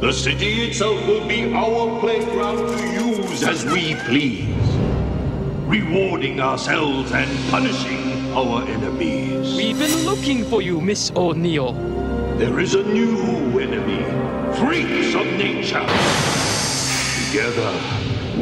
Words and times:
The 0.00 0.12
city 0.12 0.68
itself 0.68 1.06
will 1.06 1.26
be 1.26 1.54
our 1.54 1.98
playground 2.00 2.68
to 2.76 2.86
use 2.92 3.42
as 3.42 3.64
we 3.64 3.94
please, 3.94 4.54
rewarding 5.64 6.38
ourselves 6.38 7.12
and 7.12 7.50
punishing 7.50 8.30
our 8.34 8.62
enemies. 8.68 9.56
We've 9.56 9.78
been 9.78 10.04
looking 10.04 10.44
for 10.44 10.60
you, 10.60 10.82
Miss 10.82 11.10
O'Neill. 11.16 11.72
There 12.36 12.60
is 12.60 12.74
a 12.74 12.82
new 12.82 13.58
enemy, 13.58 14.04
freaks 14.58 15.14
of 15.14 15.24
nature. 15.38 15.86
Together, 17.30 17.72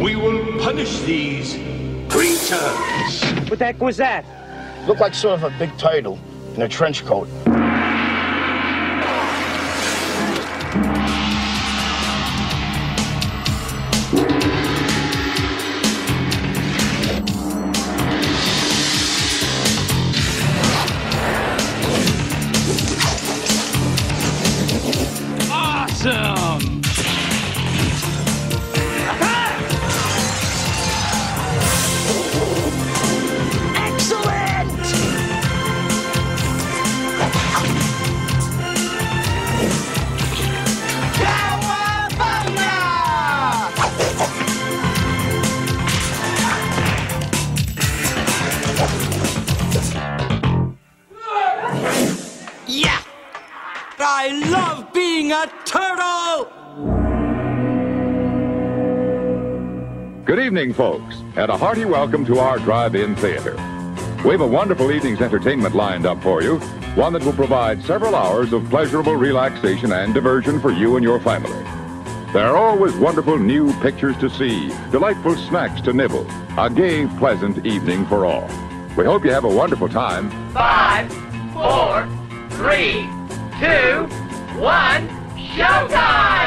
we 0.03 0.17
will 0.17 0.59
punish 0.61 1.03
these 1.03 1.55
creatures. 2.13 3.49
What 3.49 3.61
the 3.61 3.67
heck 3.67 3.81
was 3.81 3.97
that? 3.99 4.25
Looked 4.89 5.01
like 5.01 5.15
sort 5.15 5.41
of 5.41 5.45
a 5.45 5.57
big 5.57 5.79
turtle 5.79 6.19
in 6.57 6.63
a 6.63 6.69
trench 6.69 7.05
coat. 7.05 7.29
Folks, 60.75 61.23
and 61.37 61.51
a 61.51 61.57
hearty 61.57 61.85
welcome 61.85 62.25
to 62.27 62.39
our 62.39 62.59
drive-in 62.59 63.15
theater. 63.17 63.55
We 64.25 64.31
have 64.33 64.41
a 64.41 64.47
wonderful 64.47 64.91
evening's 64.91 65.21
entertainment 65.21 65.75
lined 65.75 66.05
up 66.05 66.21
for 66.23 66.43
you, 66.43 66.59
one 66.97 67.13
that 67.13 67.23
will 67.25 67.33
provide 67.33 67.83
several 67.85 68.15
hours 68.17 68.53
of 68.53 68.69
pleasurable 68.71 69.15
relaxation 69.15 69.93
and 69.93 70.13
diversion 70.13 70.61
for 70.61 70.73
you 70.73 70.97
and 70.97 71.05
your 71.05 71.21
family. 71.21 71.63
There 72.33 72.47
are 72.47 72.57
always 72.57 72.95
wonderful 72.95 73.39
new 73.39 73.73
pictures 73.81 74.17
to 74.19 74.29
see, 74.29 74.69
delightful 74.91 75.37
snacks 75.37 75.81
to 75.83 75.93
nibble, 75.93 76.27
a 76.59 76.69
gay, 76.69 77.07
pleasant 77.19 77.65
evening 77.65 78.05
for 78.07 78.27
all. 78.27 78.49
We 78.97 79.05
hope 79.05 79.25
you 79.25 79.31
have 79.31 79.45
a 79.45 79.49
wonderful 79.49 79.89
time. 79.89 80.31
Five, 80.53 81.13
four, 81.53 82.09
three, 82.51 83.09
two, 83.61 84.09
one, 84.59 85.09
showtime! 85.37 86.44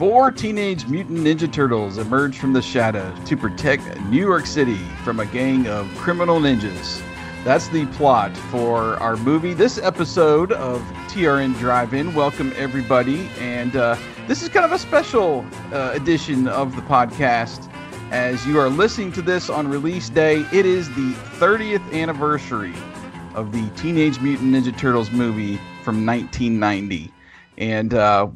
Four 0.00 0.30
teenage 0.30 0.86
mutant 0.86 1.18
ninja 1.18 1.52
turtles 1.52 1.98
emerge 1.98 2.38
from 2.38 2.54
the 2.54 2.62
shadows 2.62 3.14
to 3.28 3.36
protect 3.36 4.00
New 4.06 4.26
York 4.26 4.46
City 4.46 4.78
from 5.04 5.20
a 5.20 5.26
gang 5.26 5.68
of 5.68 5.86
criminal 5.98 6.40
ninjas. 6.40 7.02
That's 7.44 7.68
the 7.68 7.84
plot 7.84 8.34
for 8.34 8.96
our 8.96 9.18
movie. 9.18 9.52
This 9.52 9.76
episode 9.76 10.52
of 10.52 10.80
TRN 11.08 11.54
Drive 11.58 11.92
In. 11.92 12.14
Welcome, 12.14 12.54
everybody. 12.56 13.28
And 13.40 13.76
uh, 13.76 13.94
this 14.26 14.42
is 14.42 14.48
kind 14.48 14.64
of 14.64 14.72
a 14.72 14.78
special 14.78 15.44
uh, 15.70 15.90
edition 15.92 16.48
of 16.48 16.74
the 16.76 16.82
podcast. 16.82 17.70
As 18.10 18.46
you 18.46 18.58
are 18.58 18.70
listening 18.70 19.12
to 19.12 19.20
this 19.20 19.50
on 19.50 19.68
release 19.68 20.08
day, 20.08 20.46
it 20.50 20.64
is 20.64 20.88
the 20.94 21.12
30th 21.38 21.92
anniversary 21.92 22.72
of 23.34 23.52
the 23.52 23.68
Teenage 23.78 24.18
Mutant 24.22 24.54
Ninja 24.54 24.74
Turtles 24.78 25.10
movie 25.10 25.58
from 25.84 26.06
1990. 26.06 27.12
And 27.58 27.92
uh, 27.92 28.28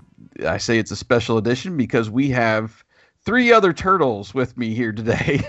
I 0.47 0.59
say 0.59 0.78
it's 0.78 0.91
a 0.91 0.97
special 0.97 1.39
edition 1.39 1.77
because 1.77 2.11
we 2.11 2.31
have 2.31 2.84
three 3.25 3.53
other 3.53 3.72
turtles 3.72 4.34
with 4.34 4.56
me 4.56 4.75
here 4.75 4.93
today. 4.93 5.41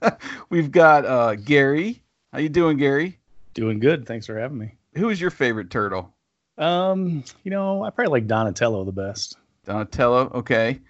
We've 0.50 0.70
got 0.70 1.04
uh, 1.04 1.34
Gary. 1.36 2.02
How 2.32 2.38
you 2.38 2.48
doing, 2.48 2.76
Gary? 2.76 3.18
Doing 3.54 3.78
good. 3.80 4.06
Thanks 4.06 4.26
for 4.26 4.38
having 4.38 4.58
me. 4.58 4.74
Who 4.96 5.08
is 5.10 5.20
your 5.20 5.30
favorite 5.30 5.70
turtle? 5.70 6.14
Um, 6.56 7.24
you 7.44 7.50
know, 7.50 7.84
I 7.84 7.90
probably 7.90 8.12
like 8.12 8.26
Donatello 8.26 8.84
the 8.84 8.92
best. 8.92 9.36
Donatello. 9.64 10.30
Okay. 10.34 10.80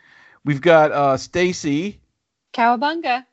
We've 0.44 0.60
got 0.60 0.92
uh, 0.92 1.16
Stacy. 1.16 2.00
Cowabunga. 2.54 3.24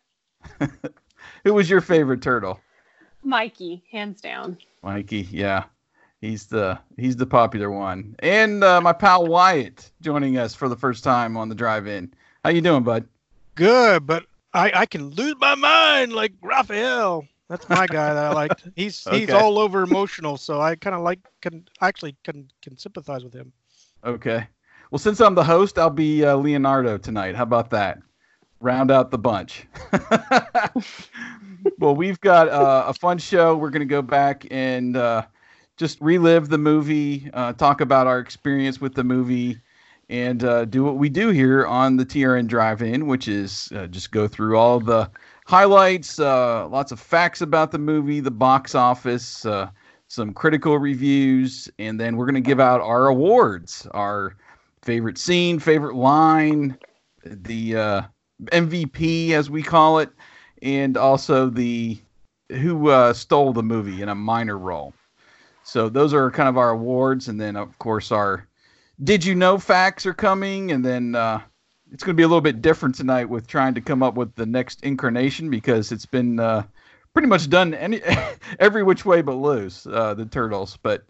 Who 1.44 1.53
was 1.53 1.70
your 1.70 1.82
favorite 1.82 2.22
turtle? 2.22 2.59
Mikey, 3.24 3.84
hands 3.92 4.22
down. 4.22 4.58
Mikey. 4.84 5.28
Yeah. 5.32 5.66
He's 6.22 6.48
the 6.48 6.80
he's 6.98 7.16
the 7.16 7.26
popular 7.26 7.70
one. 7.70 8.16
And 8.20 8.64
uh, 8.64 8.81
my 8.81 8.94
pal 8.94 9.28
Wyatt 9.28 9.92
joining 10.02 10.38
us 10.38 10.56
for 10.56 10.70
the 10.70 10.76
first 10.76 11.03
time 11.03 11.38
on 11.38 11.50
the 11.50 11.56
drive-in. 11.56 12.14
How 12.44 12.52
you 12.52 12.62
doing, 12.62 12.84
bud? 12.84 13.08
Good, 13.56 14.06
but 14.06 14.26
I, 14.53 14.72
I 14.74 14.86
can 14.86 15.09
lose 15.09 15.36
my 15.40 15.56
mind 15.56 16.14
like 16.14 16.34
Raphael. 16.42 17.26
That's 17.50 17.68
my 17.70 17.86
guy 17.86 18.14
that 18.14 18.26
I 18.26 18.34
liked. 18.34 18.68
He's 18.76 19.03
he's 19.12 19.30
all 19.30 19.59
over 19.59 19.84
emotional, 19.84 20.36
so 20.38 20.62
I 20.62 20.76
kind 20.76 20.96
of 20.96 21.02
like 21.02 21.20
can 21.42 21.68
actually 21.81 22.16
can 22.24 22.50
can 22.62 22.78
sympathize 22.78 23.24
with 23.24 23.34
him. 23.34 23.52
Okay. 24.03 24.47
Well, 24.90 25.00
since 25.00 25.20
I'm 25.22 25.36
the 25.36 25.44
host, 25.44 25.78
I'll 25.78 25.90
be 25.90 26.24
uh, 26.24 26.36
Leonardo 26.38 26.97
tonight. 26.97 27.36
How 27.36 27.44
about 27.44 27.70
that? 27.72 28.00
Round 28.62 28.90
out 28.90 29.12
the 29.12 29.18
bunch. 29.18 29.68
well, 31.80 31.96
we've 31.96 32.20
got 32.22 32.50
uh, 32.50 32.86
a 32.88 32.94
fun 32.94 33.18
show. 33.18 33.56
We're 33.56 33.72
going 33.72 33.82
to 33.82 33.86
go 33.86 34.02
back 34.02 34.46
and 34.50 34.96
uh, 34.96 35.24
just 35.78 36.00
relive 36.00 36.50
the 36.50 36.58
movie, 36.58 37.30
uh, 37.34 37.53
talk 37.53 37.81
about 37.81 38.08
our 38.08 38.19
experience 38.19 38.80
with 38.80 38.96
the 38.96 39.03
movie, 39.03 39.59
and 40.09 40.44
uh, 40.44 40.66
do 40.66 40.84
what 40.84 40.97
we 40.97 41.09
do 41.09 41.30
here 41.30 41.66
on 41.66 41.97
the 41.97 42.06
TRN 42.06 42.47
Drive 42.47 42.81
In, 42.81 43.08
which 43.08 43.28
is 43.28 43.72
uh, 43.75 43.88
just 43.88 44.12
go 44.12 44.28
through 44.28 44.58
all 44.58 44.80
the 44.80 45.09
highlights, 45.46 46.19
uh, 46.19 46.68
lots 46.69 46.91
of 46.91 47.00
facts 47.00 47.41
about 47.41 47.72
the 47.72 47.78
movie, 47.78 48.19
the 48.19 48.31
box 48.31 48.75
office, 48.75 49.46
uh, 49.46 49.69
some 50.08 50.34
critical 50.34 50.78
reviews, 50.78 51.69
and 51.80 52.00
then 52.00 52.16
we're 52.16 52.25
going 52.25 52.35
to 52.35 52.41
give 52.41 52.59
out 52.59 52.80
our 52.81 53.08
awards, 53.08 53.88
our 53.91 54.35
favorite 54.81 55.18
scene, 55.18 55.59
favorite 55.59 55.96
line, 55.96 56.78
the 57.25 57.75
uh, 57.75 58.02
MVP 58.46 59.31
as 59.31 59.50
we 59.50 59.64
call 59.64 60.00
it, 60.00 60.09
and 60.62 60.96
also 60.96 61.50
the 61.50 62.00
who 62.50 63.12
stole 63.16 63.53
the 63.53 63.64
movie 63.64 64.03
in 64.03 64.09
a 64.09 64.16
minor 64.16 64.58
role. 64.59 64.94
So 65.66 65.90
those 65.90 66.14
are 66.14 66.30
kind 66.30 66.48
of 66.48 66.58
our 66.58 66.70
awards, 66.70 67.28
and 67.28 67.42
then 67.42 67.56
of 67.56 67.78
course 67.80 68.12
our 68.12 68.48
did 69.03 69.26
you 69.26 69.34
know 69.34 69.58
facts 69.58 70.06
are 70.06 70.14
coming, 70.14 70.72
and 70.72 70.86
then 70.86 71.16
uh, 71.16 71.42
it's 71.92 72.03
going 72.03 72.14
to 72.16 72.18
be 72.18 72.24
a 72.24 72.28
little 72.28 72.40
bit 72.40 72.62
different 72.62 72.94
tonight 72.94 73.26
with 73.26 73.48
trying 73.48 73.74
to 73.74 73.81
come 73.81 74.03
up 74.03 74.14
with 74.14 74.36
the 74.36 74.46
next 74.46 74.84
incarnation 74.84 75.50
because 75.50 75.92
it's 75.92 76.06
been 76.06 76.40
uh, 76.40 76.64
pretty 77.14 77.28
much 77.28 77.50
done 77.50 77.74
any 77.74 78.00
every 78.59 78.84
which 78.84 79.06
way 79.06 79.24
but 79.24 79.34
loose 79.34 79.88
uh, 79.88 80.14
the 80.14 80.26
turtles, 80.26 80.78
but 80.84 81.03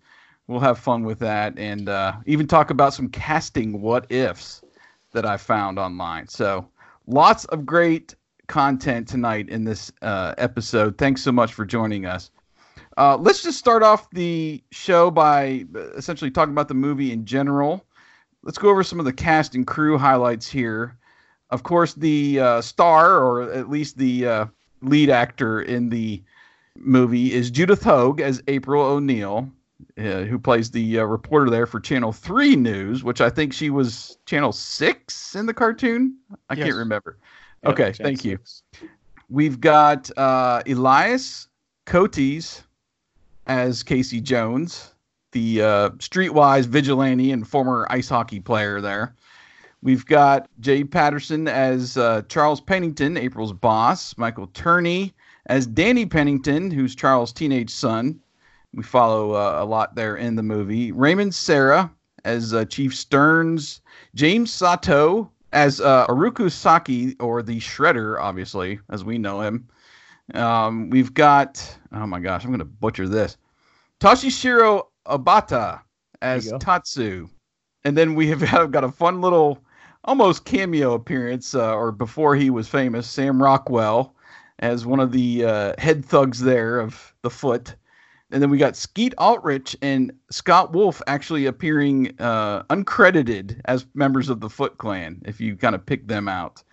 we'll 0.47 0.61
have 0.61 0.79
fun 0.79 1.03
with 1.03 1.19
that 1.19 1.59
and 1.59 1.89
uh, 1.89 2.13
even 2.25 2.47
talk 2.47 2.69
about 2.69 2.93
some 2.93 3.09
casting 3.09 3.81
what 3.81 4.09
ifs 4.09 4.63
that 5.11 5.25
I 5.25 5.35
found 5.35 5.77
online. 5.77 6.29
So 6.29 6.69
lots 7.07 7.43
of 7.45 7.65
great 7.65 8.15
content 8.47 9.07
tonight 9.07 9.49
in 9.49 9.65
this 9.65 9.91
uh, 10.01 10.33
episode. 10.37 10.97
Thanks 10.97 11.21
so 11.21 11.33
much 11.33 11.53
for 11.53 11.65
joining 11.65 12.05
us. 12.05 12.31
Uh, 12.97 13.17
let's 13.17 13.43
just 13.43 13.57
start 13.59 13.83
off 13.83 14.09
the 14.11 14.63
show 14.71 15.11
by 15.11 15.65
uh, 15.75 15.91
essentially 15.93 16.31
talking 16.31 16.53
about 16.53 16.67
the 16.67 16.73
movie 16.73 17.11
in 17.11 17.25
general. 17.25 17.85
Let's 18.43 18.57
go 18.57 18.69
over 18.69 18.83
some 18.83 18.99
of 18.99 19.05
the 19.05 19.13
cast 19.13 19.55
and 19.55 19.65
crew 19.67 19.97
highlights 19.97 20.47
here. 20.47 20.97
Of 21.49 21.63
course, 21.63 21.93
the 21.93 22.39
uh, 22.39 22.61
star, 22.61 23.17
or 23.17 23.51
at 23.51 23.69
least 23.69 23.97
the 23.97 24.27
uh, 24.27 24.45
lead 24.81 25.09
actor 25.09 25.61
in 25.61 25.89
the 25.89 26.23
movie, 26.77 27.33
is 27.33 27.51
Judith 27.51 27.83
Hoag 27.83 28.21
as 28.21 28.41
April 28.47 28.81
O'Neil, 28.83 29.49
uh, 29.97 30.23
who 30.23 30.39
plays 30.39 30.71
the 30.71 30.99
uh, 30.99 31.03
reporter 31.03 31.49
there 31.49 31.65
for 31.65 31.79
Channel 31.79 32.11
3 32.13 32.55
News, 32.55 33.03
which 33.03 33.19
I 33.19 33.29
think 33.29 33.51
she 33.51 33.69
was 33.69 34.17
Channel 34.25 34.51
6 34.51 35.35
in 35.35 35.45
the 35.45 35.53
cartoon. 35.53 36.15
I 36.49 36.55
Yes. 36.55 36.65
can't 36.65 36.77
remember. 36.77 37.17
Yep, 37.63 37.73
okay, 37.73 37.91
thank 37.93 38.23
you. 38.23 38.39
We've 39.29 39.59
got 39.59 40.15
uh, 40.17 40.61
Elias 40.67 41.47
Koteas 41.87 42.61
as 43.47 43.83
Casey 43.83 44.21
Jones, 44.21 44.93
the 45.31 45.61
uh, 45.61 45.89
streetwise 45.91 46.65
vigilante 46.65 47.31
and 47.31 47.47
former 47.47 47.87
ice 47.89 48.09
hockey 48.09 48.39
player 48.39 48.81
there. 48.81 49.15
We've 49.81 50.05
got 50.05 50.49
Jay 50.59 50.83
Patterson 50.83 51.47
as 51.47 51.97
uh, 51.97 52.23
Charles 52.27 52.59
Pennington, 52.59 53.17
April's 53.17 53.53
boss. 53.53 54.17
Michael 54.17 54.47
Turney 54.47 55.13
as 55.45 55.67
Danny 55.67 56.05
Pennington, 56.05 56.71
who's 56.71 56.95
Charles' 56.95 57.31
teenage 57.31 57.69
son. 57.69 58.19
We 58.73 58.83
follow 58.83 59.33
uh, 59.33 59.57
a 59.61 59.65
lot 59.65 59.95
there 59.95 60.17
in 60.17 60.35
the 60.35 60.43
movie. 60.43 60.91
Raymond 60.91 61.35
Serra 61.35 61.91
as 62.23 62.53
uh, 62.53 62.65
Chief 62.65 62.95
Stearns, 62.95 63.81
James 64.15 64.51
Saito 64.51 65.29
as 65.53 65.79
uh, 65.79 66.07
Oroku 66.07 66.51
Saki, 66.51 67.15
or 67.19 67.41
the 67.41 67.59
Shredder, 67.59 68.19
obviously, 68.19 68.79
as 68.89 69.05
we 69.05 69.17
know 69.17 69.39
him. 69.39 69.67
Um, 70.33 70.89
we've 70.89 71.13
got, 71.13 71.77
oh 71.91 72.07
my 72.07 72.19
gosh, 72.19 72.43
I'm 72.43 72.49
going 72.49 72.59
to 72.59 72.65
butcher 72.65 73.07
this. 73.07 73.37
Toshishiro 73.99 74.87
Obata 75.07 75.81
as. 76.21 76.51
Tatsu. 76.59 77.29
And 77.83 77.97
then 77.97 78.15
we 78.15 78.27
have 78.27 78.41
have 78.41 78.71
got 78.71 78.83
a 78.83 78.91
fun 78.91 79.21
little, 79.21 79.63
almost 80.03 80.45
cameo 80.45 80.93
appearance, 80.93 81.53
uh, 81.53 81.75
or 81.75 81.91
before 81.91 82.35
he 82.35 82.49
was 82.49 82.67
famous, 82.67 83.09
Sam 83.09 83.41
Rockwell 83.41 84.15
as 84.59 84.85
one 84.85 84.99
of 84.99 85.11
the 85.11 85.45
uh, 85.45 85.73
head 85.77 86.05
thugs 86.05 86.39
there 86.39 86.79
of 86.79 87.13
the 87.21 87.29
foot. 87.29 87.75
And 88.31 88.41
then 88.41 88.49
we 88.49 88.57
got 88.57 88.75
Skeet 88.75 89.13
Ulrich 89.17 89.75
and 89.81 90.11
Scott 90.31 90.73
Wolf 90.73 91.01
actually 91.07 91.45
appearing 91.45 92.19
uh, 92.19 92.63
uncredited 92.63 93.61
as 93.65 93.85
members 93.93 94.29
of 94.29 94.39
the 94.39 94.49
Foot 94.49 94.77
Clan, 94.77 95.21
if 95.25 95.39
you 95.39 95.55
kind 95.55 95.75
of 95.75 95.85
pick 95.85 96.07
them 96.07 96.27
out. 96.27 96.63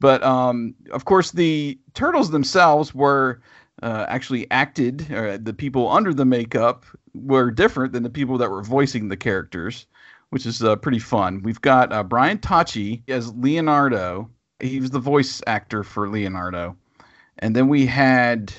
But 0.00 0.22
um, 0.22 0.74
of 0.90 1.04
course, 1.04 1.32
the 1.32 1.78
turtles 1.94 2.30
themselves 2.30 2.94
were 2.94 3.40
uh, 3.82 4.06
actually 4.08 4.50
acted. 4.50 5.10
Uh, 5.12 5.38
the 5.40 5.54
people 5.54 5.90
under 5.90 6.12
the 6.12 6.24
makeup 6.24 6.84
were 7.14 7.50
different 7.50 7.92
than 7.92 8.02
the 8.02 8.10
people 8.10 8.38
that 8.38 8.50
were 8.50 8.62
voicing 8.62 9.08
the 9.08 9.16
characters, 9.16 9.86
which 10.30 10.46
is 10.46 10.62
uh, 10.62 10.76
pretty 10.76 10.98
fun. 10.98 11.42
We've 11.42 11.60
got 11.60 11.92
uh, 11.92 12.02
Brian 12.02 12.38
Tochi 12.38 13.02
as 13.08 13.34
Leonardo. 13.34 14.30
He 14.60 14.80
was 14.80 14.90
the 14.90 14.98
voice 14.98 15.42
actor 15.46 15.82
for 15.82 16.08
Leonardo. 16.08 16.76
And 17.38 17.54
then 17.54 17.68
we 17.68 17.86
had, 17.86 18.52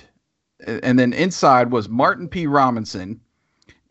and 0.65 0.97
then 0.99 1.13
inside 1.13 1.71
was 1.71 1.89
Martin 1.89 2.27
P. 2.27 2.45
Robinson 2.45 3.19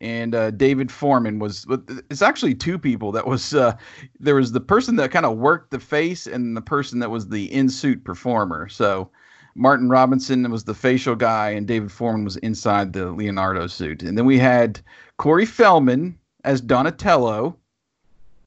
and 0.00 0.34
uh, 0.34 0.50
David 0.50 0.90
Forman 0.90 1.38
was. 1.38 1.66
It's 2.10 2.22
actually 2.22 2.54
two 2.54 2.78
people. 2.78 3.12
That 3.12 3.26
was 3.26 3.54
uh, 3.54 3.76
there 4.20 4.34
was 4.34 4.52
the 4.52 4.60
person 4.60 4.96
that 4.96 5.10
kind 5.10 5.26
of 5.26 5.38
worked 5.38 5.70
the 5.70 5.81
face, 5.81 6.26
and 6.26 6.56
the 6.56 6.62
person 6.62 6.98
that 7.00 7.10
was 7.10 7.28
the 7.28 7.52
in 7.52 7.69
suit 7.69 8.04
performer. 8.04 8.69
So 8.69 9.10
Martin 9.54 9.88
Robinson 9.88 10.50
was 10.50 10.64
the 10.64 10.75
facial 10.75 11.16
guy, 11.16 11.50
and 11.50 11.66
David 11.66 11.90
Forman 11.90 12.25
was 12.25 12.37
inside 12.38 12.93
the 12.93 13.10
Leonardo 13.10 13.66
suit. 13.66 14.02
And 14.02 14.16
then 14.16 14.26
we 14.26 14.38
had 14.38 14.81
Corey 15.16 15.46
Feldman 15.46 16.19
as 16.44 16.60
Donatello, 16.60 17.56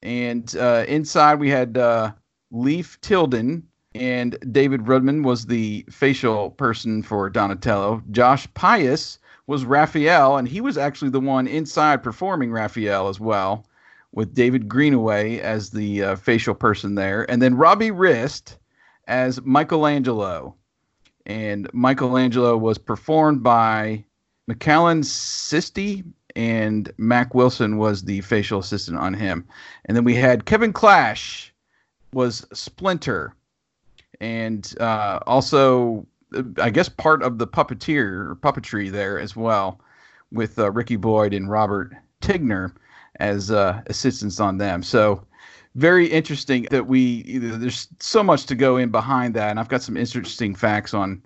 and 0.04 0.56
uh, 0.58 0.86
inside 0.88 1.40
we 1.40 1.50
had 1.50 1.78
uh, 1.78 2.12
Leif 2.52 3.00
Tilden 3.02 3.64
and 3.96 4.38
David 4.52 4.82
Rudman 4.82 5.24
was 5.24 5.46
the 5.46 5.86
facial 5.90 6.52
person 6.52 7.02
for 7.02 7.30
Donatello. 7.30 8.04
Josh 8.12 8.48
Pais 8.54 9.19
was 9.50 9.66
Raphael, 9.66 10.38
and 10.38 10.48
he 10.48 10.62
was 10.62 10.78
actually 10.78 11.10
the 11.10 11.20
one 11.20 11.48
inside 11.48 12.04
performing 12.04 12.52
Raphael 12.52 13.08
as 13.08 13.20
well, 13.20 13.66
with 14.12 14.36
David 14.36 14.70
Greenaway 14.70 15.40
as 15.40 15.72
the 15.72 16.04
uh, 16.04 16.16
facial 16.18 16.54
person 16.54 16.94
there, 16.94 17.30
and 17.32 17.42
then 17.42 17.58
Robbie 17.58 17.90
Rist 17.90 18.60
as 19.08 19.42
Michelangelo. 19.42 20.54
And 21.26 21.68
Michelangelo 21.74 22.58
was 22.58 22.78
performed 22.78 23.42
by 23.42 24.06
Michelan 24.46 25.02
Sisti, 25.02 26.04
and 26.36 26.92
Mak 27.00 27.34
Wilson 27.34 27.80
was 27.80 28.04
the 28.04 28.22
facial 28.22 28.60
assistant 28.60 29.00
on 29.00 29.16
him. 29.16 29.48
And 29.86 29.98
then 29.98 30.04
we 30.04 30.14
had 30.14 30.46
Kevin 30.46 30.74
Clash 30.74 31.52
was 32.14 32.46
Splinter 32.54 33.34
and 34.22 34.76
uh, 34.80 35.22
also 35.26 36.06
I 36.62 36.70
guess 36.70 36.90
part 36.90 37.24
of 37.24 37.38
the 37.38 37.48
puppeteer 37.48 38.30
or 38.30 38.38
puppetry 38.42 38.92
there 38.92 39.20
as 39.20 39.36
well, 39.36 39.82
with 40.32 40.60
uh, 40.60 40.72
Ricky 40.72 40.96
Boyd 40.96 41.34
and 41.34 41.50
Robert 41.50 41.94
Tygner 42.22 42.74
as 43.20 43.52
uh, 43.52 43.82
assistants 43.88 44.40
on 44.40 44.58
them. 44.58 44.84
So 44.84 45.26
very 45.76 46.08
interesting 46.08 46.68
that 46.72 46.88
we 46.88 47.38
there's 47.38 47.88
so 48.00 48.24
much 48.24 48.46
to 48.48 48.56
go 48.56 48.78
in 48.78 48.90
behind 48.90 49.34
that, 49.36 49.50
and 49.50 49.60
I've 49.60 49.70
got 49.70 49.82
some 49.82 49.98
interesting 49.98 50.56
facts 50.56 50.94
on 50.94 51.22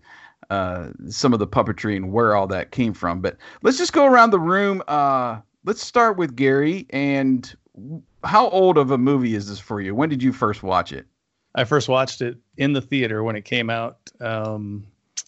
uh, 0.50 0.90
some 1.10 1.34
of 1.34 1.40
the 1.40 1.48
puppetry 1.48 1.96
and 1.96 2.12
where 2.12 2.36
all 2.36 2.48
that 2.48 2.72
came 2.72 2.94
from. 2.94 3.22
But 3.22 3.38
let's 3.62 3.78
just 3.78 3.94
go 3.94 4.06
around 4.06 4.32
the 4.32 4.40
room. 4.40 4.84
Uh, 4.88 5.40
let's 5.66 5.82
start 5.82 6.18
with 6.18 6.36
Gary. 6.36 6.86
And 6.92 7.54
how 8.24 8.50
old 8.50 8.78
of 8.78 8.92
a 8.92 8.98
movie 8.98 9.36
is 9.36 9.50
this 9.50 9.60
for 9.60 9.82
you? 9.82 9.96
When 9.96 10.10
did 10.10 10.22
you 10.22 10.34
first 10.34 10.64
watch 10.64 10.92
it? 10.92 11.08
I 11.56 11.64
first 11.64 11.88
watched 11.88 12.22
it 12.22 12.38
in 12.58 12.74
the 12.74 12.82
theater 12.82 13.24
when 13.24 13.36
it 13.36 13.46
came 13.46 13.70
out. 13.70 13.98
Um, 14.20 14.86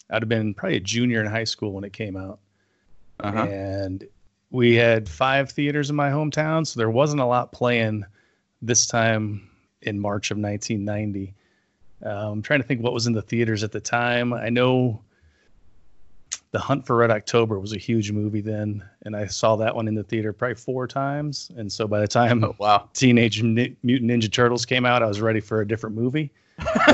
I'd 0.10 0.22
have 0.22 0.30
been 0.30 0.54
probably 0.54 0.78
a 0.78 0.82
junior 0.82 1.22
in 1.22 1.28
high 1.28 1.44
school 1.44 1.72
when 1.72 1.84
it 1.84 1.94
came 1.94 2.16
out. 2.16 2.40
Uh-huh. 3.20 3.44
And 3.44 4.08
we 4.52 4.76
had 4.76 5.10
five 5.10 5.52
theaters 5.52 5.90
in 5.90 5.96
my 5.96 6.10
hometown, 6.10 6.66
so 6.66 6.80
there 6.80 6.90
wasn't 6.90 7.22
a 7.22 7.26
lot 7.26 7.52
playing 7.52 8.06
this 8.62 8.86
time 8.86 9.50
in 9.82 10.00
March 10.00 10.32
of 10.32 10.38
1990. 10.38 11.34
Um, 12.04 12.12
I'm 12.12 12.42
trying 12.42 12.62
to 12.62 12.68
think 12.68 12.82
what 12.82 12.94
was 12.94 13.08
in 13.08 13.14
the 13.14 13.22
theaters 13.22 13.64
at 13.64 13.72
the 13.72 13.80
time. 13.80 14.34
I 14.34 14.50
know 14.50 15.02
The 16.52 16.60
Hunt 16.60 16.86
for 16.86 16.98
Red 16.98 17.12
October 17.12 17.60
was 17.60 17.74
a 17.74 17.78
huge 17.78 18.12
movie 18.12 18.42
then, 18.42 18.84
and 19.04 19.16
I 19.16 19.26
saw 19.28 19.56
that 19.56 19.76
one 19.76 19.88
in 19.88 19.96
the 19.96 20.04
theater 20.04 20.34
probably 20.34 20.56
four 20.56 20.88
times. 20.88 21.52
And 21.58 21.72
so 21.72 21.88
by 21.88 22.00
the 22.00 22.08
time 22.08 22.44
oh, 22.44 22.56
wow. 22.60 22.90
Teenage 22.94 23.42
Mutant 23.42 23.82
Ninja 23.84 24.32
Turtles 24.32 24.66
came 24.66 24.86
out, 24.86 25.02
I 25.02 25.08
was 25.08 25.22
ready 25.22 25.40
for 25.40 25.62
a 25.62 25.68
different 25.68 25.96
movie. 25.96 26.32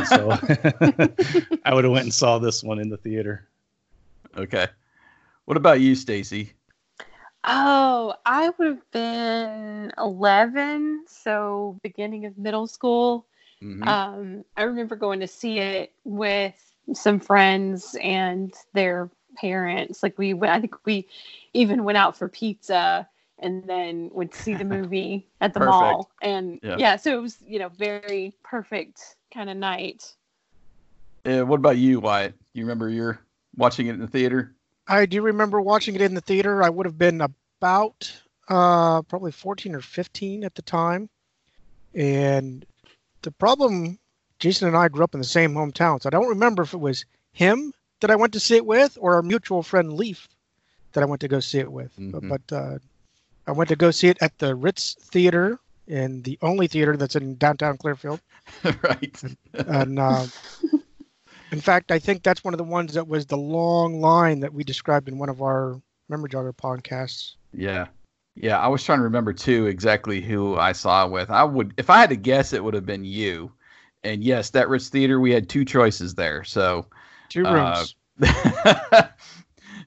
So 0.05 0.31
I 1.65 1.73
would 1.73 1.83
have 1.83 1.93
went 1.93 2.05
and 2.05 2.13
saw 2.13 2.39
this 2.39 2.63
one 2.63 2.79
in 2.79 2.89
the 2.89 2.97
theater. 2.97 3.47
Okay. 4.35 4.67
What 5.45 5.57
about 5.57 5.81
you, 5.81 5.95
Stacy? 5.95 6.53
Oh, 7.43 8.13
I 8.25 8.51
would 8.57 8.67
have 8.67 8.91
been 8.91 9.91
11, 9.97 11.05
so 11.07 11.79
beginning 11.81 12.25
of 12.25 12.37
middle 12.37 12.67
school. 12.67 13.25
Mhm. 13.61 13.87
Um, 13.87 14.45
I 14.57 14.63
remember 14.63 14.95
going 14.95 15.19
to 15.21 15.27
see 15.27 15.59
it 15.59 15.93
with 16.03 16.53
some 16.93 17.19
friends 17.19 17.95
and 18.01 18.53
their 18.73 19.09
parents. 19.37 20.03
Like 20.03 20.17
we, 20.17 20.33
went, 20.33 20.53
I 20.53 20.59
think 20.61 20.75
we 20.85 21.07
even 21.53 21.83
went 21.83 21.97
out 21.97 22.17
for 22.17 22.27
pizza 22.27 23.07
and 23.41 23.63
then 23.67 24.09
went 24.13 24.31
to 24.33 24.39
see 24.39 24.53
the 24.53 24.63
movie 24.77 25.27
at 25.41 25.53
the 25.53 25.59
Perfect. 25.59 25.71
mall. 25.71 26.11
And 26.21 26.59
Yeah. 26.63 26.77
yeah. 26.77 26.95
so 26.95 27.17
it 27.17 27.21
was, 27.21 27.37
you 27.45 27.59
know, 27.59 27.69
very 27.69 28.33
perfect 28.43 29.01
kind 29.33 29.49
of 29.49 29.57
night. 29.57 30.15
Uh, 31.25 31.41
what 31.45 31.57
about 31.57 31.77
you, 31.77 31.99
Wyatt? 31.99 32.33
You 32.53 32.63
remember 32.63 32.89
you're 32.89 33.19
watching 33.55 33.87
it 33.87 33.93
in 33.93 33.99
the 33.99 34.07
theater? 34.07 34.55
I 34.87 35.05
do 35.05 35.21
remember 35.21 35.61
watching 35.61 35.95
it 35.95 36.01
in 36.01 36.13
the 36.15 36.21
theater. 36.21 36.63
I 36.63 36.69
would 36.69 36.85
have 36.85 36.97
been 36.97 37.21
about 37.21 38.11
uh, 38.47 39.01
probably 39.03 39.31
14 39.31 39.75
or 39.75 39.81
15 39.81 40.43
at 40.43 40.55
the 40.55 40.61
time. 40.61 41.09
And 41.93 42.65
the 43.21 43.31
problem, 43.31 43.99
Jason 44.39 44.67
and 44.67 44.77
I 44.77 44.87
grew 44.87 45.03
up 45.03 45.13
in 45.13 45.19
the 45.21 45.27
same 45.27 45.53
hometown, 45.53 46.01
so 46.01 46.07
I 46.07 46.11
don't 46.11 46.29
remember 46.29 46.63
if 46.63 46.73
it 46.73 46.79
was 46.79 47.05
him 47.33 47.73
that 47.99 48.11
I 48.11 48.15
went 48.15 48.33
to 48.33 48.39
see 48.39 48.55
it 48.55 48.65
with 48.65 48.97
or 48.99 49.15
our 49.15 49.21
mutual 49.21 49.61
friend 49.63 49.93
Leaf 49.93 50.27
that 50.93 51.03
I 51.03 51.05
went 51.05 51.21
to 51.21 51.27
go 51.27 51.39
see 51.39 51.59
it 51.59 51.71
with. 51.71 51.95
Mhm. 51.97 52.27
But 52.27 52.51
uh, 52.51 52.79
I 53.47 53.51
went 53.51 53.69
to 53.69 53.75
go 53.75 53.91
see 53.91 54.07
it 54.07 54.17
at 54.21 54.37
the 54.37 54.55
Ritz 54.55 54.95
Theater, 54.99 55.59
in 55.87 56.21
the 56.21 56.37
only 56.41 56.67
theater 56.67 56.95
that's 56.95 57.15
in 57.15 57.35
downtown 57.35 57.77
Clearfield. 57.77 58.21
right. 58.63 59.23
And 59.53 59.99
uh, 59.99 60.25
in 61.51 61.59
fact, 61.59 61.91
I 61.91 61.99
think 61.99 62.23
that's 62.23 62.43
one 62.43 62.53
of 62.53 62.59
the 62.59 62.63
ones 62.63 62.93
that 62.93 63.07
was 63.07 63.25
the 63.25 63.37
long 63.37 63.99
line 63.99 64.39
that 64.39 64.53
we 64.53 64.63
described 64.63 65.07
in 65.07 65.17
one 65.17 65.29
of 65.29 65.41
our 65.41 65.81
Memory 66.09 66.29
Jogger 66.29 66.53
podcasts. 66.53 67.35
Yeah. 67.53 67.87
Yeah, 68.35 68.59
I 68.59 68.67
was 68.69 68.83
trying 68.83 68.99
to 68.99 69.03
remember 69.03 69.33
too 69.33 69.65
exactly 69.65 70.21
who 70.21 70.55
I 70.57 70.71
saw 70.71 71.05
with. 71.07 71.29
I 71.29 71.43
would 71.43 71.73
if 71.77 71.89
I 71.89 71.99
had 71.99 72.09
to 72.11 72.15
guess 72.15 72.53
it 72.53 72.63
would 72.63 72.73
have 72.73 72.85
been 72.85 73.03
you. 73.03 73.51
And 74.03 74.23
yes, 74.23 74.49
that 74.51 74.69
Ritz 74.69 74.87
Theater, 74.87 75.19
we 75.19 75.31
had 75.31 75.49
two 75.49 75.65
choices 75.65 76.15
there. 76.15 76.43
So 76.45 76.87
Two 77.27 77.45
Uh, 77.45 77.75
rooms. 77.75 77.95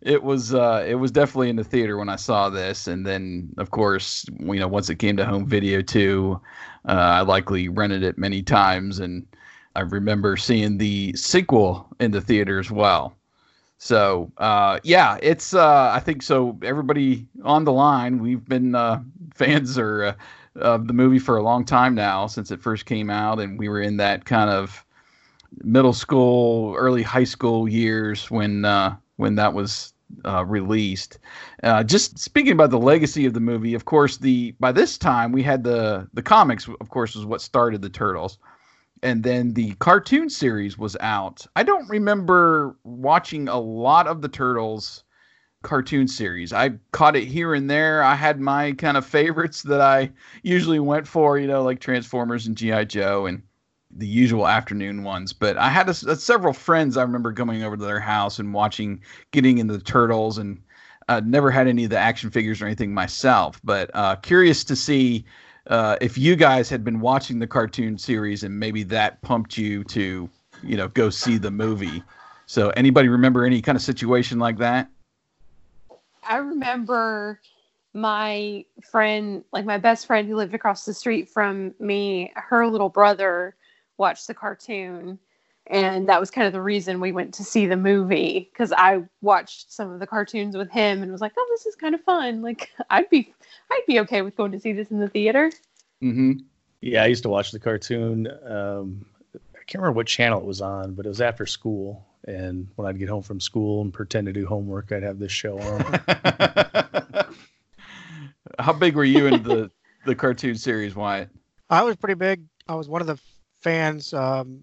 it 0.05 0.23
was 0.23 0.55
uh 0.55 0.85
it 0.87 0.95
was 0.97 1.11
definitely 1.11 1.49
in 1.49 1.57
the 1.57 1.65
theater 1.65 1.97
when 1.97 2.11
I 2.11 2.17
saw 2.17 2.51
this. 2.51 2.87
And 2.87 3.05
then 3.07 3.49
of 3.57 3.71
course 3.71 4.27
you 4.41 4.61
know 4.61 4.69
once 4.69 4.89
it 4.91 4.97
came 4.97 5.17
to 5.17 5.25
home 5.25 5.47
video 5.47 5.83
too 5.83 6.41
uh, 6.87 6.93
I 6.93 7.21
likely 7.23 7.69
rented 7.69 8.03
it 8.03 8.19
many 8.19 8.43
times. 8.43 9.01
And 9.01 9.27
I 9.75 9.81
remember 9.81 10.37
seeing 10.37 10.77
the 10.79 11.15
sequel 11.17 11.89
in 11.99 12.11
the 12.11 12.21
theater 12.21 12.61
as 12.61 12.71
well. 12.71 13.17
So 13.79 14.31
uh 14.37 14.79
yeah 14.85 15.19
it's 15.23 15.55
uh 15.55 15.91
I 15.93 16.01
think 16.01 16.23
so 16.23 16.59
everybody 16.63 17.27
on 17.43 17.65
the 17.65 17.73
line 17.73 18.19
we've 18.19 18.45
been 18.45 18.75
uh 18.75 19.03
fans 19.35 19.79
or 19.79 20.05
uh, 20.05 20.15
of 20.57 20.87
the 20.87 20.93
movie 20.93 21.19
for 21.19 21.37
a 21.37 21.43
long 21.43 21.65
time 21.65 21.97
now 21.97 22.27
since 22.29 22.51
it 22.51 22.61
first 22.61 22.85
came 22.87 23.09
out. 23.11 23.41
And 23.41 23.59
we 23.59 23.69
were 23.69 23.81
in 23.81 23.97
that 23.97 24.27
kind 24.27 24.51
of 24.51 24.85
middle 25.63 25.93
school, 25.93 26.75
early 26.77 27.03
high 27.03 27.25
school 27.25 27.69
years 27.69 28.31
when 28.31 28.65
when 29.17 29.37
that 29.37 29.55
was 29.55 29.94
uh, 30.25 30.45
released. 30.45 31.19
Uh, 31.63 31.83
just 31.83 32.19
speaking 32.19 32.53
about 32.53 32.71
the 32.71 32.79
legacy 32.79 33.27
of 33.27 33.35
the 33.35 33.41
movie, 33.41 33.75
of 33.75 33.85
course, 33.85 34.17
the 34.17 34.53
by 34.61 34.73
this 34.73 34.99
time 34.99 35.33
we 35.33 35.43
had 35.43 35.65
the 35.65 36.09
the 36.15 36.23
comics, 36.23 36.69
of 36.81 36.89
course, 36.89 37.15
was 37.15 37.27
what 37.27 37.41
started 37.41 37.83
the 37.83 37.91
Turtles, 37.91 38.39
and 39.03 39.23
then 39.23 39.53
the 39.53 39.75
cartoon 39.75 40.31
series 40.31 40.79
was 40.79 40.97
out. 41.01 41.47
I 41.57 41.63
don't 41.63 41.89
remember 41.89 42.77
watching 42.85 43.49
a 43.49 43.59
lot 43.59 44.07
of 44.07 44.23
the 44.23 44.29
Turtles 44.29 45.05
cartoon 45.63 46.07
series. 46.07 46.53
I 46.53 46.71
caught 46.93 47.17
it 47.17 47.25
here 47.25 47.55
and 47.55 47.69
there. 47.69 48.03
I 48.03 48.15
had 48.15 48.39
my 48.39 48.73
kind 48.73 48.97
of 48.97 49.05
favorites 49.05 49.63
that 49.63 49.81
I 49.81 50.13
usually 50.43 50.79
went 50.79 51.09
for, 51.09 51.39
you 51.39 51.49
know, 51.49 51.63
like 51.65 51.81
Transformers 51.81 52.47
and 52.47 52.57
GI 52.57 52.85
Joe 52.85 53.27
and 53.27 53.43
the 53.97 54.07
usual 54.07 54.47
afternoon 54.47 55.05
ones. 55.05 55.33
But 55.33 55.57
I 55.57 55.69
had 55.69 55.89
a, 55.89 55.91
a, 55.91 56.17
several 56.17 56.53
friends 56.53 56.97
I 56.97 57.03
remember 57.03 57.33
coming 57.33 57.63
over 57.63 57.77
to 57.77 57.85
their 57.85 58.01
house 58.01 58.39
and 58.39 58.53
watching, 58.53 59.01
getting 59.31 59.59
into 59.59 59.77
the 59.77 59.83
Turtles, 59.83 60.39
and 60.39 60.61
uh, 61.09 61.21
never 61.25 61.51
had 61.51 61.69
any 61.69 61.85
of 61.85 61.91
the 61.91 61.99
action 61.99 62.31
figures 62.31 62.61
or 62.61 62.67
anything 62.67 62.93
myself. 62.93 63.61
But 63.65 63.91
uh, 63.95 64.17
curious 64.17 64.65
to 64.65 64.77
see 64.77 65.25
uh, 65.69 65.97
if 66.01 66.19
you 66.19 66.37
guys 66.37 66.69
had 66.69 66.85
been 66.85 67.01
watching 67.01 67.39
the 67.39 67.47
cartoon 67.47 67.97
series 67.99 68.43
and 68.43 68.59
maybe 68.59 68.83
that 68.85 69.21
pumped 69.23 69.57
you 69.57 69.85
to, 69.85 70.29
you 70.63 70.77
know, 70.77 70.89
go 70.89 71.11
see 71.11 71.39
the 71.39 71.51
movie. 71.51 72.03
So, 72.47 72.71
anybody 72.71 73.09
remember 73.09 73.47
any 73.47 73.63
kind 73.63 73.77
of 73.77 73.83
situation 73.83 74.39
like 74.39 74.59
that? 74.59 74.91
I 76.29 76.37
remember 76.37 77.41
my 77.95 78.65
friend, 78.91 79.45
like 79.53 79.65
my 79.65 79.79
best 79.79 80.07
friend 80.07 80.29
who 80.29 80.37
lived 80.37 80.55
across 80.55 80.85
the 80.85 80.93
street 80.93 81.29
from 81.29 81.75
me, 81.79 82.33
her 82.35 82.67
little 82.67 82.89
brother 82.89 83.55
watched 83.99 84.27
the 84.27 84.35
cartoon. 84.35 85.19
And 85.67 86.09
that 86.11 86.21
was 86.21 86.31
kind 86.31 86.47
of 86.47 86.53
the 86.53 86.61
reason 86.61 87.01
we 87.01 87.13
went 87.13 87.33
to 87.35 87.45
see 87.45 87.67
the 87.67 87.77
movie 87.77 88.51
because 88.53 88.71
I 88.77 89.03
watched 89.23 89.73
some 89.73 89.91
of 89.91 89.99
the 89.99 90.07
cartoons 90.07 90.57
with 90.57 90.71
him 90.71 91.03
and 91.03 91.11
was 91.11 91.23
like, 91.23 91.33
"Oh, 91.39 91.47
this 91.51 91.65
is 91.65 91.75
kind 91.75 91.95
of 91.95 92.03
fun. 92.03 92.43
Like, 92.43 92.71
I'd 92.91 93.09
be, 93.09 93.33
I'd 93.71 93.87
be 93.87 93.99
okay 94.01 94.21
with 94.21 94.37
going 94.37 94.53
to 94.53 94.61
see 94.61 94.73
this 94.73 94.91
in 94.91 95.01
the 95.01 95.09
theater." 95.09 95.51
Mm-hmm. 96.03 96.33
Yeah, 96.83 97.03
I 97.03 97.07
used 97.07 97.23
to 97.23 97.31
watch 97.31 97.51
the 97.51 97.59
cartoon. 97.59 98.29
Um, 98.47 99.07
I 99.35 99.61
can't 99.67 99.81
remember 99.81 99.97
what 99.97 100.07
channel 100.07 100.39
it 100.39 100.45
was 100.45 100.61
on, 100.61 100.93
but 100.93 101.07
it 101.07 101.09
was 101.09 101.23
after 101.23 101.47
school, 101.47 102.05
and 102.29 102.69
when 102.77 102.87
I'd 102.87 102.99
get 102.99 103.09
home 103.09 103.23
from 103.23 103.41
school 103.41 103.81
and 103.81 103.91
pretend 103.91 104.27
to 104.27 104.35
do 104.35 104.45
homework, 104.45 104.93
I'd 104.93 105.03
have 105.03 105.19
this 105.19 105.33
show 105.33 105.59
on. 105.59 106.01
How 108.59 108.75
big 108.75 108.97
were 108.97 109.05
you 109.05 109.27
into 109.29 109.39
the 109.39 109.71
the 110.05 110.15
cartoon 110.15 110.57
series, 110.57 110.95
Wyatt? 110.95 111.31
I 111.71 111.83
was 111.83 111.97
pretty 111.97 112.15
big. 112.15 112.43
I 112.69 112.75
was 112.75 112.87
one 112.87 113.01
of 113.01 113.07
the 113.07 113.19
fans. 113.65 114.13
Um, 114.13 114.63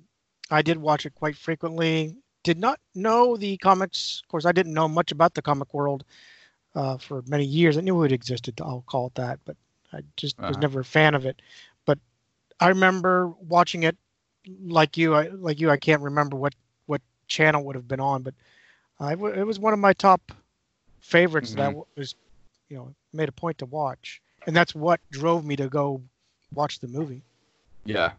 I 0.52 0.62
did 0.62 0.78
watch 0.78 1.06
it 1.06 1.16
quite 1.16 1.36
frequently. 1.36 2.16
Did 2.44 2.60
not 2.60 2.80
know 2.96 3.36
the 3.36 3.58
comics. 3.58 4.22
Of 4.24 4.30
course, 4.30 4.46
I 4.46 4.52
didn't 4.52 4.74
know 4.74 4.88
much 4.88 5.12
about 5.12 5.34
the 5.34 5.42
comic 5.42 5.74
world 5.74 6.04
uh, 6.76 6.98
for 6.98 7.24
many 7.28 7.46
years. 7.46 7.78
I 7.78 7.82
knew 7.82 8.04
it 8.04 8.12
existed. 8.12 8.62
I'll 8.62 8.84
call 8.88 9.08
it 9.08 9.16
that, 9.16 9.40
but 9.46 9.58
I 9.92 10.02
just 10.16 10.40
uh-huh. 10.40 10.50
was 10.50 10.58
never 10.58 10.80
a 10.82 10.86
fan 10.86 11.16
of 11.16 11.26
it. 11.26 11.42
But 11.86 12.00
I 12.60 12.70
remember 12.70 13.34
watching 13.48 13.84
it 13.84 13.98
like 14.64 14.98
you. 14.98 15.16
I, 15.16 15.28
like 15.30 15.60
you, 15.60 15.70
I 15.70 15.78
can't 15.78 16.02
remember 16.02 16.38
what 16.38 16.54
what 16.86 17.02
channel 17.28 17.64
would 17.66 17.76
have 17.76 17.88
been 17.88 18.00
on, 18.00 18.24
but 18.24 18.34
it 19.02 19.46
was 19.46 19.60
one 19.60 19.74
of 19.74 19.80
my 19.80 19.94
top 19.94 20.32
favorites 21.00 21.52
mm-hmm. 21.52 21.78
that 21.78 21.86
was, 21.98 22.16
you 22.70 22.78
know, 22.78 22.94
made 23.14 23.30
a 23.30 23.32
point 23.32 23.58
to 23.58 23.66
watch, 23.66 24.22
and 24.46 24.56
that's 24.56 24.76
what 24.76 25.00
drove 25.12 25.44
me 25.44 25.56
to 25.56 25.68
go 25.70 26.02
watch 26.54 26.80
the 26.80 26.88
movie. 26.88 27.24
Yeah. 27.86 28.12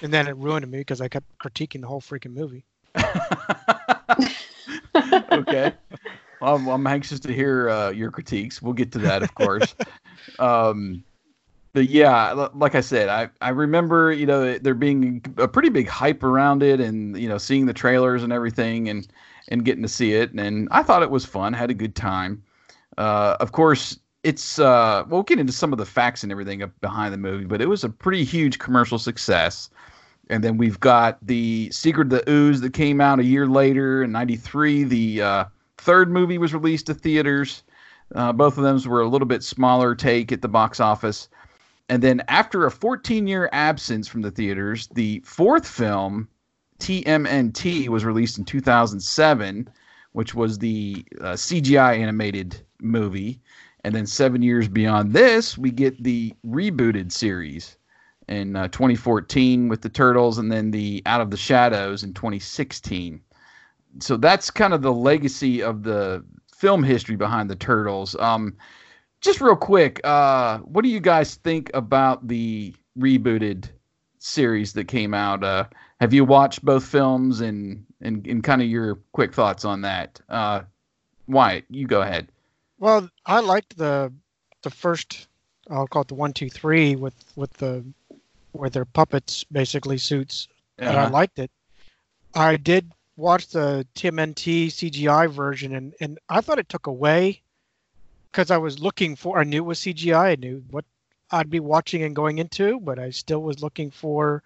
And 0.00 0.12
then 0.12 0.26
it 0.26 0.36
ruined 0.36 0.68
me 0.70 0.78
because 0.78 1.00
I 1.00 1.08
kept 1.08 1.26
critiquing 1.38 1.80
the 1.80 1.86
whole 1.86 2.00
freaking 2.00 2.34
movie. 2.34 2.64
okay. 5.32 5.72
Well, 6.40 6.56
I'm, 6.56 6.66
I'm, 6.66 6.86
anxious 6.86 7.20
to 7.20 7.32
hear 7.32 7.70
uh, 7.70 7.90
your 7.90 8.10
critiques. 8.10 8.60
We'll 8.60 8.72
get 8.72 8.90
to 8.92 8.98
that, 8.98 9.22
of 9.22 9.34
course. 9.34 9.74
um, 10.38 11.04
but 11.72 11.88
yeah, 11.88 12.48
like 12.54 12.74
I 12.74 12.80
said, 12.80 13.08
I, 13.08 13.30
I 13.40 13.50
remember, 13.50 14.12
you 14.12 14.26
know, 14.26 14.58
there 14.58 14.74
being 14.74 15.24
a 15.38 15.48
pretty 15.48 15.70
big 15.70 15.88
hype 15.88 16.22
around 16.22 16.62
it 16.62 16.80
and, 16.80 17.16
you 17.16 17.28
know, 17.28 17.38
seeing 17.38 17.66
the 17.66 17.72
trailers 17.72 18.22
and 18.22 18.32
everything 18.32 18.88
and, 18.88 19.06
and 19.48 19.64
getting 19.64 19.82
to 19.82 19.88
see 19.88 20.14
it. 20.14 20.32
And 20.32 20.68
I 20.70 20.82
thought 20.82 21.02
it 21.02 21.10
was 21.10 21.24
fun, 21.24 21.52
had 21.52 21.70
a 21.70 21.74
good 21.74 21.94
time. 21.94 22.42
Uh, 22.98 23.36
of 23.40 23.52
course, 23.52 23.98
it's, 24.24 24.58
uh, 24.58 25.04
we'll 25.08 25.22
get 25.22 25.38
into 25.38 25.52
some 25.52 25.72
of 25.72 25.78
the 25.78 25.86
facts 25.86 26.22
and 26.22 26.30
everything 26.30 26.62
behind 26.80 27.12
the 27.12 27.18
movie, 27.18 27.44
but 27.44 27.60
it 27.60 27.68
was 27.68 27.84
a 27.84 27.88
pretty 27.88 28.24
huge 28.24 28.58
commercial 28.58 28.98
success. 28.98 29.70
And 30.30 30.42
then 30.44 30.56
we've 30.56 30.78
got 30.80 31.18
the 31.26 31.70
Secret 31.70 32.04
of 32.04 32.10
the 32.10 32.30
Ooze 32.30 32.60
that 32.60 32.72
came 32.72 33.00
out 33.00 33.18
a 33.18 33.24
year 33.24 33.46
later 33.46 34.02
in 34.02 34.12
93. 34.12 34.84
The 34.84 35.22
uh, 35.22 35.44
third 35.78 36.10
movie 36.10 36.38
was 36.38 36.54
released 36.54 36.86
to 36.86 36.94
theaters. 36.94 37.64
Uh, 38.14 38.32
both 38.32 38.56
of 38.56 38.64
them 38.64 38.80
were 38.90 39.00
a 39.00 39.08
little 39.08 39.26
bit 39.26 39.42
smaller 39.42 39.94
take 39.94 40.30
at 40.32 40.42
the 40.42 40.48
box 40.48 40.80
office. 40.80 41.28
And 41.88 42.02
then 42.02 42.22
after 42.28 42.64
a 42.64 42.70
14 42.70 43.26
year 43.26 43.48
absence 43.52 44.06
from 44.06 44.22
the 44.22 44.30
theaters, 44.30 44.88
the 44.94 45.20
fourth 45.24 45.66
film, 45.66 46.28
TMNT, 46.78 47.88
was 47.88 48.04
released 48.04 48.38
in 48.38 48.44
2007, 48.44 49.68
which 50.12 50.34
was 50.34 50.58
the 50.58 51.04
uh, 51.20 51.32
CGI 51.32 51.98
animated 51.98 52.64
movie. 52.80 53.40
And 53.84 53.94
then 53.94 54.06
seven 54.06 54.42
years 54.42 54.68
beyond 54.68 55.12
this, 55.12 55.58
we 55.58 55.70
get 55.70 56.02
the 56.02 56.32
rebooted 56.46 57.10
series 57.10 57.76
in 58.28 58.56
uh, 58.56 58.68
2014 58.68 59.68
with 59.68 59.82
the 59.82 59.88
Turtles, 59.88 60.38
and 60.38 60.50
then 60.50 60.70
the 60.70 61.02
Out 61.06 61.20
of 61.20 61.30
the 61.30 61.36
Shadows 61.36 62.04
in 62.04 62.14
2016. 62.14 63.20
So 63.98 64.16
that's 64.16 64.50
kind 64.50 64.72
of 64.72 64.82
the 64.82 64.92
legacy 64.92 65.62
of 65.62 65.82
the 65.82 66.24
film 66.54 66.82
history 66.82 67.16
behind 67.16 67.50
the 67.50 67.56
Turtles. 67.56 68.14
Um, 68.16 68.56
just 69.20 69.40
real 69.40 69.56
quick, 69.56 70.00
uh, 70.04 70.58
what 70.58 70.82
do 70.82 70.88
you 70.88 71.00
guys 71.00 71.36
think 71.36 71.70
about 71.74 72.26
the 72.26 72.74
rebooted 72.98 73.68
series 74.18 74.72
that 74.72 74.84
came 74.84 75.14
out? 75.14 75.44
Uh, 75.44 75.64
have 76.00 76.12
you 76.12 76.24
watched 76.24 76.64
both 76.64 76.84
films 76.84 77.40
and, 77.40 77.84
and, 78.00 78.26
and 78.26 78.42
kind 78.42 78.62
of 78.62 78.68
your 78.68 78.98
quick 79.12 79.34
thoughts 79.34 79.64
on 79.64 79.82
that? 79.82 80.20
Uh, 80.28 80.62
Wyatt, 81.28 81.64
you 81.70 81.86
go 81.86 82.02
ahead. 82.02 82.31
Well, 82.82 83.08
I 83.24 83.38
liked 83.38 83.76
the 83.76 84.12
the 84.62 84.70
first. 84.70 85.28
I'll 85.70 85.86
call 85.86 86.02
it 86.02 86.08
the 86.08 86.16
one, 86.16 86.32
two, 86.32 86.50
three 86.50 86.96
with 86.96 87.14
with 87.36 87.52
the 87.52 87.84
where 88.50 88.70
they're 88.70 88.84
puppets 88.84 89.44
basically 89.44 89.98
suits, 89.98 90.48
uh-huh. 90.80 90.88
and 90.90 90.98
I 90.98 91.02
uh-huh. 91.04 91.12
liked 91.12 91.38
it. 91.38 91.52
I 92.34 92.56
did 92.56 92.90
watch 93.16 93.46
the 93.46 93.86
TMNT 93.94 94.66
CGI 94.66 95.30
version, 95.30 95.76
and 95.76 95.94
and 96.00 96.18
I 96.28 96.40
thought 96.40 96.58
it 96.58 96.68
took 96.68 96.88
away 96.88 97.40
because 98.32 98.50
I 98.50 98.58
was 98.58 98.80
looking 98.80 99.14
for. 99.14 99.38
I 99.38 99.44
knew 99.44 99.58
it 99.58 99.66
was 99.66 99.78
CGI. 99.78 100.32
I 100.32 100.34
knew 100.34 100.64
what 100.72 100.84
I'd 101.30 101.50
be 101.50 101.60
watching 101.60 102.02
and 102.02 102.16
going 102.16 102.38
into, 102.38 102.80
but 102.80 102.98
I 102.98 103.10
still 103.10 103.42
was 103.42 103.62
looking 103.62 103.92
for 103.92 104.42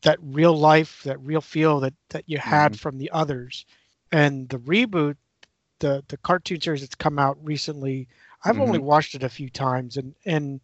that 0.00 0.18
real 0.22 0.56
life, 0.56 1.02
that 1.02 1.20
real 1.20 1.42
feel 1.42 1.80
that 1.80 1.92
that 2.08 2.24
you 2.26 2.38
had 2.38 2.72
mm-hmm. 2.72 2.78
from 2.78 2.96
the 2.96 3.10
others. 3.10 3.66
And 4.12 4.48
the 4.48 4.60
reboot, 4.60 5.16
the 5.78 6.04
the 6.08 6.16
cartoon 6.18 6.60
series 6.60 6.80
that's 6.80 6.94
come 6.94 7.18
out 7.18 7.38
recently, 7.42 8.08
I've 8.44 8.54
mm-hmm. 8.54 8.62
only 8.62 8.78
watched 8.78 9.14
it 9.14 9.22
a 9.22 9.28
few 9.28 9.50
times, 9.50 9.96
and 9.96 10.14
and 10.24 10.60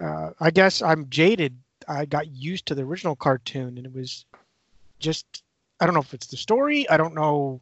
uh, 0.00 0.30
I 0.40 0.50
guess 0.50 0.82
I'm 0.82 1.08
jaded. 1.08 1.56
I 1.88 2.04
got 2.04 2.28
used 2.28 2.66
to 2.66 2.74
the 2.74 2.82
original 2.82 3.16
cartoon, 3.16 3.76
and 3.76 3.86
it 3.86 3.94
was 3.94 4.24
just 4.98 5.42
I 5.80 5.86
don't 5.86 5.94
know 5.94 6.00
if 6.00 6.14
it's 6.14 6.28
the 6.28 6.36
story. 6.36 6.88
I 6.88 6.96
don't 6.96 7.14
know 7.14 7.60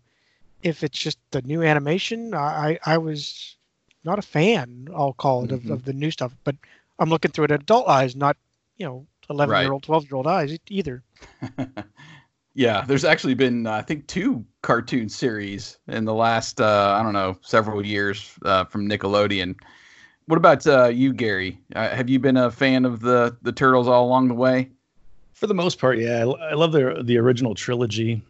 if 0.62 0.85
it's 0.85 0.99
just 0.99 1.19
the 1.30 1.42
new 1.42 1.62
animation. 1.62 2.35
I 2.35 2.78
I 2.85 2.99
was 2.99 3.57
not 4.04 4.19
a 4.19 4.23
fan, 4.23 4.88
I'll 4.95 5.12
call 5.12 5.45
it, 5.45 5.50
mm-hmm. 5.50 5.73
of, 5.73 5.80
of 5.80 5.85
the 5.85 5.92
new 5.92 6.11
stuff. 6.11 6.35
But 6.45 6.57
I'm 6.99 7.11
looking 7.11 7.30
through 7.30 7.47
it 7.47 7.50
at 7.50 7.62
adult 7.62 7.88
eyes, 7.88 8.16
not 8.16 8.37
you 8.76 8.87
know 8.87 9.07
11 9.28 9.52
right. 9.52 9.62
year 9.62 9.73
old, 9.73 9.83
12 9.83 10.04
year 10.04 10.16
old 10.16 10.26
eyes 10.26 10.57
either. 10.69 11.02
yeah, 12.54 12.85
there's 12.87 13.04
actually 13.04 13.35
been 13.35 13.66
uh, 13.66 13.73
I 13.73 13.83
think 13.83 14.07
two 14.07 14.45
cartoon 14.62 15.09
series 15.09 15.78
in 15.88 16.04
the 16.04 16.14
last 16.14 16.61
uh, 16.61 16.97
I 16.99 17.02
don't 17.02 17.12
know 17.12 17.37
several 17.42 17.85
years 17.85 18.33
uh, 18.45 18.64
from 18.64 18.88
Nickelodeon. 18.88 19.57
What 20.26 20.37
about 20.37 20.66
uh, 20.66 20.87
you, 20.87 21.12
Gary? 21.12 21.59
Uh, 21.75 21.88
have 21.88 22.09
you 22.09 22.19
been 22.19 22.37
a 22.37 22.50
fan 22.50 22.85
of 22.85 23.00
the 23.00 23.37
the 23.42 23.52
turtles 23.52 23.88
all 23.88 24.04
along 24.04 24.28
the 24.28 24.35
way? 24.35 24.71
For 25.35 25.47
the 25.47 25.54
most 25.54 25.78
part, 25.78 25.99
yeah. 25.99 26.25
I, 26.25 26.50
I 26.50 26.54
love 26.54 26.73
the 26.73 27.02
the 27.04 27.19
original 27.19 27.54
trilogy. 27.54 28.23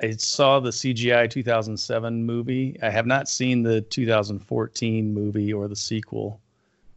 I 0.00 0.10
saw 0.12 0.60
the 0.60 0.70
CGI 0.70 1.30
2007 1.30 2.24
movie. 2.24 2.78
I 2.82 2.90
have 2.90 3.06
not 3.06 3.28
seen 3.28 3.62
the 3.62 3.80
2014 3.80 5.14
movie 5.14 5.52
or 5.52 5.68
the 5.68 5.76
sequel. 5.76 6.38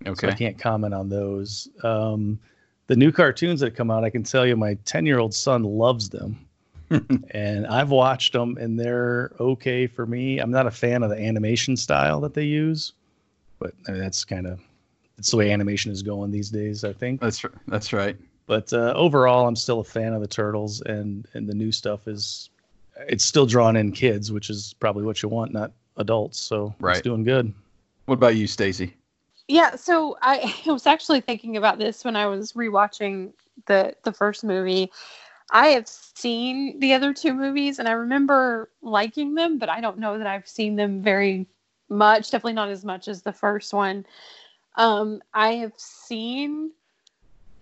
Okay. 0.06 0.28
So 0.28 0.34
I 0.34 0.36
can't 0.36 0.58
comment 0.58 0.94
on 0.94 1.08
those. 1.08 1.70
Um, 1.84 2.40
the 2.88 2.96
new 2.96 3.12
cartoons 3.12 3.62
that 3.62 3.76
come 3.76 3.92
out, 3.92 4.04
I 4.04 4.10
can 4.10 4.24
tell 4.24 4.46
you 4.46 4.58
my 4.58 4.74
10 4.86 5.06
year 5.06 5.20
old 5.20 5.34
son 5.34 5.64
loves 5.64 6.10
them. 6.10 6.46
and 7.32 7.68
I've 7.68 7.90
watched 7.90 8.34
them 8.34 8.58
and 8.58 8.80
they're 8.80 9.32
okay 9.40 9.88
for 9.88 10.06
me. 10.06 10.40
I'm 10.40 10.52
not 10.52 10.68
a 10.68 10.72
fan 10.72 11.04
of 11.04 11.10
the 11.10 11.18
animation 11.18 11.78
style 11.78 12.20
that 12.22 12.34
they 12.34 12.46
use, 12.46 12.94
but 13.60 13.74
I 13.88 13.92
mean, 13.92 14.02
that's 14.02 14.26
kind 14.26 14.48
of 14.48 14.60
it's 15.18 15.32
the 15.32 15.38
way 15.38 15.52
animation 15.52 15.92
is 15.92 16.02
going 16.02 16.32
these 16.32 16.50
days, 16.50 16.84
I 16.84 16.94
think. 16.94 17.22
That's 17.22 17.44
that's 17.68 17.94
right. 17.94 18.18
But 18.48 18.74
uh, 18.74 18.94
overall, 18.96 19.48
I'm 19.48 19.56
still 19.56 19.82
a 19.82 19.84
fan 19.84 20.14
of 20.14 20.22
the 20.22 20.28
turtles, 20.28 20.82
and 20.82 21.28
and 21.34 21.48
the 21.48 21.54
new 21.54 21.72
stuff 21.72 22.08
is 22.08 22.50
it's 23.08 23.24
still 23.24 23.46
drawing 23.46 23.76
in 23.76 23.92
kids, 23.92 24.32
which 24.32 24.50
is 24.50 24.74
probably 24.80 25.04
what 25.04 25.22
you 25.22 25.30
want, 25.30 25.54
not 25.54 25.72
adults. 25.98 26.40
So 26.40 26.74
right. 26.80 26.98
it's 26.98 27.04
doing 27.04 27.24
good. 27.24 27.54
What 28.06 28.16
about 28.16 28.36
you, 28.36 28.48
Stacy? 28.48 28.96
Yeah, 29.48 29.76
so 29.76 30.18
I, 30.22 30.56
I 30.66 30.72
was 30.72 30.88
actually 30.88 31.22
thinking 31.22 31.58
about 31.58 31.78
this 31.78 32.04
when 32.04 32.16
I 32.16 32.26
was 32.26 32.54
rewatching 32.54 33.34
the 33.68 33.96
the 34.04 34.14
first 34.14 34.44
movie. 34.44 34.92
I 35.52 35.70
have 35.70 35.88
seen 35.88 36.80
the 36.80 36.94
other 36.94 37.14
two 37.14 37.34
movies 37.34 37.80
and 37.80 37.88
I 37.88 37.94
remember 37.94 38.70
liking 38.82 39.36
them, 39.36 39.58
but 39.58 39.70
I 39.70 39.82
don't 39.82 40.00
know 40.00 40.18
that 40.18 40.28
I've 40.28 40.48
seen 40.48 40.76
them 40.76 41.02
very 41.02 41.48
much. 41.90 42.32
Definitely 42.32 42.54
not 42.54 42.70
as 42.70 42.86
much 42.86 43.08
as 43.08 43.22
the 43.22 43.34
first 43.34 43.74
one. 43.74 44.06
Um, 44.76 45.22
I 45.34 45.54
have 45.56 45.74
seen 45.78 46.72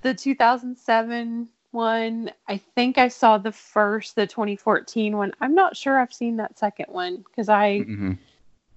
the 0.02 0.14
2007 0.14 1.50
one. 1.72 2.32
I 2.48 2.58
think 2.58 2.98
I 2.98 3.08
saw 3.08 3.38
the 3.38 3.52
first, 3.52 4.16
the 4.16 4.28
2014 4.28 5.18
one. 5.18 5.34
I'm 5.42 5.56
not 5.56 5.76
sure 5.78 6.00
I've 6.00 6.14
seen 6.14 6.38
that 6.38 6.58
second 6.60 6.88
one 6.90 7.18
because 7.18 7.50
I 7.50 7.80
Mm-hmm. 7.80 8.14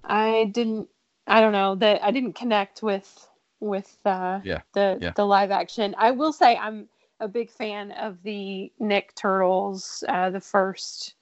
I 0.03 0.45
didn't 0.53 0.87
I 1.27 1.41
don't 1.41 1.53
know 1.53 1.75
that 1.75 2.03
I 2.03 2.11
didn't 2.11 2.33
connect 2.33 2.81
with 2.83 3.27
with 3.59 3.97
uh, 4.05 4.39
Yeah, 4.43 4.61
the 4.73 4.97
yeah. 5.01 5.11
the 5.15 5.25
live 5.25 5.51
action. 5.51 5.95
I 5.97 6.11
will 6.11 6.33
say 6.33 6.57
I'm 6.57 6.87
a 7.21 7.27
big 7.27 7.49
fan 7.49 7.91
of 7.93 8.21
the 8.23 8.71
Nick 8.79 9.15
Turtles, 9.15 10.03
uh, 10.09 10.29
the 10.29 10.41
first 10.41 11.13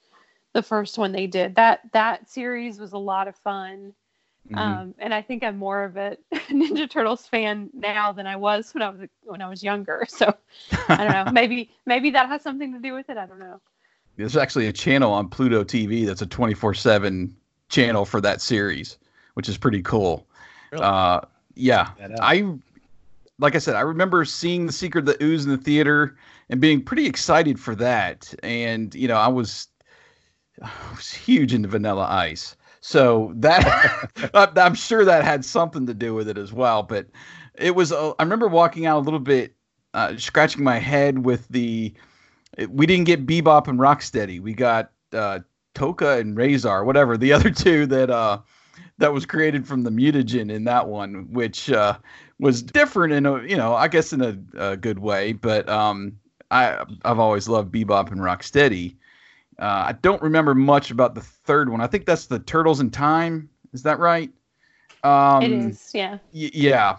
the 0.52 0.62
first 0.62 0.98
one 0.98 1.12
they 1.12 1.26
did. 1.28 1.54
That 1.54 1.80
that 1.92 2.28
series 2.28 2.80
was 2.80 2.92
a 2.92 2.98
lot 2.98 3.28
of 3.28 3.36
fun. 3.36 3.94
Mhm. 4.50 4.58
Um, 4.58 4.94
and 4.98 5.14
I 5.14 5.22
think 5.22 5.44
I'm 5.44 5.58
more 5.58 5.84
of 5.84 5.96
a 5.96 6.16
Ninja 6.32 6.90
Turtles 6.90 7.26
fan 7.26 7.70
now 7.72 8.10
than 8.10 8.26
I 8.26 8.34
was 8.36 8.72
when 8.74 8.82
I 8.82 8.88
was 8.88 9.00
when 9.22 9.42
I 9.42 9.48
was 9.48 9.62
younger. 9.62 10.06
So 10.08 10.34
I 10.88 11.04
don't 11.04 11.12
know. 11.12 11.32
maybe 11.32 11.70
maybe 11.86 12.10
that 12.10 12.28
has 12.28 12.42
something 12.42 12.72
to 12.72 12.80
do 12.80 12.94
with 12.94 13.08
it. 13.10 13.16
I 13.16 13.26
don't 13.26 13.38
know. 13.38 13.60
There's 14.16 14.36
actually 14.36 14.66
a 14.66 14.72
channel 14.72 15.12
on 15.12 15.28
Pluto 15.28 15.62
TV 15.64 16.04
that's 16.04 16.22
a 16.22 16.26
24 16.26 16.74
7 16.74 17.36
channel 17.68 18.04
for 18.04 18.20
that 18.20 18.40
series, 18.40 18.98
which 19.34 19.48
is 19.48 19.56
pretty 19.56 19.82
cool. 19.82 20.26
Really? 20.72 20.84
Uh, 20.84 21.20
yeah. 21.54 21.90
I, 22.20 22.54
like 23.40 23.54
I 23.54 23.58
said, 23.58 23.74
I 23.74 23.80
remember 23.80 24.24
seeing 24.24 24.66
The 24.66 24.72
Secret 24.72 25.08
of 25.08 25.18
the 25.18 25.24
Ooze 25.24 25.44
in 25.44 25.50
the 25.50 25.56
theater 25.56 26.16
and 26.48 26.60
being 26.60 26.82
pretty 26.82 27.06
excited 27.06 27.58
for 27.58 27.74
that. 27.76 28.32
And, 28.42 28.94
you 28.94 29.08
know, 29.08 29.16
I 29.16 29.28
was, 29.28 29.68
I 30.62 30.70
was 30.94 31.10
huge 31.10 31.54
into 31.54 31.68
Vanilla 31.68 32.06
Ice. 32.08 32.56
So 32.80 33.32
that, 33.36 34.10
I'm 34.56 34.74
sure 34.74 35.04
that 35.04 35.24
had 35.24 35.44
something 35.44 35.86
to 35.86 35.94
do 35.94 36.14
with 36.14 36.28
it 36.28 36.38
as 36.38 36.52
well. 36.52 36.82
But 36.82 37.06
it 37.54 37.74
was, 37.74 37.92
uh, 37.92 38.12
I 38.18 38.22
remember 38.22 38.48
walking 38.48 38.86
out 38.86 38.98
a 38.98 39.04
little 39.04 39.18
bit, 39.18 39.54
uh, 39.92 40.16
scratching 40.16 40.62
my 40.62 40.78
head 40.78 41.24
with 41.24 41.48
the, 41.48 41.92
we 42.68 42.86
didn't 42.86 43.06
get 43.06 43.26
Bebop 43.26 43.68
and 43.68 43.78
Rocksteady. 43.78 44.40
We 44.40 44.54
got 44.54 44.92
uh, 45.12 45.40
Tokka 45.74 46.20
and 46.20 46.36
Rahzar, 46.36 46.84
whatever 46.84 47.16
the 47.16 47.32
other 47.32 47.50
two 47.50 47.86
that 47.86 48.10
uh, 48.10 48.40
that 49.00 49.12
was 49.12 49.26
created 49.26 49.66
from 49.66 49.82
the 49.82 49.90
mutagen 49.90 50.50
in 50.52 50.64
that 50.64 50.86
one, 50.86 51.26
which 51.32 51.70
uh, 51.70 51.96
was 52.38 52.62
different 52.62 53.12
in 53.12 53.26
a 53.26 53.42
you 53.42 53.56
know 53.56 53.74
I 53.74 53.88
guess 53.88 54.12
in 54.12 54.20
a, 54.22 54.38
a 54.56 54.76
good 54.76 55.00
way. 55.00 55.32
But 55.32 55.68
um, 55.68 56.18
I 56.50 56.84
I've 57.04 57.18
always 57.18 57.48
loved 57.48 57.72
Bebop 57.72 58.12
and 58.12 58.20
Rocksteady. 58.20 58.94
Uh, 59.58 59.84
I 59.88 59.92
don't 60.00 60.22
remember 60.22 60.54
much 60.54 60.90
about 60.90 61.14
the 61.14 61.20
third 61.20 61.68
one. 61.68 61.80
I 61.80 61.86
think 61.86 62.06
that's 62.06 62.26
the 62.26 62.38
Turtles 62.38 62.80
in 62.80 62.90
Time. 62.90 63.50
Is 63.72 63.82
that 63.82 63.98
right? 63.98 64.30
Um, 65.02 65.42
it 65.42 65.52
is, 65.52 65.90
yeah. 65.92 66.18
Y- 66.32 66.50
yeah. 66.54 66.96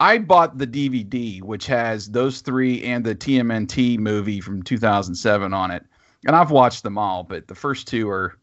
I 0.00 0.18
bought 0.18 0.56
the 0.56 0.66
DVD, 0.66 1.42
which 1.42 1.66
has 1.66 2.10
those 2.10 2.40
three 2.40 2.82
and 2.84 3.04
the 3.04 3.14
TMNT 3.14 3.98
movie 3.98 4.40
from 4.40 4.62
2007 4.62 5.52
on 5.52 5.70
it. 5.70 5.84
And 6.26 6.34
I've 6.34 6.50
watched 6.50 6.82
them 6.82 6.96
all, 6.96 7.22
but 7.22 7.46
the 7.48 7.54
first 7.54 7.86
two 7.86 8.08
are 8.08 8.38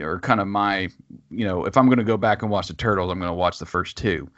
are 0.00 0.20
kind 0.20 0.40
of 0.40 0.46
my, 0.46 0.88
you 1.30 1.44
know, 1.44 1.64
if 1.64 1.76
I'm 1.76 1.86
going 1.86 1.98
to 1.98 2.04
go 2.04 2.16
back 2.16 2.42
and 2.42 2.50
watch 2.50 2.68
the 2.68 2.74
Turtles, 2.74 3.10
I'm 3.10 3.18
going 3.18 3.30
to 3.30 3.34
watch 3.34 3.58
the 3.58 3.66
first 3.66 3.96
two. 3.96 4.28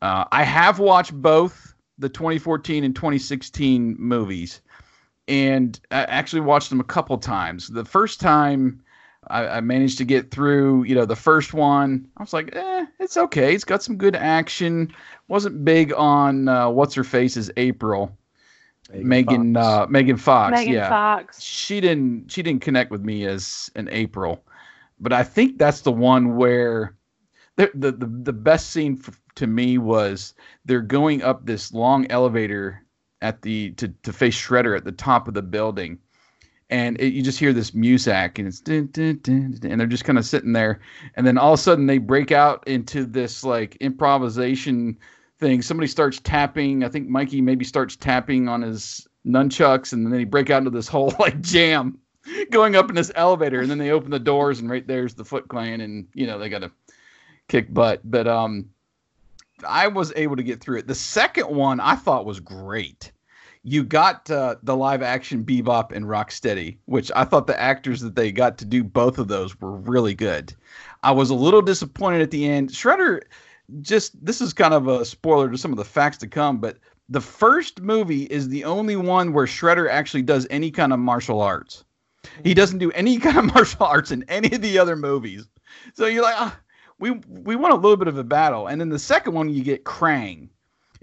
Uh, 0.00 0.24
I 0.32 0.42
have 0.42 0.78
watched 0.78 1.12
both 1.12 1.74
the 1.98 2.08
2014 2.08 2.84
and 2.84 2.94
2016 2.94 3.96
movies, 3.98 4.60
and 5.28 5.78
I 5.90 6.04
actually 6.04 6.40
watched 6.40 6.70
them 6.70 6.80
a 6.80 6.84
couple 6.84 7.16
times. 7.18 7.68
The 7.68 7.84
first 7.84 8.20
time 8.20 8.82
I, 9.28 9.46
I 9.46 9.60
managed 9.60 9.98
to 9.98 10.04
get 10.04 10.30
through, 10.30 10.84
you 10.84 10.94
know, 10.94 11.04
the 11.04 11.16
first 11.16 11.54
one. 11.54 12.08
I 12.16 12.22
was 12.22 12.32
like, 12.32 12.54
eh, 12.54 12.86
it's 12.98 13.16
okay. 13.16 13.54
It's 13.54 13.64
got 13.64 13.82
some 13.82 13.96
good 13.96 14.16
action. 14.16 14.92
Wasn't 15.28 15.64
big 15.64 15.92
on 15.92 16.48
uh, 16.48 16.68
what's 16.70 16.94
her 16.94 17.04
face 17.04 17.36
is 17.36 17.50
April, 17.56 18.16
Megan 18.92 19.54
Fox. 19.54 19.66
uh, 19.66 19.86
Megan 19.88 20.16
Fox. 20.16 20.50
Megan 20.52 20.74
yeah, 20.74 20.88
Fox. 20.88 21.40
she 21.40 21.80
didn't 21.80 22.30
she 22.30 22.42
didn't 22.42 22.62
connect 22.62 22.90
with 22.90 23.02
me 23.02 23.24
as 23.26 23.70
an 23.76 23.88
April, 23.92 24.44
but 25.02 25.12
I 25.12 25.24
think 25.24 25.58
that's 25.58 25.80
the 25.80 25.92
one 25.92 26.36
where 26.36 26.96
the 27.56 27.70
the 27.74 27.92
the, 27.92 28.06
the 28.06 28.32
best 28.32 28.70
scene 28.70 29.02
f- 29.06 29.20
to 29.34 29.46
me 29.46 29.76
was 29.76 30.34
they're 30.64 30.80
going 30.80 31.22
up 31.22 31.44
this 31.44 31.72
long 31.72 32.06
elevator 32.08 32.82
at 33.20 33.42
the 33.42 33.72
to 33.72 33.88
to 33.88 34.12
face 34.12 34.36
Shredder 34.36 34.76
at 34.76 34.84
the 34.84 34.92
top 34.92 35.26
of 35.26 35.34
the 35.34 35.42
building, 35.42 35.98
and 36.70 36.98
it, 37.00 37.12
you 37.12 37.22
just 37.22 37.40
hear 37.40 37.52
this 37.52 37.74
music 37.74 38.38
and 38.38 38.46
it's 38.46 38.60
dun, 38.60 38.88
dun, 38.92 39.18
dun, 39.22 39.58
and 39.64 39.80
they're 39.80 39.88
just 39.88 40.04
kind 40.04 40.18
of 40.18 40.24
sitting 40.24 40.52
there, 40.52 40.80
and 41.16 41.26
then 41.26 41.36
all 41.36 41.52
of 41.52 41.58
a 41.58 41.62
sudden 41.62 41.86
they 41.86 41.98
break 41.98 42.30
out 42.30 42.62
into 42.68 43.04
this 43.04 43.42
like 43.44 43.76
improvisation 43.80 44.96
thing. 45.38 45.62
Somebody 45.62 45.88
starts 45.88 46.20
tapping. 46.20 46.84
I 46.84 46.88
think 46.88 47.08
Mikey 47.08 47.40
maybe 47.40 47.64
starts 47.64 47.96
tapping 47.96 48.48
on 48.48 48.62
his 48.62 49.08
nunchucks, 49.26 49.92
and 49.92 50.06
then 50.06 50.12
they 50.12 50.24
break 50.24 50.48
out 50.48 50.58
into 50.58 50.70
this 50.70 50.88
whole 50.88 51.12
like 51.18 51.40
jam 51.40 51.98
going 52.50 52.76
up 52.76 52.88
in 52.88 52.94
this 52.94 53.12
elevator, 53.14 53.60
and 53.60 53.70
then 53.70 53.78
they 53.78 53.90
open 53.90 54.10
the 54.10 54.18
doors, 54.18 54.60
and 54.60 54.70
right 54.70 54.86
there's 54.86 55.14
the 55.14 55.24
Foot 55.24 55.48
Clan, 55.48 55.80
and 55.80 56.06
you 56.14 56.26
know 56.26 56.38
they 56.38 56.48
got 56.48 56.60
to 56.60 56.70
kick 57.48 57.72
butt. 57.72 58.00
But 58.04 58.26
um, 58.26 58.68
I 59.66 59.88
was 59.88 60.12
able 60.16 60.36
to 60.36 60.42
get 60.42 60.60
through 60.60 60.78
it. 60.78 60.86
The 60.86 60.94
second 60.94 61.48
one 61.48 61.80
I 61.80 61.96
thought 61.96 62.26
was 62.26 62.40
great. 62.40 63.12
You 63.64 63.84
got 63.84 64.28
uh, 64.28 64.56
the 64.64 64.76
live 64.76 65.02
action 65.02 65.44
Bebop 65.44 65.92
and 65.92 66.04
Rocksteady, 66.06 66.78
which 66.86 67.12
I 67.14 67.24
thought 67.24 67.46
the 67.46 67.60
actors 67.60 68.00
that 68.00 68.16
they 68.16 68.32
got 68.32 68.58
to 68.58 68.64
do 68.64 68.82
both 68.82 69.18
of 69.18 69.28
those 69.28 69.60
were 69.60 69.76
really 69.76 70.14
good. 70.14 70.52
I 71.04 71.12
was 71.12 71.30
a 71.30 71.34
little 71.34 71.62
disappointed 71.62 72.22
at 72.22 72.32
the 72.32 72.48
end. 72.48 72.70
Shredder, 72.70 73.22
just 73.80 74.24
this 74.24 74.40
is 74.40 74.52
kind 74.52 74.74
of 74.74 74.88
a 74.88 75.04
spoiler 75.04 75.48
to 75.48 75.58
some 75.58 75.70
of 75.70 75.78
the 75.78 75.84
facts 75.84 76.18
to 76.18 76.26
come, 76.26 76.58
but 76.58 76.78
the 77.08 77.20
first 77.20 77.80
movie 77.80 78.24
is 78.24 78.48
the 78.48 78.64
only 78.64 78.96
one 78.96 79.32
where 79.32 79.46
Shredder 79.46 79.88
actually 79.88 80.22
does 80.22 80.46
any 80.50 80.70
kind 80.70 80.92
of 80.92 80.98
martial 80.98 81.40
arts. 81.40 81.84
He 82.44 82.54
doesn't 82.54 82.78
do 82.78 82.90
any 82.92 83.18
kind 83.18 83.38
of 83.38 83.44
martial 83.46 83.86
arts 83.86 84.10
in 84.10 84.24
any 84.28 84.54
of 84.54 84.62
the 84.62 84.78
other 84.78 84.96
movies. 84.96 85.46
So 85.94 86.06
you're 86.06 86.22
like, 86.22 86.36
ah, 86.36 86.58
we 86.98 87.10
we 87.26 87.56
want 87.56 87.72
a 87.74 87.76
little 87.76 87.96
bit 87.96 88.08
of 88.08 88.18
a 88.18 88.24
battle, 88.24 88.66
and 88.66 88.80
then 88.80 88.88
the 88.88 88.98
second 88.98 89.34
one 89.34 89.48
you 89.48 89.64
get 89.64 89.84
Krang, 89.84 90.48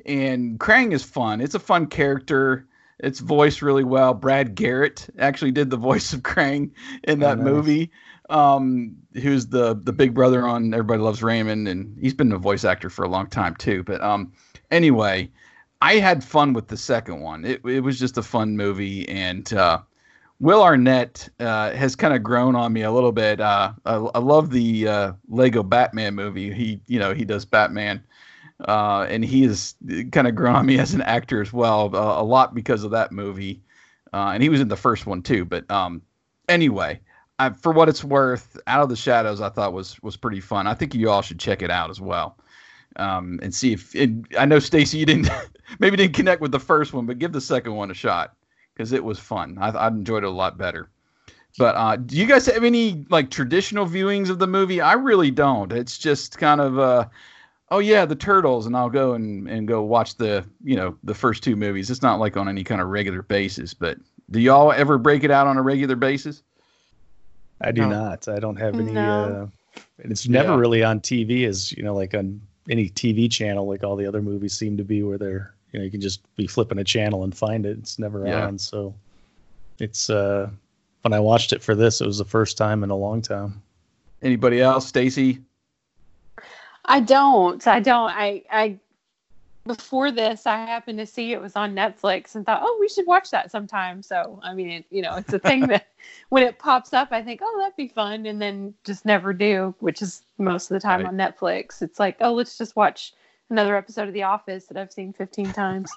and 0.06 0.60
Krang 0.60 0.94
is 0.94 1.04
fun. 1.04 1.42
It's 1.42 1.56
a 1.56 1.60
fun 1.60 1.88
character. 1.88 2.66
It's 3.00 3.20
voiced 3.20 3.62
really 3.62 3.84
well. 3.84 4.14
Brad 4.14 4.56
Garrett 4.56 5.10
actually 5.20 5.52
did 5.52 5.70
the 5.70 5.78
voice 5.90 6.14
of 6.14 6.22
Krang 6.22 6.72
in 7.04 7.20
that 7.20 7.38
nice. 7.38 7.46
movie. 7.46 7.92
Um, 8.30 8.96
who's 9.16 9.48
the 9.48 9.76
the 9.76 9.92
big 9.94 10.14
brother 10.14 10.48
on 10.48 10.74
Everybody 10.74 11.02
Loves 11.02 11.24
Raymond, 11.24 11.68
and 11.68 11.98
he's 12.00 12.14
been 12.14 12.32
a 12.32 12.38
voice 12.38 12.64
actor 12.64 12.90
for 12.90 13.04
a 13.04 13.10
long 13.10 13.28
time 13.28 13.56
too. 13.56 13.84
But 13.84 14.02
um, 14.02 14.32
anyway, 14.72 15.32
I 15.82 15.96
had 15.96 16.24
fun 16.24 16.54
with 16.54 16.68
the 16.68 16.78
second 16.78 17.22
one. 17.22 17.44
It 17.44 17.66
it 17.66 17.82
was 17.82 18.00
just 18.00 18.18
a 18.18 18.24
fun 18.24 18.56
movie, 18.56 19.08
and 19.10 19.52
uh, 19.54 19.80
Will 20.42 20.64
Arnett 20.64 21.30
uh, 21.40 21.72
has 21.72 21.96
kind 21.96 22.14
of 22.14 22.24
grown 22.24 22.56
on 22.56 22.72
me 22.72 22.84
a 22.84 22.92
little 22.92 23.12
bit. 23.12 23.42
Uh, 23.42 23.74
I, 23.86 23.96
I 23.96 24.20
love 24.20 24.52
the 24.52 24.88
uh, 24.88 25.14
Lego 25.28 25.64
Batman 25.64 26.16
movie. 26.16 26.54
He, 26.54 26.80
you 26.88 26.98
know, 26.98 27.14
he 27.14 27.26
does 27.26 27.44
Batman, 27.44 28.02
uh, 28.66 29.06
and 29.10 29.24
he 29.24 29.44
has 29.44 29.76
kind 30.12 30.28
of 30.28 30.36
grown 30.36 30.56
on 30.56 30.66
me 30.66 30.80
as 30.80 30.94
an 30.94 31.02
actor 31.02 31.42
as 31.42 31.52
well, 31.52 31.94
uh, 31.94 32.22
a 32.22 32.24
lot 32.24 32.56
because 32.56 32.86
of 32.86 32.92
that 32.92 33.12
movie. 33.12 33.62
Uh, 34.14 34.32
and 34.34 34.42
he 34.42 34.48
was 34.48 34.62
in 34.62 34.70
the 34.70 34.78
first 34.78 35.06
one 35.06 35.22
too. 35.22 35.44
But 35.44 35.70
um, 35.70 36.02
anyway, 36.48 37.02
I, 37.38 37.50
for 37.50 37.74
what 37.74 37.90
it's 37.90 38.04
worth, 38.04 38.58
Out 38.66 38.82
of 38.82 38.90
the 38.90 38.96
Shadows 38.96 39.42
I 39.42 39.50
thought 39.50 39.74
was 39.74 40.02
was 40.02 40.16
pretty 40.16 40.40
fun. 40.40 40.68
I 40.68 40.74
think 40.74 40.96
you 40.96 41.10
all 41.10 41.22
should 41.22 41.40
check 41.40 41.62
it 41.62 41.70
out 41.70 41.90
as 41.90 42.00
well. 42.00 42.38
Um, 42.96 43.40
and 43.44 43.54
see 43.54 43.74
if 43.74 43.94
I 44.38 44.46
know 44.46 44.60
Stacy, 44.60 44.98
you 45.00 45.06
didn't 45.06 45.30
maybe 45.80 45.98
didn't 45.98 46.16
connect 46.16 46.42
with 46.42 46.54
the 46.54 46.60
first 46.60 46.94
one, 46.94 47.06
but 47.06 47.20
give 47.20 47.34
the 47.34 47.42
second 47.42 47.76
one 47.76 47.92
a 47.92 47.94
shot 47.94 48.36
because 48.80 48.94
it 48.94 49.04
was 49.04 49.20
fun. 49.20 49.58
I, 49.60 49.72
I 49.72 49.88
enjoyed 49.90 50.24
it 50.24 50.28
a 50.28 50.30
lot 50.30 50.58
better. 50.58 50.90
But 51.58 51.76
uh, 51.76 51.98
do 51.98 52.16
you 52.16 52.26
guys 52.26 52.46
have 52.46 52.64
any 52.64 53.06
like 53.10 53.30
traditional 53.30 53.86
viewings 53.86 54.30
of 54.30 54.40
the 54.40 54.48
movie? 54.48 54.80
I 54.80 54.94
really 54.94 55.32
don't. 55.32 55.74
It's 55.74 55.98
just 55.98 56.38
kind 56.38 56.62
of 56.62 56.80
uh, 56.80 57.06
oh 57.72 57.80
yeah, 57.80 58.06
the 58.06 58.16
turtles, 58.16 58.68
and 58.68 58.78
I'll 58.78 58.90
go 58.90 59.16
and, 59.16 59.50
and 59.50 59.68
go 59.68 59.82
watch 59.82 60.16
the 60.16 60.46
you 60.64 60.78
know 60.78 60.96
the 61.04 61.14
first 61.14 61.44
two 61.44 61.58
movies. 61.58 61.90
It's 61.90 62.02
not 62.02 62.22
like 62.22 62.38
on 62.38 62.48
any 62.48 62.64
kind 62.64 62.80
of 62.80 62.88
regular 62.88 63.22
basis. 63.22 63.74
But 63.74 63.98
do 64.32 64.40
y'all 64.40 64.72
ever 64.72 64.98
break 64.98 65.26
it 65.26 65.32
out 65.32 65.46
on 65.48 65.58
a 65.58 65.62
regular 65.62 65.98
basis? 65.98 66.42
I 67.60 67.74
do 67.74 67.82
No. 67.82 67.90
not. 67.90 68.30
I 68.30 68.40
don't 68.40 68.56
have 68.56 68.80
any. 68.80 68.94
No. 68.94 69.12
Uh, 69.12 69.82
and 70.02 70.12
it's 70.14 70.30
never 70.30 70.54
Yeah. 70.54 70.58
really 70.58 70.84
on 70.86 71.02
TV, 71.02 71.46
as 71.46 71.74
you 71.74 71.84
know, 71.84 71.96
like 71.96 72.14
on 72.14 72.40
any 72.70 72.90
TV 72.90 73.30
channel, 73.30 73.68
like 73.68 73.84
all 73.84 73.98
the 73.98 74.06
other 74.06 74.22
movies 74.22 74.54
seem 74.54 74.78
to 74.78 74.86
be, 74.86 75.04
where 75.04 75.18
they're 75.18 75.54
you 75.72 75.80
know 75.80 75.86
you 75.86 75.92
can 75.92 76.02
just 76.02 76.22
be 76.36 76.48
flipping 76.48 76.80
a 76.80 76.84
channel 76.84 77.24
and 77.24 77.36
find 77.36 77.66
it. 77.66 77.78
It's 77.78 78.00
never 78.00 78.28
Yeah. 78.28 78.46
on. 78.46 78.58
So 78.58 78.94
it's 79.80 80.10
uh 80.10 80.50
when 81.02 81.14
I 81.14 81.20
watched 81.20 81.54
it 81.54 81.64
for 81.64 81.76
this, 81.76 82.02
it 82.02 82.08
was 82.08 82.18
the 82.18 82.26
first 82.26 82.58
time 82.58 82.84
in 82.84 82.90
a 82.90 82.96
long 82.96 83.22
time. 83.22 83.62
Anybody 84.22 84.62
else? 84.62 84.86
Stacy? 84.88 85.40
I 86.86 87.00
don't. 87.00 87.66
I 87.68 87.80
don't. 87.80 88.10
I 88.10 88.44
I 88.52 88.80
before 89.66 90.12
this, 90.12 90.48
I 90.48 90.56
happened 90.58 90.98
to 91.00 91.06
see 91.06 91.32
it 91.34 91.42
was 91.42 91.56
on 91.56 91.76
Netflix 91.76 92.34
and 92.36 92.46
thought, 92.46 92.62
oh, 92.64 92.78
we 92.80 92.90
should 92.90 93.06
watch 93.06 93.30
that 93.30 93.52
sometime. 93.52 94.02
So, 94.02 94.40
I 94.42 94.54
mean, 94.56 94.70
it, 94.70 94.86
you 94.90 95.02
know, 95.04 95.16
it's 95.16 95.32
a 95.34 95.38
thing 95.38 95.68
that 95.68 95.88
when 96.30 96.42
it 96.44 96.58
pops 96.58 96.92
up, 96.94 97.10
I 97.12 97.22
think, 97.22 97.42
oh, 97.44 97.58
that'd 97.60 97.76
be 97.76 97.88
fun, 97.90 98.26
and 98.26 98.42
then 98.42 98.74
just 98.84 99.06
never 99.06 99.32
do, 99.32 99.76
which 99.80 100.02
is 100.02 100.24
most 100.40 100.72
of 100.72 100.76
the 100.76 100.80
time 100.80 101.02
Right. 101.02 101.08
on 101.10 101.18
Netflix. 101.18 101.82
It's 101.84 102.00
like, 102.00 102.18
oh, 102.22 102.34
let's 102.34 102.58
just 102.58 102.76
watch 102.76 103.14
another 103.50 103.76
episode 103.76 104.08
of 104.08 104.14
The 104.14 104.24
Office 104.24 104.66
that 104.66 104.78
I've 104.78 104.92
seen 104.92 105.14
15 105.14 105.54
times. 105.54 105.92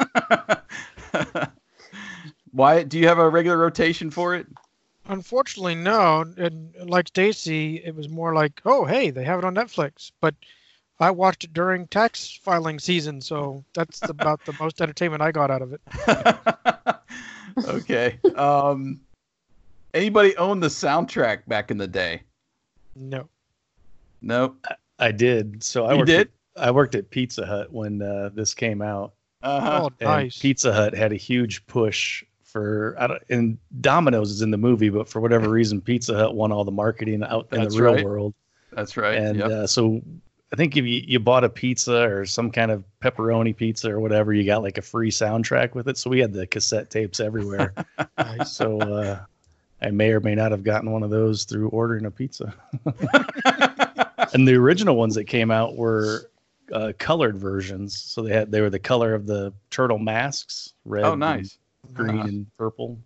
Why 2.53 2.83
do 2.83 2.99
you 2.99 3.09
have 3.09 3.19
a 3.19 3.29
regular 3.29 3.57
rotation 3.57 4.11
for 4.11 4.35
it? 4.35 4.47
Unfortunately, 5.07 5.75
no. 5.75 6.25
And 6.37 6.75
like 6.85 7.09
Stacy, 7.09 7.83
it 7.85 7.95
was 7.95 8.09
more 8.09 8.35
like, 8.35 8.61
oh, 8.65 8.85
hey, 8.85 9.11
they 9.11 9.25
have 9.25 9.39
it 9.39 9.45
on 9.45 9.55
Netflix. 9.55 10.13
But 10.21 10.35
I 11.01 11.11
watched 11.11 11.45
it 11.45 11.53
during 11.53 11.87
tax 11.89 12.39
filing 12.43 12.79
season, 12.79 13.21
so 13.21 13.65
that's 13.75 14.01
about 14.09 14.45
the 14.45 14.55
most 14.61 14.81
entertainment 14.81 15.23
I 15.23 15.33
got 15.33 15.51
out 15.51 15.63
of 15.63 15.73
it. 15.73 15.81
okay. 17.69 18.19
Um, 18.37 19.01
anybody 19.95 20.37
own 20.37 20.61
the 20.61 20.69
soundtrack 20.69 21.47
back 21.49 21.71
in 21.71 21.79
the 21.79 21.89
day? 21.89 22.23
No. 22.95 23.29
Nope. 24.21 24.65
I 24.99 25.11
did. 25.11 25.65
So 25.65 25.87
I 25.87 25.93
You 25.93 25.99
worked 25.99 26.07
did? 26.07 26.29
At, 26.57 26.63
I 26.63 26.71
worked 26.71 26.95
at 26.95 27.11
Pizza 27.11 27.47
Hut 27.47 27.73
when 27.73 28.03
uh, 28.03 28.31
this 28.35 28.55
came 28.55 28.83
out. 28.83 29.15
Uh-huh. 29.43 29.81
Oh, 29.85 29.91
And 30.01 30.09
nice. 30.09 30.39
Pizza 30.39 30.73
Hut 30.73 30.95
had 30.95 31.13
a 31.13 31.17
huge 31.17 31.67
push 31.67 32.25
for 32.45 32.95
I 32.99 33.07
don't 33.07 33.23
and 33.31 33.59
Domino's 33.81 34.31
is 34.31 34.43
in 34.43 34.51
the 34.51 34.59
movie, 34.59 34.91
but 34.91 35.09
for 35.09 35.21
whatever 35.21 35.49
reason, 35.51 35.81
Pizza 35.81 36.15
Hut 36.15 36.35
won 36.35 36.53
all 36.53 36.65
the 36.65 36.71
marketing 36.71 37.23
out 37.25 37.49
in 37.53 37.63
That's 37.63 37.75
the 37.75 37.83
real 37.83 37.95
right. 37.95 38.05
world. 38.05 38.35
That's 38.73 38.97
right. 38.97 39.17
And 39.17 39.39
yep. 39.39 39.51
uh, 39.51 39.67
so 39.67 40.03
I 40.53 40.57
think 40.57 40.77
if 40.77 40.85
you, 40.85 41.03
you 41.07 41.19
bought 41.19 41.45
a 41.45 41.49
pizza 41.49 42.03
or 42.03 42.27
some 42.27 42.51
kind 42.51 42.71
of 42.71 42.85
pepperoni 43.03 43.57
pizza 43.57 43.91
or 43.91 44.01
whatever, 44.01 44.35
you 44.35 44.45
got 44.45 44.63
like 44.63 44.77
a 44.77 44.83
free 44.83 45.11
soundtrack 45.11 45.75
with 45.75 45.89
it. 45.89 45.97
So 45.97 46.11
we 46.11 46.21
had 46.21 46.33
the 46.33 46.47
cassette 46.47 46.91
tapes 46.91 47.21
everywhere. 47.21 47.75
Nice. 48.19 48.53
so 48.53 48.79
uh, 48.81 49.21
I 49.81 49.91
may 49.91 50.13
or 50.13 50.21
may 50.21 50.35
not 50.35 50.53
have 50.53 50.63
gotten 50.63 50.91
one 50.93 51.03
of 51.03 51.11
those 51.11 51.45
through 51.45 51.69
ordering 51.71 52.05
a 52.07 52.11
pizza. 52.11 52.55
and 54.33 54.47
the 54.47 54.55
original 54.55 54.97
ones 54.97 55.15
that 55.17 55.25
came 55.25 55.51
out 55.51 55.77
were 55.77 56.31
uh, 56.73 56.93
colored 56.99 57.37
versions. 57.37 57.99
So 58.01 58.23
they 58.23 58.33
had 58.33 58.51
they 58.51 58.61
were 58.61 58.71
the 58.71 58.79
color 58.79 59.15
of 59.15 59.27
the 59.27 59.53
turtle 59.71 59.99
masks, 59.99 60.73
red, 60.85 61.05
oh, 61.05 61.13
and 61.13 61.21
nice. 61.21 61.59
green, 61.93 62.19
Uh-huh. 62.19 62.29
and 62.29 62.47
purple. 62.57 62.99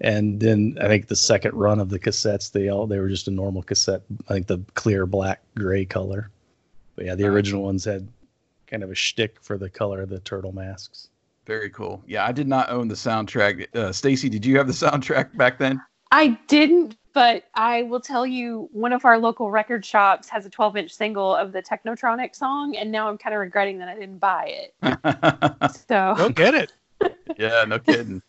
And 0.00 0.40
then 0.40 0.76
I 0.80 0.88
think 0.88 1.06
the 1.06 1.16
second 1.16 1.54
run 1.54 1.80
of 1.80 1.88
the 1.88 1.98
cassettes, 1.98 2.50
they 2.50 2.68
all 2.68 2.86
they 2.86 2.98
were 2.98 3.08
just 3.08 3.28
a 3.28 3.30
normal 3.30 3.62
cassette. 3.62 4.02
I 4.28 4.34
think 4.34 4.46
the 4.48 4.58
clear 4.74 5.06
black 5.06 5.40
gray 5.56 5.84
color. 5.84 6.30
But 6.96 7.06
yeah, 7.06 7.14
the 7.14 7.24
Nice. 7.24 7.32
original 7.32 7.62
ones 7.62 7.84
had 7.84 8.06
kind 8.66 8.82
of 8.82 8.90
a 8.90 8.94
shtick 8.94 9.38
for 9.40 9.56
the 9.58 9.68
color 9.70 10.02
of 10.02 10.08
the 10.08 10.20
turtle 10.20 10.52
masks. 10.52 11.08
Very 11.46 11.70
cool. 11.70 12.02
Yeah, 12.06 12.24
I 12.26 12.32
did 12.32 12.48
not 12.48 12.70
own 12.70 12.88
the 12.88 12.94
soundtrack. 12.94 13.66
Uh, 13.76 13.92
Stacy, 13.92 14.28
did 14.28 14.44
you 14.46 14.56
have 14.58 14.66
the 14.66 14.72
soundtrack 14.86 15.36
back 15.36 15.58
then? 15.58 15.80
I 16.14 16.28
didn't, 16.46 16.96
but 17.12 17.42
I 17.54 17.82
will 17.82 17.98
tell 17.98 18.24
you, 18.24 18.68
one 18.70 18.92
of 18.92 19.04
our 19.04 19.18
local 19.18 19.50
record 19.50 19.84
shops 19.84 20.28
has 20.28 20.46
a 20.46 20.48
12 20.48 20.76
inch 20.76 20.92
single 20.92 21.34
of 21.34 21.50
the 21.50 21.60
Technotronic 21.60 22.36
song, 22.36 22.76
and 22.76 22.92
now 22.92 23.08
I'm 23.08 23.18
kind 23.18 23.34
of 23.34 23.40
regretting 23.40 23.78
that 23.78 23.88
I 23.88 23.94
didn't 23.96 24.18
buy 24.18 24.68
it. 24.80 25.74
So, 25.88 26.14
Go 26.16 26.28
get 26.28 26.54
it. 26.54 26.72
yeah, 27.36 27.64
no 27.66 27.80
kidding. 27.80 28.22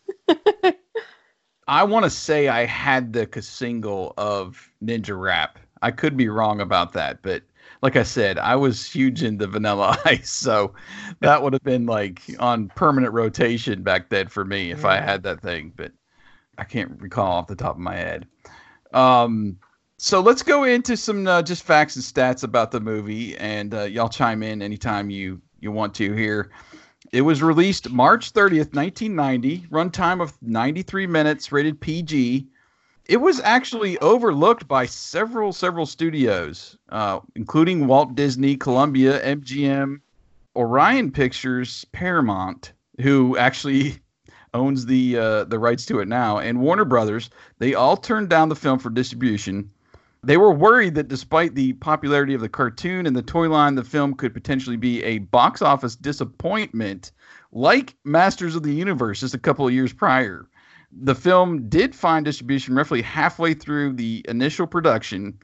I 1.68 1.84
want 1.84 2.02
to 2.02 2.10
say 2.10 2.48
I 2.48 2.64
had 2.64 3.12
the 3.12 3.28
c- 3.32 3.40
single 3.40 4.14
of 4.16 4.68
Ninja 4.84 5.18
Rap. 5.18 5.60
I 5.80 5.92
could 5.92 6.16
be 6.16 6.28
wrong 6.28 6.60
about 6.60 6.92
that, 6.94 7.22
but 7.22 7.44
like 7.82 7.94
I 7.94 8.02
said, 8.02 8.36
I 8.36 8.56
was 8.56 8.84
huge 8.84 9.22
into 9.22 9.46
Vanilla 9.46 9.96
Ice, 10.04 10.30
so 10.30 10.74
that 11.20 11.40
would 11.40 11.52
have 11.52 11.62
been 11.62 11.86
like 11.86 12.20
on 12.40 12.68
permanent 12.74 13.12
rotation 13.12 13.84
back 13.84 14.08
then 14.08 14.26
for 14.26 14.44
me 14.44 14.72
if 14.72 14.84
I 14.84 14.98
mm. 14.98 15.04
had 15.04 15.22
that 15.22 15.40
thing. 15.40 15.72
But 15.76 15.92
I 16.58 16.64
can't 16.64 17.00
recall 17.00 17.32
off 17.32 17.46
the 17.46 17.56
top 17.56 17.76
of 17.76 17.80
my 17.80 17.96
head. 17.96 18.26
Um, 18.92 19.58
so 19.98 20.20
let's 20.20 20.42
go 20.42 20.64
into 20.64 20.96
some 20.96 21.26
uh, 21.26 21.42
just 21.42 21.62
facts 21.62 21.96
and 21.96 22.04
stats 22.04 22.42
about 22.42 22.70
the 22.70 22.80
movie, 22.80 23.36
and 23.38 23.72
uh, 23.72 23.82
y'all 23.84 24.08
chime 24.08 24.42
in 24.42 24.60
anytime 24.62 25.10
you 25.10 25.40
you 25.60 25.72
want 25.72 25.94
to 25.94 26.12
here. 26.12 26.50
It 27.12 27.22
was 27.22 27.42
released 27.42 27.90
March 27.90 28.32
30th, 28.32 28.74
1990, 28.74 29.68
runtime 29.70 30.20
of 30.20 30.36
93 30.42 31.06
minutes, 31.06 31.50
rated 31.52 31.80
PG. 31.80 32.46
It 33.06 33.16
was 33.18 33.40
actually 33.40 33.96
overlooked 33.98 34.66
by 34.66 34.86
several 34.86 35.52
several 35.52 35.86
studios, 35.86 36.76
uh, 36.90 37.20
including 37.34 37.86
Walt 37.86 38.14
Disney, 38.14 38.56
Columbia, 38.56 39.24
MGM, 39.24 40.00
Orion 40.56 41.10
Pictures, 41.12 41.86
Paramount, 41.92 42.72
who 43.00 43.36
actually 43.36 43.98
owns 44.56 44.86
the 44.86 45.18
uh, 45.18 45.44
the 45.44 45.58
rights 45.58 45.86
to 45.86 46.00
it 46.00 46.08
now, 46.08 46.38
and 46.38 46.60
Warner 46.60 46.84
Brothers. 46.84 47.30
They 47.58 47.74
all 47.74 47.96
turned 47.96 48.30
down 48.30 48.48
the 48.48 48.56
film 48.56 48.78
for 48.78 48.90
distribution. 48.90 49.70
They 50.22 50.38
were 50.38 50.52
worried 50.52 50.94
that 50.96 51.08
despite 51.08 51.54
the 51.54 51.74
popularity 51.74 52.34
of 52.34 52.40
the 52.40 52.48
cartoon 52.48 53.06
and 53.06 53.14
the 53.14 53.22
toy 53.22 53.48
line, 53.48 53.76
the 53.76 53.84
film 53.84 54.14
could 54.14 54.34
potentially 54.34 54.76
be 54.76 55.02
a 55.04 55.18
box 55.18 55.62
office 55.62 55.94
disappointment, 55.94 57.12
like 57.52 57.94
Masters 58.04 58.56
of 58.56 58.64
the 58.64 58.74
Universe 58.74 59.20
just 59.20 59.34
a 59.34 59.38
couple 59.38 59.66
of 59.66 59.72
years 59.72 59.92
prior. 59.92 60.48
The 60.90 61.14
film 61.14 61.68
did 61.68 61.94
find 61.94 62.24
distribution 62.24 62.74
roughly 62.74 63.02
halfway 63.02 63.54
through 63.54 63.92
the 63.92 64.24
initial 64.28 64.66
production 64.66 65.38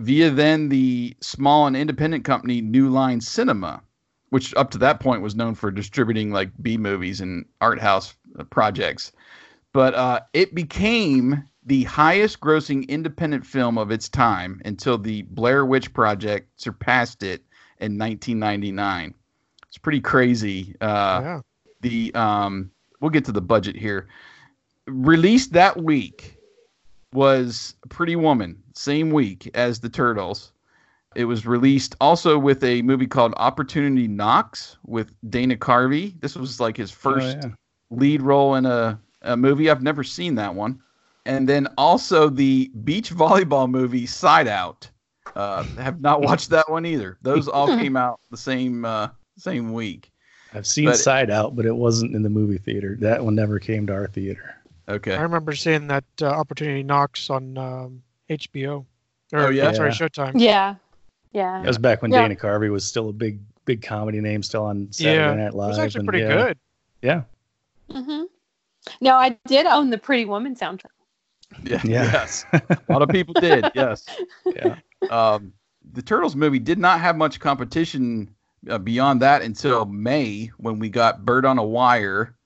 via 0.00 0.30
then 0.30 0.68
the 0.68 1.16
small 1.20 1.66
and 1.66 1.76
independent 1.76 2.24
company 2.24 2.60
New 2.60 2.88
Line 2.88 3.20
Cinema, 3.20 3.82
which 4.30 4.54
up 4.54 4.70
to 4.72 4.78
that 4.78 5.00
point 5.00 5.22
was 5.22 5.36
known 5.36 5.54
for 5.54 5.70
distributing 5.70 6.30
like 6.30 6.50
B 6.60 6.76
movies 6.76 7.20
and 7.20 7.44
art 7.60 7.80
house 7.80 8.14
projects. 8.50 9.12
But 9.72 9.94
uh, 9.94 10.20
it 10.32 10.54
became 10.54 11.44
the 11.66 11.84
highest 11.84 12.40
grossing 12.40 12.88
independent 12.88 13.46
film 13.46 13.78
of 13.78 13.90
its 13.90 14.08
time 14.08 14.60
until 14.64 14.98
the 14.98 15.22
Blair 15.22 15.64
Witch 15.64 15.92
Project 15.92 16.48
surpassed 16.60 17.22
it 17.22 17.42
in 17.78 17.98
1999. 17.98 19.14
It's 19.68 19.78
pretty 19.78 20.00
crazy. 20.00 20.74
Uh, 20.80 21.20
yeah. 21.22 21.40
the 21.80 22.12
um 22.14 22.70
we'll 23.00 23.10
get 23.10 23.24
to 23.24 23.32
the 23.32 23.40
budget 23.40 23.76
here 23.76 24.08
released 24.86 25.52
that 25.52 25.82
week 25.82 26.36
was 27.12 27.74
pretty 27.88 28.16
woman 28.16 28.62
same 28.74 29.10
week 29.10 29.50
as 29.54 29.80
the 29.80 29.88
turtles 29.88 30.52
it 31.16 31.24
was 31.24 31.46
released 31.46 31.94
also 32.00 32.38
with 32.38 32.62
a 32.62 32.82
movie 32.82 33.06
called 33.06 33.32
opportunity 33.36 34.06
knocks 34.08 34.76
with 34.86 35.12
dana 35.30 35.56
carvey 35.56 36.14
this 36.20 36.36
was 36.36 36.60
like 36.60 36.76
his 36.76 36.90
first 36.90 37.38
Oh, 37.42 37.48
yeah. 37.48 37.54
Lead 37.90 38.22
role 38.22 38.54
in 38.54 38.66
a, 38.66 38.98
a 39.22 39.36
movie 39.36 39.68
i've 39.70 39.82
never 39.82 40.02
seen 40.04 40.34
that 40.36 40.54
one 40.54 40.80
and 41.26 41.48
then 41.48 41.66
also 41.76 42.28
the 42.28 42.70
beach 42.84 43.10
volleyball 43.12 43.68
movie 43.68 44.06
side 44.06 44.48
out 44.48 44.88
uh 45.36 45.62
have 45.78 46.00
not 46.00 46.20
watched 46.28 46.50
that 46.50 46.68
one 46.70 46.86
either 46.86 47.18
those 47.22 47.48
all 47.48 47.66
came 47.66 47.96
out 47.96 48.20
the 48.30 48.36
same 48.36 48.84
uh 48.84 49.08
same 49.38 49.72
week 49.72 50.10
I've 50.52 50.66
seen 50.66 50.86
But- 50.86 50.96
Side 50.98 51.30
Out, 51.30 51.54
but 51.54 51.64
it 51.64 51.76
wasn't 51.76 52.16
in 52.16 52.24
the 52.24 52.28
movie 52.28 52.58
theater. 52.58 52.96
That 52.98 53.24
one 53.24 53.36
never 53.36 53.60
came 53.60 53.86
to 53.86 53.92
our 53.94 54.08
theater. 54.08 54.56
okay 54.88 55.14
I 55.14 55.22
remember 55.22 55.54
seeing 55.54 55.86
that 55.86 56.02
uh, 56.20 56.26
opportunity 56.26 56.82
knocks 56.82 57.30
on 57.30 57.56
um, 57.56 58.02
HBO. 58.28 58.84
Or, 59.32 59.46
Oh, 59.46 59.48
yeah? 59.50 59.70
Sorry, 59.70 59.90
Yeah. 59.90 59.94
Showtime. 59.94 60.32
yeah. 60.34 60.74
Yeah. 61.32 61.60
That 61.60 61.68
was 61.68 61.78
back 61.78 62.02
when 62.02 62.10
Yeah. 62.10 62.22
Dana 62.22 62.34
Carvey 62.34 62.68
was 62.68 62.84
still 62.84 63.10
a 63.10 63.12
big, 63.12 63.38
big 63.64 63.80
comedy 63.80 64.20
name, 64.20 64.42
still 64.42 64.64
on 64.64 64.88
Saturday 64.90 65.18
Yeah, 65.18 65.34
Night 65.34 65.46
It 65.46 65.54
Live. 65.54 65.68
was 65.68 65.78
actually 65.78 66.00
and 66.00 66.08
pretty 66.08 66.24
yeah, 66.24 66.34
good. 66.34 66.58
Yeah, 67.02 67.22
hmm 67.92 68.22
No, 69.00 69.16
I 69.16 69.38
did 69.46 69.66
own 69.66 69.90
the 69.90 69.98
Pretty 69.98 70.24
Woman 70.24 70.54
soundtrack. 70.54 70.90
yeah, 71.64 71.82
Yeah. 71.82 72.04
yes 72.12 72.44
a 72.52 72.60
lot 72.88 73.02
of 73.02 73.10
people 73.10 73.34
did 73.34 73.70
yes 73.74 74.06
yeah. 74.54 74.76
um, 75.08 75.52
the 75.92 76.02
Turtles 76.02 76.36
movie 76.36 76.58
did 76.58 76.78
not 76.78 77.00
have 77.00 77.16
much 77.16 77.40
competition 77.40 78.34
uh, 78.68 78.78
beyond 78.78 79.22
that 79.22 79.42
until 79.42 79.86
May 79.86 80.50
when 80.58 80.78
we 80.78 80.88
got 80.88 81.24
Bird 81.24 81.46
on 81.46 81.58
a 81.58 81.64
Wire. 81.64 82.36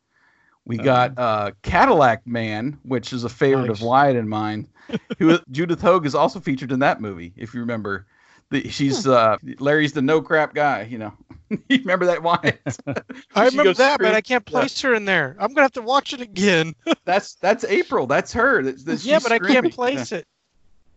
We 0.66 0.78
got 0.78 1.12
uh, 1.18 1.50
Cadillac 1.62 2.26
Man, 2.26 2.78
which 2.84 3.12
is 3.12 3.24
a 3.24 3.28
favorite 3.28 3.68
Nice. 3.68 3.80
of 3.80 3.82
Wyatt 3.82 4.16
and 4.16 4.28
mine. 4.28 4.68
Who 5.18 5.38
Judith 5.50 5.80
Hoag 5.82 6.06
is 6.06 6.14
also 6.14 6.40
featured 6.40 6.72
in 6.72 6.78
that 6.80 7.00
movie, 7.00 7.32
if 7.36 7.54
you 7.54 7.60
remember. 7.60 8.06
The, 8.50 8.68
she's 8.68 9.06
uh, 9.06 9.36
Larry's 9.58 9.92
the 9.92 10.02
no 10.02 10.22
crap 10.22 10.54
guy, 10.54 10.82
you 10.82 10.98
know. 10.98 11.12
you 11.68 11.78
remember 11.78 12.06
that 12.06 12.22
Wyatt? 12.22 12.60
I 13.34 13.44
remember 13.46 13.64
goes 13.64 13.78
that, 13.78 13.98
but 14.00 14.14
I 14.14 14.20
can't 14.20 14.44
place 14.44 14.80
her 14.82 14.94
in 14.94 15.04
there. 15.04 15.36
I'm 15.38 15.48
gonna 15.48 15.62
have 15.62 15.72
to 15.72 15.82
watch 15.82 16.12
it 16.12 16.20
again. 16.20 16.74
That's 17.04 17.34
that's 17.34 17.64
April. 17.64 18.06
That's 18.06 18.32
her. 18.32 18.62
That's, 18.62 18.84
that's 18.84 19.04
yeah, 19.04 19.18
she's 19.18 19.24
but 19.24 19.32
I 19.32 19.38
can't 19.38 19.72
place 19.72 20.12
it. 20.12 20.26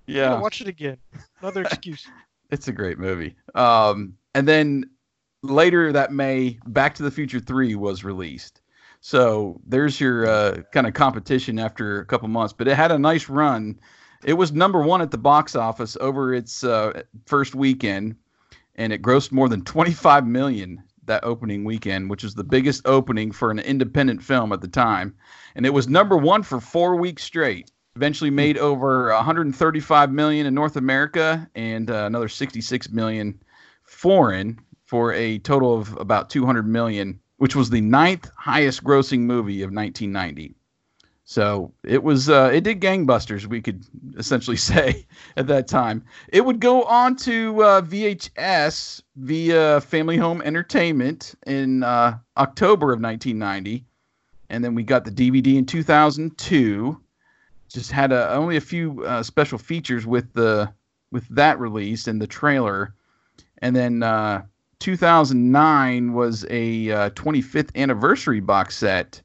I'm 0.08 0.14
Yeah. 0.16 0.40
watch 0.40 0.62
it 0.62 0.68
again. 0.68 0.98
Another 1.42 1.64
excuse. 1.64 2.08
It's 2.50 2.68
a 2.68 2.72
great 2.72 2.98
movie. 2.98 3.36
Um, 3.56 4.14
and 4.34 4.48
then 4.48 4.90
later 5.44 5.92
that 5.92 6.14
May, 6.14 6.60
Back 6.68 6.96
to 6.96 7.04
the 7.04 7.12
Future 7.12 7.40
3 7.40 7.76
was 7.76 8.04
released. 8.04 8.62
So 9.02 9.60
there's 9.66 10.00
your 10.00 10.28
uh, 10.28 10.62
kind 10.72 10.88
of 10.88 10.94
competition 10.94 11.60
after 11.60 12.00
a 12.00 12.06
couple 12.06 12.28
months, 12.30 12.54
but 12.54 12.68
it 12.68 12.76
had 12.76 12.92
a 12.92 12.98
nice 12.98 13.30
run. 13.30 13.80
It 14.24 14.34
was 14.34 14.52
number 14.52 14.82
one 14.82 15.02
at 15.02 15.12
the 15.12 15.18
box 15.18 15.56
office 15.56 15.96
over 16.02 16.34
its 16.34 16.64
uh, 16.64 17.04
first 17.26 17.54
weekend, 17.54 18.16
and 18.78 18.94
it 18.94 19.02
grossed 19.02 19.32
more 19.32 19.50
than 19.50 19.64
25 19.64 20.26
million 20.26 20.84
that 21.06 21.24
opening 21.24 21.64
weekend, 21.64 22.10
which 22.10 22.24
was 22.24 22.36
the 22.36 22.44
biggest 22.44 22.82
opening 22.86 23.32
for 23.32 23.50
an 23.50 23.60
independent 23.60 24.22
film 24.22 24.52
at 24.52 24.62
the 24.62 24.68
time, 24.68 25.16
and 25.56 25.66
it 25.66 25.74
was 25.74 25.88
number 25.88 26.18
one 26.18 26.44
for 26.44 26.60
four 26.60 26.96
weeks 26.96 27.24
straight. 27.24 27.72
Eventually 27.96 28.30
made 28.30 28.60
over 28.60 29.12
135 29.12 30.12
million 30.12 30.46
in 30.46 30.54
North 30.54 30.76
America 30.76 31.50
and 31.56 31.90
uh, 31.90 32.06
another 32.06 32.28
66 32.28 32.92
million 32.92 33.42
foreign 33.82 34.60
for 34.86 35.14
a 35.14 35.40
total 35.40 35.76
of 35.76 35.98
about 35.98 36.30
200 36.30 36.68
million, 36.68 37.20
which 37.38 37.56
was 37.56 37.72
the 37.72 37.82
ninth 37.82 38.30
highest 38.38 38.84
grossing 38.84 39.22
movie 39.22 39.64
of 39.64 39.72
1990. 39.72 40.56
So 41.30 41.74
it 41.84 42.04
was 42.04 42.30
uh, 42.30 42.52
it 42.54 42.64
did 42.64 42.80
gangbusters, 42.80 43.48
we 43.48 43.62
could 43.62 43.84
essentially 44.18 44.56
say 44.72 45.06
at 45.36 45.48
that 45.48 45.68
time. 45.68 46.06
It 46.30 46.46
would 46.46 46.62
go 46.62 46.84
on 46.84 47.18
to 47.18 47.62
uh, 47.62 47.82
VHS 47.82 49.02
via 49.18 49.82
Family 49.82 50.16
Home 50.16 50.42
Entertainment 50.42 51.36
in 51.46 51.84
uh, 51.84 52.18
October 52.38 52.94
of 52.94 53.02
1990, 53.02 53.84
and 54.50 54.64
then 54.64 54.74
we 54.74 54.84
got 54.84 55.04
the 55.04 55.12
DVD 55.12 55.58
in 55.58 55.66
2002. 55.66 56.98
Just 57.68 57.92
had 57.92 58.14
a, 58.14 58.32
only 58.32 58.56
a 58.56 58.62
few 58.62 59.04
uh, 59.04 59.22
special 59.22 59.58
features 59.58 60.08
with 60.08 60.32
the 60.32 60.72
with 61.12 61.28
that 61.28 61.60
release 61.60 62.08
and 62.08 62.22
the 62.22 62.28
trailer, 62.28 62.96
and 63.58 63.76
then 63.76 64.02
uh, 64.02 64.44
2009 64.80 66.14
was 66.14 66.46
a 66.46 66.88
25th 66.88 67.66
uh, 67.66 67.72
anniversary 67.76 68.40
box 68.40 68.78
set 68.78 69.22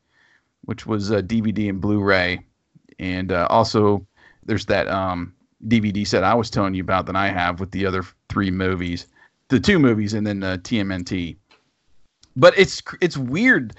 which 0.64 0.86
was 0.86 1.10
a 1.10 1.22
DVD 1.22 1.68
and 1.68 1.80
Blu-ray, 1.80 2.40
and 2.98 3.32
uh, 3.32 3.46
also 3.50 4.06
there's 4.44 4.66
that 4.66 4.88
um, 4.88 5.34
DVD 5.66 6.06
set 6.06 6.24
I 6.24 6.34
was 6.34 6.50
telling 6.50 6.74
you 6.74 6.82
about 6.82 7.06
that 7.06 7.16
I 7.16 7.28
have 7.28 7.60
with 7.60 7.70
the 7.70 7.86
other 7.86 8.04
three 8.28 8.50
movies, 8.50 9.06
the 9.48 9.60
two 9.60 9.78
movies, 9.78 10.14
and 10.14 10.26
then 10.26 10.40
the 10.40 10.60
TMNT. 10.62 11.36
But 12.36 12.58
it's 12.58 12.82
it's 13.00 13.16
weird. 13.16 13.74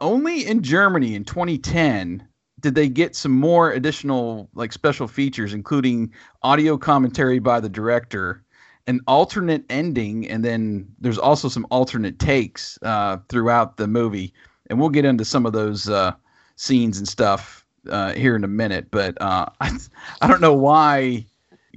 Only 0.00 0.46
in 0.46 0.62
Germany 0.62 1.14
in 1.14 1.24
2010 1.24 2.26
did 2.60 2.74
they 2.74 2.88
get 2.88 3.14
some 3.14 3.32
more 3.32 3.72
additional 3.72 4.48
like 4.54 4.72
special 4.72 5.08
features, 5.08 5.54
including 5.54 6.12
audio 6.42 6.76
commentary 6.76 7.38
by 7.38 7.60
the 7.60 7.68
director, 7.68 8.42
an 8.86 9.00
alternate 9.06 9.64
ending, 9.70 10.28
and 10.28 10.44
then 10.44 10.86
there's 11.00 11.18
also 11.18 11.48
some 11.48 11.66
alternate 11.70 12.18
takes 12.18 12.78
uh, 12.82 13.18
throughout 13.28 13.76
the 13.76 13.86
movie. 13.86 14.32
And 14.70 14.80
we'll 14.80 14.88
get 14.88 15.04
into 15.04 15.24
some 15.24 15.44
of 15.44 15.52
those 15.52 15.88
uh, 15.88 16.12
scenes 16.56 16.98
and 16.98 17.08
stuff 17.08 17.64
uh, 17.90 18.12
here 18.12 18.36
in 18.36 18.44
a 18.44 18.48
minute, 18.48 18.86
but 18.90 19.20
uh, 19.20 19.46
I, 19.60 19.78
I 20.20 20.28
don't 20.28 20.40
know 20.40 20.54
why 20.54 21.26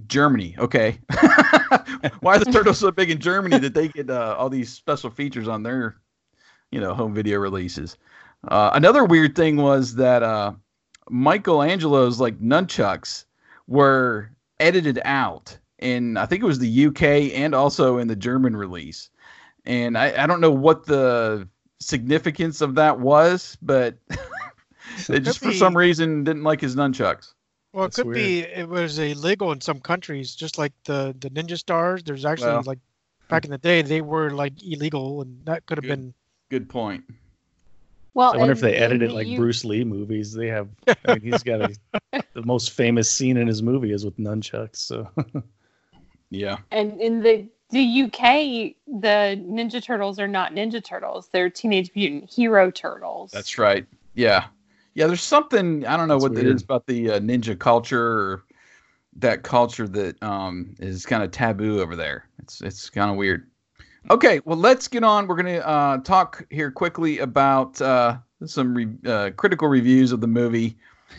Germany. 0.08 0.56
Okay, 0.58 1.00
why 2.20 2.36
are 2.36 2.40
the 2.40 2.52
turtles 2.52 2.80
so 2.80 2.92
big 2.92 3.10
in 3.10 3.20
Germany 3.20 3.58
that 3.60 3.74
they 3.74 3.88
get 3.88 4.10
uh, 4.10 4.36
all 4.38 4.50
these 4.50 4.72
special 4.72 5.10
features 5.10 5.48
on 5.48 5.64
their, 5.64 5.96
you 6.72 6.80
know, 6.80 6.94
home 6.94 7.14
video 7.14 7.40
releases? 7.40 7.98
Uh, 8.48 8.72
another 8.74 9.04
weird 9.04 9.36
thing 9.36 9.58
was 9.58 9.96
that 9.96 10.24
uh, 10.24 10.54
Michelangelo's 11.10 12.20
like 12.20 12.40
nunchucks 12.40 13.26
were 13.68 14.32
edited 14.60 15.00
out 15.04 15.58
in 15.80 16.18
I 16.18 16.26
think 16.26 16.42
it 16.42 16.48
was 16.48 16.60
the 16.60 16.88
UK 16.88 17.02
and 17.38 17.54
also 17.54 17.98
in 17.98 18.08
the 18.08 18.16
German 18.16 18.56
release, 18.56 19.10
and 19.66 19.98
I, 19.98 20.24
I 20.24 20.28
don't 20.28 20.42
know 20.42 20.52
what 20.52 20.86
the 20.86 21.48
significance 21.80 22.62
of 22.62 22.76
that 22.76 23.00
was, 23.00 23.58
but 23.62 23.96
they 25.08 25.20
just 25.20 25.40
for 25.40 25.54
some 25.54 25.76
reason 25.76 26.24
didn't 26.24 26.44
like 26.44 26.62
his 26.62 26.76
nunchucks. 26.76 27.34
Well, 27.74 27.86
it 27.86 27.88
That's 27.88 27.98
could 27.98 28.08
weird. 28.08 28.16
be 28.16 28.40
it 28.40 28.68
was 28.68 28.98
illegal 28.98 29.52
in 29.52 29.62
some 29.62 29.80
countries, 29.80 30.36
just 30.36 30.58
like 30.58 30.74
the 30.86 31.16
the 31.20 31.30
ninja 31.30 31.58
stars. 31.58 32.04
There's 32.04 32.26
actually 32.26 32.52
well, 32.52 32.64
like 32.66 32.80
back 33.28 33.46
in 33.46 33.52
the 33.52 33.58
day 33.58 33.82
they 33.82 34.02
were 34.02 34.32
like 34.32 34.54
illegal, 34.64 35.22
and 35.22 35.46
that 35.46 35.66
could 35.66 35.78
have 35.78 35.84
good, 35.84 35.90
been. 35.90 36.14
Good 36.50 36.70
point. 36.70 37.04
Well, 38.14 38.34
I 38.34 38.38
wonder 38.38 38.54
if 38.54 38.62
they 38.62 38.76
edited 38.76 39.12
like 39.12 39.28
you... 39.28 39.38
Bruce 39.38 39.64
Lee 39.64 39.84
movies. 39.84 40.34
They 40.34 40.48
have. 40.48 40.70
I 40.88 41.14
mean, 41.14 41.22
he's 41.22 41.44
got 41.44 41.62
a, 41.62 42.24
the 42.34 42.42
most 42.44 42.72
famous 42.72 43.12
scene 43.12 43.38
in 43.38 43.48
his 43.48 43.62
movie 43.62 43.92
is 43.92 44.04
with 44.04 44.18
nunchucks. 44.18 44.78
So. 44.78 45.08
yeah. 46.32 46.58
And 46.72 47.00
in 47.00 47.22
the 47.22 47.48
the 47.70 48.04
UK, 48.04 48.74
the 48.88 49.40
Ninja 49.46 49.84
Turtles 49.84 50.20
are 50.20 50.28
not 50.28 50.54
Ninja 50.54 50.84
Turtles; 50.84 51.30
they're 51.32 51.50
Teenage 51.50 51.92
Mutant 51.94 52.32
Hero 52.32 52.72
Turtles. 52.72 53.30
That's 53.30 53.60
right. 53.60 53.86
Yeah, 54.16 54.46
yeah, 54.98 55.06
there's 55.06 55.22
something 55.22 55.86
I 55.86 55.96
don't 55.96 56.08
know 56.08 56.16
That's 56.16 56.24
what 56.24 56.32
weird. 56.32 56.48
it 56.48 56.56
is 56.56 56.64
about 56.64 56.88
the 56.88 57.12
uh, 57.12 57.20
ninja 57.20 57.58
culture 57.58 58.02
or 58.02 58.44
that 59.18 59.44
culture 59.44 59.88
that 59.88 60.22
um, 60.24 60.74
is 60.80 61.06
kind 61.06 61.22
of 61.22 61.30
taboo 61.30 61.82
over 61.82 61.96
there. 61.96 62.28
It's 62.40 62.62
it's 62.62 62.90
kind 62.90 63.12
of 63.12 63.16
weird. 63.16 63.48
Okay, 64.10 64.42
well 64.44 64.58
let's 64.58 64.88
get 64.88 65.04
on. 65.04 65.28
We're 65.28 65.36
gonna 65.36 65.58
uh, 65.58 65.98
talk 66.00 66.44
here 66.50 66.72
quickly 66.72 67.20
about 67.20 67.80
uh, 67.80 68.18
some 68.46 68.74
re- 68.74 68.98
uh, 69.06 69.30
critical 69.38 69.68
reviews 69.68 70.12
of 70.12 70.20
the 70.20 70.28
movie. 70.28 70.76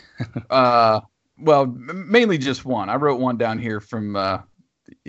uh, 0.50 1.00
well, 1.38 1.66
mainly 1.66 2.36
just 2.36 2.64
one. 2.64 2.90
I 2.90 2.96
wrote 2.96 3.20
one 3.20 3.38
down 3.38 3.60
here 3.60 3.78
from 3.80 4.16
uh, 4.16 4.40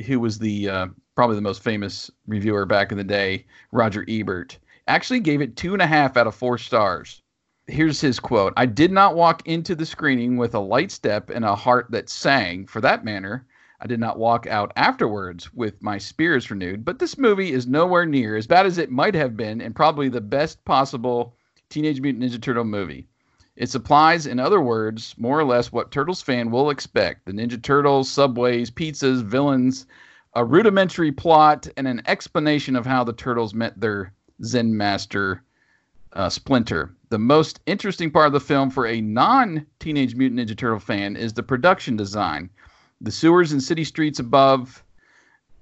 who 0.06 0.20
was 0.20 0.38
the 0.38 0.70
uh, 0.70 0.88
probably 1.16 1.38
the 1.38 1.42
most 1.42 1.64
famous 1.64 2.12
reviewer 2.28 2.68
back 2.68 2.92
in 2.92 3.00
the 3.00 3.04
day, 3.04 3.48
Roger 3.72 4.06
Ebert. 4.08 4.60
Actually, 4.88 5.22
gave 5.22 5.42
it 5.42 5.56
two 5.56 5.74
and 5.74 5.82
a 5.82 5.88
half 5.88 6.18
out 6.18 6.28
of 6.28 6.36
four 6.36 6.60
stars 6.60 7.24
here's 7.70 8.02
his 8.02 8.20
quote 8.20 8.54
I 8.58 8.66
did 8.66 8.92
not 8.92 9.16
walk 9.16 9.48
into 9.48 9.76
the 9.76 9.86
screening 9.86 10.38
with 10.38 10.56
a 10.56 10.60
light 10.60 10.92
step 10.92 11.30
and 11.30 11.46
a 11.46 11.56
heart 11.56 11.88
that 11.92 12.10
sang. 12.10 12.66
For 12.66 12.82
that 12.82 13.06
matter, 13.06 13.46
I 13.80 13.88
did 13.88 14.00
not 14.00 14.20
walk 14.20 14.48
out 14.48 14.74
afterwards 14.76 15.54
with 15.54 15.82
my 15.82 15.98
spirits 15.98 16.52
renewed. 16.52 16.84
But 16.84 17.00
this 17.00 17.18
movie 17.18 17.54
is 17.54 17.68
nowhere 17.68 18.06
near 18.06 18.36
as 18.36 18.48
bad 18.48 18.66
as 18.66 18.78
it 18.78 18.92
might 18.92 19.16
have 19.16 19.38
been, 19.38 19.62
and 19.62 19.76
probably 19.76 20.10
the 20.10 20.20
best 20.20 20.64
possible 20.66 21.36
Teenage 21.70 22.02
Mutant 22.02 22.24
Ninja 22.24 22.42
Turtle 22.42 22.66
movie. 22.66 23.08
It 23.56 23.70
supplies, 23.70 24.26
in 24.26 24.40
other 24.40 24.62
words, 24.62 25.16
more 25.18 25.40
or 25.40 25.44
less 25.44 25.72
what 25.72 25.92
Turtles 25.92 26.22
fan 26.22 26.50
will 26.50 26.70
expect 26.70 27.26
the 27.26 27.32
Ninja 27.32 27.62
Turtles, 27.62 28.10
subways, 28.10 28.72
pizzas, 28.72 29.22
villains, 29.22 29.86
a 30.34 30.44
rudimentary 30.44 31.12
plot, 31.12 31.68
and 31.78 31.88
an 31.88 32.02
explanation 32.08 32.76
of 32.76 32.86
how 32.86 33.04
the 33.04 33.14
Turtles 33.14 33.54
met 33.54 33.80
their 33.80 34.14
Zen 34.44 34.76
master, 34.76 35.44
uh, 36.14 36.30
Splinter. 36.30 36.96
The 37.10 37.18
most 37.18 37.60
interesting 37.66 38.12
part 38.12 38.28
of 38.28 38.34
the 38.34 38.40
film 38.40 38.70
for 38.70 38.86
a 38.86 39.02
non 39.02 39.66
Teenage 39.80 40.14
Mutant 40.14 40.40
Ninja 40.40 40.56
Turtle 40.56 40.80
fan 40.80 41.16
is 41.16 41.34
the 41.34 41.42
production 41.42 41.96
design. 41.96 42.52
The 43.02 43.10
sewers 43.10 43.52
and 43.52 43.64
city 43.64 43.84
streets 43.84 44.20
above. 44.20 44.84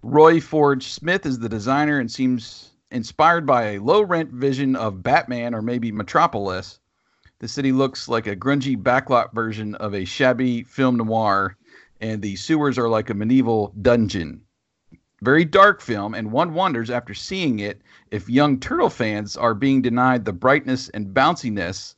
Roy 0.03 0.41
Forge 0.41 0.91
Smith 0.91 1.25
is 1.25 1.39
the 1.39 1.47
designer 1.47 1.99
and 2.01 2.11
seems 2.11 2.71
inspired 2.91 3.45
by 3.45 3.63
a 3.63 3.79
low 3.79 4.01
rent 4.01 4.31
vision 4.31 4.75
of 4.75 5.01
Batman 5.01 5.55
or 5.55 5.61
maybe 5.61 5.89
Metropolis. 5.89 6.79
The 7.39 7.47
city 7.47 7.71
looks 7.71 8.09
like 8.09 8.27
a 8.27 8.35
grungy 8.35 8.75
backlot 8.75 9.33
version 9.33 9.73
of 9.75 9.95
a 9.95 10.03
shabby 10.03 10.63
film 10.63 10.97
noir, 10.97 11.55
and 12.01 12.21
the 12.21 12.35
sewers 12.35 12.77
are 12.77 12.89
like 12.89 13.09
a 13.09 13.13
medieval 13.13 13.73
dungeon. 13.81 14.41
Very 15.21 15.45
dark 15.45 15.81
film, 15.81 16.13
and 16.13 16.31
one 16.31 16.53
wonders 16.53 16.89
after 16.89 17.13
seeing 17.13 17.59
it 17.59 17.81
if 18.11 18.29
young 18.29 18.59
turtle 18.59 18.89
fans 18.89 19.35
are 19.35 19.53
being 19.53 19.81
denied 19.81 20.25
the 20.25 20.33
brightness 20.33 20.89
and 20.89 21.07
bounciness 21.07 21.95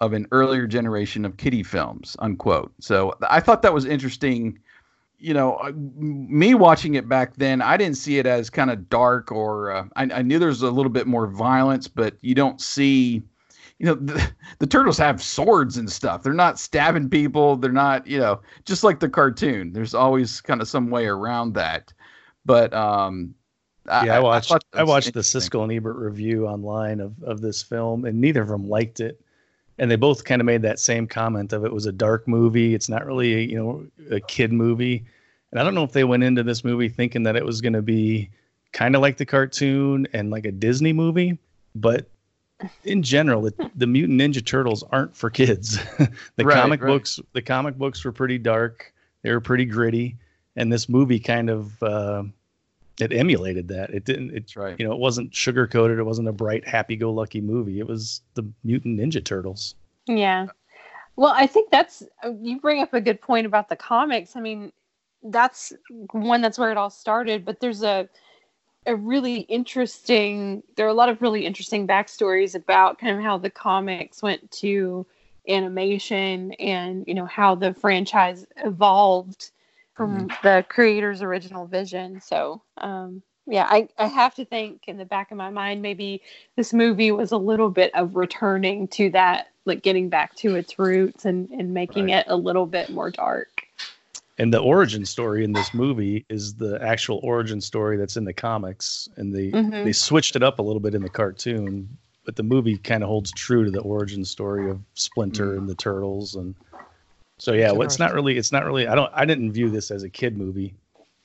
of 0.00 0.12
an 0.12 0.26
earlier 0.30 0.66
generation 0.66 1.24
of 1.24 1.36
kiddie 1.36 1.62
films 1.62 2.16
unquote. 2.20 2.72
So 2.80 3.14
i 3.28 3.40
thought 3.40 3.62
that 3.62 3.74
was 3.74 3.84
interesting. 3.84 4.58
You 5.18 5.34
know 5.34 5.60
me 5.74 6.54
watching 6.54 6.94
it 6.94 7.06
back 7.06 7.36
then 7.36 7.60
i 7.60 7.76
didn't 7.76 7.98
see 7.98 8.18
it 8.18 8.24
as 8.24 8.48
kind 8.48 8.70
of 8.70 8.88
dark 8.88 9.30
or 9.30 9.70
uh, 9.70 9.84
I, 9.94 10.04
I, 10.04 10.22
knew 10.22 10.38
there 10.38 10.48
was 10.48 10.62
a 10.62 10.70
little 10.70 10.90
bit 10.90 11.06
more 11.06 11.26
violence 11.26 11.86
but 11.88 12.14
you 12.22 12.34
don't 12.34 12.58
see 12.58 13.22
you 13.80 13.86
know 13.86 13.94
the, 13.94 14.30
the 14.60 14.66
turtles 14.66 14.96
have 14.98 15.22
swords 15.22 15.76
and 15.76 15.90
stuff. 15.90 16.22
They're 16.22 16.32
not 16.32 16.58
stabbing 16.58 17.08
people. 17.10 17.56
They're 17.56 17.72
not 17.72 18.06
you 18.06 18.18
know 18.18 18.40
just 18.64 18.84
like 18.84 19.00
the 19.00 19.08
cartoon. 19.08 19.72
There's 19.72 19.94
always 19.94 20.40
kind 20.40 20.60
of 20.60 20.68
some 20.68 20.90
way 20.90 21.06
around 21.06 21.54
that 21.54 21.92
but 22.44 22.72
um 22.74 23.34
yeah, 23.86 24.14
I, 24.14 24.16
I 24.16 24.20
watched 24.20 24.52
I, 24.52 24.58
I 24.74 24.82
watched 24.84 25.14
the 25.14 25.20
Siskel 25.20 25.62
and 25.62 25.72
Ebert 25.72 25.96
review 25.96 26.46
online 26.46 27.00
of 27.00 27.20
of 27.22 27.40
this 27.40 27.62
film, 27.62 28.04
and 28.04 28.20
neither 28.20 28.42
of 28.42 28.48
them 28.48 28.68
liked 28.68 29.00
it. 29.00 29.20
And 29.78 29.90
they 29.90 29.96
both 29.96 30.24
kind 30.24 30.42
of 30.42 30.46
made 30.46 30.62
that 30.62 30.78
same 30.78 31.06
comment 31.06 31.52
of 31.54 31.64
it 31.64 31.72
was 31.72 31.86
a 31.86 31.92
dark 31.92 32.28
movie. 32.28 32.74
It's 32.74 32.88
not 32.88 33.06
really 33.06 33.34
a, 33.34 33.38
you 33.38 33.56
know 33.56 33.86
a 34.14 34.20
kid 34.20 34.52
movie. 34.52 35.04
And 35.50 35.60
I 35.60 35.64
don't 35.64 35.74
know 35.74 35.82
if 35.82 35.92
they 35.92 36.04
went 36.04 36.22
into 36.22 36.42
this 36.42 36.62
movie 36.62 36.88
thinking 36.88 37.24
that 37.24 37.34
it 37.34 37.44
was 37.44 37.60
going 37.60 37.72
to 37.72 37.82
be 37.82 38.30
kind 38.72 38.94
of 38.94 39.02
like 39.02 39.16
the 39.16 39.26
cartoon 39.26 40.06
and 40.12 40.30
like 40.30 40.44
a 40.46 40.52
Disney 40.52 40.92
movie, 40.92 41.38
but 41.74 42.06
in 42.84 43.02
general, 43.02 43.42
the, 43.42 43.70
the 43.74 43.86
Mutant 43.86 44.20
Ninja 44.20 44.44
Turtles 44.44 44.84
aren't 44.92 45.16
for 45.16 45.30
kids. 45.30 45.78
the 46.36 46.44
right, 46.44 46.54
comic 46.54 46.82
right. 46.82 46.88
books, 46.88 47.18
the 47.32 47.42
comic 47.42 47.76
books 47.76 48.04
were 48.04 48.12
pretty 48.12 48.38
dark. 48.38 48.92
They 49.22 49.32
were 49.32 49.40
pretty 49.40 49.64
gritty, 49.64 50.16
and 50.56 50.72
this 50.72 50.88
movie 50.88 51.20
kind 51.20 51.50
of 51.50 51.82
uh, 51.82 52.22
it 53.00 53.12
emulated 53.12 53.68
that. 53.68 53.90
It 53.90 54.04
didn't. 54.04 54.34
It's 54.34 54.56
right. 54.56 54.78
You 54.78 54.86
know, 54.86 54.92
it 54.92 54.98
wasn't 54.98 55.34
sugar 55.34 55.66
coated. 55.66 55.98
It 55.98 56.04
wasn't 56.04 56.28
a 56.28 56.32
bright, 56.32 56.66
happy-go-lucky 56.66 57.40
movie. 57.40 57.78
It 57.78 57.86
was 57.86 58.20
the 58.34 58.44
Mutant 58.64 58.98
Ninja 59.00 59.24
Turtles. 59.24 59.74
Yeah. 60.06 60.46
Well, 61.16 61.32
I 61.34 61.46
think 61.46 61.70
that's 61.70 62.02
you 62.40 62.60
bring 62.60 62.82
up 62.82 62.94
a 62.94 63.00
good 63.00 63.20
point 63.20 63.46
about 63.46 63.68
the 63.68 63.76
comics. 63.76 64.36
I 64.36 64.40
mean, 64.40 64.72
that's 65.22 65.72
one 66.12 66.40
that's 66.40 66.58
where 66.58 66.70
it 66.70 66.76
all 66.76 66.90
started. 66.90 67.44
But 67.44 67.60
there's 67.60 67.82
a 67.82 68.08
a 68.86 68.96
really 68.96 69.40
interesting 69.40 70.62
there 70.76 70.86
are 70.86 70.90
a 70.90 70.94
lot 70.94 71.10
of 71.10 71.20
really 71.20 71.44
interesting 71.44 71.86
backstories 71.86 72.54
about 72.54 72.98
kind 72.98 73.16
of 73.16 73.22
how 73.22 73.36
the 73.36 73.50
comics 73.50 74.22
went 74.22 74.50
to 74.50 75.06
animation 75.48 76.52
and 76.54 77.04
you 77.06 77.14
know 77.14 77.26
how 77.26 77.54
the 77.54 77.74
franchise 77.74 78.46
evolved 78.64 79.50
from 80.00 80.28
Mm-hmm. 80.28 80.46
the 80.48 80.64
creator's 80.70 81.22
original 81.22 81.66
vision 81.66 82.20
so 82.22 82.62
um 82.78 83.22
yeah 83.46 83.66
I, 83.68 83.88
I 83.98 84.06
have 84.06 84.34
to 84.36 84.44
think 84.46 84.84
in 84.88 84.96
the 84.96 85.04
back 85.04 85.30
of 85.30 85.36
my 85.36 85.50
mind 85.50 85.82
maybe 85.82 86.22
this 86.56 86.72
movie 86.72 87.12
was 87.12 87.32
a 87.32 87.36
little 87.36 87.70
bit 87.70 87.94
of 87.94 88.16
returning 88.16 88.88
to 88.88 89.10
that 89.10 89.48
like 89.66 89.82
getting 89.82 90.08
back 90.08 90.34
to 90.36 90.54
its 90.56 90.78
roots 90.78 91.26
and 91.26 91.50
and 91.50 91.74
making 91.74 92.06
Right. 92.06 92.20
it 92.20 92.26
a 92.28 92.36
little 92.36 92.66
bit 92.66 92.90
more 92.90 93.10
dark 93.10 93.66
And 94.38 94.54
the 94.54 94.58
origin 94.60 95.04
story 95.04 95.44
in 95.44 95.52
this 95.52 95.74
movie 95.74 96.24
is 96.30 96.54
the 96.54 96.78
actual 96.82 97.20
origin 97.22 97.60
story 97.60 97.98
that's 97.98 98.16
in 98.16 98.24
the 98.24 98.32
comics, 98.32 99.08
and 99.16 99.34
they 99.34 99.50
Mhm. 99.52 99.84
they 99.84 99.92
switched 99.92 100.34
it 100.36 100.42
up 100.42 100.58
a 100.58 100.62
little 100.62 100.80
bit 100.80 100.94
in 100.94 101.02
the 101.02 101.10
cartoon, 101.10 101.98
but 102.24 102.36
the 102.36 102.42
movie 102.42 102.78
kind 102.78 103.02
of 103.02 103.08
holds 103.08 103.32
true 103.32 103.64
to 103.66 103.70
the 103.70 103.80
origin 103.82 104.24
story 104.24 104.68
of 104.70 104.80
Splinter 104.94 105.56
and 105.56 105.68
the 105.68 105.74
Turtles, 105.74 106.36
and 106.36 106.54
so 107.40 107.54
yeah, 107.54 107.72
well, 107.72 107.82
it's 107.82 107.98
not 107.98 108.12
really 108.12 108.36
it's 108.36 108.52
not 108.52 108.66
really 108.66 108.86
I 108.86 108.94
don't 108.94 109.10
I 109.14 109.24
didn't 109.24 109.52
view 109.52 109.70
this 109.70 109.90
as 109.90 110.02
a 110.02 110.10
kid 110.10 110.36
movie. 110.36 110.74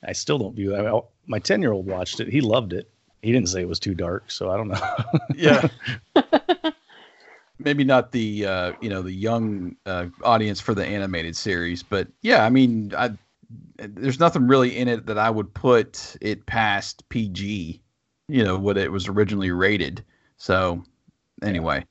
I 0.02 0.12
still 0.12 0.38
don't 0.38 0.56
view 0.56 0.74
it. 0.74 0.86
I, 0.86 1.00
my 1.26 1.38
ten 1.38 1.60
year 1.60 1.72
old 1.72 1.86
watched 1.86 2.20
it. 2.20 2.28
He 2.28 2.40
loved 2.40 2.72
it. 2.72 2.90
He 3.20 3.32
didn't 3.32 3.50
say 3.50 3.60
it 3.60 3.68
was 3.68 3.78
too 3.78 3.94
dark, 3.94 4.30
so 4.30 4.50
I 4.50 4.56
don't 4.56 4.68
know. 4.68 4.80
Yeah. 5.34 5.68
Maybe 7.58 7.84
not 7.84 8.12
the 8.12 8.46
uh, 8.46 8.72
you 8.80 8.88
know 8.88 9.02
the 9.02 9.12
young 9.12 9.76
uh, 9.84 10.06
audience 10.22 10.60
for 10.60 10.74
the 10.74 10.86
animated 10.86 11.36
series, 11.36 11.82
but 11.82 12.08
yeah, 12.22 12.44
I 12.44 12.50
mean, 12.50 12.92
I, 12.96 13.10
there's 13.78 14.20
nothing 14.20 14.46
really 14.46 14.76
in 14.76 14.88
it 14.88 15.06
that 15.06 15.18
I 15.18 15.30
would 15.30 15.52
put 15.52 16.16
it 16.20 16.46
past 16.46 17.08
PG. 17.08 17.80
You 18.28 18.44
know 18.44 18.58
what 18.58 18.76
it 18.78 18.92
was 18.92 19.08
originally 19.08 19.50
rated. 19.50 20.04
So 20.36 20.84
anyway, 21.42 21.84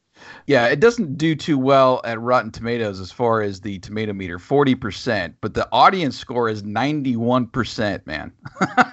yeah, 0.47 0.67
it 0.67 0.80
doesn't 0.80 1.17
do 1.17 1.36
too 1.36 1.58
well 1.58 2.01
at 2.04 2.19
Rotten 2.19 2.51
Tomatoes 2.51 2.99
as 2.99 3.12
far 3.12 3.41
as 3.41 3.62
the 3.62 3.80
tomato 3.80 4.13
meter, 4.13 4.39
forty 4.39 4.75
percent, 4.75 5.36
but 5.41 5.54
the 5.54 5.67
audience 5.71 6.17
score 6.17 6.49
is 6.49 6.63
ninety 6.63 7.15
one 7.15 7.47
percent. 7.47 8.06
Man, 8.06 8.32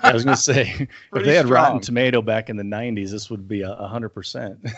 I 0.02 0.12
was 0.12 0.24
gonna 0.24 0.36
say 0.36 0.88
if 1.14 1.24
they 1.24 1.34
had 1.34 1.48
Rotten. 1.48 1.80
Tomato 1.80 2.22
back 2.22 2.48
in 2.48 2.56
the 2.56 2.62
'90s, 2.62 3.10
this 3.10 3.30
would 3.30 3.46
be 3.46 3.62
a 3.62 3.74
hundred 3.74 4.10
percent. 4.10 4.58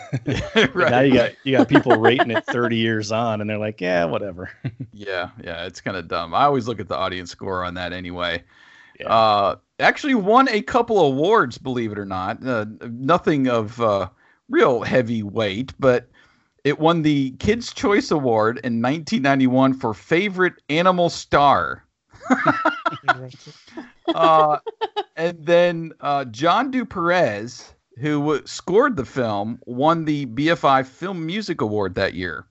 Right. 0.73 0.91
Now 0.91 0.99
you 1.01 1.13
got 1.13 1.31
you 1.43 1.57
got 1.57 1.67
people 1.69 1.95
rating 1.97 2.31
it 2.31 2.45
30 2.45 2.75
years 2.75 3.11
on, 3.11 3.39
and 3.39 3.49
they're 3.49 3.57
like, 3.57 3.79
yeah, 3.81 4.05
whatever. 4.05 4.51
Yeah, 4.93 5.29
yeah, 5.43 5.65
it's 5.65 5.81
kind 5.81 5.97
of 5.97 6.07
dumb. 6.07 6.33
I 6.33 6.45
always 6.45 6.67
look 6.67 6.79
at 6.79 6.87
the 6.87 6.95
audience 6.95 7.29
score 7.29 7.63
on 7.63 7.73
that 7.73 7.91
anyway. 7.91 8.43
Uh, 9.05 9.55
actually 9.79 10.15
won 10.15 10.47
a 10.49 10.61
couple 10.61 10.99
awards, 10.99 11.57
believe 11.57 11.91
it 11.91 11.99
or 11.99 12.05
not. 12.05 12.45
Uh, 12.45 12.65
nothing 12.89 13.47
of 13.47 13.79
uh, 13.81 14.07
real 14.49 14.81
heavy 14.81 15.21
weight, 15.21 15.73
but 15.79 16.07
it 16.65 16.79
won 16.79 17.03
the 17.03 17.29
Kids' 17.37 17.71
Choice 17.71 18.09
Award 18.09 18.57
in 18.57 18.81
1991 18.81 19.75
for 19.75 19.93
favorite 19.93 20.55
animal 20.67 21.11
star. 21.11 21.85
uh, 24.15 24.57
and 25.15 25.45
then 25.45 25.93
uh, 26.01 26.25
John 26.25 26.71
Du 26.71 26.83
Perez, 26.83 27.71
who 27.99 28.41
scored 28.45 28.97
the 28.97 29.05
film, 29.05 29.59
won 29.67 30.05
the 30.05 30.25
BFI 30.25 30.87
Film 30.87 31.23
Music 31.23 31.61
Award 31.61 31.93
that 31.95 32.15
year. 32.15 32.47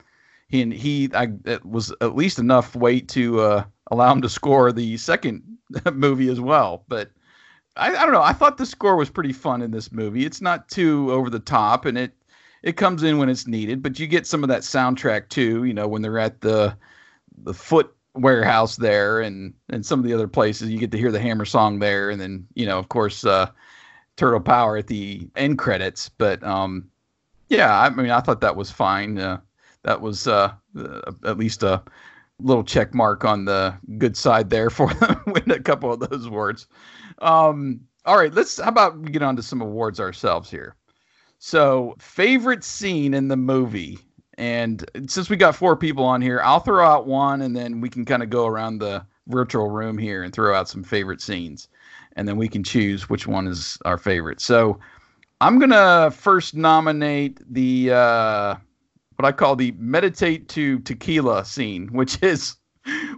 He 0.46 0.62
and 0.62 0.72
he, 0.72 1.10
I, 1.12 1.28
it 1.44 1.66
was 1.66 1.92
at 2.00 2.14
least 2.14 2.38
enough 2.38 2.76
weight 2.76 3.08
to 3.08 3.40
uh, 3.40 3.64
allow 3.90 4.12
him 4.12 4.22
to 4.22 4.28
score 4.28 4.70
the 4.70 4.96
second 4.96 5.42
movie 5.92 6.28
as 6.28 6.40
well. 6.40 6.84
But 6.86 7.10
I, 7.76 7.88
I 7.88 8.04
don't 8.04 8.12
know. 8.12 8.22
I 8.22 8.32
thought 8.32 8.58
the 8.58 8.66
score 8.66 8.94
was 8.94 9.10
pretty 9.10 9.32
fun 9.32 9.60
in 9.60 9.72
this 9.72 9.90
movie. 9.90 10.24
It's 10.24 10.40
not 10.40 10.68
too 10.68 11.10
over 11.10 11.28
the 11.28 11.40
top, 11.40 11.84
and 11.84 11.98
it 11.98 12.12
it 12.64 12.78
comes 12.78 13.02
in 13.02 13.18
when 13.18 13.28
it's 13.28 13.46
needed. 13.46 13.82
But 13.82 13.98
you 14.00 14.06
get 14.06 14.26
some 14.26 14.42
of 14.42 14.48
that 14.48 14.62
soundtrack 14.62 15.28
too. 15.28 15.64
You 15.64 15.74
know, 15.74 15.86
when 15.86 16.02
they're 16.02 16.18
at 16.18 16.40
the 16.40 16.76
the 17.42 17.54
foot 17.54 17.94
warehouse 18.14 18.76
there 18.76 19.20
and 19.20 19.52
and 19.68 19.84
some 19.84 19.98
of 19.98 20.04
the 20.04 20.14
other 20.14 20.28
places 20.28 20.70
you 20.70 20.78
get 20.78 20.90
to 20.92 20.98
hear 20.98 21.10
the 21.10 21.20
hammer 21.20 21.44
song 21.44 21.80
there 21.80 22.10
and 22.10 22.20
then 22.20 22.46
you 22.54 22.64
know 22.64 22.78
of 22.78 22.88
course 22.88 23.26
uh 23.26 23.50
turtle 24.16 24.38
power 24.38 24.76
at 24.76 24.86
the 24.86 25.28
end 25.34 25.58
credits 25.58 26.10
but 26.10 26.40
um 26.44 26.88
yeah 27.48 27.80
i 27.80 27.90
mean 27.90 28.10
i 28.10 28.20
thought 28.20 28.40
that 28.40 28.54
was 28.54 28.70
fine 28.70 29.18
uh, 29.18 29.36
that 29.82 30.00
was 30.00 30.28
uh, 30.28 30.52
uh 30.78 31.12
at 31.24 31.36
least 31.36 31.64
a 31.64 31.82
little 32.38 32.62
check 32.62 32.94
mark 32.94 33.24
on 33.24 33.44
the 33.44 33.76
good 33.98 34.16
side 34.16 34.48
there 34.48 34.70
for 34.70 34.94
them 35.00 35.20
a 35.50 35.58
couple 35.58 35.92
of 35.92 35.98
those 35.98 36.26
awards 36.26 36.68
um 37.18 37.80
all 38.04 38.16
right 38.16 38.32
let's 38.32 38.60
how 38.60 38.68
about 38.68 38.96
we 38.96 39.10
get 39.10 39.24
on 39.24 39.34
to 39.34 39.42
some 39.42 39.60
awards 39.60 39.98
ourselves 39.98 40.48
here 40.48 40.76
so 41.44 41.94
favorite 41.98 42.64
scene 42.64 43.12
in 43.12 43.28
the 43.28 43.36
movie 43.36 43.98
and 44.38 44.84
since 45.06 45.30
we 45.30 45.36
got 45.36 45.54
four 45.54 45.76
people 45.76 46.04
on 46.04 46.20
here, 46.20 46.40
I'll 46.42 46.60
throw 46.60 46.84
out 46.84 47.06
one 47.06 47.42
and 47.42 47.54
then 47.54 47.80
we 47.80 47.88
can 47.88 48.04
kind 48.04 48.22
of 48.22 48.30
go 48.30 48.46
around 48.46 48.78
the 48.78 49.04
virtual 49.28 49.70
room 49.70 49.98
here 49.98 50.22
and 50.22 50.32
throw 50.32 50.54
out 50.54 50.68
some 50.68 50.82
favorite 50.82 51.20
scenes. 51.20 51.68
And 52.16 52.26
then 52.28 52.36
we 52.36 52.48
can 52.48 52.62
choose 52.62 53.08
which 53.08 53.26
one 53.26 53.46
is 53.46 53.78
our 53.84 53.98
favorite. 53.98 54.40
So 54.40 54.78
I'm 55.40 55.58
going 55.58 55.70
to 55.70 56.12
first 56.16 56.54
nominate 56.54 57.40
the, 57.52 57.92
uh, 57.92 58.54
what 59.16 59.26
I 59.26 59.32
call 59.32 59.56
the 59.56 59.72
meditate 59.78 60.48
to 60.50 60.78
tequila 60.80 61.44
scene, 61.44 61.88
which 61.88 62.18
is 62.22 62.56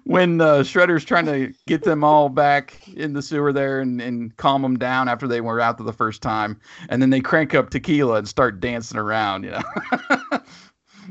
when 0.04 0.40
uh, 0.40 0.58
Shredder's 0.58 1.04
trying 1.04 1.26
to 1.26 1.52
get 1.66 1.82
them 1.82 2.04
all 2.04 2.28
back 2.28 2.86
in 2.94 3.12
the 3.12 3.22
sewer 3.22 3.52
there 3.52 3.80
and, 3.80 4.00
and 4.00 4.36
calm 4.36 4.62
them 4.62 4.78
down 4.78 5.08
after 5.08 5.26
they 5.26 5.40
were 5.40 5.60
out 5.60 5.78
the 5.78 5.92
first 5.92 6.22
time. 6.22 6.60
And 6.88 7.02
then 7.02 7.10
they 7.10 7.20
crank 7.20 7.54
up 7.54 7.70
tequila 7.70 8.16
and 8.16 8.28
start 8.28 8.60
dancing 8.60 8.98
around, 8.98 9.44
you 9.44 9.50
know. 9.50 9.62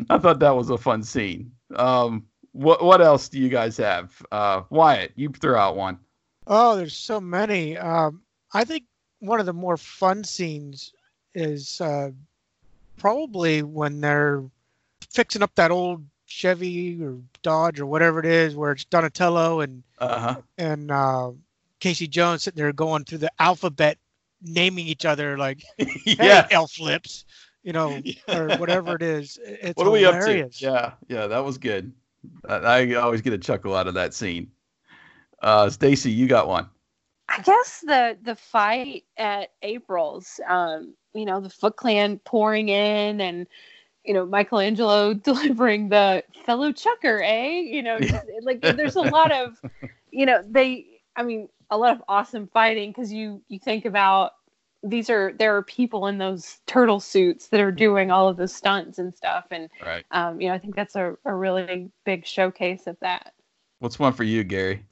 I 0.10 0.18
thought 0.18 0.40
that 0.40 0.56
was 0.56 0.70
a 0.70 0.78
fun 0.78 1.04
scene. 1.04 1.52
Um, 1.76 2.26
what 2.52 2.84
what 2.84 3.02
else 3.02 3.28
do 3.28 3.40
you 3.40 3.50
guys 3.50 3.76
have? 3.78 4.22
Uh, 4.32 4.62
Wyatt, 4.70 5.12
you 5.16 5.30
throw 5.30 5.60
out 5.60 5.76
one. 5.76 6.00
Oh, 6.48 6.76
there's 6.76 6.96
so 6.96 7.20
many. 7.20 7.78
Um, 7.78 8.22
I 8.54 8.64
think 8.64 8.86
one 9.20 9.40
of 9.40 9.46
the 9.46 9.54
more 9.54 9.78
fun 9.78 10.24
scenes 10.24 10.94
is 11.34 11.82
uh, 11.82 12.12
probably 12.98 13.64
when 13.64 14.00
they're 14.00 14.44
fixing 15.10 15.44
up 15.44 15.54
that 15.56 15.72
old 15.72 16.06
Chevy 16.26 17.02
or 17.02 17.18
Dodge 17.42 17.80
or 17.80 17.86
whatever 17.86 18.20
it 18.20 18.26
is, 18.26 18.56
where 18.56 18.72
it's 18.72 18.86
Donatello 18.86 19.62
and 19.62 19.84
Uh-huh. 20.00 20.42
and 20.58 20.92
uh, 20.92 21.32
Casey 21.80 22.08
Jones 22.08 22.44
sitting 22.44 22.58
there 22.58 22.74
going 22.74 23.04
through 23.06 23.20
the 23.20 23.32
alphabet, 23.40 23.98
naming 24.42 24.88
each 24.88 25.06
other 25.06 25.38
like, 25.38 25.64
"Hey, 26.18 26.42
Yeah. 26.42 26.48
elf 26.50 26.80
lips," 26.80 27.26
you 27.64 27.74
know, 27.74 28.04
or 28.28 28.54
whatever 28.54 28.96
it 28.96 29.02
is. 29.02 29.40
It's 29.44 29.78
what 29.78 29.88
are 29.88 29.92
we 29.92 30.06
up 30.06 30.20
to? 30.22 30.44
Yeah, 30.60 30.94
yeah, 31.08 31.28
that 31.28 31.40
was 31.44 31.58
good. 31.58 31.94
I, 32.48 32.56
I 32.56 32.94
always 32.96 33.22
get 33.22 33.34
a 33.34 33.38
chuckle 33.38 33.76
out 33.76 33.88
of 33.88 33.96
that 33.96 34.14
scene. 34.14 34.52
Uh, 35.42 35.70
Stacy, 35.70 36.12
you 36.12 36.28
got 36.28 36.48
one. 36.48 36.68
I 37.30 37.42
guess 37.42 37.82
the 37.82 38.18
the 38.22 38.36
fight 38.36 39.04
at 39.18 39.52
April's, 39.62 40.40
um, 40.48 40.96
you 41.14 41.26
know, 41.26 41.40
the 41.42 41.50
Foot 41.50 41.76
Clan 41.76 42.20
pouring 42.20 42.70
in 42.70 43.22
and 43.22 43.48
you 44.06 44.14
know 44.14 44.26
Michelangelo 44.26 45.14
delivering 45.30 45.90
the 45.90 46.24
fellow 46.46 46.72
chucker, 46.72 47.22
eh? 47.24 47.60
You 47.60 47.84
know, 47.84 48.00
just, 48.00 48.26
like 48.44 48.62
there's 48.62 48.96
a 48.96 49.02
lot 49.02 49.32
of, 49.32 49.60
you 50.12 50.26
know, 50.26 50.42
they. 50.50 50.86
I 51.18 51.24
mean, 51.24 51.48
a 51.70 51.78
lot 51.78 51.96
of 51.96 52.04
awesome 52.08 52.48
fighting 52.48 52.92
because 52.92 53.12
you 53.12 53.42
you 53.48 53.60
think 53.60 53.86
about 53.86 54.34
these 54.84 55.10
are 55.10 55.34
there 55.40 55.56
are 55.56 55.64
people 55.64 56.08
in 56.08 56.18
those 56.18 56.60
turtle 56.68 57.00
suits 57.00 57.48
that 57.48 57.60
are 57.60 57.72
doing 57.72 58.12
all 58.12 58.28
of 58.28 58.38
the 58.38 58.48
stunts 58.48 59.00
and 59.00 59.16
stuff, 59.16 59.46
and 59.52 59.70
Right. 59.84 60.06
um, 60.12 60.40
you 60.40 60.48
know, 60.48 60.54
I 60.54 60.60
think 60.60 60.76
that's 60.76 60.96
a, 60.96 61.16
a 61.26 61.34
really 61.34 61.90
big 62.06 62.26
showcase 62.26 62.88
of 62.88 62.98
that. 63.02 63.34
What's 63.80 64.00
one 64.00 64.14
for 64.14 64.24
you, 64.24 64.44
Gary? 64.44 64.86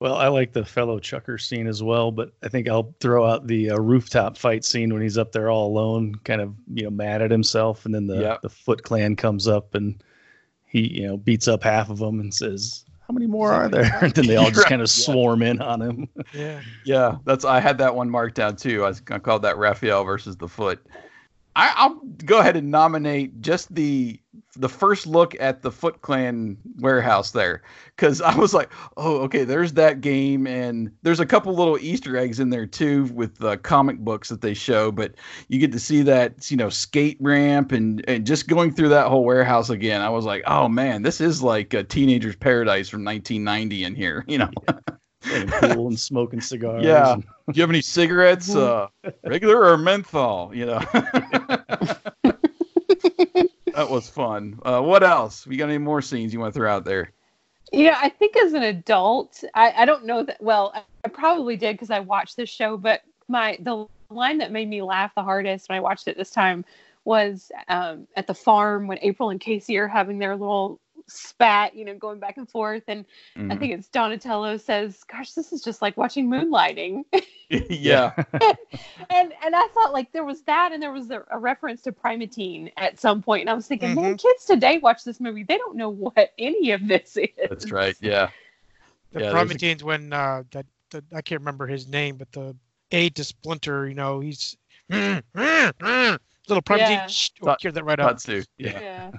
Well, 0.00 0.14
I 0.14 0.28
like 0.28 0.52
the 0.52 0.64
fellow 0.64 1.00
chucker 1.00 1.38
scene 1.38 1.66
as 1.66 1.82
well, 1.82 2.12
but 2.12 2.30
I 2.44 2.48
think 2.48 2.68
I'll 2.68 2.94
throw 3.00 3.26
out 3.26 3.48
the 3.48 3.70
uh, 3.70 3.78
rooftop 3.78 4.36
fight 4.38 4.64
scene 4.64 4.92
when 4.92 5.02
he's 5.02 5.18
up 5.18 5.32
there 5.32 5.50
all 5.50 5.66
alone, 5.66 6.14
kind 6.24 6.40
of 6.40 6.54
you 6.72 6.84
know 6.84 6.90
mad 6.90 7.20
at 7.20 7.30
himself, 7.32 7.84
and 7.84 7.92
then 7.94 8.06
the 8.06 8.20
Yep. 8.20 8.42
the 8.42 8.48
Foot 8.48 8.82
Clan 8.84 9.16
comes 9.16 9.48
up 9.48 9.74
and 9.74 10.00
he 10.66 11.00
you 11.00 11.06
know 11.06 11.16
beats 11.16 11.48
up 11.48 11.62
half 11.64 11.90
of 11.90 11.98
them 11.98 12.20
and 12.20 12.32
says, 12.32 12.84
"How 13.08 13.12
many 13.12 13.26
more 13.26 13.50
are 13.52 13.68
there?" 13.68 13.90
And 14.02 14.14
then 14.14 14.26
they 14.28 14.36
all 14.36 14.50
just 14.52 14.68
kind 14.68 14.82
of 14.82 14.86
Yeah. 14.88 15.04
swarm 15.04 15.42
in 15.42 15.60
on 15.60 15.82
him. 15.82 16.08
Yeah. 16.32 16.60
Yeah, 16.84 17.16
that's 17.24 17.44
I 17.44 17.58
had 17.58 17.78
that 17.78 17.96
one 17.96 18.08
marked 18.08 18.36
down 18.36 18.54
too. 18.54 18.84
I, 18.84 18.88
was, 18.88 19.02
I 19.10 19.18
called 19.18 19.42
that 19.42 19.56
Raphael 19.58 20.04
versus 20.04 20.36
the 20.36 20.48
Foot. 20.48 20.80
I, 21.58 21.74
I'll 21.74 21.96
go 22.24 22.38
ahead 22.38 22.56
and 22.56 22.70
nominate 22.70 23.40
just 23.40 23.74
the 23.74 24.20
the 24.54 24.68
first 24.68 25.08
look 25.08 25.34
at 25.40 25.62
the 25.62 25.72
Foot 25.72 26.02
Clan 26.02 26.56
warehouse 26.78 27.32
there, 27.32 27.62
because 27.96 28.20
I 28.20 28.34
was 28.36 28.54
like, 28.54 28.72
oh, 28.96 29.18
okay, 29.22 29.42
there's 29.42 29.72
that 29.72 30.00
game, 30.00 30.46
and 30.46 30.92
there's 31.02 31.18
a 31.18 31.26
couple 31.26 31.52
little 31.54 31.76
Easter 31.78 32.16
eggs 32.16 32.38
in 32.38 32.50
there 32.50 32.64
too 32.64 33.06
with 33.06 33.38
the 33.38 33.56
comic 33.56 33.98
books 33.98 34.28
that 34.28 34.40
they 34.40 34.54
show. 34.54 34.92
But 34.92 35.14
you 35.48 35.58
get 35.58 35.72
to 35.72 35.80
see 35.80 36.02
that 36.02 36.48
you 36.48 36.56
know 36.56 36.70
skate 36.70 37.16
ramp 37.20 37.72
and 37.72 38.04
and 38.08 38.24
just 38.24 38.46
going 38.46 38.72
through 38.72 38.90
that 38.90 39.08
whole 39.08 39.24
warehouse 39.24 39.68
again. 39.68 40.00
I 40.00 40.10
was 40.10 40.24
like, 40.24 40.44
oh 40.46 40.68
man, 40.68 41.02
this 41.02 41.20
is 41.20 41.42
like 41.42 41.74
a 41.74 41.82
teenager's 41.82 42.36
paradise 42.36 42.88
from 42.88 43.04
1990 43.04 43.82
in 43.82 43.96
here, 43.96 44.24
you 44.28 44.38
know. 44.38 44.50
Playing 45.22 45.48
pool 45.48 45.88
and 45.88 45.98
smoking 45.98 46.40
cigars. 46.40 46.84
Yeah. 46.84 47.14
and- 47.14 47.22
Do 47.22 47.52
you 47.54 47.62
have 47.62 47.70
any 47.70 47.82
cigarettes? 47.82 48.54
Uh, 48.54 48.88
regular 49.24 49.64
or 49.64 49.76
menthol? 49.78 50.54
You 50.54 50.66
know. 50.66 50.78
that 53.74 53.88
was 53.90 54.08
fun. 54.08 54.58
Uh, 54.64 54.80
what 54.80 55.02
else? 55.02 55.46
We 55.46 55.56
got 55.56 55.68
any 55.68 55.78
more 55.78 56.02
scenes 56.02 56.32
you 56.32 56.40
want 56.40 56.52
to 56.54 56.58
throw 56.58 56.70
out 56.70 56.84
there? 56.84 57.12
Yeah, 57.72 57.98
I 58.00 58.08
think 58.08 58.36
as 58.36 58.54
an 58.54 58.62
adult, 58.62 59.44
I, 59.54 59.72
I 59.76 59.84
don't 59.84 60.06
know 60.06 60.22
that. 60.22 60.42
Well, 60.42 60.72
I, 60.74 60.82
I 61.04 61.08
probably 61.08 61.56
did 61.56 61.74
because 61.74 61.90
I 61.90 62.00
watched 62.00 62.36
this 62.36 62.48
show, 62.48 62.76
but 62.76 63.02
my 63.28 63.58
the 63.60 63.86
line 64.10 64.38
that 64.38 64.52
made 64.52 64.68
me 64.68 64.80
laugh 64.82 65.14
the 65.14 65.22
hardest 65.22 65.68
when 65.68 65.76
I 65.76 65.80
watched 65.80 66.08
it 66.08 66.16
this 66.16 66.30
time 66.30 66.64
was 67.04 67.52
um, 67.68 68.06
at 68.16 68.26
the 68.26 68.34
farm 68.34 68.86
when 68.86 68.98
April 69.02 69.30
and 69.30 69.40
Casey 69.40 69.76
are 69.78 69.88
having 69.88 70.18
their 70.18 70.34
little 70.34 70.80
spat, 71.08 71.74
you 71.74 71.84
know, 71.84 71.94
going 71.94 72.18
back 72.20 72.36
and 72.36 72.48
forth, 72.48 72.84
and 72.88 73.04
I 73.36 73.40
Mhm. 73.40 73.58
think 73.58 73.72
it's 73.74 73.88
Donatello 73.88 74.56
says, 74.58 75.02
"Gosh, 75.04 75.32
this 75.32 75.52
is 75.52 75.62
just 75.62 75.80
like 75.82 75.96
watching 75.96 76.28
moonlighting." 76.28 77.04
yeah. 77.50 78.12
and 79.10 79.32
and 79.42 79.56
I 79.56 79.68
thought 79.74 79.92
like 79.92 80.12
there 80.12 80.24
was 80.24 80.42
that, 80.42 80.72
and 80.72 80.82
there 80.82 80.92
was 80.92 81.10
a, 81.10 81.24
a 81.30 81.38
reference 81.38 81.82
to 81.82 81.92
Primatene 81.92 82.70
at 82.76 83.00
some 83.00 83.22
point, 83.22 83.40
and 83.42 83.50
I 83.50 83.54
was 83.54 83.66
thinking, 83.66 83.94
man, 83.94 84.16
kids 84.18 84.44
today 84.44 84.78
watch 84.78 85.02
this 85.04 85.18
movie, 85.18 85.44
they 85.44 85.56
don't 85.56 85.76
know 85.76 85.88
what 85.88 86.32
any 86.38 86.72
of 86.72 86.86
this 86.86 87.16
is. 87.16 87.28
That's 87.48 87.72
right. 87.72 87.96
Yeah. 88.00 88.28
The 89.12 89.20
Yeah, 89.20 89.32
there's 89.32 89.80
a- 89.82 89.84
when 89.86 90.12
uh, 90.12 90.42
that, 90.50 90.66
that 90.90 91.04
I 91.14 91.22
can't 91.22 91.40
remember 91.40 91.66
his 91.66 91.88
name, 91.88 92.16
but 92.16 92.30
the 92.32 92.54
aide 92.92 93.14
to 93.16 93.24
Splinter, 93.24 93.88
you 93.88 93.94
know, 93.94 94.20
he's 94.20 94.56
little 94.90 95.22
Primatene. 96.62 96.78
Yeah. 96.78 97.06
Shh, 97.06 97.30
oh, 97.42 97.56
clear 97.60 97.72
that 97.72 97.84
right 97.84 97.98
up. 98.00 98.10
Tatsu. 98.12 98.42
Yeah. 98.58 98.80
Yeah. 98.80 99.10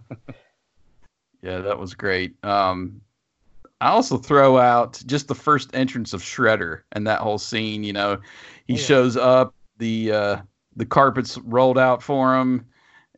Yeah, 1.42 1.60
that 1.60 1.80
was 1.80 1.94
great. 1.94 2.36
Um, 2.44 3.02
I 3.82 3.90
also 3.90 4.18
throw 4.18 4.58
out 4.58 5.02
just 5.06 5.28
the 5.28 5.36
first 5.36 5.70
entrance 5.74 6.14
of 6.14 6.22
Shredder 6.22 6.82
and 6.92 7.08
that 7.08 7.20
whole 7.22 7.38
scene. 7.38 7.84
You 7.84 7.94
know, 7.94 8.20
he 8.68 8.74
Oh, 8.74 8.78
yeah. 8.78 8.84
shows 8.86 9.16
up, 9.18 9.54
the 9.78 10.12
uh, 10.12 10.38
the 10.76 10.86
carpets 10.86 11.38
rolled 11.40 11.78
out 11.78 12.04
for 12.04 12.36
him, 12.38 12.66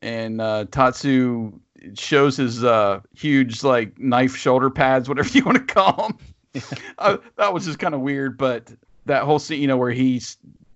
and 0.01 0.39
uh, 0.39 0.65
Tatsu 0.71 1.59
shows 1.95 2.37
his 2.37 2.63
uh, 2.63 2.99
huge 3.15 3.63
like 3.63 3.97
knife 3.97 4.35
shoulder 4.35 4.69
pads, 4.69 5.09
whatever 5.09 5.29
you 5.29 5.43
want 5.43 5.57
to 5.57 5.73
call 5.73 6.09
them. 6.09 6.63
uh, 6.99 7.17
that 7.37 7.53
was 7.53 7.65
just 7.65 7.79
kind 7.79 7.95
of 7.95 8.01
weird, 8.01 8.37
but 8.37 8.71
that 9.07 9.23
whole 9.23 9.39
scene, 9.39 9.61
you 9.61 9.67
know, 9.67 9.77
where 9.77 9.91
he 9.91 10.21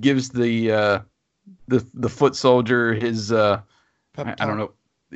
gives 0.02 0.30
the 0.30 0.72
uh, 0.72 1.00
the 1.68 1.86
the 1.93 2.10
foot 2.10 2.36
soldier 2.36 2.93
his 2.96 3.32
uh, 3.32 3.62
I, 4.18 4.32
I 4.39 4.46
don't 4.46 4.58
know. 4.58 4.72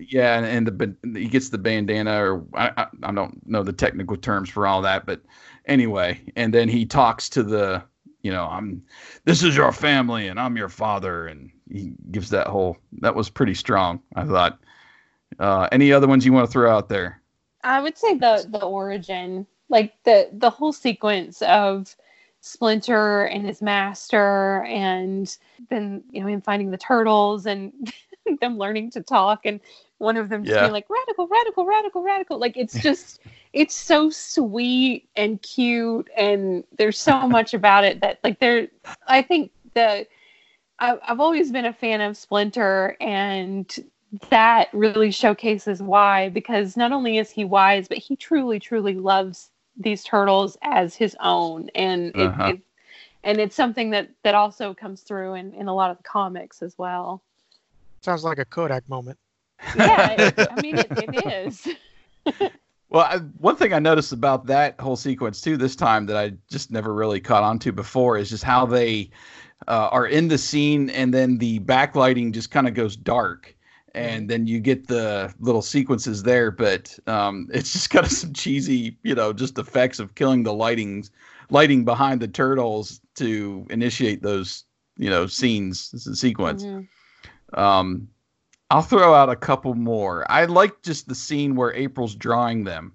Yeah, 0.08 0.38
and, 0.38 0.46
and 0.46 0.68
the 0.68 1.20
he 1.20 1.28
gets 1.28 1.50
the 1.50 1.58
bandana, 1.58 2.24
or 2.24 2.46
I, 2.54 2.72
I 2.78 2.88
I 3.04 3.12
don't 3.12 3.46
know 3.48 3.64
the 3.64 3.74
technical 3.74 4.18
terms 4.18 4.50
for 4.50 4.68
all 4.68 4.82
that, 4.82 5.06
but 5.06 5.22
anyway, 5.66 6.22
and 6.36 6.54
then 6.54 6.70
he 6.70 6.86
talks 6.86 7.30
to 7.30 7.44
the, 7.44 7.84
you 8.22 8.32
know, 8.32 8.46
I'm, 8.46 8.84
this 9.26 9.44
is 9.44 9.56
your 9.56 9.72
family, 9.72 10.28
and 10.28 10.40
I'm 10.40 10.58
your 10.58 10.70
father, 10.70 11.28
and 11.28 11.50
he 11.72 11.94
gives 12.12 12.30
that 12.30 12.48
whole. 12.48 12.78
That 13.02 13.16
was 13.16 13.30
pretty 13.30 13.54
strong, 13.54 14.02
I 14.16 14.26
thought. 14.26 14.60
Uh, 15.40 15.68
any 15.72 15.92
other 15.94 16.08
ones 16.08 16.26
you 16.26 16.34
want 16.34 16.48
to 16.48 16.52
throw 16.52 16.76
out 16.76 16.90
there? 16.90 17.22
I 17.64 17.82
would 17.82 17.98
say 17.98 18.16
the 18.16 18.48
the 18.50 18.66
origin, 18.66 19.46
like 19.70 19.94
the 20.04 20.30
the 20.34 20.50
whole 20.50 20.74
sequence 20.74 21.42
of 21.44 21.96
Splinter 22.42 23.26
and 23.26 23.46
his 23.46 23.62
master, 23.62 24.64
and 24.64 25.38
then 25.70 26.04
you 26.12 26.22
know 26.22 26.28
him 26.28 26.42
finding 26.42 26.72
the 26.72 26.78
turtles 26.78 27.46
and 27.46 27.74
them 28.42 28.58
learning 28.58 28.92
to 28.92 29.02
talk, 29.02 29.46
and 29.46 29.60
one 30.00 30.18
of 30.18 30.30
them 30.30 30.44
just 30.44 30.56
Yeah. 30.56 30.62
being 30.62 30.74
like 30.74 30.90
radical, 30.90 31.28
radical, 31.28 31.66
radical, 31.66 32.04
radical. 32.04 32.40
Like 32.40 32.58
it's 32.58 32.80
just 32.82 33.20
it's 33.54 33.76
so 33.76 34.10
sweet 34.10 35.10
and 35.16 35.42
cute, 35.42 36.10
and 36.18 36.64
there's 36.78 37.00
so 37.00 37.28
much 37.28 37.54
about 37.54 37.84
it 37.84 38.02
that 38.02 38.20
like 38.24 38.40
there. 38.40 38.68
I 39.08 39.22
think 39.22 39.52
the 39.76 40.08
I, 40.80 40.98
I've 41.08 41.20
always 41.20 41.52
been 41.52 41.66
a 41.66 41.74
fan 41.74 42.02
of 42.02 42.18
Splinter, 42.18 42.96
and 43.00 43.74
that 44.30 44.70
really 44.74 45.12
showcases 45.12 45.82
why 45.82 46.30
because 46.30 46.76
not 46.76 46.92
only 46.92 47.20
is 47.20 47.30
he 47.30 47.46
wise 47.46 47.88
but 47.88 48.00
he 48.00 48.16
truly 48.16 48.60
truly 48.60 48.96
loves 48.96 49.52
these 49.78 50.04
turtles 50.04 50.58
as 50.64 50.96
his 50.96 51.16
own 51.20 51.70
and 51.76 52.08
it, 52.16 52.34
Uh-huh. 52.34 52.50
it, 52.50 52.62
and 53.24 53.40
it's 53.40 53.56
something 53.56 53.92
that 53.92 54.10
that 54.24 54.34
also 54.34 54.74
comes 54.74 55.02
through 55.02 55.36
in, 55.36 55.54
in 55.54 55.68
a 55.68 55.76
lot 55.76 55.92
of 55.92 55.98
the 55.98 56.04
comics 56.04 56.64
as 56.64 56.76
well 56.78 57.22
Sounds 58.02 58.24
like 58.24 58.40
a 58.40 58.46
Kodak 58.46 58.88
moment. 58.90 59.20
Yeah 59.76 60.10
it, 60.12 60.34
i 60.52 60.62
mean 60.62 60.78
it, 60.78 60.88
it 60.92 61.26
is 61.26 61.68
Well, 62.90 63.06
I, 63.06 63.18
one 63.38 63.56
thing 63.56 63.72
I 63.72 63.80
noticed 63.80 64.12
about 64.14 64.48
that 64.48 64.80
whole 64.80 64.96
sequence 64.96 65.42
too 65.42 65.58
this 65.58 65.76
time 65.76 66.08
that 66.08 66.18
I 66.18 66.34
just 66.50 66.72
never 66.72 66.94
really 66.94 67.20
caught 67.20 67.44
on 67.44 67.60
to 67.60 67.72
before 67.72 68.18
is 68.18 68.30
just 68.30 68.44
how 68.44 68.66
they 68.66 69.12
uh, 69.68 69.90
are 69.92 70.08
in 70.08 70.28
the 70.28 70.40
scene 70.40 70.90
and 70.90 71.14
then 71.14 71.38
the 71.38 71.60
backlighting 71.60 72.34
just 72.34 72.50
kind 72.50 72.68
of 72.68 72.74
goes 72.74 72.96
dark. 72.96 73.56
And 73.96 74.30
then 74.30 74.46
you 74.48 74.60
get 74.60 74.88
the 74.88 75.34
little 75.40 75.64
sequences 75.64 76.24
there, 76.24 76.52
but 76.52 76.98
um, 77.08 77.48
it's 77.54 77.74
just 77.74 77.90
kind 77.90 78.06
of 78.06 78.12
some 78.12 78.34
cheesy, 78.34 78.98
you 79.04 79.16
know, 79.16 79.34
just 79.34 79.58
effects 79.58 80.00
of 80.00 80.16
killing 80.16 80.44
the 80.44 80.54
lightings, 80.54 81.10
lighting 81.50 81.86
behind 81.86 82.22
the 82.22 82.28
turtles 82.28 83.02
to 83.16 83.68
initiate 83.70 84.22
those, 84.22 84.64
you 84.98 85.10
know, 85.10 85.28
scenes, 85.28 85.92
sequence. 86.20 86.64
Mhm. 86.64 86.88
Um, 87.54 88.08
I'll 88.72 88.82
throw 88.82 89.14
out 89.14 89.30
a 89.30 89.36
couple 89.36 89.74
more. 89.74 90.30
I 90.30 90.46
like 90.46 90.82
just 90.84 91.08
the 91.08 91.16
scene 91.16 91.56
where 91.56 91.74
April's 91.74 92.16
drawing 92.16 92.64
them, 92.64 92.94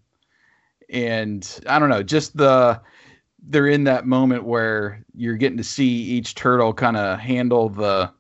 and 0.89 1.61
I 1.67 1.79
don't 1.79 1.89
know, 1.89 2.03
just 2.03 2.37
the 2.37 2.81
they're 3.47 3.67
in 3.67 3.85
that 3.85 4.07
moment 4.07 4.45
where 4.45 5.05
you're 5.15 5.37
getting 5.37 5.59
to 5.59 5.65
see 5.65 5.87
each 5.87 6.35
turtle 6.35 6.73
kind 6.73 6.97
of 6.97 7.19
handle 7.19 7.69
the 7.69 8.11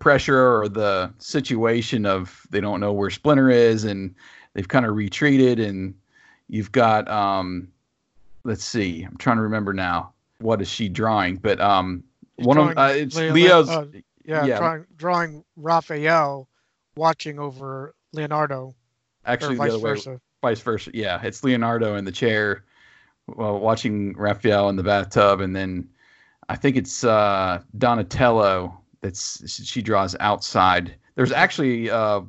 pressure 0.00 0.60
or 0.60 0.68
the 0.68 1.12
situation 1.18 2.06
of 2.06 2.44
they 2.50 2.60
don't 2.60 2.80
know 2.80 2.92
where 2.92 3.10
Splinter 3.10 3.50
is, 3.50 3.84
and 3.84 4.14
they've 4.54 4.68
kind 4.68 4.86
of 4.86 4.96
retreated, 4.96 5.60
and 5.60 5.94
you've 6.48 6.72
got 6.72 7.08
um, 7.08 7.68
let's 8.44 8.64
see, 8.64 9.02
I'm 9.02 9.16
trying 9.18 9.36
to 9.36 9.42
remember 9.42 9.72
now. 9.72 10.12
What 10.38 10.60
is 10.62 10.68
she 10.68 10.88
drawing? 10.88 11.36
But 11.36 11.60
um, 11.60 12.02
He's 12.36 12.46
one 12.46 12.58
of 12.58 12.76
uh, 12.76 12.92
it's 12.94 13.14
Leo's. 13.16 13.68
uh, 13.68 13.86
yeah, 14.24 14.44
yeah. 14.44 14.58
Drawing, 14.58 14.86
drawing 14.96 15.44
Raphael 15.56 16.48
watching 16.96 17.38
over 17.38 17.94
Leonardo. 18.12 18.74
actually 19.26 19.56
vice 19.56 19.70
other 19.70 19.78
way, 19.78 19.90
versa. 19.90 20.20
vice 20.42 20.60
versa. 20.60 20.90
Yeah, 20.94 21.20
it's 21.22 21.42
Leonardo 21.44 21.96
in 21.96 22.04
the 22.04 22.12
chair, 22.12 22.64
well, 23.26 23.58
watching 23.58 24.16
Raphael 24.16 24.68
in 24.68 24.76
the 24.76 24.82
bathtub, 24.82 25.40
and 25.40 25.54
then 25.54 25.88
I 26.48 26.56
think 26.56 26.76
it's 26.76 27.04
uh, 27.04 27.62
Donatello 27.78 28.78
that's 29.00 29.62
she 29.64 29.82
draws 29.82 30.16
outside. 30.20 30.94
There's 31.14 31.32
actually 31.32 31.90
uh, 31.90 32.22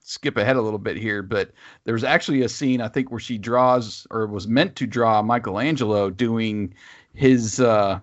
skip 0.00 0.36
ahead 0.36 0.56
a 0.56 0.62
little 0.62 0.78
bit 0.78 0.96
here, 0.96 1.22
but 1.22 1.52
there's 1.84 2.04
actually 2.04 2.42
a 2.42 2.48
scene 2.48 2.80
I 2.80 2.88
think 2.88 3.10
where 3.10 3.20
she 3.20 3.38
draws 3.38 4.06
or 4.10 4.26
was 4.26 4.46
meant 4.46 4.76
to 4.76 4.86
draw 4.86 5.22
Michelangelo 5.22 6.10
doing 6.10 6.74
his 7.14 7.60
uh, 7.60 8.00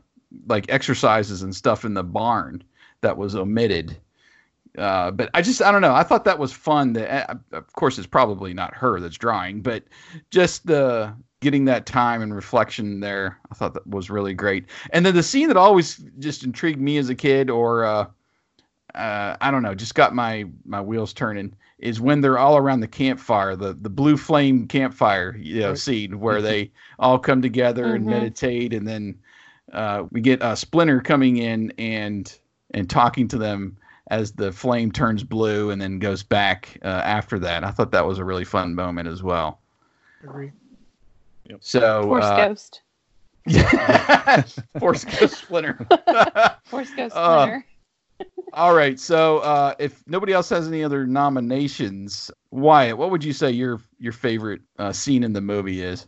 like 0.47 0.65
exercises 0.69 1.41
and 1.41 1.55
stuff 1.55 1.85
in 1.85 1.93
the 1.93 2.03
barn 2.03 2.63
that 3.01 3.17
was 3.17 3.35
omitted. 3.35 3.97
Uh, 4.77 5.11
but 5.11 5.29
I 5.33 5.41
just 5.41 5.61
I 5.61 5.71
don't 5.71 5.81
know. 5.81 5.93
I 5.93 6.03
thought 6.03 6.23
that 6.25 6.39
was 6.39 6.53
fun. 6.53 6.93
That 6.93 7.29
uh, 7.29 7.35
of 7.51 7.71
course 7.73 7.97
it's 7.97 8.07
probably 8.07 8.53
not 8.53 8.73
her 8.75 8.99
that's 8.99 9.17
drawing, 9.17 9.61
but 9.61 9.83
just 10.31 10.65
the 10.65 11.13
getting 11.41 11.65
that 11.65 11.85
time 11.85 12.21
and 12.21 12.33
reflection 12.35 12.99
there, 12.99 13.37
I 13.51 13.55
thought 13.55 13.73
that 13.73 13.85
was 13.87 14.09
really 14.09 14.33
great. 14.33 14.65
And 14.91 15.05
then 15.05 15.15
the 15.15 15.23
scene 15.23 15.47
that 15.49 15.57
always 15.57 15.97
just 16.19 16.43
intrigued 16.43 16.79
me 16.79 16.97
as 16.97 17.09
a 17.09 17.15
kid, 17.15 17.49
or 17.49 17.83
uh, 17.83 18.05
uh, 18.95 19.37
I 19.39 19.51
don't 19.51 19.63
know, 19.63 19.75
just 19.75 19.95
got 19.95 20.13
my 20.15 20.45
my 20.65 20.81
wheels 20.81 21.13
turning, 21.13 21.55
is 21.79 22.01
when 22.01 22.21
they're 22.21 22.37
all 22.39 22.57
around 22.57 22.81
the 22.81 22.87
campfire, 22.87 23.55
the 23.55 23.73
the 23.73 23.89
blue 23.89 24.17
flame 24.17 24.67
campfire, 24.67 25.35
you 25.37 25.59
know, 25.61 25.69
Right. 25.69 25.79
scene 25.79 26.19
where 26.19 26.41
they 26.41 26.71
all 26.99 27.19
come 27.19 27.41
together 27.41 27.95
and 27.95 28.05
Mhm. 28.05 28.09
meditate, 28.09 28.73
and 28.73 28.87
then 28.87 29.19
uh, 29.73 30.05
we 30.11 30.21
get 30.21 30.41
a 30.41 30.55
Splinter 30.55 31.01
coming 31.01 31.37
in 31.37 31.71
and 31.77 32.37
and 32.73 32.89
talking 32.89 33.27
to 33.29 33.37
them 33.37 33.77
as 34.11 34.33
the 34.33 34.51
flame 34.51 34.91
turns 34.91 35.23
blue 35.23 35.71
and 35.71 35.81
then 35.81 35.97
goes 35.97 36.21
back 36.21 36.77
uh, 36.83 36.87
after 36.87 37.39
that. 37.39 37.63
I 37.63 37.71
thought 37.71 37.91
that 37.91 38.05
was 38.05 38.19
a 38.19 38.25
really 38.25 38.43
fun 38.43 38.75
moment 38.75 39.07
as 39.07 39.23
well. 39.23 39.61
Agree. 40.23 40.51
So 41.61 42.03
force 42.03 42.25
uh, 42.25 42.35
ghost 42.35 42.81
Force 44.79 45.03
Ghost 45.05 45.37
Splinter. 45.39 45.87
force 46.65 46.91
ghost 46.95 47.15
Uh, 47.15 47.45
splinter 47.45 47.65
All 48.53 48.75
right. 48.75 48.99
So 48.99 49.39
uh, 49.39 49.73
if 49.79 50.03
nobody 50.07 50.33
else 50.33 50.49
has 50.49 50.67
any 50.67 50.83
other 50.83 51.07
nominations, 51.07 52.29
Wyatt, 52.51 52.97
what 52.97 53.09
would 53.11 53.23
you 53.23 53.33
say 53.33 53.51
your 53.51 53.79
your 53.97 54.13
favorite 54.13 54.61
uh, 54.77 54.91
scene 54.91 55.23
in 55.23 55.31
the 55.33 55.41
movie 55.41 55.81
is? 55.81 56.05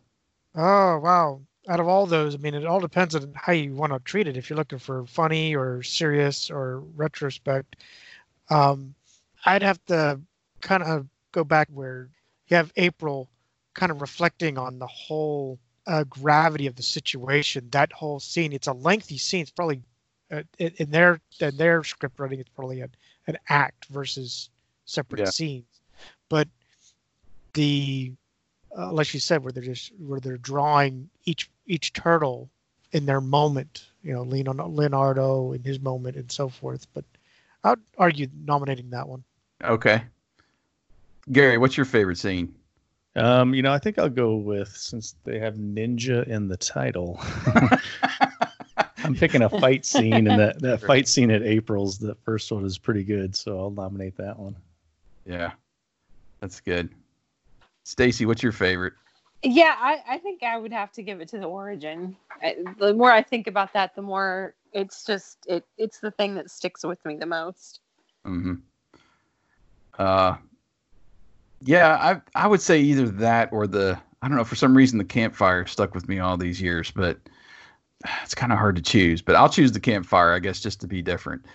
Oh 0.55 0.99
wow! 0.99 1.41
Out 1.69 1.79
of 1.79 1.87
all 1.87 2.05
those, 2.05 2.35
I 2.35 2.37
mean, 2.39 2.55
it 2.55 2.65
all 2.65 2.81
depends 2.81 3.15
on 3.15 3.31
how 3.35 3.53
you 3.53 3.73
want 3.73 3.93
to 3.93 3.99
treat 3.99 4.27
it. 4.27 4.35
If 4.35 4.49
you're 4.49 4.57
looking 4.57 4.79
for 4.79 5.05
funny 5.05 5.55
or 5.55 5.81
serious 5.81 6.51
or 6.51 6.79
retrospect, 6.95 7.77
um, 8.49 8.93
I'd 9.45 9.63
have 9.63 9.83
to 9.85 10.19
kind 10.61 10.83
of 10.83 11.07
go 11.31 11.43
back 11.43 11.69
where 11.73 12.09
you 12.47 12.57
have 12.57 12.71
April 12.75 13.29
kind 13.73 13.91
of 13.91 14.01
reflecting 14.01 14.57
on 14.57 14.77
the 14.77 14.87
whole 14.87 15.57
uh, 15.87 16.03
gravity 16.05 16.67
of 16.67 16.75
the 16.75 16.83
situation. 16.83 17.69
That 17.71 17.91
whole 17.93 18.19
scene, 18.19 18.53
it's 18.53 18.67
a 18.67 18.73
lengthy 18.73 19.17
scene. 19.17 19.41
It's 19.41 19.51
probably 19.51 19.81
uh, 20.31 20.43
in 20.59 20.91
their 20.91 21.19
in 21.39 21.57
their 21.57 21.83
script 21.83 22.19
writing, 22.19 22.39
it's 22.39 22.49
probably 22.49 22.81
an, 22.81 22.89
an 23.27 23.37
act 23.49 23.85
versus 23.85 24.49
separate 24.85 25.19
Yeah. 25.21 25.29
scenes. 25.29 25.81
But 26.29 26.47
the 27.53 28.13
uh, 28.77 28.91
like 28.91 29.13
you 29.13 29.19
said, 29.19 29.43
where 29.43 29.51
they're 29.51 29.63
just 29.63 29.91
where 29.99 30.19
they're 30.19 30.37
drawing 30.37 31.09
each 31.25 31.49
each 31.65 31.93
turtle 31.93 32.49
in 32.91 33.05
their 33.05 33.21
moment. 33.21 33.85
You 34.03 34.13
know, 34.13 34.23
Leonardo, 34.23 34.67
Leonardo 34.67 35.53
in 35.53 35.63
his 35.63 35.79
moment 35.79 36.15
and 36.15 36.31
so 36.31 36.49
forth. 36.49 36.87
But 36.93 37.05
I'd 37.63 37.79
argue 37.97 38.27
nominating 38.45 38.89
that 38.91 39.07
one. 39.07 39.23
Okay. 39.63 40.03
Gary, 41.31 41.57
what's 41.57 41.77
your 41.77 41.85
favorite 41.85 42.17
scene? 42.17 42.53
Um, 43.15 43.53
you 43.53 43.61
know, 43.61 43.71
I 43.71 43.77
think 43.77 43.99
I'll 43.99 44.09
go 44.09 44.35
with 44.35 44.75
since 44.75 45.15
they 45.23 45.39
have 45.39 45.55
ninja 45.55 46.27
in 46.27 46.47
the 46.47 46.57
title. 46.57 47.21
I'm 49.03 49.15
picking 49.15 49.43
a 49.43 49.49
fight 49.49 49.85
scene, 49.85 50.27
and 50.27 50.39
that, 50.39 50.59
that 50.61 50.81
fight 50.81 51.07
scene 51.07 51.29
at 51.29 51.43
April's, 51.43 51.97
the 51.97 52.15
first 52.15 52.51
one 52.51 52.65
is 52.65 52.77
pretty 52.77 53.03
good, 53.03 53.35
so 53.35 53.59
I'll 53.59 53.69
nominate 53.69 54.17
that 54.17 54.39
one. 54.39 54.55
Yeah, 55.25 55.51
that's 56.39 56.59
good. 56.59 56.89
Stacy, 57.83 58.25
what's 58.25 58.43
your 58.43 58.51
favorite? 58.51 58.93
Yeah, 59.43 59.75
I, 59.77 60.01
I 60.07 60.17
think 60.19 60.41
I 60.41 60.57
would 60.57 60.71
have 60.71 60.91
to 60.93 61.03
give 61.03 61.19
it 61.19 61.27
to 61.29 61.37
the 61.37 61.45
origin. 61.45 62.15
I, 62.41 62.55
the 62.79 62.93
more 62.93 63.11
I 63.11 63.21
think 63.21 63.47
about 63.47 63.73
that, 63.73 63.93
the 63.95 64.01
more 64.01 64.55
it's 64.71 65.05
just 65.05 65.37
it 65.47 65.65
it's 65.77 65.99
the 65.99 66.11
thing 66.11 66.35
that 66.35 66.49
sticks 66.49 66.83
with 66.83 67.03
me 67.05 67.17
the 67.17 67.25
most. 67.25 67.81
hmm 68.23 68.55
Uh, 69.99 70.37
yeah, 71.61 72.21
I 72.35 72.43
I 72.43 72.47
would 72.47 72.61
say 72.61 72.79
either 72.79 73.07
that 73.09 73.49
or 73.51 73.67
the 73.67 73.99
I 74.21 74.27
don't 74.27 74.37
know 74.37 74.43
for 74.45 74.55
some 74.55 74.75
reason 74.75 74.97
the 74.97 75.03
campfire 75.03 75.65
stuck 75.65 75.93
with 75.93 76.07
me 76.07 76.19
all 76.19 76.37
these 76.37 76.61
years, 76.61 76.91
but 76.91 77.19
it's 78.23 78.35
kind 78.35 78.51
of 78.51 78.57
hard 78.57 78.77
to 78.77 78.81
choose. 78.81 79.21
But 79.21 79.35
I'll 79.35 79.49
choose 79.49 79.71
the 79.73 79.79
campfire, 79.79 80.33
I 80.33 80.39
guess, 80.39 80.61
just 80.61 80.81
to 80.81 80.87
be 80.87 81.01
different. 81.01 81.45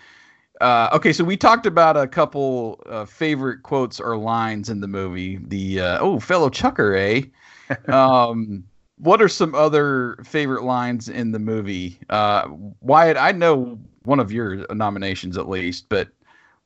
Uh, 0.61 0.89
okay, 0.93 1.13
so 1.13 1.25
we 1.25 1.37
talked 1.37 1.67
about 1.67 1.97
a 1.97 2.07
couple 2.07 2.81
uh, 2.87 3.05
favorite 3.05 3.63
quotes 3.63 4.01
or 4.01 4.17
lines 4.17 4.69
in 4.69 4.81
the 4.81 4.89
movie. 4.89 5.37
The 5.37 5.81
uh, 5.81 5.99
oh, 6.01 6.19
fellow 6.19 6.51
chucker, 6.51 6.95
eh? 6.97 7.23
um, 7.89 8.65
what 8.99 9.23
are 9.23 9.29
some 9.29 9.55
other 9.55 10.17
favorite 10.25 10.65
lines 10.65 11.09
in 11.09 11.31
the 11.33 11.39
movie? 11.39 11.99
Uh, 12.11 12.49
Wyatt, 12.81 13.17
I 13.17 13.33
know 13.33 13.79
one 14.05 14.21
of 14.21 14.33
your 14.33 14.67
nominations 14.75 15.39
at 15.39 15.49
least, 15.49 15.89
but 15.89 16.09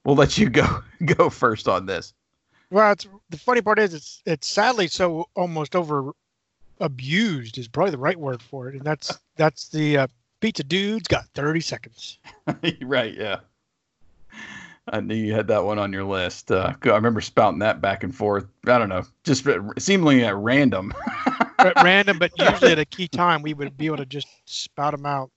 we'll 0.05 0.17
let 0.17 0.39
you 0.39 0.49
go 0.51 0.83
go 1.05 1.29
first 1.29 1.69
on 1.69 1.87
this. 1.87 2.15
Well, 2.71 2.93
it's, 2.93 3.07
the 3.29 3.37
funny 3.37 3.61
part 3.61 3.79
is 3.79 3.93
it's 3.93 4.23
it's 4.25 4.49
sadly 4.49 4.89
so 4.89 5.29
almost 5.35 5.77
over 5.77 6.13
abused 6.81 7.59
is 7.59 7.69
probably 7.69 7.91
the 7.91 7.99
right 7.99 8.19
word 8.19 8.41
for 8.41 8.69
it, 8.69 8.75
and 8.75 8.85
that's 8.85 9.19
that's 9.37 9.69
the 9.69 9.99
uh, 9.99 10.07
pizza 10.41 10.65
dude's 10.65 11.09
got 11.09 11.27
thirty 11.35 11.61
seconds. 11.61 12.19
right, 12.83 13.15
yeah. 13.15 13.41
I 14.89 15.01
knew 15.01 15.15
you 15.15 15.33
had 15.33 15.47
that 15.49 15.65
one 15.65 15.79
on 15.79 15.93
your 15.93 16.05
list. 16.05 16.51
Uh, 16.51 16.75
I 16.83 16.89
remember 16.89 17.21
spouting 17.21 17.61
that 17.61 17.81
back 17.81 18.03
and 18.03 18.15
forth. 18.15 18.47
I 18.67 18.79
don't 18.79 18.89
know, 18.89 19.05
just 19.23 19.47
seemingly 19.79 20.25
at 20.25 20.35
random. 20.37 20.93
At 21.59 21.75
random, 21.83 22.19
but 22.19 22.33
usually 22.39 22.73
at 22.73 22.79
a 22.79 22.85
key 22.85 23.07
time, 23.07 23.43
we 23.43 23.55
would 23.55 23.77
be 23.77 23.87
able 23.87 23.99
to 23.99 24.07
just 24.07 24.27
spout 24.45 24.93
them 24.93 25.07
out. 25.07 25.31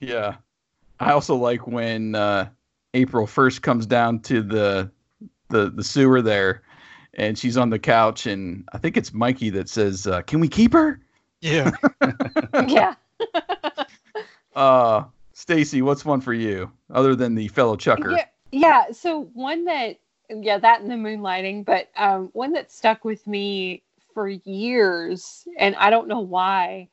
Yeah. 0.00 0.36
I 1.00 1.12
also 1.12 1.36
like 1.36 1.66
when 1.66 2.16
uh, 2.16 2.48
April 2.94 3.26
first 3.26 3.62
comes 3.62 3.86
down 3.86 4.20
to 4.20 4.42
the 4.42 4.90
the 5.48 5.70
the 5.70 5.84
sewer 5.84 6.20
there, 6.20 6.62
and 7.14 7.38
she's 7.38 7.56
on 7.56 7.70
the 7.70 7.78
couch, 7.78 8.26
and 8.26 8.68
I 8.72 8.78
think 8.78 8.96
it's 8.96 9.14
Mikey 9.14 9.50
that 9.50 9.68
says, 9.68 10.06
uh, 10.06 10.22
"Can 10.22 10.40
we 10.40 10.48
keep 10.48 10.72
her?" 10.72 11.00
Yeah. 11.40 11.70
yeah. 12.66 12.94
Uh, 14.56 15.04
Stacy, 15.32 15.82
what's 15.82 16.04
one 16.04 16.20
for 16.20 16.34
you 16.34 16.70
other 16.90 17.14
than 17.14 17.36
the 17.36 17.46
fellow 17.48 17.76
chucker? 17.76 18.10
Yeah, 18.10 18.24
yeah. 18.52 18.90
So 18.92 19.30
one 19.34 19.64
that, 19.66 19.98
yeah, 20.30 20.58
that 20.58 20.80
and 20.80 20.90
the 20.90 20.94
moonlighting, 20.94 21.64
but 21.64 21.88
um, 21.96 22.30
one 22.32 22.52
that 22.52 22.70
stuck 22.72 23.04
with 23.04 23.26
me 23.26 23.82
for 24.14 24.28
years, 24.28 25.46
and 25.58 25.74
I 25.76 25.90
don't 25.90 26.08
know 26.08 26.20
why, 26.20 26.88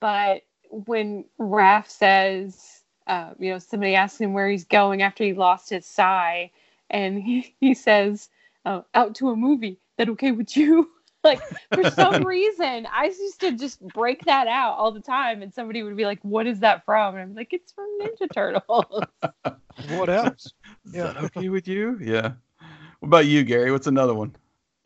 but 0.00 0.42
when 0.70 1.24
Raph 1.38 1.88
says, 1.88 2.82
uh, 3.06 3.30
you 3.38 3.52
know, 3.52 3.58
somebody 3.58 3.94
asks 3.94 4.20
him 4.20 4.32
where 4.32 4.48
he's 4.48 4.64
going 4.64 5.02
after 5.02 5.24
he 5.24 5.32
lost 5.32 5.70
his 5.70 5.86
sai, 5.86 6.50
and 6.90 7.22
he, 7.22 7.54
he 7.60 7.74
says, 7.74 8.28
uh, 8.64 8.82
out 8.94 9.14
to 9.16 9.30
a 9.30 9.36
movie. 9.36 9.78
That 9.96 10.10
okay 10.10 10.32
with 10.32 10.56
you? 10.56 10.90
Like 11.26 11.42
for 11.74 11.90
some 11.90 12.24
reason, 12.24 12.86
I 12.92 13.06
used 13.06 13.40
to 13.40 13.52
just 13.52 13.80
break 13.88 14.24
that 14.24 14.46
out 14.46 14.76
all 14.78 14.92
the 14.92 15.00
time, 15.00 15.42
and 15.42 15.52
somebody 15.52 15.82
would 15.82 15.96
be 15.96 16.04
like, 16.04 16.20
"What 16.22 16.46
is 16.46 16.60
that 16.60 16.84
from?" 16.84 17.14
And 17.14 17.22
I'm 17.22 17.34
like, 17.34 17.52
"It's 17.52 17.72
from 17.72 17.86
Ninja 18.00 18.28
Turtles." 18.32 19.04
What 19.90 20.08
else? 20.08 20.54
Is 20.86 20.92
that 20.92 21.18
okay 21.18 21.50
with 21.50 21.68
you? 21.68 21.98
Yeah. 22.00 22.32
What 23.00 23.08
about 23.08 23.26
you, 23.26 23.44
Gary? 23.44 23.70
What's 23.70 23.86
another 23.86 24.14
one? 24.14 24.34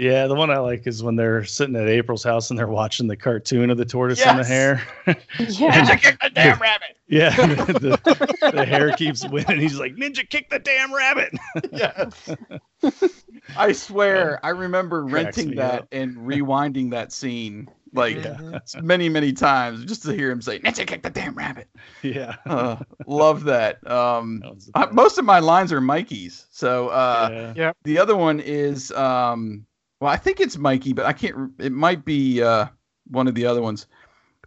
Yeah, 0.00 0.26
the 0.28 0.34
one 0.34 0.50
I 0.50 0.56
like 0.58 0.86
is 0.86 1.02
when 1.02 1.14
they're 1.16 1.44
sitting 1.44 1.76
at 1.76 1.86
April's 1.86 2.24
house 2.24 2.48
and 2.48 2.58
they're 2.58 2.66
watching 2.66 3.06
the 3.06 3.16
cartoon 3.16 3.68
of 3.68 3.76
the 3.76 3.84
tortoise 3.84 4.24
and 4.24 4.38
the 4.38 4.44
hare. 4.44 4.82
yeah. 5.06 5.14
Ninja 5.38 6.00
kick 6.00 6.18
the 6.22 6.30
damn 6.30 6.58
rabbit! 6.58 6.96
yeah, 7.06 7.30
the, 7.36 8.50
the 8.54 8.64
hare 8.64 8.92
keeps 8.96 9.28
winning. 9.28 9.60
He's 9.60 9.78
like, 9.78 9.96
"Ninja, 9.96 10.26
kick 10.28 10.48
the 10.48 10.58
damn 10.58 10.94
rabbit!" 10.94 11.32
Yes. 11.72 12.30
I 13.56 13.72
swear, 13.72 14.40
I 14.44 14.50
remember 14.50 15.04
renting 15.04 15.56
that 15.56 15.82
up. 15.82 15.88
and 15.92 16.16
rewinding 16.16 16.92
that 16.92 17.12
scene 17.12 17.68
like 17.92 18.16
Yeah. 18.24 18.60
many, 18.80 19.08
many 19.08 19.32
times 19.32 19.84
just 19.84 20.02
to 20.04 20.12
hear 20.12 20.30
him 20.30 20.40
say, 20.40 20.60
"Ninja 20.60 20.86
kick 20.86 21.02
the 21.02 21.10
damn 21.10 21.34
rabbit." 21.34 21.68
yeah. 22.02 22.36
Uh, 22.46 22.76
love 23.06 23.44
that. 23.44 23.86
Um, 23.90 24.40
That 24.40 24.70
I, 24.74 24.86
most 24.86 25.18
of 25.18 25.24
my 25.26 25.40
lines 25.40 25.72
are 25.72 25.80
Mikey's. 25.82 26.46
So 26.50 26.88
uh, 26.88 27.28
Yeah. 27.30 27.52
Yeah. 27.56 27.72
the 27.82 27.98
other 27.98 28.16
one 28.16 28.40
is, 28.40 28.92
um, 28.92 29.66
well, 30.00 30.10
I 30.10 30.16
think 30.16 30.40
it's 30.40 30.56
Mikey, 30.56 30.92
but 30.92 31.06
I 31.06 31.12
can't. 31.12 31.52
It 31.58 31.72
might 31.72 32.04
be 32.04 32.42
uh, 32.42 32.66
one 33.10 33.28
of 33.28 33.34
the 33.34 33.46
other 33.46 33.62
ones 33.62 33.86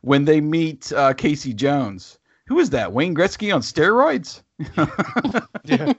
when 0.02 0.26
they 0.26 0.42
meet 0.42 0.92
uh, 0.94 1.14
Casey 1.14 1.54
Jones. 1.54 2.18
Who 2.48 2.60
is 2.60 2.70
that? 2.72 2.92
Wayne 2.92 3.16
Gretzky 3.16 3.54
on 3.54 3.62
steroids? 3.62 4.42
Yeah. 5.66 5.94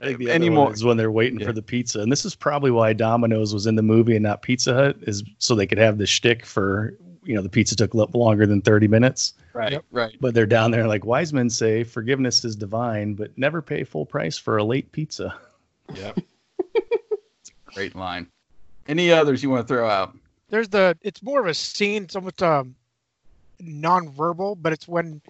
I 0.00 0.04
think 0.08 0.18
the 0.18 0.30
Any 0.30 0.46
other 0.46 0.54
more- 0.54 0.64
one 0.66 0.74
is 0.74 0.84
when 0.84 0.96
they're 0.96 1.10
waiting 1.10 1.40
Yeah. 1.40 1.46
for 1.46 1.52
the 1.52 1.62
pizza, 1.62 2.00
and 2.00 2.10
this 2.12 2.24
is 2.24 2.34
probably 2.34 2.70
why 2.70 2.92
Domino's 2.92 3.52
was 3.54 3.66
in 3.66 3.74
the 3.76 3.82
movie 3.82 4.14
and 4.16 4.22
not 4.22 4.42
Pizza 4.42 4.72
Hut, 4.74 4.96
is 5.02 5.22
so 5.38 5.54
they 5.54 5.66
could 5.66 5.78
have 5.78 5.98
the 5.98 6.06
shtick 6.06 6.44
for 6.46 6.96
you 7.24 7.34
know 7.34 7.42
the 7.42 7.48
pizza 7.48 7.74
took 7.76 7.94
lo- 7.94 8.08
longer 8.14 8.46
than 8.46 8.60
thirty 8.62 8.88
minutes. 8.88 9.34
Right, 9.54 9.80
right. 9.90 10.14
But 10.20 10.34
they're 10.34 10.46
down 10.46 10.70
there 10.70 10.86
like 10.86 11.04
wise 11.06 11.32
men 11.32 11.48
say, 11.50 11.82
forgiveness 11.82 12.44
is 12.44 12.56
divine, 12.56 13.14
but 13.14 13.36
never 13.38 13.60
pay 13.62 13.84
full 13.84 14.04
price 14.06 14.36
for 14.38 14.58
a 14.58 14.64
late 14.64 14.90
pizza. 14.92 15.34
Yep. 15.94 16.18
it's 16.74 17.50
a 17.68 17.72
great 17.74 17.94
line. 17.96 18.28
Any 18.88 19.10
others 19.10 19.42
you 19.42 19.50
want 19.50 19.66
to 19.66 19.74
throw 19.74 19.88
out? 19.88 20.16
There's 20.48 20.68
the. 20.68 20.96
It's 21.02 21.22
more 21.22 21.40
of 21.40 21.46
a 21.46 21.54
scene. 21.54 22.04
It's 22.04 22.14
almost 22.16 22.42
um, 22.42 22.74
non-verbal, 23.60 24.56
but 24.56 24.72
it's 24.72 24.86
when 24.86 25.20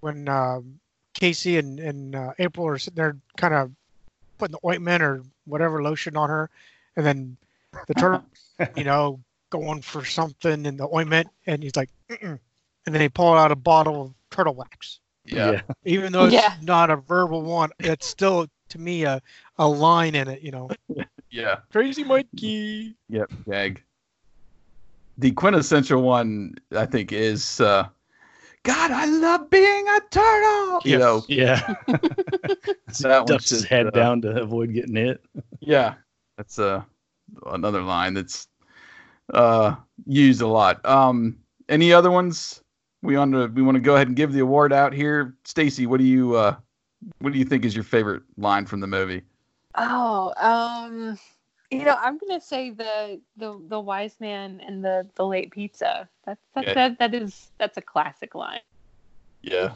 when 0.00 0.28
um, 0.28 0.78
Casey 1.14 1.58
and 1.58 1.78
and 1.80 2.14
uh, 2.14 2.32
April 2.38 2.66
are 2.66 2.78
sitting 2.78 2.96
there, 2.96 3.16
kind 3.36 3.54
of 3.54 3.70
putting 4.38 4.52
the 4.60 4.66
ointment 4.68 5.02
or 5.02 5.22
whatever 5.46 5.82
lotion 5.82 6.16
on 6.16 6.28
her, 6.28 6.50
and 6.96 7.06
then 7.06 7.36
the 7.86 7.94
turtle, 7.94 8.24
you 8.76 8.84
know, 8.84 9.20
going 9.50 9.80
for 9.82 10.04
something 10.04 10.66
in 10.66 10.76
the 10.76 10.88
ointment, 10.94 11.28
and 11.46 11.62
he's 11.62 11.76
like, 11.76 11.90
Mm-mm. 12.10 12.38
and 12.86 12.94
then 12.94 12.98
they 12.98 13.08
pull 13.08 13.32
out 13.32 13.52
a 13.52 13.56
bottle 13.56 14.02
of 14.02 14.14
turtle 14.30 14.54
wax. 14.54 14.98
Yeah. 15.24 15.62
Even 15.84 16.12
though 16.12 16.24
it's 16.24 16.34
Yeah. 16.34 16.54
not 16.62 16.90
a 16.90 16.96
verbal 16.96 17.42
one, 17.42 17.70
it's 17.78 18.06
still 18.06 18.48
to 18.70 18.78
me 18.78 19.04
a 19.04 19.22
a 19.56 19.66
line 19.68 20.14
in 20.14 20.28
it. 20.28 20.42
You 20.42 20.50
know, 20.50 20.70
Yeah. 21.32 21.56
crazy 21.72 22.04
Mikey. 22.04 22.94
Yep. 23.08 23.32
Gag. 23.48 23.82
The 25.18 25.32
quintessential 25.32 26.02
one, 26.02 26.54
I 26.76 26.86
think, 26.86 27.12
is 27.12 27.60
uh, 27.60 27.88
God, 28.64 28.90
I 28.90 29.06
love 29.06 29.50
being 29.50 29.88
a 29.88 30.00
turtle. 30.10 30.80
You 30.84 30.98
know, 30.98 31.24
Yeah. 31.28 31.74
that 31.86 33.20
one's 33.20 33.26
Ducks 33.26 33.50
his 33.50 33.64
head 33.64 33.88
uh, 33.88 33.90
down 33.90 34.20
to 34.22 34.42
avoid 34.42 34.72
getting 34.72 34.94
hit. 34.94 35.24
Yeah, 35.60 35.94
that's 36.36 36.58
uh, 36.58 36.82
another 37.46 37.82
line 37.82 38.14
that's 38.14 38.46
uh, 39.32 39.74
used 40.06 40.42
a 40.42 40.46
lot. 40.46 40.84
Um, 40.84 41.38
any 41.68 41.92
other 41.92 42.10
ones? 42.10 42.60
We 43.02 43.16
want 43.16 43.32
to 43.32 43.46
we 43.48 43.62
want 43.62 43.76
to 43.76 43.80
go 43.80 43.96
ahead 43.96 44.06
and 44.06 44.16
give 44.16 44.32
the 44.32 44.40
award 44.40 44.72
out 44.72 44.92
here. 44.92 45.34
Stacy, 45.44 45.86
what 45.86 45.98
do 45.98 46.04
you 46.04 46.36
uh, 46.36 46.56
what 47.18 47.32
do 47.32 47.38
you 47.38 47.44
think 47.44 47.64
is 47.64 47.74
your 47.74 47.84
favorite 47.84 48.22
line 48.36 48.66
from 48.66 48.80
the 48.80 48.86
movie? 48.86 49.22
Oh, 49.74 50.32
um, 50.36 51.18
you 51.70 51.84
know, 51.84 51.96
I'm 51.98 52.18
gonna 52.18 52.40
say 52.40 52.70
the 52.70 53.20
the 53.36 53.58
the 53.68 53.80
wise 53.80 54.16
man 54.20 54.60
and 54.66 54.84
the 54.84 55.08
the 55.14 55.26
late 55.26 55.50
pizza. 55.50 56.08
That's 56.24 56.40
that's 56.54 56.68
Yeah. 56.68 56.74
that, 56.74 56.98
that 56.98 57.14
is 57.14 57.50
that's 57.58 57.78
a 57.78 57.82
classic 57.82 58.34
line. 58.34 58.60
Yeah, 59.42 59.72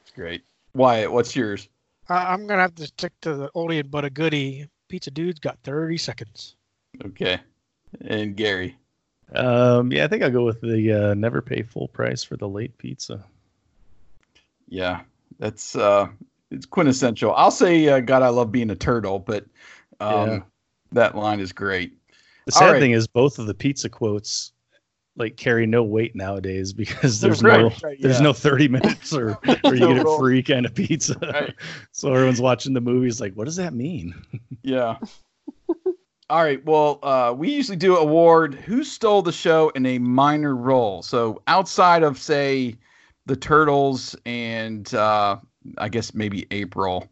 it's 0.00 0.10
great. 0.10 0.42
Wyatt, 0.74 1.12
what's 1.12 1.36
yours? 1.36 1.68
I- 2.08 2.32
I'm 2.32 2.46
gonna 2.46 2.62
have 2.62 2.74
to 2.76 2.86
stick 2.86 3.12
to 3.22 3.34
the 3.34 3.50
oldie 3.54 3.88
but 3.88 4.04
a 4.04 4.10
goodie. 4.10 4.68
Pizza 4.88 5.10
dude's 5.10 5.40
got 5.40 5.58
30 5.64 5.96
seconds. 5.98 6.56
Okay, 7.04 7.40
and 8.00 8.36
Gary. 8.36 8.76
Um, 9.34 9.90
yeah, 9.92 10.04
I 10.04 10.08
think 10.08 10.22
I'll 10.22 10.30
go 10.30 10.44
with 10.44 10.60
the 10.60 11.10
uh, 11.10 11.14
never 11.14 11.40
pay 11.42 11.62
full 11.62 11.88
price 11.88 12.22
for 12.22 12.36
the 12.36 12.48
late 12.48 12.76
pizza. 12.78 13.24
Yeah, 14.68 15.02
that's 15.38 15.74
uh, 15.76 16.08
it's 16.54 16.66
quintessential. 16.66 17.34
I'll 17.34 17.50
say, 17.50 17.88
uh, 17.88 18.00
God, 18.00 18.22
I 18.22 18.28
love 18.28 18.52
being 18.52 18.70
a 18.70 18.76
turtle, 18.76 19.18
but 19.18 19.44
um, 20.00 20.28
Yeah. 20.28 20.40
that 20.92 21.16
line 21.16 21.40
is 21.40 21.52
great. 21.52 21.96
The 22.46 22.52
sad 22.52 22.72
right. 22.72 22.80
thing 22.80 22.92
is 22.92 23.06
both 23.06 23.38
of 23.38 23.46
the 23.46 23.54
pizza 23.54 23.88
quotes 23.88 24.52
like 25.16 25.36
carry 25.36 25.66
no 25.66 25.82
weight 25.82 26.16
nowadays 26.16 26.72
because 26.72 27.20
there's 27.20 27.42
Right, 27.42 27.60
no 27.60 27.72
right, 27.82 28.00
there's 28.00 28.20
no 28.20 28.32
30 28.32 28.68
minutes 28.68 29.12
or, 29.12 29.38
or 29.64 29.74
you 29.74 29.80
No 29.80 29.94
get 29.94 30.06
a 30.06 30.18
free 30.18 30.42
kind 30.42 30.66
of 30.66 30.74
pizza. 30.74 31.16
Right. 31.22 31.54
so 31.92 32.12
everyone's 32.12 32.40
watching 32.40 32.72
the 32.74 32.80
movies 32.80 33.20
like, 33.20 33.34
what 33.34 33.44
does 33.44 33.56
that 33.56 33.74
mean? 33.74 34.14
Yeah. 34.62 34.96
All 36.30 36.42
right. 36.42 36.64
Well, 36.64 37.00
uh, 37.02 37.34
we 37.36 37.50
usually 37.50 37.76
do 37.76 37.98
award 37.98 38.54
who 38.54 38.82
stole 38.82 39.20
the 39.20 39.30
show 39.30 39.68
in 39.70 39.84
a 39.84 39.98
minor 39.98 40.56
role. 40.56 41.02
So 41.02 41.42
outside 41.48 42.02
of 42.02 42.18
say 42.18 42.76
the 43.26 43.36
Turtles 43.36 44.16
and 44.24 44.92
uh, 44.94 45.36
I 45.78 45.88
guess 45.88 46.14
maybe 46.14 46.46
April, 46.50 47.08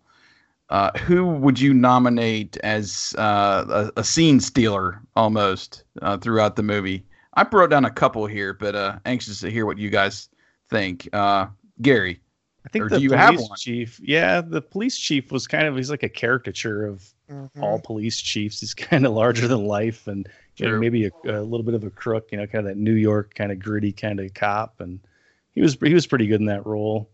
uh, 0.70 0.96
who 1.00 1.26
would 1.26 1.60
you 1.60 1.74
nominate 1.74 2.56
as 2.58 3.14
uh, 3.18 3.90
a, 3.96 4.00
a 4.00 4.04
scene 4.04 4.40
stealer 4.40 5.00
almost 5.16 5.84
uh, 6.00 6.16
throughout 6.18 6.56
the 6.56 6.62
movie? 6.62 7.04
I 7.34 7.46
wrote 7.50 7.70
down 7.70 7.84
a 7.84 7.90
couple 7.90 8.26
here, 8.26 8.52
but 8.54 8.74
uh, 8.74 8.98
anxious 9.04 9.40
to 9.40 9.50
hear 9.50 9.66
what 9.66 9.78
you 9.78 9.90
guys 9.90 10.28
think. 10.70 11.08
Uh, 11.12 11.46
Gary, 11.80 12.20
I 12.64 12.68
think 12.68 12.84
or 12.84 12.88
the 12.88 12.96
do 12.96 13.02
you 13.02 13.08
police 13.08 13.18
have 13.18 13.38
one? 13.38 13.58
chief, 13.58 14.00
yeah, 14.02 14.40
the 14.40 14.62
police 14.62 14.96
chief 14.98 15.32
was 15.32 15.46
kind 15.46 15.66
of 15.66 15.76
he's 15.76 15.90
like 15.90 16.02
a 16.02 16.08
caricature 16.08 16.86
of 16.86 17.12
Mhm. 17.30 17.50
all 17.62 17.78
police 17.80 18.20
chiefs. 18.20 18.60
He's 18.60 18.74
kind 18.90 19.06
of 19.06 19.12
larger 19.12 19.48
than 19.48 19.64
life 19.66 20.06
and 20.06 20.28
you 20.56 20.66
know, 20.66 20.72
maybe 20.72 21.06
a, 21.06 21.12
a 21.24 21.40
little 21.42 21.64
bit 21.64 21.74
of 21.74 21.84
a 21.84 21.90
crook, 21.90 22.28
you 22.30 22.38
know, 22.38 22.46
kind 22.46 22.66
of 22.66 22.74
that 22.74 22.76
New 22.80 22.94
York 22.94 23.34
kind 23.34 23.50
of 23.50 23.58
gritty 23.58 23.92
kind 23.92 24.20
of 24.20 24.32
cop. 24.34 24.80
And 24.80 25.00
he 25.52 25.60
was 25.62 25.76
he 25.82 25.94
was 25.94 26.06
pretty 26.06 26.26
good 26.26 26.40
in 26.40 26.46
that 26.46 26.66
role. 26.66 27.10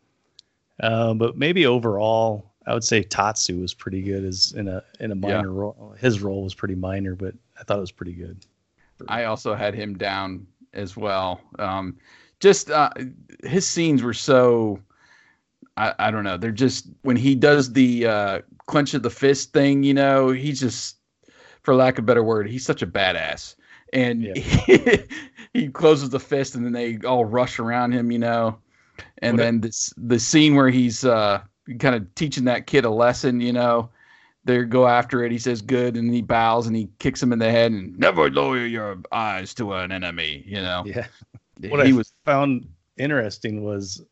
Um, 0.82 1.18
but 1.18 1.36
maybe 1.36 1.66
overall, 1.66 2.52
I 2.66 2.74
would 2.74 2.84
say 2.84 3.02
Tatsu 3.02 3.60
was 3.60 3.74
pretty 3.74 4.02
good 4.02 4.24
as 4.24 4.52
in 4.52 4.68
a 4.68 4.82
in 5.00 5.10
a 5.10 5.14
Yeah. 5.14 5.38
minor 5.38 5.50
role. 5.50 5.94
His 5.98 6.20
role 6.22 6.44
was 6.44 6.54
pretty 6.54 6.74
minor, 6.74 7.14
but 7.14 7.34
I 7.58 7.64
thought 7.64 7.78
it 7.78 7.82
was 7.82 7.92
pretty 7.92 8.12
good. 8.12 8.44
I 9.08 9.24
also 9.24 9.54
had 9.54 9.74
him 9.74 9.96
down 9.96 10.46
as 10.74 10.96
well. 10.96 11.40
Um, 11.58 11.96
just 12.40 12.70
uh, 12.70 12.90
his 13.44 13.66
scenes 13.66 14.02
were 14.02 14.12
so 14.14 14.80
I, 15.76 15.94
I 15.98 16.10
don't 16.10 16.24
know. 16.24 16.36
They're 16.36 16.50
just 16.50 16.88
when 17.02 17.16
he 17.16 17.34
does 17.34 17.72
the 17.72 18.06
uh, 18.06 18.40
clench 18.66 18.94
of 18.94 19.02
the 19.02 19.10
fist 19.10 19.52
thing, 19.52 19.82
you 19.82 19.94
know, 19.94 20.30
he's 20.30 20.60
just 20.60 20.96
for 21.62 21.74
lack 21.74 21.98
of 21.98 22.04
a 22.04 22.06
better 22.06 22.22
word, 22.22 22.48
he's 22.48 22.64
such 22.64 22.82
a 22.82 22.86
badass. 22.86 23.54
And 23.92 24.22
Yeah. 24.22 24.34
he, 24.34 24.98
he 25.54 25.68
closes 25.68 26.10
the 26.10 26.20
fist 26.20 26.54
and 26.54 26.64
then 26.64 26.72
they 26.72 26.98
all 27.06 27.24
rush 27.24 27.58
around 27.58 27.92
him, 27.92 28.10
you 28.10 28.18
know. 28.18 28.58
And 29.18 29.36
What 29.36 29.42
a- 29.42 29.44
then 29.46 29.60
this 29.60 29.92
the 29.96 30.18
scene 30.18 30.54
where 30.54 30.70
he's 30.70 31.04
uh, 31.04 31.40
kind 31.78 31.94
of 31.94 32.14
teaching 32.14 32.44
that 32.44 32.66
kid 32.66 32.84
a 32.84 32.90
lesson, 32.90 33.40
you 33.40 33.52
know. 33.52 33.90
They 34.44 34.62
go 34.64 34.86
after 34.86 35.24
it. 35.24 35.32
He 35.32 35.36
says 35.38 35.60
good, 35.60 35.94
and 35.96 36.14
he 36.14 36.22
bows 36.22 36.66
and 36.66 36.74
he 36.74 36.88
kicks 37.00 37.22
him 37.22 37.32
in 37.34 37.38
the 37.38 37.50
head 37.50 37.70
and 37.70 37.98
never 37.98 38.30
lower 38.30 38.64
your 38.64 38.96
eyes 39.12 39.52
to 39.54 39.74
an 39.74 39.92
enemy. 39.92 40.42
You 40.46 40.62
know, 40.62 40.84
Yeah. 40.86 41.06
What 41.68 41.84
he 41.84 41.92
I 41.92 41.96
was 41.96 42.12
found 42.24 42.66
interesting 42.96 43.62
was 43.64 44.02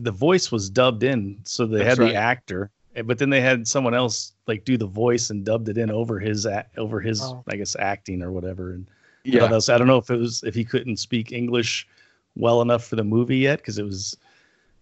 the 0.00 0.10
voice 0.10 0.50
was 0.50 0.68
dubbed 0.68 1.04
in, 1.04 1.38
so 1.44 1.66
they 1.66 1.84
had 1.84 1.98
right. 1.98 2.08
the 2.08 2.14
actor, 2.16 2.70
eh, 2.96 3.02
but 3.02 3.18
then 3.18 3.30
they 3.30 3.40
had 3.40 3.68
someone 3.68 3.94
else 3.94 4.32
like 4.48 4.64
do 4.64 4.76
the 4.76 4.86
voice 4.86 5.30
and 5.30 5.44
dubbed 5.44 5.68
it 5.68 5.78
in 5.78 5.90
over 5.92 6.18
his 6.18 6.44
over 6.76 7.00
his 7.00 7.22
Oh. 7.22 7.44
I 7.48 7.54
guess 7.56 7.76
acting 7.78 8.20
or 8.22 8.32
whatever. 8.32 8.72
And 8.72 8.86
I, 8.88 9.28
yeah. 9.28 9.40
thought 9.40 9.50
that 9.50 9.54
was- 9.56 9.68
I 9.68 9.78
don't 9.78 9.86
know 9.86 9.98
if 9.98 10.10
it 10.10 10.16
was 10.16 10.42
if 10.42 10.54
he 10.56 10.64
couldn't 10.64 10.96
speak 10.96 11.30
English 11.30 11.86
well 12.34 12.62
enough 12.62 12.84
for 12.84 12.96
the 12.96 13.04
movie 13.04 13.38
yet 13.38 13.58
because 13.60 13.78
it 13.78 13.84
was 13.84 14.16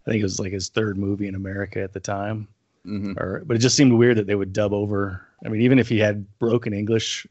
I 0.07 0.11
think 0.11 0.21
it 0.21 0.25
was 0.25 0.41
like 0.41 0.53
his 0.53 0.69
third 0.69 0.99
movie 0.99 1.29
in 1.29 1.35
America 1.35 1.81
at 1.83 1.93
the 1.93 2.01
time. 2.01 2.49
Mhm. 2.87 3.17
Or 3.17 3.43
but 3.47 3.57
it 3.57 3.61
just 3.61 3.77
seemed 3.77 3.93
weird 3.93 4.17
that 4.17 4.27
they 4.27 4.35
would 4.35 4.53
dub 4.53 4.73
over. 4.73 5.27
I 5.45 5.49
mean, 5.49 5.61
even 5.61 5.79
if 5.79 5.89
he 5.89 5.99
had 5.99 6.27
broken 6.39 6.73
English, 6.73 7.27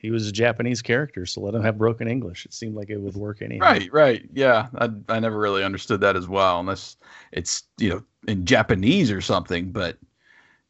he 0.00 0.10
was 0.10 0.26
a 0.26 0.32
Japanese 0.32 0.80
character, 0.80 1.26
so 1.26 1.42
let 1.42 1.54
him 1.54 1.62
have 1.62 1.76
broken 1.76 2.08
English. 2.08 2.46
It 2.46 2.54
seemed 2.54 2.74
like 2.74 2.88
it 2.88 2.96
would 2.96 3.14
work 3.14 3.42
anyway. 3.42 3.66
Right, 3.66 3.92
right. 3.92 4.28
Yeah. 4.32 4.68
I, 4.78 4.88
I 5.10 5.20
never 5.20 5.38
really 5.38 5.62
understood 5.62 6.00
that 6.00 6.16
as 6.16 6.26
well, 6.26 6.58
unless 6.58 6.96
it's, 7.32 7.64
you 7.78 7.90
know, 7.90 8.02
in 8.26 8.46
Japanese 8.46 9.10
or 9.10 9.20
something. 9.20 9.72
But, 9.72 9.98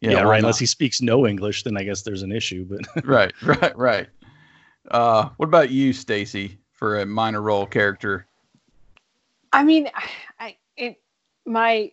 you 0.01 0.11
know, 0.11 0.17
yeah, 0.17 0.23
right. 0.23 0.41
Unless 0.41 0.57
not? 0.57 0.61
he 0.61 0.67
speaks 0.67 1.01
no 1.01 1.29
English, 1.29 1.63
then 1.63 1.77
I 1.77 1.85
guess 1.85 2.03
there's 2.03 2.23
an 2.23 2.33
issue. 2.33 2.65
But 2.65 3.05
right, 3.05 3.33
right, 3.43 3.77
right. 3.77 4.09
Uh, 4.91 5.29
what 5.37 5.47
about 5.47 5.71
you, 5.71 5.93
Stacy, 5.93 6.59
for 6.73 7.01
a 7.01 7.07
minor 7.07 7.41
role 7.41 7.67
character? 7.67 8.27
I 9.53 9.63
mean, 9.63 9.89
I 10.41 10.49
it 10.49 10.57
my 11.47 11.93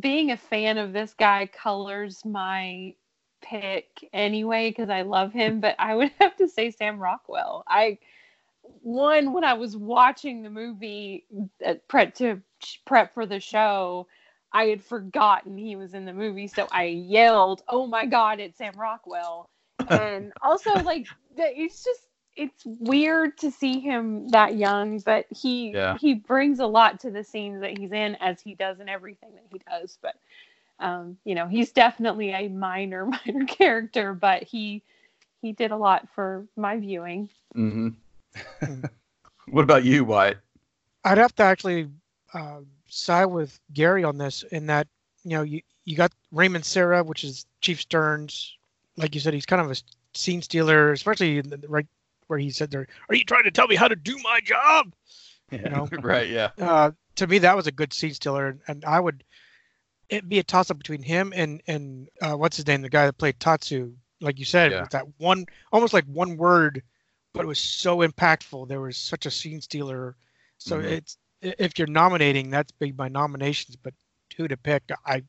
being 0.00 0.30
a 0.30 0.36
fan 0.36 0.78
of 0.78 0.92
this 0.92 1.14
guy 1.14 1.46
colors 1.46 2.24
my 2.24 2.94
pick 3.42 4.08
anyway 4.12 4.70
because 4.70 4.88
I 4.90 5.02
love 5.02 5.32
him, 5.32 5.60
but 5.60 5.76
I 5.78 5.94
would 5.94 6.10
have 6.20 6.36
to 6.36 6.48
say 6.48 6.70
Sam 6.70 6.98
Rockwell. 6.98 7.64
I 7.68 7.98
one 8.82 9.32
when 9.32 9.44
I 9.44 9.54
was 9.54 9.76
watching 9.76 10.42
the 10.42 10.50
movie 10.50 11.26
uh, 11.64 11.74
prep 11.88 12.14
to 12.16 12.40
prep 12.86 13.12
for 13.14 13.26
the 13.26 13.40
show, 13.40 14.06
I 14.52 14.64
had 14.64 14.82
forgotten 14.82 15.56
he 15.58 15.76
was 15.76 15.94
in 15.94 16.04
the 16.06 16.12
movie, 16.12 16.48
so 16.48 16.66
I 16.72 16.84
yelled, 16.84 17.62
"Oh 17.68 17.86
my 17.86 18.06
god, 18.06 18.40
it's 18.40 18.58
Sam 18.58 18.74
Rockwell!" 18.76 19.50
And 19.90 20.32
also 20.42 20.72
like 20.82 21.06
it's 21.36 21.84
just 21.84 22.00
it's 22.36 22.64
weird 22.64 23.38
to 23.38 23.50
see 23.50 23.80
him 23.80 24.28
that 24.28 24.56
young, 24.56 24.98
but 25.00 25.26
he 25.30 25.70
Yeah. 25.72 25.98
he 26.00 26.14
brings 26.14 26.60
a 26.60 26.66
lot 26.66 27.00
to 27.00 27.10
the 27.10 27.24
scenes 27.24 27.60
that 27.60 27.78
he's 27.78 27.92
in, 27.92 28.16
as 28.16 28.40
he 28.40 28.54
does 28.54 28.80
in 28.80 28.88
everything 28.88 29.30
that 29.34 29.44
he 29.50 29.60
does. 29.70 29.98
But 30.02 30.16
um, 30.80 31.18
you 31.24 31.34
know, 31.34 31.46
he's 31.46 31.72
definitely 31.72 32.30
a 32.30 32.48
minor 32.48 33.06
minor 33.26 33.46
character, 33.46 34.14
but 34.14 34.42
he 34.42 34.82
he 35.42 35.52
did 35.52 35.70
a 35.70 35.76
lot 35.76 36.08
for 36.14 36.46
my 36.56 36.78
viewing. 36.78 37.28
hmm 37.54 37.88
what 39.48 39.62
about 39.62 39.84
you, 39.84 40.04
Wyatt? 40.04 40.38
I'd 41.04 41.18
have 41.18 41.34
to 41.36 41.42
actually 41.42 41.88
uh, 42.32 42.60
side 42.88 43.26
with 43.26 43.58
Gary 43.72 44.04
on 44.04 44.18
this 44.18 44.42
in 44.44 44.66
that 44.66 44.86
you 45.24 45.30
know 45.36 45.42
you, 45.42 45.62
you 45.84 45.96
got 45.96 46.12
Raymond 46.32 46.64
Serra, 46.64 47.02
which 47.02 47.24
is 47.24 47.46
Chief 47.60 47.80
Sterns. 47.80 48.56
Like 48.96 49.14
you 49.14 49.20
said, 49.20 49.34
he's 49.34 49.46
kind 49.46 49.62
of 49.62 49.70
a 49.70 49.76
scene 50.14 50.42
stealer, 50.42 50.92
especially 50.92 51.38
in 51.38 51.48
the, 51.50 51.58
right 51.68 51.86
where 52.26 52.38
he 52.38 52.50
said 52.50 52.70
there, 52.70 52.86
"Are 53.08 53.14
you 53.14 53.24
trying 53.24 53.44
to 53.44 53.50
tell 53.50 53.66
me 53.66 53.76
how 53.76 53.88
to 53.88 53.96
do 53.96 54.16
my 54.22 54.40
job?" 54.40 54.92
You 55.50 55.68
know, 55.70 55.88
right, 56.02 56.28
yeah. 56.28 56.50
uh, 56.60 56.92
to 57.16 57.26
me 57.26 57.38
that 57.38 57.56
was 57.56 57.66
a 57.66 57.72
good 57.72 57.92
scene 57.92 58.14
stealer, 58.14 58.58
and 58.68 58.84
I 58.84 59.00
would 59.00 59.24
it'd 60.08 60.28
be 60.28 60.38
a 60.38 60.42
toss 60.42 60.70
up 60.70 60.78
between 60.78 61.02
him 61.02 61.32
and 61.34 61.62
and 61.66 62.08
uh, 62.22 62.36
what's 62.36 62.56
his 62.56 62.66
name, 62.66 62.82
the 62.82 62.88
guy 62.88 63.06
that 63.06 63.18
played 63.18 63.40
Tatsu. 63.40 63.92
Like 64.20 64.38
you 64.38 64.44
said, 64.44 64.70
Yeah. 64.72 64.82
with 64.82 64.90
that 64.90 65.06
one 65.18 65.44
almost 65.72 65.92
like 65.92 66.04
one 66.06 66.36
word, 66.36 66.82
but 67.32 67.44
it 67.44 67.48
was 67.48 67.58
so 67.58 67.98
impactful. 67.98 68.68
There 68.68 68.80
was 68.80 68.96
such 68.96 69.26
a 69.26 69.30
scene 69.30 69.60
stealer. 69.60 70.16
So 70.58 70.78
Mhm. 70.78 70.84
it's 70.84 71.18
if 71.42 71.78
you're 71.78 71.88
nominating, 71.88 72.50
that's 72.50 72.72
big 72.72 72.96
my 72.96 73.08
nominations. 73.08 73.76
But 73.76 73.94
who 74.36 74.48
to 74.48 74.56
pick, 74.56 74.82
I 75.04 75.22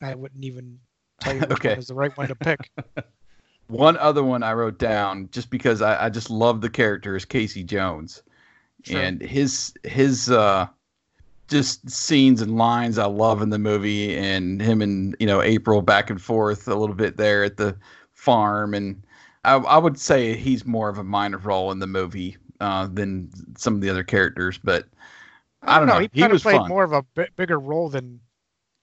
I 0.00 0.14
wouldn't 0.14 0.44
even 0.44 0.80
tell 1.20 1.34
you 1.34 1.40
which 1.40 1.50
Okay. 1.52 1.68
one 1.70 1.78
is 1.78 1.86
the 1.88 1.94
right 1.94 2.16
one 2.16 2.28
to 2.28 2.34
pick. 2.36 2.70
One 3.68 3.96
other 3.98 4.24
one 4.24 4.42
I 4.42 4.52
wrote 4.54 4.78
down 4.78 5.28
just 5.30 5.50
because 5.50 5.82
I, 5.82 6.06
I 6.06 6.08
just 6.08 6.30
love 6.30 6.60
the 6.60 6.70
character 6.70 7.14
is 7.16 7.24
Casey 7.24 7.62
Jones. 7.62 8.22
Sure. 8.82 9.00
And 9.00 9.20
his 9.20 9.74
his 9.84 10.30
uh 10.30 10.66
just 11.48 11.88
scenes 11.90 12.42
and 12.42 12.56
lines 12.56 12.98
I 12.98 13.06
love 13.06 13.40
in 13.42 13.50
the 13.50 13.58
movie 13.58 14.16
and 14.16 14.60
him 14.60 14.82
and 14.82 15.16
you 15.18 15.26
know 15.26 15.42
April 15.42 15.82
back 15.82 16.10
and 16.10 16.20
forth 16.20 16.68
a 16.68 16.74
little 16.74 16.94
bit 16.94 17.16
there 17.16 17.44
at 17.44 17.56
the 17.56 17.76
farm 18.12 18.74
and 18.74 19.02
I, 19.44 19.54
I 19.56 19.78
would 19.78 19.98
say 19.98 20.34
he's 20.36 20.66
more 20.66 20.88
of 20.88 20.98
a 20.98 21.04
minor 21.04 21.38
role 21.38 21.70
in 21.72 21.78
the 21.78 21.86
movie 21.86 22.36
uh, 22.60 22.86
than 22.92 23.30
some 23.56 23.74
of 23.74 23.80
the 23.80 23.88
other 23.88 24.02
characters, 24.02 24.58
but 24.62 24.88
I 25.62 25.78
don't 25.78 25.86
know. 25.88 26.00
He, 26.00 26.10
He 26.12 26.22
of 26.22 26.32
was 26.32 26.42
played 26.42 26.58
fun. 26.58 26.68
more 26.68 26.82
of 26.84 26.92
a 26.92 27.04
bigger 27.36 27.58
role 27.58 27.88
than 27.88 28.20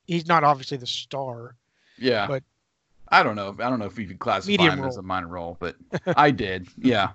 he's 0.08 0.28
not 0.28 0.44
obviously 0.44 0.78
the 0.78 0.88
star. 0.88 1.56
Yeah. 1.98 2.28
But- 2.28 2.44
I 3.16 3.24
don't 3.24 3.38
know. 3.38 3.56
I 3.60 3.70
don't 3.70 3.80
know 3.80 3.86
if 3.86 3.98
you 3.98 4.08
could 4.08 4.20
classify 4.20 4.52
Medium 4.52 4.80
him 4.80 4.86
as 4.86 4.98
a 4.98 5.02
minor 5.02 5.30
role, 5.30 5.56
but 5.62 5.78
I 6.18 6.32
did. 6.32 6.68
Yeah. 6.78 7.12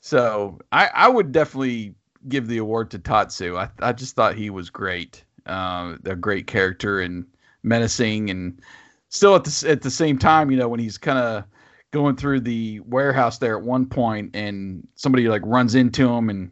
So 0.00 0.58
I, 0.70 0.90
I 0.94 1.08
would 1.08 1.32
definitely 1.32 1.94
give 2.28 2.46
the 2.46 2.58
award 2.58 2.90
to 2.90 2.98
Tatsu. 2.98 3.56
I, 3.56 3.70
I 3.78 3.94
just 3.94 4.14
thought 4.14 4.34
he 4.34 4.50
was 4.50 4.68
great. 4.68 5.24
Uh, 5.46 5.96
a 6.04 6.14
great 6.14 6.46
character 6.46 7.00
and 7.00 7.24
menacing 7.62 8.28
and 8.28 8.60
still 9.08 9.34
at 9.34 9.44
the, 9.44 9.66
at 9.70 9.80
the 9.80 9.90
same 9.90 10.18
time, 10.18 10.50
you 10.50 10.58
know, 10.58 10.68
when 10.68 10.78
he's 10.80 10.98
kind 10.98 11.18
of 11.18 11.44
going 11.90 12.16
through 12.16 12.40
the 12.40 12.80
warehouse 12.80 13.38
there 13.38 13.56
at 13.56 13.64
one 13.64 13.86
point 13.86 14.36
and 14.36 14.86
somebody 14.94 15.26
like 15.28 15.42
runs 15.46 15.74
into 15.74 16.06
him 16.06 16.28
and 16.28 16.50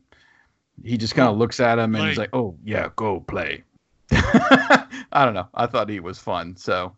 he 0.83 0.97
just 0.97 1.15
kind 1.15 1.29
of 1.29 1.37
looks 1.37 1.61
at 1.61 1.79
him 1.79 1.95
and 1.95 2.09
he's 2.09 2.17
like, 2.17 2.35
oh 2.35 2.57
yeah, 2.65 2.89
go 2.97 3.21
play. 3.21 3.65
I 4.11 4.87
don't 5.27 5.35
know. 5.35 5.49
I 5.53 5.67
thought 5.67 5.91
he 5.91 6.01
was 6.01 6.19
fun. 6.19 6.57
So 6.57 6.97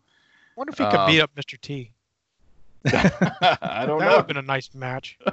wonder 0.55 0.71
if 0.71 0.77
he 0.77 0.85
could 0.85 0.99
Uh, 0.99 1.07
beat 1.07 1.21
up 1.21 1.31
Mr. 1.35 1.59
T. 1.59 1.91
I 2.85 3.85
don't 3.85 3.99
that 3.99 4.05
would 4.05 4.05
know. 4.05 4.17
have 4.17 4.27
been 4.27 4.37
a 4.37 4.41
nice 4.41 4.73
match. 4.73 5.17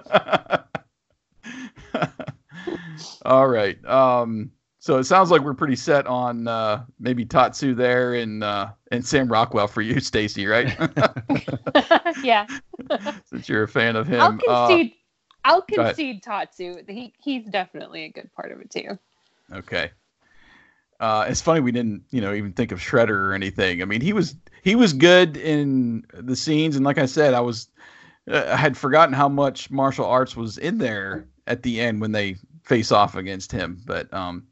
All 3.25 3.49
right. 3.49 3.83
Um, 3.85 4.51
so 4.79 4.99
it 4.99 5.05
sounds 5.05 5.31
like 5.31 5.43
we're 5.43 5.55
pretty 5.55 5.77
set 5.77 6.07
on 6.07 6.49
uh, 6.49 6.85
maybe 6.99 7.25
Tatsu 7.25 7.75
there 7.75 8.15
and 8.15 8.43
uh, 8.43 8.71
and 8.91 9.05
Sam 9.05 9.29
Rockwell 9.29 9.69
for 9.69 9.81
you, 9.81 10.01
Stacy, 10.01 10.47
right? 10.47 10.77
yeah. 12.23 12.47
Since 13.27 13.49
you're 13.49 13.63
a 13.65 13.69
fan 13.69 13.97
of 13.97 14.07
him. 14.09 14.21
I'll 14.23 14.33
Uh, 14.49 14.67
concede. 14.69 14.93
I'll 15.45 15.63
concede 15.63 16.23
Tatsu. 16.23 16.83
He 16.89 17.13
he's 17.19 17.45
definitely 17.47 18.05
a 18.05 18.09
good 18.09 18.33
part 18.33 18.51
of 18.53 18.61
it 18.61 18.71
too. 18.71 18.99
Okay. 19.53 19.91
Uh, 21.03 21.27
it's 21.29 21.41
funny 21.41 21.59
we 21.59 21.73
didn't, 21.73 22.05
you 22.11 22.21
know, 22.21 22.33
even 22.33 22.53
think 22.53 22.71
of 22.71 22.79
Shredder 22.79 23.11
or 23.11 23.35
anything. 23.35 23.83
I 23.83 23.85
mean, 23.87 24.01
he 24.01 24.13
was 24.13 24.37
he 24.63 24.77
was 24.77 24.93
good 24.93 25.37
in 25.37 26.07
the 26.13 26.37
scenes, 26.37 26.77
and 26.77 26.85
like 26.85 26.97
I 26.99 27.07
said, 27.07 27.35
I 27.35 27.41
was 27.41 27.69
uh, 28.31 28.45
I 28.47 28.57
had 28.57 28.77
forgotten 28.77 29.13
how 29.13 29.29
much 29.29 29.69
martial 29.69 30.07
arts 30.07 30.37
was 30.37 30.59
in 30.59 30.79
there 30.79 31.27
at 31.49 31.65
the 31.65 31.81
end 31.81 32.01
when 32.01 32.13
they 32.13 32.37
face 32.63 32.93
off 32.93 33.17
against 33.17 33.51
him. 33.51 33.83
But 33.85 34.15
um, 34.15 34.47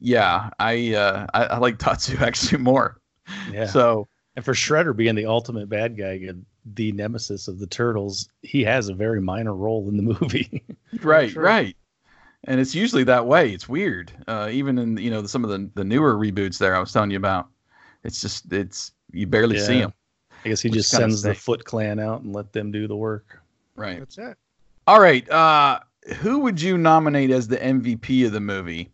yeah, 0.00 0.50
I 0.58 0.94
uh, 0.94 1.26
I, 1.32 1.44
I 1.44 1.58
like 1.58 1.78
Tatsu 1.78 2.16
actually 2.20 2.58
more. 2.58 3.00
Yeah. 3.52 3.66
So 3.66 4.08
and 4.34 4.44
for 4.44 4.54
Shredder 4.54 4.96
being 4.96 5.14
the 5.14 5.26
ultimate 5.26 5.68
bad 5.68 5.96
guy, 5.96 6.20
and 6.26 6.44
the 6.74 6.90
nemesis 6.90 7.46
of 7.46 7.60
the 7.60 7.68
turtles, 7.68 8.28
he 8.42 8.64
has 8.64 8.88
a 8.88 8.94
very 8.94 9.20
minor 9.20 9.54
role 9.54 9.88
in 9.88 9.96
the 9.96 10.02
movie. 10.02 10.64
right, 11.02 11.30
Sure. 11.30 11.44
right. 11.44 11.76
And 12.44 12.60
it's 12.60 12.74
usually 12.74 13.04
that 13.04 13.26
way. 13.26 13.52
It's 13.52 13.68
weird. 13.68 14.12
Uh, 14.26 14.48
even 14.50 14.78
in 14.78 14.96
you 14.96 15.10
know 15.10 15.24
some 15.26 15.44
of 15.44 15.50
the 15.50 15.70
the 15.74 15.84
newer 15.84 16.14
reboots 16.14 16.58
there 16.58 16.74
I 16.74 16.80
was 16.80 16.92
telling 16.92 17.10
you 17.10 17.16
about. 17.16 17.48
It's 18.04 18.20
just 18.20 18.52
it's 18.52 18.92
you 19.12 19.26
barely 19.26 19.58
see 19.58 19.80
them. 19.80 19.92
I 20.44 20.48
guess 20.48 20.60
he 20.60 20.70
just 20.70 20.90
sends 20.90 21.22
the. 21.22 21.34
Foot 21.34 21.64
Clan 21.64 22.00
out 22.00 22.22
and 22.22 22.32
let 22.34 22.52
them 22.52 22.72
do 22.72 22.88
the 22.88 22.96
work. 22.96 23.40
Right. 23.76 24.00
That's 24.00 24.18
it. 24.18 24.36
All 24.88 25.00
right. 25.00 25.28
Uh, 25.30 25.80
who 26.16 26.40
would 26.40 26.60
you 26.60 26.76
nominate 26.76 27.30
as 27.30 27.46
the 27.46 27.58
MVP 27.58 28.26
of 28.26 28.32
the 28.32 28.40
movie? 28.40 28.90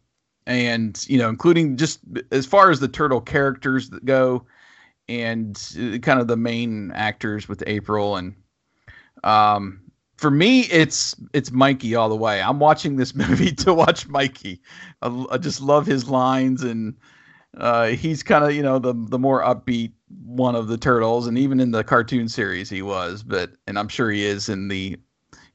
And 0.47 1.03
you 1.09 1.19
know, 1.19 1.31
including 1.31 1.77
just 1.77 2.01
as 2.31 2.45
far 2.45 2.71
as 2.71 2.81
the 2.81 2.89
turtle 2.89 3.21
characters 3.21 3.89
that 3.91 4.05
go, 4.05 4.45
and 5.09 5.57
uh, 5.79 5.99
kind 5.99 6.21
of 6.21 6.27
the 6.27 6.37
main 6.37 6.91
actors 6.93 7.49
with 7.49 7.63
April 7.67 8.17
and 8.17 8.35
um. 9.25 9.81
For 10.19 10.31
me, 10.31 10.61
it's 10.63 11.17
it's 11.33 11.51
Mikey 11.51 11.95
all 11.95 12.09
the 12.09 12.17
way. 12.17 12.43
I'm 12.43 12.59
watching 12.59 12.97
this 12.97 13.15
movie 13.15 13.53
to 13.53 13.73
watch 13.73 14.07
Mikey. 14.07 14.61
I, 15.03 15.27
I 15.31 15.39
just 15.39 15.61
love 15.61 15.87
his 15.87 16.09
lines, 16.09 16.63
and 16.63 16.95
uh, 17.57 17.87
he's 17.87 18.23
kind 18.23 18.45
of 18.45 18.53
you 18.53 18.63
know 18.63 18.79
the 18.79 18.95
the 18.95 19.19
more 19.19 19.43
upbeat 19.43 19.93
one 20.25 20.55
of 20.55 20.69
the 20.69 20.77
turtles, 20.77 21.27
and 21.27 21.39
even 21.39 21.61
in 21.61 21.71
the 21.71 21.83
cartoon 21.83 22.29
series 22.29 22.69
he 22.69 22.83
was. 22.83 23.23
But 23.23 23.53
and 23.67 23.79
I'm 23.79 23.89
sure 23.89 24.11
he 24.11 24.27
is 24.27 24.49
in 24.49 24.69
the 24.69 24.99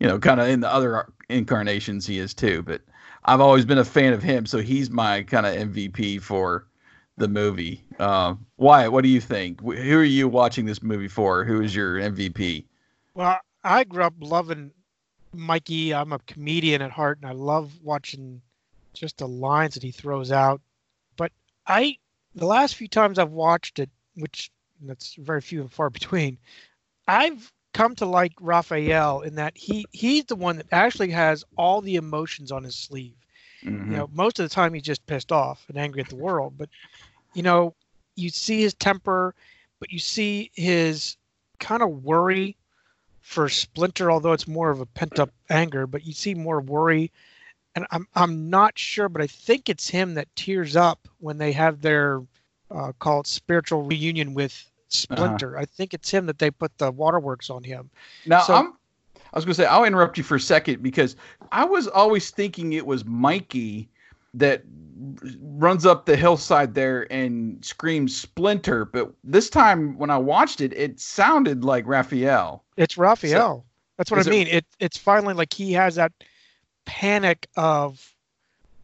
you 0.04 0.10
know, 0.10 0.20
kind 0.20 0.42
of 0.42 0.50
in 0.50 0.60
the 0.60 0.72
other 0.72 1.14
incarnations 1.30 2.06
he 2.06 2.20
is 2.20 2.34
too. 2.34 2.62
But 2.62 2.82
I've 3.24 3.40
always 3.40 3.64
been 3.64 3.78
a 3.78 3.86
fan 3.86 4.12
of 4.12 4.22
him, 4.22 4.46
so 4.46 4.60
he's 4.60 4.90
my 4.90 5.24
kind 5.24 5.46
of 5.46 5.56
MVP 5.56 6.22
for 6.22 6.68
the 7.16 7.30
movie. 7.30 7.86
Uh, 8.00 8.36
Wyatt, 8.58 8.92
what 8.92 9.04
do 9.04 9.10
you 9.10 9.22
think? 9.22 9.62
Who 9.62 9.98
are 9.98 10.04
you 10.04 10.28
watching 10.28 10.66
this 10.66 10.84
movie 10.84 11.08
for? 11.08 11.46
Who 11.46 11.62
is 11.62 11.74
your 11.74 11.98
MVP? 12.00 12.66
Well, 13.14 13.40
I 13.64 13.84
grew 13.84 14.04
up 14.04 14.14
loving 14.20 14.72
Mikey. 15.34 15.94
I'm 15.94 16.14
a 16.14 16.20
comedian 16.20 16.82
at 16.82 16.92
heart, 16.92 17.20
and 17.22 17.30
I 17.30 17.34
love 17.34 17.72
watching 17.82 18.42
just 18.94 19.18
the 19.18 19.28
lines 19.28 19.74
that 19.74 19.84
he 19.84 19.92
throws 19.92 20.32
out. 20.32 20.62
But 21.18 21.32
I, 21.68 21.98
the 22.36 22.46
last 22.46 22.76
few 22.76 22.88
times 22.88 23.18
I've 23.18 23.32
watched 23.32 23.80
it, 23.80 23.90
which 24.16 24.52
that's 24.82 25.16
very 25.16 25.42
few 25.42 25.62
and 25.62 25.72
far 25.72 25.90
between, 26.00 26.38
I've 27.08 27.52
come 27.74 27.96
to 27.96 28.06
like 28.06 28.34
Raphael 28.40 29.22
in 29.22 29.36
that 29.36 29.58
he 29.58 29.86
he's 29.92 30.26
the 30.26 30.36
one 30.36 30.58
that 30.58 30.68
actually 30.72 31.10
has 31.10 31.44
all 31.58 31.82
the 31.82 31.96
emotions 31.96 32.52
on 32.52 32.64
his 32.64 32.76
sleeve. 32.76 33.16
Mhm. 33.64 33.90
You 33.90 33.98
know, 33.98 34.10
most 34.14 34.40
of 34.40 34.48
the 34.48 34.54
time 34.54 34.74
he's 34.74 34.84
just 34.84 35.06
pissed 35.08 35.32
off 35.32 35.66
and 35.70 35.78
angry 35.78 36.02
at 36.02 36.10
the 36.10 36.16
world, 36.16 36.54
but 36.58 36.70
you 37.34 37.42
know, 37.42 37.74
you 38.16 38.30
see 38.30 38.62
his 38.62 38.76
temper, 38.76 39.34
but 39.80 39.92
you 39.92 40.00
see 40.00 40.52
his 40.54 41.18
kind 41.60 41.82
of 41.82 42.04
worry 42.04 42.56
for 43.24 43.50
Splinter, 43.50 44.12
although 44.12 44.34
it's 44.34 44.48
more 44.48 44.70
of 44.70 44.82
a 44.82 44.86
pent 44.86 45.18
up 45.18 45.32
anger, 45.50 45.88
but 45.88 46.06
you 46.06 46.14
see 46.14 46.36
more 46.36 46.62
worry. 46.62 47.12
And 47.76 47.88
I'm 47.90 48.06
I'm 48.14 48.50
not 48.52 48.78
sure, 48.78 49.10
but 49.10 49.22
I 49.24 49.28
think 49.28 49.68
it's 49.70 49.90
him 49.90 50.14
that 50.14 50.34
tears 50.36 50.76
up 50.76 51.08
when 51.20 51.40
they 51.40 51.52
have 51.54 51.82
their 51.82 52.22
uh, 52.70 52.92
call 53.00 53.22
it 53.22 53.28
spiritual 53.28 53.82
reunion 53.84 54.36
with 54.36 54.70
Splinter. 54.90 55.58
I 55.58 55.66
think 55.66 55.94
it's 55.96 56.12
him 56.12 56.28
that 56.28 56.38
they 56.38 56.52
put 56.52 56.78
the 56.78 56.92
waterworks 56.92 57.50
on 57.50 57.64
him. 57.64 57.90
Now 58.28 58.42
So- 58.42 58.54
I'm. 58.54 58.74
I 59.16 59.38
was 59.38 59.46
going 59.46 59.56
to 59.56 59.62
say 59.64 59.66
I'll 59.66 59.84
interrupt 59.86 60.16
you 60.20 60.24
for 60.24 60.36
a 60.36 60.40
second 60.40 60.84
because 60.84 61.16
I 61.52 61.66
was 61.66 61.88
always 61.88 62.30
thinking 62.30 62.74
it 62.74 62.86
was 62.86 63.04
Mikey 63.04 63.90
that 64.34 64.64
runs 65.42 65.86
up 65.86 66.06
the 66.06 66.16
hillside 66.16 66.74
there 66.74 67.12
and 67.12 67.64
screams 67.64 68.16
Splinter, 68.16 68.86
but 68.86 69.14
this 69.24 69.50
time 69.50 69.98
when 69.98 70.10
I 70.10 70.18
watched 70.18 70.62
it, 70.62 70.74
it 70.74 71.00
sounded 71.00 71.64
like 71.64 71.86
Raphael. 71.88 72.64
It's 72.78 72.98
Raphael. 72.98 73.66
That's 73.98 74.10
what 74.10 74.26
I 74.26 74.30
mean. 74.30 74.48
It 74.48 74.66
it's 74.80 74.98
finally 74.98 75.34
like 75.34 75.54
he 75.54 75.74
has 75.74 75.96
that 75.96 76.12
panic 76.86 77.48
of 77.56 78.14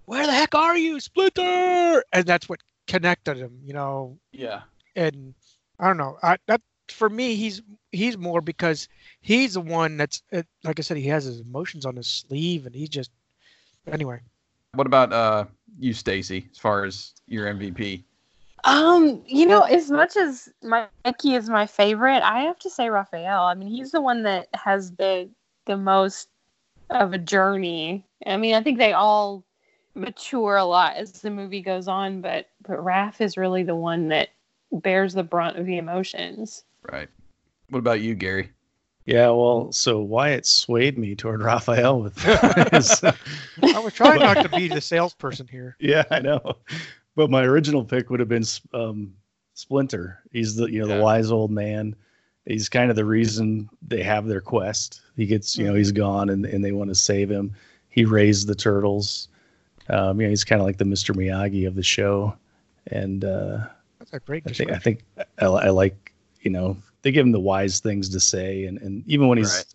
where 0.06 0.26
the 0.26 0.34
heck 0.34 0.56
are 0.56 0.78
you, 0.78 1.00
Splinter? 1.00 2.04
And 2.14 2.26
that's 2.26 2.48
what 2.48 2.60
connected 2.88 3.38
him, 3.38 3.60
you 3.64 3.74
know. 3.74 4.18
Yeah. 4.32 4.62
And 4.96 5.34
I 5.80 5.88
don't 5.88 5.98
know. 5.98 6.18
I 6.22 6.38
that 6.48 6.62
for 6.90 7.10
me, 7.10 7.36
he's 7.36 7.62
he's 7.92 8.18
more 8.18 8.42
because 8.42 8.88
he's 9.22 9.54
the 9.54 9.62
one 9.62 9.98
that's 9.98 10.22
like 10.64 10.80
I 10.80 10.82
said, 10.82 10.98
he 10.98 11.08
has 11.08 11.26
his 11.26 11.40
emotions 11.40 11.86
on 11.86 11.96
his 11.96 12.08
sleeve, 12.08 12.66
and 12.66 12.76
he 12.76 12.88
just 12.88 13.12
anyway. 13.92 14.20
What 14.74 14.88
about 14.88 15.14
uh 15.14 15.46
you, 15.80 15.94
Stacy? 15.94 16.48
As 16.52 16.58
far 16.58 16.86
as 16.86 17.14
your 17.28 17.48
MVP? 17.48 18.04
Um, 18.66 19.24
you 19.26 19.46
know, 19.46 19.62
as 19.62 19.90
much 19.90 20.18
as 20.18 20.50
Mikey 20.62 21.36
is 21.36 21.50
my 21.50 21.66
favorite, 21.66 22.22
I 22.24 22.42
have 22.42 22.60
to 22.60 22.70
say 22.70 22.90
Raphael. 22.90 23.44
I 23.44 23.54
mean, 23.54 23.70
he's 23.70 23.92
the 23.92 24.02
one 24.02 24.24
that 24.24 24.48
has 24.54 24.92
the 24.92 25.30
the 25.66 25.78
most 25.78 26.30
of 26.90 27.14
a 27.14 27.18
journey. 27.18 28.06
I 28.26 28.38
mean, 28.38 28.56
I 28.56 28.62
think 28.62 28.78
they 28.78 28.94
all 28.94 29.46
mature 29.96 30.58
a 30.58 30.66
lot 30.66 30.96
as 30.96 31.12
the 31.14 31.30
movie 31.30 31.62
goes 31.62 31.88
on, 31.88 32.22
but 32.22 32.48
but 32.62 32.78
Raph 32.78 33.22
is 33.22 33.38
really 33.38 33.64
the 33.64 33.76
one 33.76 34.10
that 34.10 34.30
bears 34.72 35.14
the 35.14 35.24
brunt 35.24 35.58
of 35.58 35.66
the 35.66 35.78
emotions. 35.78 36.64
Right. 36.92 37.10
What 37.70 37.80
about 37.80 38.02
you, 38.02 38.16
Gary? 38.16 38.52
Yeah, 39.10 39.30
well, 39.30 39.72
so 39.72 40.00
Wyatt 40.02 40.46
swayed 40.46 40.98
me 40.98 41.16
toward 41.16 41.42
Raphael 41.44 42.02
with 42.02 42.18
his. 42.72 43.04
I 43.04 43.80
was 43.80 43.94
trying 43.94 44.20
not 44.20 44.44
to 44.44 44.50
be 44.50 44.68
the 44.68 44.82
salesperson 44.94 45.48
here. 45.48 45.76
yeah, 45.80 46.04
I 46.12 46.20
know. 46.20 46.58
But 47.16 47.32
my 47.32 47.44
original 47.44 47.84
pick 47.84 48.10
would 48.12 48.20
have 48.20 48.30
been 48.30 48.46
um, 48.74 49.14
Splinter. 49.56 50.20
He's 50.32 50.56
the 50.56 50.68
you 50.72 50.80
know 50.80 50.88
Yeah. 50.88 50.98
the 50.98 51.04
wise 51.04 51.32
old 51.32 51.52
man. 51.52 51.96
He's 52.46 52.70
kind 52.70 52.90
of 52.90 52.96
the 52.96 53.06
reason 53.06 53.70
they 53.88 54.02
have 54.04 54.26
their 54.28 54.42
quest. 54.42 55.02
He 55.16 55.26
gets 55.26 55.58
you 55.58 55.66
know 55.66 55.74
he's 55.74 55.92
gone 55.92 56.30
and, 56.30 56.46
and 56.46 56.64
they 56.64 56.72
want 56.72 56.90
to 56.90 56.96
save 56.96 57.30
him. 57.32 57.54
He 57.90 58.06
raised 58.06 58.48
the 58.48 58.56
turtles. 58.56 59.28
Um, 59.90 60.22
you 60.22 60.28
know 60.28 60.30
he's 60.30 60.44
kind 60.44 60.62
of 60.62 60.68
like 60.68 60.78
the 60.78 60.86
Mr. 60.86 61.16
Miyagi 61.16 61.68
of 61.68 61.74
the 61.76 61.82
show, 61.84 62.36
and 62.88 63.26
uh, 63.26 63.66
That's 63.98 64.14
a 64.14 64.20
great 64.20 64.44
I 64.48 64.52
think 64.54 64.72
I 64.72 64.78
think 64.78 65.04
I, 65.40 65.46
I 65.46 65.70
like 65.70 66.14
you 66.42 66.52
know 66.52 66.78
they 67.02 67.12
give 67.12 67.26
him 67.26 67.32
the 67.32 67.40
wise 67.40 67.80
things 67.80 68.10
to 68.10 68.20
say, 68.20 68.66
and 68.66 68.78
and 68.80 69.04
even 69.08 69.28
when 69.28 69.38
he's 69.38 69.54
Right. 69.56 69.66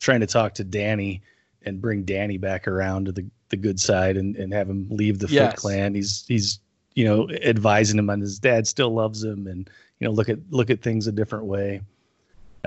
trying 0.00 0.20
to 0.20 0.26
talk 0.26 0.54
to 0.54 0.64
Danny 0.64 1.22
and 1.64 1.80
bring 1.80 2.02
Danny 2.04 2.38
back 2.38 2.66
around 2.68 3.06
to 3.06 3.12
the 3.12 3.24
the 3.50 3.56
good 3.56 3.78
side 3.80 4.16
and 4.16 4.36
and 4.36 4.52
have 4.52 4.68
him 4.68 4.86
leave 4.90 5.18
the 5.18 5.28
Yes. 5.28 5.52
Foot 5.52 5.60
Clan, 5.60 5.94
he's 5.94 6.24
he's 6.26 6.58
you 6.94 7.04
know 7.04 7.28
advising 7.30 7.98
him 7.98 8.10
on 8.10 8.20
his 8.20 8.38
dad 8.38 8.66
still 8.66 8.90
loves 8.92 9.22
him 9.24 9.46
and 9.46 9.68
you 9.98 10.06
know 10.06 10.12
look 10.12 10.28
at 10.28 10.38
look 10.50 10.70
at 10.70 10.82
things 10.82 11.06
a 11.06 11.12
different 11.12 11.44
way. 11.46 11.80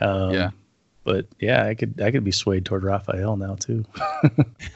Um, 0.02 0.32
Yeah. 0.32 0.50
But 1.04 1.28
yeah, 1.40 1.66
I 1.66 1.76
could 1.76 2.02
I 2.02 2.10
could 2.12 2.24
be 2.24 2.32
swayed 2.32 2.66
toward 2.66 2.84
Raphael 2.84 3.36
now 3.38 3.56
too. 3.56 3.86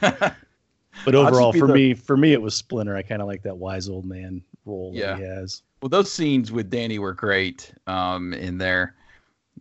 But 1.04 1.14
overall, 1.14 1.52
for 1.52 1.66
the- 1.66 1.72
me, 1.74 1.94
for 1.94 2.16
me, 2.16 2.32
it 2.34 2.42
was 2.42 2.54
Splinter. 2.54 2.94
I 2.94 3.02
kind 3.02 3.22
of 3.22 3.28
like 3.28 3.42
that 3.44 3.56
wise 3.56 3.88
old 3.88 4.04
man 4.04 4.42
role 4.66 4.92
Yeah. 4.94 5.12
that 5.14 5.18
he 5.18 5.22
has. 5.24 5.62
Well, 5.80 5.88
those 5.88 6.12
scenes 6.12 6.52
with 6.52 6.68
Danny 6.68 6.98
were 6.98 7.14
great 7.14 7.72
um, 7.86 8.34
in 8.34 8.58
there, 8.58 8.94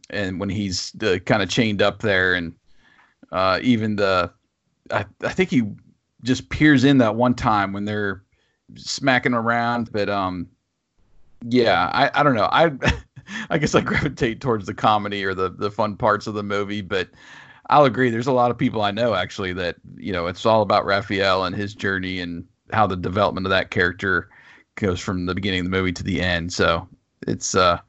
and 0.10 0.40
when 0.40 0.50
he's 0.50 0.94
uh, 1.02 1.18
kind 1.26 1.42
of 1.42 1.50
chained 1.50 1.82
up 1.82 2.02
there, 2.02 2.34
and 2.34 2.54
uh, 3.32 3.60
even 3.62 3.96
the, 3.96 4.32
I, 4.92 5.06
I 5.24 5.30
think 5.30 5.50
he 5.50 5.64
just 6.24 6.50
peers 6.50 6.84
in 6.84 6.98
that 7.00 7.16
one 7.16 7.34
time 7.34 7.74
when 7.74 7.86
they're 7.86 8.24
smacking 8.76 9.34
around, 9.34 9.92
but 9.92 10.10
um, 10.10 10.48
yeah, 11.48 11.90
I, 11.94 12.12
I 12.20 12.24
don't 12.24 12.36
know, 12.36 12.50
I 12.52 12.72
I 13.50 13.58
guess 13.58 13.76
I 13.76 13.82
gravitate 13.82 14.42
towards 14.42 14.66
the 14.66 14.74
comedy 14.74 15.24
or 15.24 15.34
the 15.34 15.50
the 15.50 15.72
fun 15.72 15.96
parts 15.96 16.28
of 16.28 16.34
the 16.34 16.44
movie, 16.44 16.82
but 16.82 17.10
I'll 17.70 17.86
agree. 17.86 18.10
There's 18.10 18.28
a 18.28 18.32
lot 18.32 18.52
of 18.52 18.58
people 18.58 18.82
I 18.82 18.92
know 18.92 19.14
actually 19.14 19.54
that 19.54 19.78
you 19.98 20.12
know 20.12 20.28
it's 20.28 20.46
all 20.46 20.62
about 20.62 20.86
Raphael 20.86 21.46
and 21.46 21.56
his 21.56 21.76
journey 21.76 22.20
and 22.20 22.46
how 22.72 22.88
the 22.88 22.96
development 22.96 23.46
of 23.46 23.52
that 23.52 23.72
character 23.72 24.30
goes 24.76 25.00
from 25.00 25.26
the 25.26 25.36
beginning 25.36 25.62
of 25.62 25.66
the 25.66 25.72
movie 25.72 25.92
to 25.94 26.04
the 26.04 26.22
end. 26.22 26.52
So 26.54 26.88
it's 27.28 27.56
uh 27.56 27.80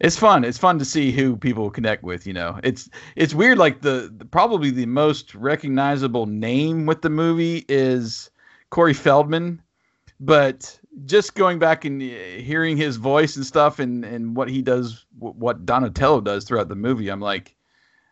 it's 0.00 0.16
fun. 0.16 0.44
It's 0.44 0.58
fun 0.58 0.78
to 0.78 0.84
see 0.84 1.12
who 1.12 1.36
people 1.36 1.70
connect 1.70 2.02
with, 2.02 2.26
you 2.26 2.32
know. 2.32 2.58
It's 2.62 2.88
it's 3.16 3.34
weird 3.34 3.58
like 3.58 3.82
the, 3.82 4.12
the 4.16 4.24
probably 4.24 4.70
the 4.70 4.86
most 4.86 5.34
recognizable 5.34 6.26
name 6.26 6.86
with 6.86 7.02
the 7.02 7.10
movie 7.10 7.64
is 7.68 8.30
Corey 8.70 8.94
Feldman, 8.94 9.60
but 10.18 10.78
just 11.04 11.34
going 11.34 11.58
back 11.58 11.84
and 11.84 12.00
uh, 12.02 12.04
hearing 12.42 12.76
his 12.76 12.96
voice 12.96 13.36
and 13.36 13.44
stuff 13.44 13.78
and, 13.78 14.04
and 14.04 14.34
what 14.34 14.48
he 14.48 14.62
does, 14.62 15.04
what 15.18 15.64
Donatello 15.66 16.20
does 16.22 16.44
throughout 16.44 16.68
the 16.68 16.74
movie, 16.76 17.08
I'm 17.08 17.20
like, 17.20 17.56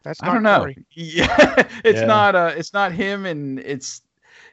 That's 0.04 0.22
I 0.22 0.32
don't 0.32 0.42
know. 0.42 0.60
Corey. 0.60 0.76
Yeah, 0.94 1.68
it's 1.84 2.00
Yeah. 2.00 2.06
not 2.06 2.34
uh, 2.34 2.52
it's 2.56 2.72
not 2.74 2.92
him, 2.92 3.24
and 3.24 3.60
it's 3.60 4.02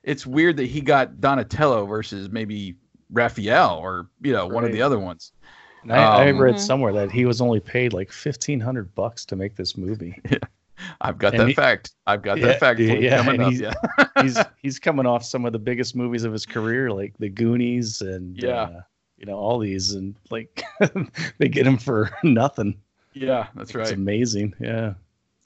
it's 0.04 0.26
weird 0.26 0.58
that 0.58 0.68
he 0.68 0.80
got 0.80 1.20
Donatello 1.20 1.86
versus 1.86 2.30
maybe 2.30 2.76
Raphael 3.12 3.78
or 3.78 4.08
you 4.22 4.32
know 4.32 4.48
one 4.48 4.64
of 4.64 4.72
the 4.72 4.82
other 4.82 5.00
ones. 5.00 5.32
And 5.86 5.94
I, 5.94 6.26
I 6.26 6.30
Um, 6.30 6.38
read 6.40 6.56
Mhm. 6.56 6.60
somewhere 6.60 6.94
that 6.94 7.12
he 7.12 7.26
was 7.26 7.42
only 7.42 7.60
paid 7.60 7.94
like 7.94 8.12
fifteen 8.12 8.60
hundred 8.60 8.94
bucks 8.96 9.26
to 9.26 9.36
make 9.36 9.56
this 9.56 9.78
movie. 9.78 10.20
I've 11.02 11.18
got 11.18 11.34
And 11.34 11.42
that 11.42 11.48
he- 11.48 11.54
fact. 11.54 11.94
I've 12.06 12.22
got 12.22 12.38
Yeah, 12.38 12.48
that 12.48 12.60
fact 12.60 12.80
yeah, 12.80 13.24
coming 13.24 13.42
up. 13.42 13.52
he's- 13.54 13.76
he's 14.22 14.38
he's 14.62 14.80
coming 14.80 15.06
off 15.06 15.24
some 15.24 15.46
of 15.46 15.54
the 15.54 15.60
biggest 15.60 15.96
movies 15.96 16.24
of 16.24 16.34
his 16.34 16.46
career, 16.46 16.92
like 16.92 17.14
The 17.18 17.30
Goonies 17.30 18.02
and 18.02 18.36
Yeah. 18.42 18.62
uh, 18.64 18.82
you 19.18 19.26
know 19.26 19.38
all 19.38 19.58
these, 19.60 19.94
and 19.94 20.16
like 20.32 20.64
they 21.38 21.48
get 21.48 21.66
him 21.66 21.78
for 21.78 22.10
nothing. 22.24 22.76
yeah, 23.14 23.48
that's 23.56 23.74
right. 23.74 23.84
It's 23.84 23.92
amazing. 23.92 24.54
Yeah. 24.60 24.94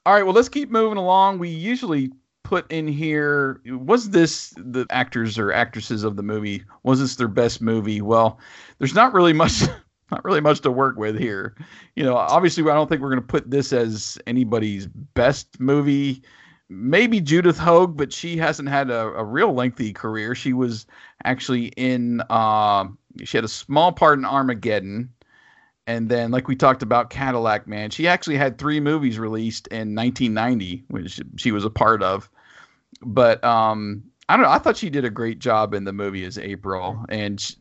All 0.05 0.13
right, 0.15 0.23
well, 0.23 0.33
let's 0.33 0.49
keep 0.49 0.71
moving 0.71 0.97
along. 0.97 1.37
We 1.37 1.49
usually 1.49 2.11
put 2.43 2.71
in 2.71 2.87
here 2.87 3.61
was 3.67 4.09
this 4.09 4.53
the 4.57 4.87
actors 4.89 5.37
or 5.37 5.51
actresses 5.51 6.03
of 6.03 6.15
the 6.15 6.23
movie 6.23 6.63
was 6.81 6.99
this 6.99 7.15
their 7.17 7.27
best 7.27 7.61
movie 7.61 8.01
well 8.01 8.39
there's 8.79 8.95
not 8.95 9.13
really 9.13 9.33
much 9.33 9.61
not 10.11 10.23
really 10.25 10.41
much 10.41 10.61
to 10.61 10.71
work 10.71 10.97
with 10.97 11.17
here. 11.17 11.55
You 11.95 12.03
know 12.03 12.15
obviously 12.15 12.63
i 12.63 12.73
don't 12.73 12.87
think 12.87 13.01
we're 13.01 13.09
going 13.09 13.21
to 13.21 13.27
put 13.27 13.49
this 13.49 13.73
as 13.73 14.17
anybody's 14.27 14.87
best 14.87 15.59
movie. 15.59 16.21
Maybe 16.69 17.19
Judith 17.19 17.57
Hoag 17.57 17.97
but 17.97 18.13
she 18.13 18.37
hasn't 18.37 18.69
had 18.69 18.89
a, 18.89 19.07
a 19.07 19.23
real 19.23 19.53
lengthy 19.53 19.93
career. 19.93 20.35
She 20.35 20.53
was 20.53 20.85
actually 21.23 21.67
in 21.77 22.21
uh, 22.29 22.87
she 23.23 23.37
had 23.37 23.43
a 23.45 23.49
small 23.49 23.91
part 23.91 24.19
in 24.19 24.25
armageddon. 24.25 25.11
And 25.87 26.07
then 26.07 26.29
like 26.29 26.47
we 26.47 26.55
talked 26.55 26.83
about 26.83 27.09
cadillac 27.09 27.67
man 27.67 27.89
she 27.89 28.07
actually 28.07 28.37
had 28.37 28.57
three 28.57 28.79
movies 28.79 29.17
released 29.19 29.67
in 29.67 29.95
1990 29.95 30.83
which 30.87 31.19
she 31.37 31.51
was 31.51 31.65
a 31.65 31.69
part 31.69 32.03
of. 32.03 32.29
But 33.01 33.43
um 33.43 34.03
i 34.27 34.35
don't 34.35 34.43
know 34.43 34.51
i 34.51 34.59
thought 34.59 34.77
she 34.77 34.89
did 34.89 35.05
a 35.05 35.09
great 35.09 35.39
job 35.39 35.73
in 35.73 35.83
the 35.85 35.93
movie 35.93 36.25
as 36.25 36.37
april. 36.37 37.03
And 37.09 37.41
she, 37.41 37.55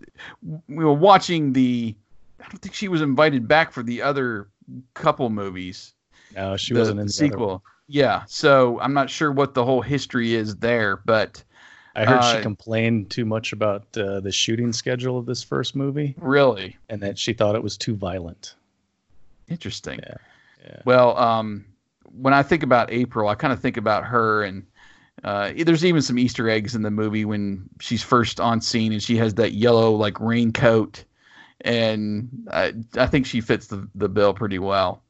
we 0.68 0.84
were 0.84 0.92
watching 0.92 1.52
the 1.54 1.96
i 2.40 2.48
don't 2.48 2.60
think 2.60 2.74
she 2.74 2.88
was 2.88 3.02
invited 3.02 3.48
back 3.48 3.72
for 3.72 3.82
the 3.82 4.02
other 4.02 4.48
couple 4.94 5.30
movies. 5.30 5.94
No, 6.36 6.58
she 6.58 6.74
the, 6.74 6.80
wasn't 6.80 7.00
in 7.00 7.06
the 7.06 7.12
sequel. 7.12 7.64
yeah 7.86 8.24
so 8.26 8.78
i'm 8.80 8.92
not 8.92 9.08
sure 9.08 9.32
what 9.32 9.54
the 9.54 9.64
whole 9.64 9.80
history 9.80 10.34
is 10.34 10.56
there 10.56 10.96
but 11.04 11.42
I 11.98 12.04
heard 12.04 12.18
uh, 12.20 12.36
she 12.36 12.42
complained 12.42 13.10
too 13.10 13.24
much 13.24 13.52
about 13.52 13.84
uh, 13.96 14.20
the 14.20 14.30
shooting 14.30 14.72
schedule 14.72 15.18
of 15.18 15.26
this 15.26 15.42
first 15.42 15.74
movie, 15.74 16.14
really? 16.18 16.76
And 16.88 17.02
that 17.02 17.18
she 17.18 17.32
thought 17.32 17.56
it 17.56 17.62
was 17.62 17.76
too 17.76 17.96
violent. 17.96 18.54
interesting. 19.48 19.98
Yeah, 20.00 20.14
yeah. 20.64 20.82
Well, 20.84 21.18
um, 21.18 21.64
when 22.04 22.34
I 22.34 22.44
think 22.44 22.62
about 22.62 22.92
April, 22.92 23.28
I 23.28 23.34
kind 23.34 23.52
of 23.52 23.60
think 23.60 23.76
about 23.76 24.04
her, 24.04 24.44
and 24.44 24.64
uh, 25.24 25.52
there's 25.56 25.84
even 25.84 26.00
some 26.00 26.18
Easter 26.18 26.48
eggs 26.48 26.76
in 26.76 26.82
the 26.82 26.90
movie 26.90 27.24
when 27.24 27.68
she's 27.80 28.02
first 28.02 28.38
on 28.38 28.60
scene 28.60 28.92
and 28.92 29.02
she 29.02 29.16
has 29.16 29.34
that 29.34 29.52
yellow 29.52 29.92
like 29.92 30.20
raincoat, 30.20 31.04
and 31.62 32.28
I, 32.50 32.74
I 32.96 33.06
think 33.06 33.26
she 33.26 33.40
fits 33.40 33.66
the 33.66 33.88
the 33.94 34.08
bill 34.08 34.34
pretty 34.34 34.58
well. 34.58 35.02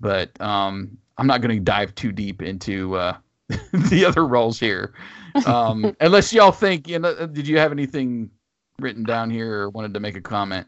But 0.00 0.38
um, 0.40 0.98
I'm 1.18 1.26
not 1.26 1.40
going 1.40 1.56
to 1.56 1.62
dive 1.62 1.94
too 1.94 2.12
deep 2.12 2.42
into 2.42 2.96
uh, 2.96 3.16
the 3.72 4.04
other 4.04 4.26
roles 4.26 4.58
here, 4.58 4.92
um, 5.46 5.96
unless 6.00 6.32
y'all 6.32 6.52
think. 6.52 6.88
You 6.88 6.98
know, 6.98 7.26
did 7.26 7.46
you 7.46 7.58
have 7.58 7.72
anything 7.72 8.30
written 8.80 9.04
down 9.04 9.30
here 9.30 9.52
or 9.60 9.70
wanted 9.70 9.94
to 9.94 10.00
make 10.00 10.16
a 10.16 10.20
comment? 10.20 10.66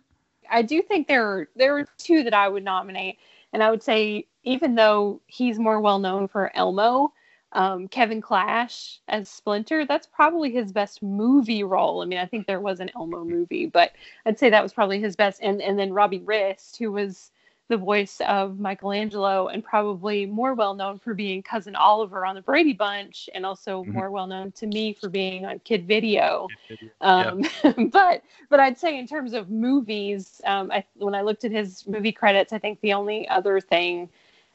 I 0.50 0.62
do 0.62 0.80
think 0.82 1.08
there 1.08 1.26
are 1.26 1.48
there 1.56 1.78
are 1.78 1.86
two 1.98 2.22
that 2.22 2.34
I 2.34 2.48
would 2.48 2.64
nominate, 2.64 3.18
and 3.52 3.62
I 3.62 3.70
would 3.70 3.82
say 3.82 4.26
even 4.44 4.76
though 4.76 5.20
he's 5.26 5.58
more 5.58 5.80
well 5.80 5.98
known 5.98 6.28
for 6.28 6.54
Elmo, 6.54 7.12
um, 7.52 7.88
Kevin 7.88 8.20
Clash 8.20 9.00
as 9.08 9.28
Splinter, 9.28 9.84
that's 9.86 10.06
probably 10.06 10.50
his 10.52 10.72
best 10.72 11.02
movie 11.02 11.64
role. 11.64 12.02
I 12.02 12.06
mean, 12.06 12.18
I 12.18 12.26
think 12.26 12.46
there 12.46 12.60
was 12.60 12.80
an 12.80 12.90
Elmo 12.94 13.24
movie, 13.24 13.66
but 13.66 13.92
I'd 14.26 14.38
say 14.38 14.50
that 14.50 14.62
was 14.62 14.72
probably 14.72 15.00
his 15.00 15.16
best. 15.16 15.40
And 15.42 15.60
and 15.62 15.78
then 15.78 15.92
Robbie 15.92 16.20
Rist, 16.20 16.78
who 16.78 16.92
was 16.92 17.30
the 17.68 17.76
voice 17.76 18.20
of 18.26 18.58
Michelangelo, 18.58 19.48
and 19.48 19.64
probably 19.64 20.26
more 20.26 20.54
well 20.54 20.74
known 20.74 20.98
for 20.98 21.14
being 21.14 21.42
cousin 21.42 21.74
Oliver 21.74 22.24
on 22.26 22.34
the 22.34 22.42
Brady 22.42 22.72
Bunch, 22.74 23.28
and 23.34 23.44
also 23.46 23.84
Mhm. 23.84 23.94
more 23.94 24.10
well 24.10 24.26
known 24.26 24.52
to 24.52 24.66
me 24.66 24.92
for 24.92 25.08
being 25.08 25.44
on 25.46 25.58
Kid 25.60 25.86
Video. 25.86 26.52
Um, 27.00 27.42
but 27.90 28.22
but 28.50 28.60
I'd 28.60 28.78
say 28.78 28.98
in 28.98 29.06
terms 29.06 29.32
of 29.34 29.50
movies, 29.50 30.40
um, 30.44 30.70
I, 30.70 30.84
when 30.96 31.14
I 31.14 31.22
looked 31.22 31.44
at 31.44 31.50
his 31.52 31.86
movie 31.86 32.12
credits, 32.12 32.52
I 32.52 32.58
think 32.58 32.80
the 32.80 32.92
only 32.94 33.28
other 33.28 33.60
thing 33.60 34.08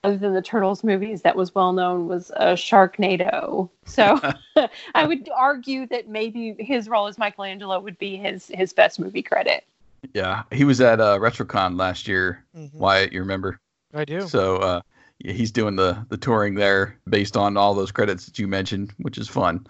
other 0.04 0.18
than 0.18 0.34
the 0.34 0.42
Turtles 0.42 0.84
movies 0.84 1.22
that 1.22 1.36
was 1.36 1.54
well 1.54 1.74
known 1.74 2.08
was 2.08 2.32
uh, 2.32 2.54
Sharknado. 2.54 3.70
So 3.86 4.20
I 4.96 5.06
would 5.06 5.30
argue 5.36 5.86
that 5.88 6.08
maybe 6.08 6.56
his 6.60 6.90
role 6.90 7.08
as 7.08 7.18
Michelangelo 7.18 7.80
would 7.80 7.98
be 7.98 8.18
his 8.18 8.52
his 8.54 8.74
best 8.74 9.00
movie 9.00 9.22
credit. 9.22 9.66
Yeah, 10.14 10.44
he 10.52 10.64
was 10.64 10.82
at 10.82 11.00
uh, 11.00 11.20
RetroCon 11.20 11.78
last 11.78 12.08
year. 12.08 12.44
Mhm. 12.58 12.74
Wyatt, 12.74 13.14
you 13.14 13.20
remember? 13.20 13.60
I 13.94 14.06
do. 14.06 14.28
So 14.28 14.58
uh, 14.58 14.82
yeah, 15.20 15.34
he's 15.34 15.52
doing 15.52 15.76
the 15.76 16.04
the 16.10 16.18
touring 16.18 16.56
there 16.56 16.98
based 17.08 17.38
on 17.38 17.58
all 17.58 17.76
those 17.76 17.92
credits 17.92 18.26
that 18.26 18.40
you 18.40 18.48
mentioned, 18.48 18.94
which 18.98 19.18
is 19.18 19.28
fun. 19.28 19.68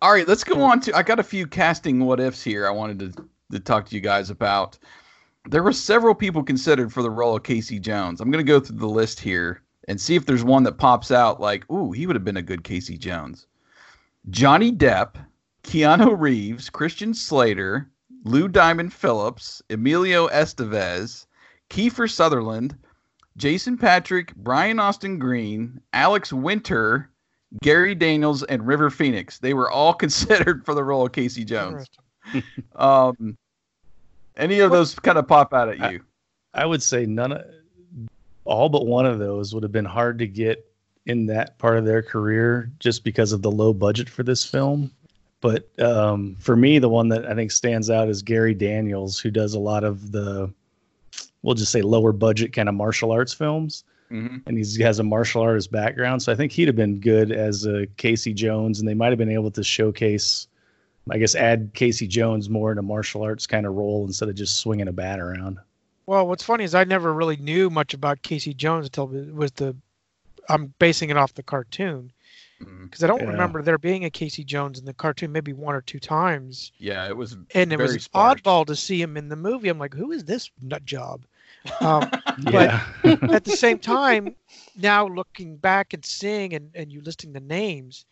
All 0.00 0.12
right, 0.12 0.28
let's 0.28 0.44
go 0.44 0.62
on 0.62 0.78
to. 0.80 0.94
I 0.94 1.02
got 1.02 1.18
a 1.18 1.24
few 1.24 1.46
casting 1.46 2.04
what 2.04 2.20
ifs 2.20 2.42
here. 2.42 2.66
I 2.66 2.70
wanted 2.70 2.98
to 3.00 3.28
to 3.50 3.58
talk 3.58 3.88
to 3.88 3.94
you 3.96 4.00
guys 4.00 4.30
about. 4.30 4.78
There 5.50 5.62
were 5.62 5.72
several 5.72 6.14
people 6.14 6.42
considered 6.42 6.92
for 6.92 7.02
the 7.02 7.10
role 7.10 7.34
of 7.34 7.42
Casey 7.42 7.78
Jones. 7.78 8.20
I'm 8.20 8.30
going 8.30 8.44
to 8.44 8.52
go 8.52 8.60
through 8.60 8.76
the 8.76 8.86
list 8.86 9.18
here 9.18 9.62
and 9.88 9.98
see 9.98 10.14
if 10.14 10.26
there's 10.26 10.44
one 10.44 10.62
that 10.64 10.76
pops 10.76 11.10
out 11.10 11.40
like, 11.40 11.68
ooh, 11.70 11.90
he 11.90 12.06
would 12.06 12.16
have 12.16 12.24
been 12.24 12.36
a 12.36 12.42
good 12.42 12.64
Casey 12.64 12.98
Jones. 12.98 13.46
Johnny 14.28 14.70
Depp, 14.70 15.14
Keanu 15.62 16.14
Reeves, 16.20 16.68
Christian 16.68 17.14
Slater, 17.14 17.90
Lou 18.24 18.48
Diamond 18.48 18.92
Phillips, 18.92 19.62
Emilio 19.70 20.28
Estevez, 20.28 21.24
Kiefer 21.70 22.10
Sutherland, 22.10 22.76
Jason 23.38 23.78
Patric, 23.78 24.34
Brian 24.36 24.78
Austin 24.78 25.18
Green, 25.18 25.80
Alex 25.94 26.30
Winter, 26.30 27.10
Gary 27.62 27.94
Daniels, 27.94 28.42
and 28.42 28.66
River 28.66 28.90
Phoenix. 28.90 29.38
They 29.38 29.54
were 29.54 29.70
all 29.70 29.94
considered 30.04 30.66
for 30.66 30.74
the 30.74 30.84
role 30.84 31.06
of 31.06 31.12
Casey 31.12 31.44
Jones. 31.44 31.86
Um, 32.76 33.38
any 34.38 34.60
of 34.60 34.70
those 34.70 34.94
kind 34.94 35.18
of 35.18 35.28
pop 35.28 35.52
out 35.52 35.68
at 35.68 35.92
you? 35.92 36.00
I 36.54 36.64
would 36.64 36.82
say 36.82 37.04
none 37.04 37.32
of 37.32 37.44
all 38.44 38.68
but 38.68 38.86
one 38.86 39.04
of 39.04 39.18
those 39.18 39.52
would 39.52 39.62
have 39.62 39.72
been 39.72 39.84
hard 39.84 40.18
to 40.20 40.26
get 40.26 40.64
in 41.06 41.26
that 41.26 41.58
part 41.58 41.76
of 41.78 41.84
their 41.84 42.02
career 42.02 42.70
just 42.78 43.04
because 43.04 43.32
of 43.32 43.42
the 43.42 43.50
low 43.50 43.72
budget 43.72 44.08
for 44.08 44.22
this 44.22 44.44
film. 44.44 44.90
But 45.40 45.68
um, 45.78 46.36
for 46.40 46.56
me, 46.56 46.78
the 46.78 46.88
one 46.88 47.08
that 47.10 47.26
I 47.26 47.34
think 47.34 47.50
stands 47.50 47.90
out 47.90 48.08
is 48.08 48.22
Gary 48.22 48.54
Daniels, 48.54 49.18
who 49.20 49.30
does 49.30 49.54
a 49.54 49.58
lot 49.58 49.84
of 49.84 50.10
the, 50.12 50.52
we'll 51.42 51.54
just 51.54 51.70
say 51.70 51.82
lower 51.82 52.12
budget 52.12 52.52
kind 52.52 52.68
of 52.68 52.74
martial 52.74 53.12
arts 53.12 53.32
films. 53.32 53.84
Mhm. 54.10 54.42
And 54.46 54.56
he's, 54.56 54.74
he 54.74 54.82
has 54.82 54.98
a 54.98 55.04
martial 55.04 55.42
artist 55.42 55.70
background. 55.70 56.22
So 56.22 56.32
I 56.32 56.34
think 56.34 56.50
he'd 56.50 56.66
have 56.66 56.76
been 56.76 56.98
good 56.98 57.30
as 57.30 57.66
a 57.66 57.86
Casey 57.98 58.32
Jones. 58.32 58.80
And 58.80 58.88
they 58.88 58.94
might 58.94 59.10
have 59.10 59.18
been 59.18 59.30
able 59.30 59.50
to 59.52 59.62
showcase, 59.62 60.48
I 61.10 61.18
guess, 61.18 61.34
add 61.34 61.70
Casey 61.74 62.06
Jones 62.06 62.48
more 62.48 62.72
in 62.72 62.78
a 62.78 62.82
martial 62.82 63.22
arts 63.22 63.46
kind 63.46 63.66
of 63.66 63.74
role 63.74 64.04
instead 64.06 64.28
of 64.28 64.34
just 64.34 64.58
swinging 64.58 64.88
a 64.88 64.92
bat 64.92 65.20
around. 65.20 65.58
Well, 66.06 66.26
what's 66.26 66.42
funny 66.44 66.64
is 66.64 66.74
I 66.74 66.84
never 66.84 67.12
really 67.12 67.36
knew 67.36 67.68
much 67.70 67.92
about 67.94 68.22
Casey 68.22 68.54
Jones 68.54 68.86
until 68.86 69.14
it 69.14 69.34
was 69.34 69.52
the. 69.52 69.76
I'm 70.48 70.72
basing 70.78 71.10
it 71.10 71.16
off 71.18 71.34
the 71.34 71.42
cartoon 71.42 72.10
because 72.84 73.04
I 73.04 73.06
don't 73.06 73.20
Yeah. 73.20 73.28
remember 73.28 73.62
there 73.62 73.76
being 73.78 74.06
a 74.06 74.10
Casey 74.10 74.42
Jones 74.42 74.78
in 74.78 74.86
the 74.86 74.94
cartoon, 74.94 75.30
maybe 75.30 75.52
one 75.52 75.74
or 75.74 75.82
two 75.82 76.00
times, 76.00 76.72
Yeah, 76.78 77.06
it 77.06 77.16
was. 77.16 77.36
and 77.54 77.72
it 77.72 77.78
was 77.78 78.02
sparse. 78.04 78.40
oddball 78.40 78.64
to 78.66 78.74
see 78.74 79.00
him 79.00 79.16
in 79.18 79.28
the 79.28 79.36
movie. 79.36 79.68
I'm 79.68 79.78
like, 79.78 79.92
who 79.92 80.10
is 80.10 80.24
this 80.24 80.50
nut 80.62 80.84
job? 80.86 81.24
Um, 81.80 82.10
Yeah. 82.38 82.82
at 83.04 83.44
the 83.44 83.56
same 83.56 83.78
time, 83.78 84.34
now 84.76 85.06
looking 85.06 85.56
back 85.56 85.92
and 85.92 86.04
seeing 86.04 86.54
and, 86.54 86.70
and 86.74 86.90
you 86.90 87.02
listing 87.02 87.32
the 87.34 87.40
names, 87.40 88.06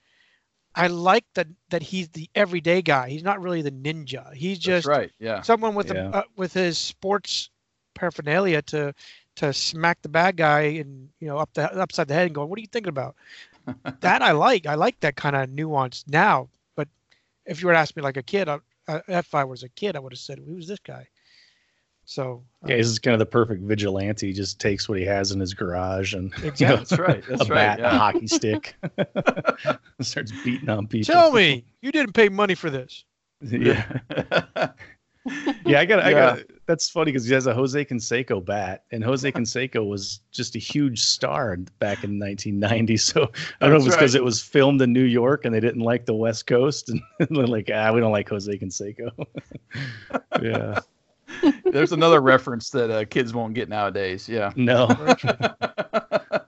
I 0.77 0.89
like 0.89 1.25
that 1.35 1.49
that 1.71 1.83
he's 1.85 2.11
the 2.11 2.31
everyday 2.35 2.83
guy. 2.83 3.11
He's 3.11 3.25
not 3.25 3.41
really 3.43 3.63
the 3.63 3.73
ninja. 3.73 4.33
He's 4.35 4.59
That's 4.65 4.85
just 4.85 4.87
right. 4.87 5.13
Yeah. 5.19 5.43
someone 5.43 5.75
with 5.75 5.91
Yeah. 5.91 6.13
a 6.13 6.17
uh, 6.17 6.23
with 6.37 6.55
his 6.55 6.79
sports 6.79 7.51
paraphernalia 7.95 8.63
to 8.63 8.95
to 9.37 9.53
smack 9.55 10.03
the 10.03 10.09
bad 10.09 10.37
guy 10.37 10.63
and 10.81 11.11
you 11.21 11.29
know 11.29 11.39
up 11.39 11.53
the 11.55 11.73
upside 11.75 12.09
the 12.09 12.15
head 12.15 12.27
and 12.27 12.35
going, 12.35 12.49
"What 12.51 12.59
are 12.59 12.63
you 12.63 12.69
thinking 12.69 12.91
about?" 12.91 13.17
that 14.01 14.23
I 14.23 14.33
like. 14.33 14.67
I 14.67 14.75
like 14.75 15.01
that 15.01 15.17
kind 15.17 15.37
of 15.37 15.51
nuance 15.51 16.05
now. 16.09 16.51
But 16.77 16.89
if 17.47 17.61
you 17.61 17.67
were 17.69 17.73
to 17.75 17.79
ask 17.79 17.97
me 17.97 18.03
like 18.03 18.17
a 18.17 18.23
kid, 18.23 18.49
I, 18.49 18.59
uh, 18.89 19.01
if 19.09 19.35
I 19.35 19.45
was 19.45 19.63
a 19.63 19.69
kid, 19.71 19.97
I 19.97 20.01
would 20.01 20.13
have 20.13 20.19
said, 20.21 20.39
"Who's 20.39 20.69
this 20.69 20.81
guy?" 20.81 21.09
So 22.09 22.45
uh, 22.65 22.69
Yeah, 22.69 22.77
he's 22.77 22.99
kind 23.01 23.13
of 23.15 23.19
the 23.19 23.27
perfect 23.27 23.63
vigilante. 23.63 24.29
He 24.29 24.33
just 24.33 24.61
takes 24.61 24.89
what 24.89 24.97
he 24.99 25.05
has 25.05 25.33
in 25.33 25.41
his 25.41 25.53
garage 25.55 26.15
and 26.15 26.33
you 26.39 26.43
know, 26.45 26.49
Exactly. 26.49 26.77
That's 26.77 26.99
right. 26.99 27.25
That's 27.29 27.43
a 27.43 27.45
right. 27.53 27.55
bat, 27.55 27.79
yeah. 27.81 27.95
a 27.95 27.99
hockey 27.99 28.27
stick, 28.29 28.75
starts 30.01 30.33
beating 30.45 30.69
on 30.69 30.87
people. 30.87 31.13
tell 31.13 31.33
me, 31.33 31.65
you 31.83 31.91
didn't 31.93 32.13
pay 32.13 32.29
money 32.29 32.55
for 32.55 32.71
this. 32.71 33.05
Yeah. 33.43 33.85
yeah, 35.67 35.81
I 35.81 35.85
got. 35.85 35.99
I 36.01 36.11
Yeah. 36.11 36.37
got. 36.37 36.39
That's 36.67 36.89
funny 36.89 37.11
because 37.13 37.27
he 37.27 37.35
has 37.35 37.47
a 37.47 37.53
Jose 37.53 37.85
Canseco 37.85 38.43
bat, 38.45 38.85
and 38.93 39.03
Jose 39.05 39.31
Canseco 39.31 39.87
was 39.87 40.21
just 40.31 40.55
a 40.57 40.59
huge 40.59 41.03
star 41.03 41.57
back 41.81 42.03
in 42.05 42.19
1990. 42.19 42.97
So 42.97 43.31
I 43.61 43.67
don't 43.67 43.71
know 43.71 43.77
if 43.77 43.83
That's 43.83 43.87
it's 43.87 43.97
because 43.97 44.15
right. 44.15 44.21
it 44.21 44.25
was 44.25 44.41
filmed 44.41 44.81
in 44.83 44.93
New 44.93 45.03
York 45.05 45.45
and 45.45 45.55
they 45.55 45.61
didn't 45.61 45.81
like 45.83 46.07
the 46.07 46.15
West 46.15 46.47
Coast, 46.47 46.89
and 46.89 47.03
they're 47.19 47.47
like, 47.47 47.69
ah, 47.75 47.93
we 47.93 48.01
don't 48.01 48.13
like 48.13 48.29
Jose 48.29 48.57
Canseco. 48.57 49.11
yeah. 50.41 50.79
There's 51.65 51.93
another 51.93 52.21
reference 52.21 52.71
that 52.71 52.91
uh, 52.91 53.05
kids 53.05 53.33
won't 53.35 53.55
get 53.55 53.69
nowadays. 53.69 54.29
Yeah. 54.29 54.53
No. 54.57 54.89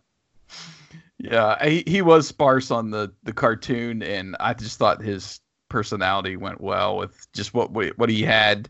Yeah, 1.20 1.62
he, 1.66 1.82
he 1.86 2.01
was 2.01 2.28
sparse 2.28 2.70
on 2.70 2.90
the, 2.90 3.12
the 3.24 3.32
cartoon, 3.32 4.03
and 4.05 4.36
I 4.38 4.55
just 4.55 4.78
thought 4.78 5.03
his 5.03 5.40
personality 5.68 6.36
went 6.36 6.61
well 6.61 6.96
with 6.96 7.26
just 7.32 7.53
what 7.55 7.72
what 7.72 8.09
he 8.09 8.22
had 8.22 8.68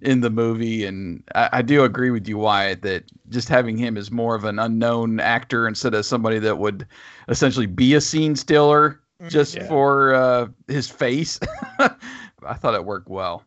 in 0.00 0.20
the 0.20 0.28
movie. 0.28 0.84
And 0.84 1.22
I, 1.36 1.48
I 1.52 1.62
do 1.62 1.84
agree 1.84 2.10
with 2.10 2.26
you, 2.26 2.36
Wyatt, 2.36 2.82
that 2.82 3.04
just 3.28 3.48
having 3.48 3.78
him 3.78 3.96
as 3.96 4.10
more 4.10 4.34
of 4.34 4.44
an 4.44 4.58
unknown 4.58 5.20
actor 5.20 5.68
instead 5.68 5.94
of 5.94 6.04
somebody 6.04 6.40
that 6.40 6.58
would 6.58 6.84
essentially 7.28 7.66
be 7.66 7.94
a 7.94 8.00
scene 8.00 8.34
stealer 8.34 9.00
just 9.28 9.54
Yeah. 9.54 9.68
for 9.68 10.14
uh, 10.14 10.48
his 10.66 10.90
face, 10.90 11.38
I 11.78 12.54
thought 12.54 12.74
it 12.74 12.84
worked 12.84 13.08
well. 13.08 13.44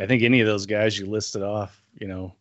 I 0.00 0.06
think 0.06 0.22
any 0.22 0.40
of 0.40 0.46
those 0.46 0.66
guys 0.66 0.98
you 0.98 1.06
listed 1.06 1.42
off, 1.42 1.82
you 1.98 2.06
know, 2.06 2.34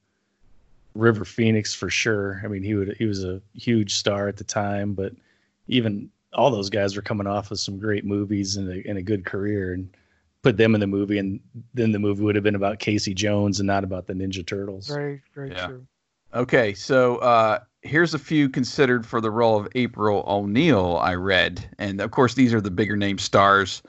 River 0.95 1.25
Phoenix 1.25 1.73
for 1.73 1.89
sure. 1.89 2.41
I 2.43 2.47
mean, 2.47 2.63
he 2.63 2.75
would 2.75 2.95
he 2.97 3.05
was 3.05 3.23
a 3.23 3.41
huge 3.53 3.95
star 3.95 4.27
at 4.27 4.37
the 4.37 4.43
time, 4.43 4.93
but 4.93 5.13
even 5.67 6.09
all 6.33 6.51
those 6.51 6.69
guys 6.69 6.95
were 6.95 7.01
coming 7.01 7.27
off 7.27 7.51
of 7.51 7.59
some 7.59 7.77
great 7.77 8.05
movies 8.05 8.55
and 8.55 8.69
a, 8.69 8.87
and 8.87 8.97
a 8.97 9.01
good 9.01 9.25
career, 9.25 9.73
and 9.73 9.89
put 10.43 10.57
them 10.57 10.73
in 10.73 10.81
the 10.81 10.87
movie, 10.87 11.17
and 11.17 11.39
then 11.73 11.91
the 11.91 11.99
movie 11.99 12.23
would 12.23 12.35
have 12.35 12.43
been 12.43 12.55
about 12.55 12.79
Casey 12.79 13.13
Jones 13.13 13.59
and 13.59 13.67
not 13.67 13.83
about 13.83 14.07
the 14.07 14.13
Ninja 14.13 14.45
Turtles. 14.45 14.87
Very, 14.87 15.21
very 15.35 15.51
Yeah. 15.51 15.67
true. 15.67 15.85
Okay, 16.33 16.73
so 16.73 17.17
uh, 17.17 17.59
here's 17.81 18.13
a 18.13 18.19
few 18.19 18.47
considered 18.47 19.05
for 19.05 19.19
the 19.19 19.29
role 19.29 19.59
of 19.59 19.67
April 19.75 20.23
O'Neil. 20.25 20.97
I 21.01 21.15
read, 21.15 21.69
and 21.77 21.99
of 21.99 22.11
course, 22.11 22.33
these 22.33 22.53
are 22.53 22.61
the 22.61 22.71
bigger 22.71 22.95
name 22.95 23.17
stars 23.17 23.81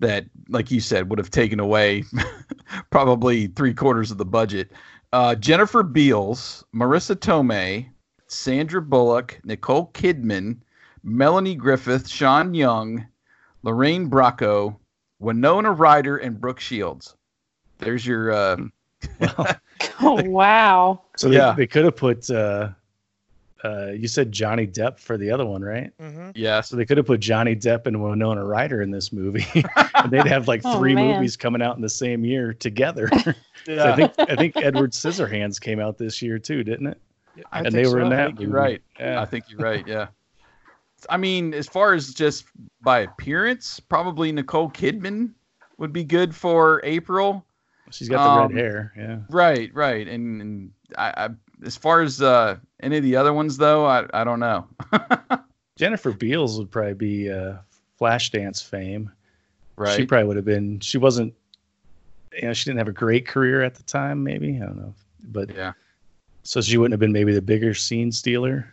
that, 0.00 0.26
like 0.48 0.70
you 0.70 0.80
said, 0.80 1.08
would 1.10 1.18
have 1.18 1.30
taken 1.30 1.60
away 1.60 2.04
probably 2.90 3.46
three 3.48 3.74
quarters 3.74 4.10
of 4.10 4.18
the 4.18 4.24
budget. 4.24 4.72
Uh, 5.12 5.34
Jennifer 5.34 5.82
Beals, 5.82 6.64
Marisa 6.74 7.14
Tomei, 7.14 7.88
Sandra 8.26 8.82
Bullock, 8.82 9.38
Nicole 9.44 9.90
Kidman, 9.94 10.58
Melanie 11.04 11.54
Griffith, 11.54 12.08
Sean 12.08 12.54
Young, 12.54 13.06
Lorraine 13.62 14.10
Bracco, 14.10 14.76
Winona 15.20 15.70
Ryder, 15.72 16.16
and 16.16 16.40
Brooke 16.40 16.60
Shields. 16.60 17.14
There's 17.78 18.04
your 18.06 18.32
uh, 18.32 18.56
Oh 20.00 20.22
wow. 20.24 21.02
So 21.16 21.28
they, 21.28 21.36
Yeah. 21.36 21.52
they 21.52 21.66
could 21.66 21.84
have 21.84 21.96
put. 21.96 22.28
Uh, 22.30 22.70
uh, 23.64 23.92
you 23.92 24.06
said 24.06 24.30
Johnny 24.30 24.66
Depp 24.66 24.98
for 25.00 25.16
the 25.16 25.30
other 25.30 25.46
one, 25.46 25.62
right? 25.62 25.90
hmm 25.98 26.30
yeah. 26.34 26.60
So 26.60 26.76
they 26.76 26.84
could 26.84 26.98
have 26.98 27.06
put 27.06 27.20
Johnny 27.20 27.56
Depp 27.56 27.86
and 27.86 28.02
Winona 28.02 28.44
Ryder 28.44 28.82
in 28.82 28.90
this 28.90 29.12
movie, 29.12 29.46
and 29.94 30.10
they'd 30.12 30.26
have 30.26 30.46
like 30.48 30.60
Oh, 30.64 30.78
three 30.78 30.94
man. 30.94 31.14
movies 31.16 31.36
coming 31.36 31.62
out 31.62 31.76
in 31.76 31.82
the 31.82 31.88
same 31.88 32.24
year 32.24 32.52
together. 32.52 33.08
So 33.66 33.78
I 33.78 33.96
think 33.96 34.12
I 34.18 34.36
think 34.36 34.56
Edward 34.58 34.92
Scissorhands 34.92 35.58
came 35.58 35.80
out 35.80 35.96
this 35.96 36.20
year 36.20 36.38
too, 36.38 36.62
didn't 36.62 36.86
it? 36.88 37.00
I 37.50 37.60
and 37.60 37.74
they 37.74 37.86
were 37.86 37.92
so. 37.92 37.98
in 38.00 38.06
I 38.12 38.16
that. 38.16 38.26
think 38.26 38.40
you're 38.40 38.48
movie. 38.50 38.60
right. 38.60 38.82
Yeah. 39.00 39.22
I 39.22 39.24
think 39.24 39.44
you're 39.48 39.58
right. 39.60 39.86
Yeah. 39.86 40.08
I 41.08 41.16
mean, 41.16 41.54
as 41.54 41.66
far 41.66 41.94
as 41.94 42.12
just 42.12 42.44
by 42.82 43.00
appearance, 43.00 43.80
probably 43.80 44.32
Nicole 44.32 44.68
Kidman 44.70 45.30
would 45.78 45.94
be 45.94 46.04
good 46.04 46.34
for 46.34 46.82
April. 46.84 47.46
She's 47.90 48.10
got 48.10 48.22
the 48.24 48.30
Um, 48.42 48.52
red 48.54 48.58
hair. 48.64 48.92
Yeah. 48.98 49.18
Right, 49.30 49.70
right. 49.74 50.06
And, 50.08 50.40
and 50.42 50.70
I, 50.98 51.14
I, 51.16 51.28
as 51.64 51.76
far 51.76 52.02
as 52.02 52.20
uh, 52.22 52.56
any 52.80 52.98
of 52.98 53.02
the 53.02 53.16
other 53.16 53.32
ones, 53.32 53.56
though, 53.56 53.86
I, 53.86 54.06
I 54.12 54.24
don't 54.24 54.40
know. 54.40 54.66
Jennifer 55.76 56.12
Beals 56.12 56.58
would 56.58 56.70
probably 56.70 56.94
be 56.94 57.30
uh, 57.30 57.54
Flashdance 58.00 58.62
fame. 58.62 59.10
right. 59.76 59.96
She 59.96 60.06
probably 60.06 60.26
would 60.28 60.36
have 60.36 60.44
been. 60.44 60.80
She 60.80 60.98
wasn't. 60.98 61.34
You 62.34 62.48
know, 62.48 62.52
she 62.52 62.64
didn't 62.64 62.78
have 62.78 62.88
a 62.88 62.92
great 62.92 63.26
career 63.26 63.62
at 63.62 63.74
the 63.76 63.82
time. 63.84 64.22
Maybe 64.24 64.56
I 64.60 64.66
don't 64.66 64.76
know, 64.76 64.94
but 65.28 65.54
yeah. 65.54 65.72
so 66.42 66.60
she 66.60 66.76
wouldn't 66.78 66.92
have 66.92 67.00
been 67.00 67.12
maybe 67.12 67.32
the 67.32 67.42
bigger 67.42 67.74
scene 67.74 68.10
stealer. 68.10 68.72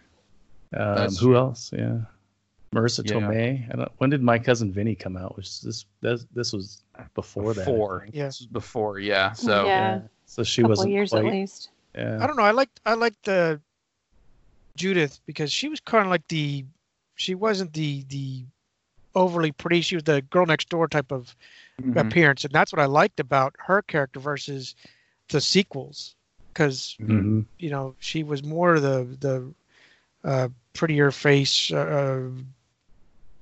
Um, 0.75 0.95
That's 0.95 1.19
who 1.19 1.35
else? 1.35 1.71
Yeah, 1.71 1.99
Marisa 2.73 3.07
Yeah. 3.07 3.17
Tomei. 3.17 3.71
I 3.71 3.75
don't, 3.77 3.91
when 3.97 4.09
did 4.09 4.23
my 4.23 4.39
cousin 4.39 4.71
Vinny 4.71 4.95
come 4.95 5.15
out? 5.15 5.37
Was 5.37 5.61
this 5.61 5.85
this, 6.01 6.25
this 6.33 6.53
was 6.53 6.81
before 7.13 7.53
that? 7.53 7.61
I 7.61 7.65
Before. 7.65 8.07
Yeah. 8.11 8.25
This 8.25 8.39
was 8.39 8.47
before. 8.47 8.99
Yeah. 8.99 9.33
So, 9.33 9.65
yeah, 9.65 10.01
So 10.25 10.43
she 10.43 10.63
wasn't 10.63 10.89
years 10.91 11.11
quite. 11.11 11.25
at 11.25 11.31
least. 11.31 11.69
Yeah. 11.95 12.19
I 12.19 12.27
don't 12.27 12.37
know. 12.37 12.43
I 12.43 12.51
liked 12.51 12.79
I 12.85 12.93
liked 12.93 13.23
the 13.23 13.61
Judith 14.75 15.19
because 15.25 15.51
she 15.51 15.69
was 15.69 15.79
kind 15.79 16.05
of 16.05 16.09
like 16.11 16.27
the 16.27 16.65
she 17.15 17.35
wasn't 17.35 17.73
the 17.73 18.03
the 18.03 18.45
overly 19.15 19.51
pretty. 19.51 19.81
She 19.81 19.95
was 19.95 20.03
the 20.03 20.21
girl 20.21 20.45
next 20.45 20.69
door 20.69 20.87
type 20.87 21.11
of 21.11 21.35
mhm. 21.79 21.95
appearance, 21.95 22.43
and 22.43 22.53
that's 22.53 22.71
what 22.71 22.81
I 22.81 22.85
liked 22.85 23.19
about 23.19 23.55
her 23.59 23.81
character 23.81 24.19
versus 24.19 24.75
the 25.29 25.41
sequels. 25.41 26.15
Because 26.53 26.97
Mhm. 26.99 27.45
you 27.57 27.69
know 27.69 27.95
she 27.99 28.23
was 28.23 28.43
more 28.43 28.79
the 28.79 29.17
the 29.19 29.53
uh, 30.23 30.49
prettier 30.73 31.11
face, 31.11 31.71
uh, 31.71 32.29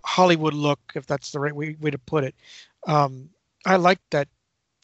Hollywood 0.06 0.54
look, 0.54 0.80
if 0.96 1.06
that's 1.06 1.32
the 1.32 1.40
right 1.40 1.56
way, 1.56 1.76
way 1.80 1.92
to 1.92 1.98
put 1.98 2.24
it. 2.24 2.36
Um, 2.88 3.30
I 3.66 3.76
liked 3.76 4.10
that 4.12 4.28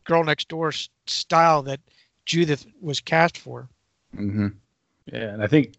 girl 0.05 0.23
next 0.23 0.47
door 0.49 0.71
style 1.07 1.61
that 1.63 1.79
Judith 2.25 2.65
was 2.81 2.99
cast 2.99 3.37
for. 3.37 3.67
Mhm. 4.15 4.53
Yeah, 5.11 5.33
and 5.33 5.43
I 5.43 5.47
think 5.47 5.73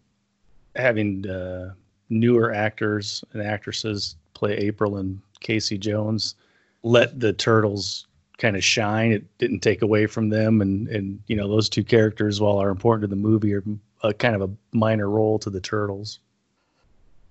having 0.77 1.29
uh, 1.29 1.75
newer 2.11 2.53
actors 2.53 3.25
and 3.33 3.43
actresses 3.43 4.17
play 4.35 4.57
April 4.57 4.97
and 4.99 5.21
Casey 5.41 5.79
Jones 5.79 6.35
let 6.83 7.19
the 7.19 7.33
turtles 7.33 8.07
kind 8.39 8.57
of 8.57 8.63
shine. 8.63 9.11
It 9.13 9.25
didn't 9.39 9.61
take 9.61 9.83
away 9.83 10.07
from 10.07 10.29
them, 10.29 10.61
and 10.61 10.89
and 10.89 11.21
you 11.27 11.37
know 11.37 11.49
those 11.49 11.69
two 11.69 11.83
characters, 11.85 12.41
while 12.41 12.59
are 12.59 12.71
important 12.71 13.03
to 13.03 13.09
the 13.09 13.17
movie, 13.21 13.55
are 13.55 13.65
a 14.03 14.15
kind 14.15 14.35
of 14.37 14.43
a 14.43 14.77
minor 14.77 15.11
role 15.11 15.39
to 15.41 15.51
the 15.51 15.61
turtles. 15.61 16.21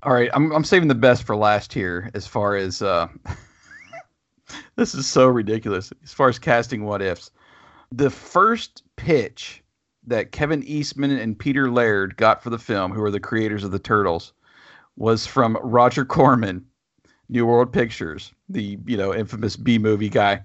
All 0.03 0.13
right, 0.13 0.30
I'm 0.34 0.51
I'm 0.51 0.63
saving 0.63 0.88
the 0.88 0.95
best 0.95 1.24
for 1.24 1.36
last 1.36 1.74
here 1.74 2.11
as 2.13 2.28
far 2.28 2.55
as 2.55 2.82
uh 2.82 3.07
this 4.76 4.93
is 4.93 5.07
so 5.07 5.28
ridiculous 5.28 5.91
as 6.03 6.13
far 6.13 6.30
as 6.30 6.38
casting 6.38 6.84
what 6.84 7.01
ifs. 7.01 7.32
The 7.96 8.10
first 8.10 8.84
pitch 8.98 9.64
that 10.08 10.32
Kevin 10.32 10.64
Eastman 10.64 11.12
and 11.12 11.38
Peter 11.38 11.72
Laird 11.72 12.18
got 12.18 12.43
for 12.43 12.50
the 12.50 12.60
film, 12.60 12.91
who 12.91 13.02
are 13.04 13.12
the 13.12 13.20
creators 13.20 13.64
of 13.64 13.72
the 13.72 13.80
Turtles, 13.80 14.34
was 14.98 15.26
from 15.26 15.58
Roger 15.62 16.04
Corman, 16.04 16.66
New 17.30 17.46
World 17.46 17.72
Pictures, 17.72 18.34
the 18.50 18.78
you 18.86 18.98
know 18.98 19.14
infamous 19.14 19.56
B 19.56 19.78
movie 19.78 20.10
guy. 20.10 20.41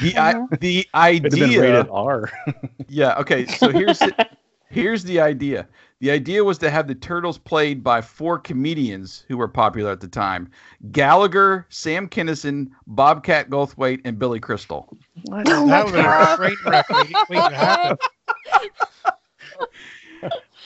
The 0.00 0.16
I, 0.16 0.32
uh-huh. 0.32 0.46
the 0.60 0.78
It'd 0.94 1.30
been 1.30 1.44
idea 1.44 1.60
rated 1.60 1.88
R. 1.90 2.30
yeah. 2.88 3.14
Okay. 3.18 3.46
So 3.46 3.68
here's 3.68 3.98
the, 3.98 4.28
here's 4.68 5.04
the 5.04 5.20
idea. 5.20 5.68
The 6.00 6.10
idea 6.10 6.42
was 6.42 6.56
to 6.58 6.70
have 6.70 6.88
the 6.88 6.94
turtles 6.94 7.36
played 7.36 7.84
by 7.84 8.00
four 8.00 8.38
comedians 8.38 9.24
who 9.28 9.36
were 9.36 9.48
popular 9.48 9.90
at 9.92 10.00
the 10.00 10.08
time: 10.08 10.50
Gallagher, 10.92 11.66
Sam 11.68 12.08
Kinison, 12.08 12.70
Bobcat 12.86 13.50
Goldthwait, 13.50 14.00
and 14.06 14.18
Billy 14.18 14.40
Crystal. 14.40 14.88
Oh 15.30 15.44
that 15.44 15.84
would 15.84 15.94
have 15.94 15.94
been 15.94 16.04
a 16.06 16.36
train 16.36 16.56
wreck 16.66 16.88
waiting 16.88 17.16
waiting 17.28 17.50
to 17.50 17.56
happen. 17.56 17.98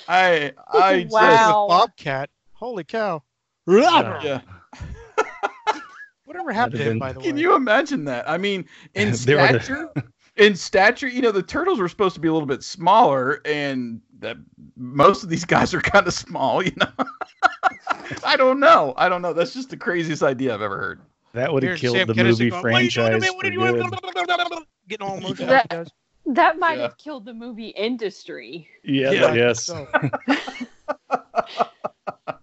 I 0.09 0.53
I 0.73 1.03
just 1.03 1.13
Wow. 1.13 1.67
Bobcat. 1.69 2.31
Holy 2.53 2.85
cow. 2.85 3.23
yeah. 3.67 4.41
Whatever 6.25 6.53
happened 6.53 6.79
to 6.79 6.85
him, 6.85 6.99
by 6.99 7.13
the 7.13 7.21
way? 7.21 7.27
Can 7.27 7.37
you 7.37 7.55
imagine 7.55 8.05
that? 8.05 8.29
I 8.29 8.39
mean, 8.39 8.67
in 8.95 9.13
They 9.25 9.35
were 9.35 9.53
the- 9.53 9.61
stature, 9.61 9.91
in 10.37 10.55
stature, 10.57 11.09
you 11.09 11.23
know, 11.23 11.31
the 11.33 11.43
turtles 11.43 11.79
were 11.79 11.89
supposed 11.89 12.15
to 12.15 12.21
be 12.21 12.29
a 12.29 12.33
little 12.33 12.47
bit 12.47 12.63
smaller, 12.63 13.41
and 13.45 14.01
that 14.25 14.37
most 14.77 15.23
of 15.23 15.29
these 15.29 15.45
guys 15.45 15.73
are 15.75 15.81
kind 15.81 16.07
of 16.07 16.13
small. 16.15 16.63
You 16.65 16.73
know. 16.77 16.89
I 18.25 18.37
don't 18.37 18.61
know. 18.61 18.93
I 18.97 19.09
don't 19.09 19.23
know. 19.23 19.33
That's 19.33 19.55
just 19.55 19.71
the 19.71 19.77
craziest 19.77 20.23
idea 20.23 20.53
I've 20.55 20.61
ever 20.63 20.77
heard. 20.77 21.01
That 21.33 21.53
would 21.53 21.63
have 21.63 21.79
killed 21.79 21.97
Sam 21.97 22.07
the 22.07 22.13
Kinison 22.15 22.27
movie 22.27 22.51
going, 22.51 22.63
"What 22.63 22.73
are 22.75 22.81
you 22.83 22.91
doing 22.91 23.13
to 23.13 23.21
franchise 23.21 23.23
me? 23.23 23.29
for 23.29 23.35
What 23.37 23.47
are 23.47 23.53
you 23.53 23.59
good. 23.61 24.51
doing?" 24.51 24.65
Getting 24.89 25.07
all 25.07 25.17
emotional 25.17 25.49
Yeah. 25.49 25.55
like 25.55 25.63
he 25.73 25.77
does. 25.79 25.89
That 26.27 26.59
might 26.59 26.77
Yeah. 26.77 26.83
have 26.83 26.99
killed 26.99 27.25
the 27.25 27.33
movie 27.35 27.69
industry. 27.69 28.69
Yeah, 28.83 29.11
Yeah, 29.13 29.35
yes. 29.35 29.65
so- 29.65 29.87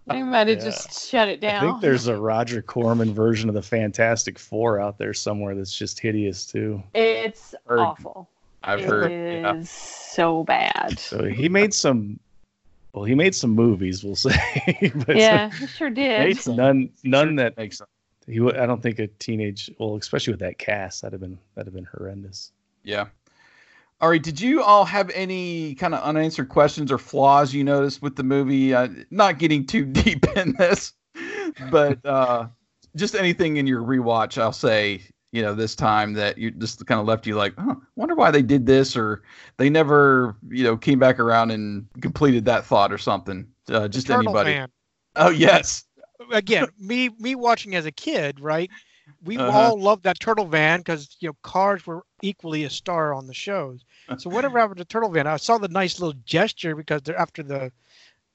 They 0.06 0.22
might 0.22 0.48
have 0.48 0.58
Yeah. 0.58 0.64
just 0.64 1.08
shut 1.08 1.28
it 1.28 1.40
down. 1.40 1.56
I 1.56 1.60
down. 1.60 1.70
think 1.74 1.82
there's 1.82 2.06
a 2.08 2.16
Roger 2.16 2.60
Corman 2.60 3.14
version 3.14 3.48
of 3.48 3.54
the 3.54 3.62
Fantastic 3.62 4.38
Four 4.38 4.78
out 4.80 4.98
there 4.98 5.14
somewhere 5.14 5.54
that's 5.54 5.76
just 5.76 5.98
hideous 6.00 6.44
too. 6.44 6.82
It's 6.94 7.54
Heard. 7.66 7.78
awful. 7.78 8.28
I've 8.64 8.80
It 8.80 8.86
heard. 8.86 9.12
is 9.12 9.42
yeah. 9.42 9.60
so 9.64 10.44
bad. 10.44 10.98
So 10.98 11.24
he 11.24 11.48
made 11.48 11.74
some. 11.74 12.18
Well, 12.92 13.04
he 13.04 13.14
made 13.14 13.34
some 13.34 13.50
movies, 13.50 14.04
we'll 14.04 14.16
say, 14.16 14.92
but 15.06 15.16
Yeah, 15.16 15.50
he 15.50 15.66
sure 15.66 15.88
did. 15.90 16.20
Made 16.20 16.38
some- 16.38 16.56
none 16.56 16.90
none 17.04 17.36
that 17.36 17.56
Makes 17.56 17.78
sense. 17.78 17.88
He, 18.26 18.38
w- 18.38 18.56
I 18.56 18.66
don't 18.66 18.80
think 18.80 18.98
a 19.00 19.08
teenage, 19.08 19.68
well, 19.80 19.96
especially 19.96 20.32
with 20.34 20.40
that 20.40 20.56
cast, 20.58 21.02
that'd 21.02 21.12
have 21.12 21.20
been 21.20 21.38
that'd 21.54 21.66
have 21.66 21.74
been 21.74 21.88
horrendous. 21.96 22.52
Yeah. 22.84 23.06
All 24.00 24.08
right. 24.10 24.22
Did 24.22 24.40
you 24.40 24.62
all 24.62 24.84
have 24.84 25.10
any 25.14 25.74
kind 25.76 25.94
of 25.94 26.02
unanswered 26.02 26.48
questions 26.48 26.92
or 26.92 26.98
flaws 26.98 27.54
you 27.54 27.64
noticed 27.64 28.02
with 28.02 28.14
the 28.16 28.22
movie? 28.24 28.74
Uh, 28.74 28.88
not 29.10 29.38
getting 29.38 29.64
too 29.66 29.84
deep 29.86 30.24
in 30.36 30.54
this, 30.58 30.92
but 31.70 32.04
uh, 32.04 32.46
just 32.94 33.14
anything 33.14 33.56
in 33.56 33.66
your 33.66 33.82
rewatch, 33.82 34.40
I'll 34.40 34.52
say, 34.52 35.02
you 35.32 35.42
know, 35.42 35.54
this 35.54 35.74
time 35.74 36.12
that 36.12 36.36
you 36.38 36.50
just 36.50 36.86
kind 36.86 37.00
of 37.00 37.06
left 37.06 37.26
you 37.26 37.34
like, 37.34 37.54
huh, 37.58 37.74
wonder 37.96 38.14
why 38.14 38.30
they 38.30 38.42
did 38.42 38.66
this, 38.66 38.96
or 38.96 39.22
they 39.56 39.70
never, 39.70 40.36
you 40.50 40.62
know, 40.62 40.76
came 40.76 40.98
back 40.98 41.18
around 41.18 41.50
and 41.50 41.86
completed 42.00 42.44
that 42.44 42.64
thought 42.66 42.92
or 42.92 42.98
something. 42.98 43.46
Uh, 43.68 43.88
just 43.88 44.06
Turtle 44.06 44.20
anybody. 44.28 44.52
Van. 44.52 44.68
Oh 45.16 45.30
yes. 45.30 45.84
Again, 46.32 46.68
me 46.78 47.10
me 47.18 47.34
watching 47.34 47.74
as 47.74 47.86
a 47.86 47.92
kid, 47.92 48.38
right? 48.40 48.70
We 49.24 49.36
Uh-huh. 49.38 49.50
all 49.50 49.80
loved 49.80 50.04
that 50.04 50.20
turtle 50.20 50.46
van 50.46 50.80
because 50.80 51.16
you 51.20 51.28
know 51.28 51.36
cars 51.42 51.86
were 51.86 52.02
equally 52.22 52.64
a 52.64 52.70
star 52.70 53.12
on 53.14 53.26
the 53.26 53.34
shows. 53.34 53.84
So 54.18 54.28
whatever 54.28 54.58
happened 54.58 54.78
to 54.78 54.84
turtle 54.84 55.10
van? 55.10 55.26
I 55.26 55.36
saw 55.38 55.56
the 55.58 55.68
nice 55.68 55.98
little 55.98 56.18
gesture 56.26 56.76
because 56.76 57.02
they're 57.02 57.18
after 57.18 57.42
the 57.42 57.72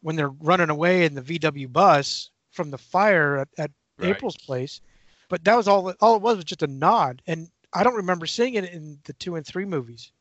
when 0.01 0.15
they're 0.15 0.29
running 0.29 0.69
away 0.69 1.05
in 1.05 1.13
the 1.13 1.21
VW 1.21 1.71
bus 1.71 2.31
from 2.51 2.71
the 2.71 2.77
fire 2.77 3.37
at, 3.37 3.47
at 3.59 3.71
Right. 3.99 4.15
April's 4.15 4.37
place. 4.37 4.81
But 5.29 5.43
that 5.43 5.55
was 5.55 5.67
all. 5.67 5.93
All 5.99 6.15
it 6.15 6.21
was 6.21 6.37
was 6.37 6.45
just 6.45 6.63
a 6.63 6.67
nod, 6.67 7.21
and 7.27 7.49
I 7.73 7.83
don't 7.83 7.95
remember 7.95 8.25
seeing 8.25 8.53
it 8.55 8.65
in 8.71 8.97
the 9.03 9.13
two 9.13 9.35
and 9.35 9.45
three 9.45 9.65
movies. 9.65 10.11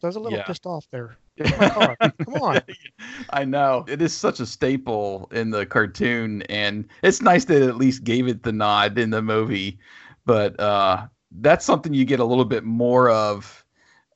So 0.00 0.06
I 0.06 0.08
was 0.08 0.16
a 0.16 0.20
little 0.20 0.38
Yeah. 0.38 0.44
pissed 0.44 0.66
off 0.66 0.86
there. 0.90 1.18
Come 1.38 2.34
on. 2.34 2.62
I 3.30 3.44
know 3.44 3.84
it 3.88 4.00
is 4.02 4.12
such 4.12 4.40
a 4.40 4.46
staple 4.46 5.28
in 5.32 5.50
the 5.50 5.66
cartoon, 5.66 6.42
and 6.42 6.88
it's 7.02 7.20
nice 7.22 7.44
that 7.46 7.62
it 7.62 7.68
at 7.68 7.76
least 7.76 8.04
gave 8.04 8.26
it 8.28 8.42
the 8.42 8.52
nod 8.52 8.98
in 8.98 9.10
the 9.10 9.22
movie. 9.22 9.78
But 10.24 10.58
uh, 10.58 11.06
that's 11.40 11.64
something 11.64 11.94
you 11.94 12.04
get 12.04 12.20
a 12.20 12.24
little 12.24 12.44
bit 12.44 12.64
more 12.64 13.10
of. 13.10 13.64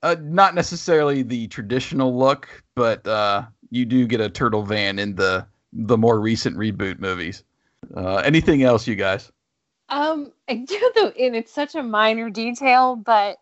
Uh, 0.03 0.17
not 0.21 0.55
necessarily 0.55 1.23
the 1.23 1.47
traditional 1.49 2.17
look, 2.17 2.49
but 2.75 3.07
uh, 3.07 3.45
you 3.71 3.85
do 3.85 4.07
get 4.07 4.21
a 4.21 4.29
turtle 4.29 4.63
van 4.65 4.99
in 4.99 5.15
the 5.15 5.47
the 5.73 5.97
more 5.97 6.21
recent 6.21 6.57
reboot 6.57 6.99
movies. 6.99 7.45
Uh, 7.97 8.17
anything 8.17 8.63
else, 8.63 8.87
you 8.87 8.95
guys? 8.97 9.31
Um, 9.93 10.33
I 10.49 10.55
do 10.55 10.93
though, 10.95 11.09
and 11.09 11.37
it's 11.37 11.53
such 11.53 11.75
a 11.75 11.83
minor 11.83 12.31
detail, 12.31 12.97
but 12.97 13.37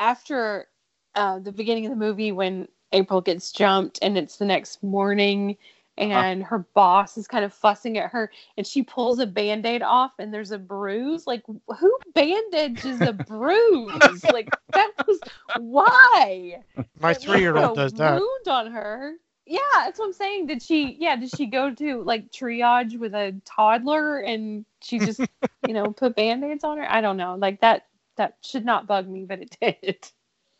after 0.00 0.66
uh, 1.14 1.38
the 1.38 1.52
beginning 1.52 1.86
of 1.86 1.90
the 1.90 1.96
movie, 1.96 2.32
when 2.32 2.66
April 2.92 3.20
gets 3.20 3.52
jumped, 3.52 4.00
and 4.02 4.18
it's 4.18 4.36
the 4.36 4.44
next 4.44 4.82
morning, 4.82 5.56
and 5.96 6.42
her 6.42 6.66
boss 6.74 7.16
is 7.16 7.28
kind 7.28 7.44
of 7.44 7.54
fussing 7.54 7.98
at 7.98 8.10
her, 8.10 8.32
and 8.56 8.66
she 8.66 8.82
pulls 8.82 9.20
a 9.20 9.26
band-aid 9.26 9.80
off, 9.80 10.12
and 10.18 10.34
there's 10.34 10.50
a 10.50 10.58
bruise. 10.58 11.24
Like, 11.24 11.44
who 11.46 11.98
bandages 12.14 13.00
a 13.00 13.12
bruise? 13.12 14.24
like, 14.32 14.50
that 14.72 14.90
was 15.06 15.20
why. 15.58 16.62
My 16.98 17.14
three 17.14 17.40
year 17.40 17.56
old 17.56 17.76
does 17.76 17.92
that. 17.94 18.20
Wound 18.20 18.48
on 18.48 18.72
her. 18.72 19.14
Yeah, 19.46 19.60
that's 19.74 19.98
what 19.98 20.06
I'm 20.06 20.12
saying. 20.12 20.46
Did 20.46 20.62
she? 20.62 20.96
Yeah, 20.98 21.16
did 21.16 21.30
she 21.30 21.46
go 21.46 21.72
to 21.74 22.02
like 22.02 22.32
triage 22.32 22.98
with 22.98 23.14
a 23.14 23.40
toddler 23.44 24.18
and 24.20 24.64
she 24.82 25.00
just, 25.00 25.28
you 25.62 25.72
know, 25.74 25.92
put 25.92 26.16
band-aids 26.16 26.64
on 26.64 26.78
her? 26.78 26.90
I 26.90 27.00
don't 27.00 27.16
know. 27.16 27.36
Like 27.36 27.60
that. 27.60 27.86
That 28.16 28.38
should 28.42 28.64
not 28.64 28.86
bug 28.86 29.06
me, 29.08 29.24
but 29.26 29.40
it 29.42 29.56
did. 29.60 30.10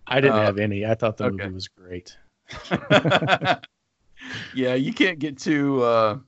I 0.06 0.20
didn't 0.20 0.38
Uh, 0.38 0.42
have 0.42 0.58
any. 0.58 0.84
I 0.86 0.94
thought 0.94 1.16
the 1.16 1.24
okay. 1.26 1.48
movie 1.48 1.52
was 1.54 1.68
great. 1.68 2.16
yeah, 4.54 4.74
you 4.74 4.92
can't 4.92 5.18
get 5.18 5.38
too 5.38 5.82
uh, 5.82 6.18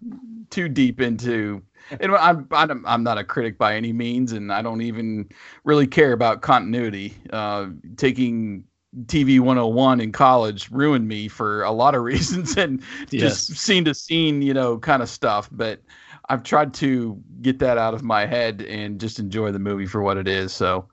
too 0.51 0.69
deep 0.69 1.01
into. 1.01 1.63
And 2.01 2.15
I'm, 2.15 2.47
I'm 2.51 2.85
I'm 2.87 3.03
not 3.03 3.19
a 3.19 3.25
critic 3.25 3.57
by 3.59 3.77
any 3.77 3.93
means, 3.93 4.33
and 4.33 4.53
I 4.53 4.63
don't 4.63 4.83
even 4.83 5.29
really 5.65 5.87
care 5.87 6.13
about 6.13 6.43
continuity. 6.43 7.15
Uh, 7.31 7.69
taking 7.97 8.65
TV 9.05 9.39
101 9.39 10.01
in 10.01 10.13
college 10.13 10.71
ruined 10.71 11.07
me 11.07 11.29
for 11.29 11.63
a 11.63 11.71
lot 11.71 11.95
of 11.95 12.03
reasons, 12.13 12.57
and 12.57 12.83
just 13.09 13.57
scene 13.57 13.85
to 13.85 13.95
scene, 13.95 14.43
you 14.43 14.55
know, 14.55 14.79
kind 14.79 15.03
of 15.03 15.09
stuff. 15.09 15.49
But 15.53 15.81
I've 16.29 16.43
tried 16.43 16.75
to 16.75 17.21
get 17.43 17.59
that 17.61 17.79
out 17.79 17.95
of 17.95 18.03
my 18.03 18.27
head 18.27 18.63
and 18.63 19.01
just 19.01 19.19
enjoy 19.19 19.53
the 19.53 19.59
movie 19.59 19.87
for 19.87 20.03
what 20.03 20.17
it 20.17 20.29
is. 20.29 20.53
So 20.53 20.89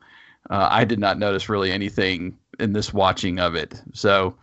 uh, 0.50 0.68
I 0.72 0.86
did 0.86 1.00
not 1.00 1.20
notice 1.20 1.50
really 1.50 1.72
anything 1.72 2.38
in 2.60 2.74
this 2.74 2.94
watching 2.94 3.40
of 3.40 3.56
it. 3.56 3.82
So 3.94 4.36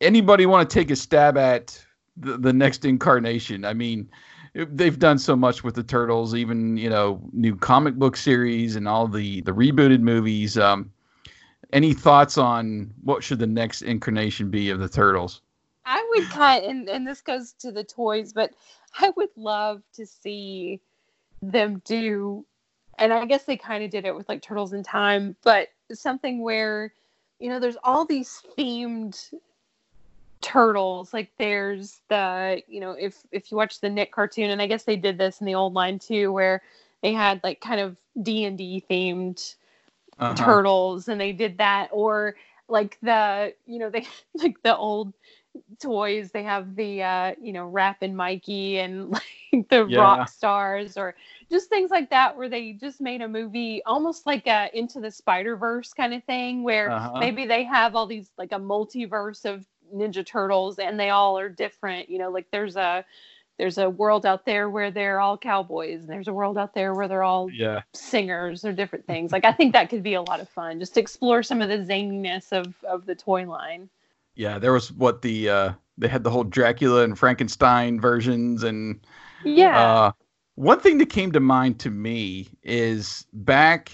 anybody 0.00 0.46
want 0.46 0.68
to 0.68 0.74
take 0.74 0.90
a 0.90 0.96
stab 0.96 1.38
at 1.38 1.82
the, 2.16 2.36
the 2.36 2.52
next 2.52 2.84
incarnation? 2.84 3.64
I 3.64 3.72
mean, 3.72 4.08
they've 4.54 4.98
done 4.98 5.18
so 5.18 5.34
much 5.34 5.64
with 5.64 5.74
the 5.74 5.82
turtles, 5.82 6.34
even 6.34 6.76
you 6.76 6.90
know, 6.90 7.20
new 7.32 7.56
comic 7.56 7.94
book 7.94 8.16
series 8.16 8.76
and 8.76 8.86
all 8.86 9.08
the 9.08 9.40
the 9.42 9.52
rebooted 9.52 10.00
movies. 10.00 10.58
Um, 10.58 10.90
any 11.74 11.92
thoughts 11.92 12.38
on 12.38 12.94
what 13.02 13.22
should 13.22 13.40
the 13.40 13.46
next 13.46 13.82
incarnation 13.82 14.48
be 14.48 14.70
of 14.70 14.78
the 14.78 14.88
turtles? 14.88 15.42
I 15.84 16.02
would 16.14 16.30
kind 16.30 16.64
and 16.64 16.88
and 16.88 17.06
this 17.06 17.20
goes 17.20 17.52
to 17.58 17.70
the 17.70 17.84
toys, 17.84 18.32
but 18.32 18.52
I 18.98 19.10
would 19.16 19.30
love 19.36 19.82
to 19.94 20.06
see 20.06 20.80
them 21.42 21.82
do 21.84 22.46
and 22.98 23.12
I 23.12 23.26
guess 23.26 23.42
they 23.42 23.56
kind 23.56 23.84
of 23.84 23.90
did 23.90 24.06
it 24.06 24.14
with 24.14 24.28
like 24.28 24.40
Turtles 24.40 24.72
in 24.72 24.84
Time, 24.84 25.36
but 25.42 25.68
something 25.92 26.42
where 26.42 26.94
you 27.40 27.50
know 27.50 27.58
there's 27.58 27.76
all 27.82 28.06
these 28.06 28.40
themed 28.56 29.34
turtles 30.40 31.14
like 31.14 31.30
there's 31.38 32.00
the 32.08 32.62
you 32.68 32.78
know 32.78 32.92
if 32.92 33.22
if 33.32 33.50
you 33.50 33.56
watch 33.56 33.80
the 33.80 33.88
Nick 33.88 34.12
cartoon 34.12 34.50
and 34.50 34.60
I 34.60 34.66
guess 34.66 34.84
they 34.84 34.96
did 34.96 35.18
this 35.18 35.40
in 35.40 35.46
the 35.46 35.54
old 35.54 35.72
line 35.72 35.98
too 35.98 36.32
where 36.32 36.62
they 37.02 37.12
had 37.12 37.40
like 37.42 37.60
kind 37.60 37.80
of 37.80 37.96
D&D 38.22 38.84
themed 38.88 39.56
Uh-huh. 40.18 40.36
turtles 40.36 41.08
and 41.08 41.20
they 41.20 41.32
did 41.32 41.58
that 41.58 41.88
or 41.92 42.34
like 42.68 42.98
the 43.02 43.52
you 43.66 43.78
know 43.78 43.90
they 43.90 44.06
like 44.34 44.62
the 44.62 44.76
old 44.76 45.12
toys 45.80 46.30
they 46.32 46.42
have 46.42 46.74
the 46.76 47.02
uh 47.02 47.32
you 47.40 47.52
know 47.52 47.66
rap 47.66 47.98
and 48.02 48.16
mikey 48.16 48.78
and 48.78 49.10
like 49.52 49.68
the 49.70 49.84
Yeah. 49.86 49.86
rock 49.86 50.28
stars 50.28 50.96
or 50.96 51.14
just 51.50 51.68
things 51.68 51.90
like 51.90 52.10
that 52.10 52.36
where 52.36 52.48
they 52.48 52.72
just 52.72 53.00
made 53.00 53.20
a 53.22 53.28
movie 53.28 53.82
almost 53.86 54.26
like 54.26 54.46
a 54.46 54.68
into 54.76 55.00
the 55.00 55.10
spider 55.10 55.56
verse 55.56 55.92
kind 55.92 56.14
of 56.14 56.22
thing 56.24 56.62
where 56.62 56.94
Uh-huh. 56.94 57.18
maybe 57.18 57.46
they 57.46 57.64
have 57.64 57.94
all 57.94 58.06
these 58.06 58.30
like 58.38 58.52
a 58.52 58.56
multiverse 58.58 59.44
of 59.44 59.66
ninja 59.94 60.24
turtles 60.24 60.78
and 60.78 60.98
they 60.98 61.10
all 61.10 61.38
are 61.38 61.48
different 61.48 62.08
you 62.08 62.18
know 62.18 62.30
like 62.30 62.46
there's 62.50 62.76
a 62.76 63.04
there's 63.58 63.78
a 63.78 63.88
world 63.88 64.26
out 64.26 64.44
there 64.44 64.68
where 64.68 64.90
they're 64.90 65.20
all 65.20 65.38
cowboys 65.38 66.00
and 66.00 66.08
there's 66.08 66.28
a 66.28 66.32
world 66.32 66.58
out 66.58 66.74
there 66.74 66.94
where 66.94 67.08
they're 67.08 67.22
all 67.22 67.48
Yeah. 67.50 67.82
singers 67.92 68.64
or 68.64 68.72
different 68.72 69.06
things. 69.06 69.32
Like 69.32 69.44
I 69.44 69.52
think 69.52 69.72
that 69.72 69.90
could 69.90 70.02
be 70.02 70.14
a 70.14 70.22
lot 70.22 70.40
of 70.40 70.48
fun, 70.48 70.80
just 70.80 70.94
to 70.94 71.00
explore 71.00 71.42
some 71.42 71.62
of 71.62 71.68
the 71.68 71.78
zaniness 71.78 72.52
of 72.52 72.74
of 72.84 73.06
the 73.06 73.14
toy 73.14 73.46
line. 73.46 73.88
Yeah, 74.34 74.58
there 74.58 74.72
was 74.72 74.90
what 74.92 75.22
the 75.22 75.48
uh 75.48 75.72
they 75.96 76.08
had 76.08 76.24
the 76.24 76.30
whole 76.30 76.44
Dracula 76.44 77.04
and 77.04 77.16
Frankenstein 77.18 78.00
versions 78.00 78.64
and 78.64 79.00
Yeah. 79.44 79.78
uh 79.78 80.12
one 80.56 80.80
thing 80.80 80.98
that 80.98 81.10
came 81.10 81.32
to 81.32 81.40
mind 81.40 81.78
to 81.80 81.90
me 81.90 82.48
is 82.62 83.26
back 83.32 83.90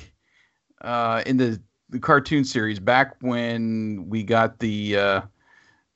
uh 0.83 1.23
in 1.27 1.37
the 1.37 1.61
the 1.91 1.99
cartoon 1.99 2.45
series 2.45 2.79
back 2.79 3.17
when 3.21 4.09
we 4.09 4.23
got 4.23 4.59
the 4.61 4.97
uh 4.97 5.21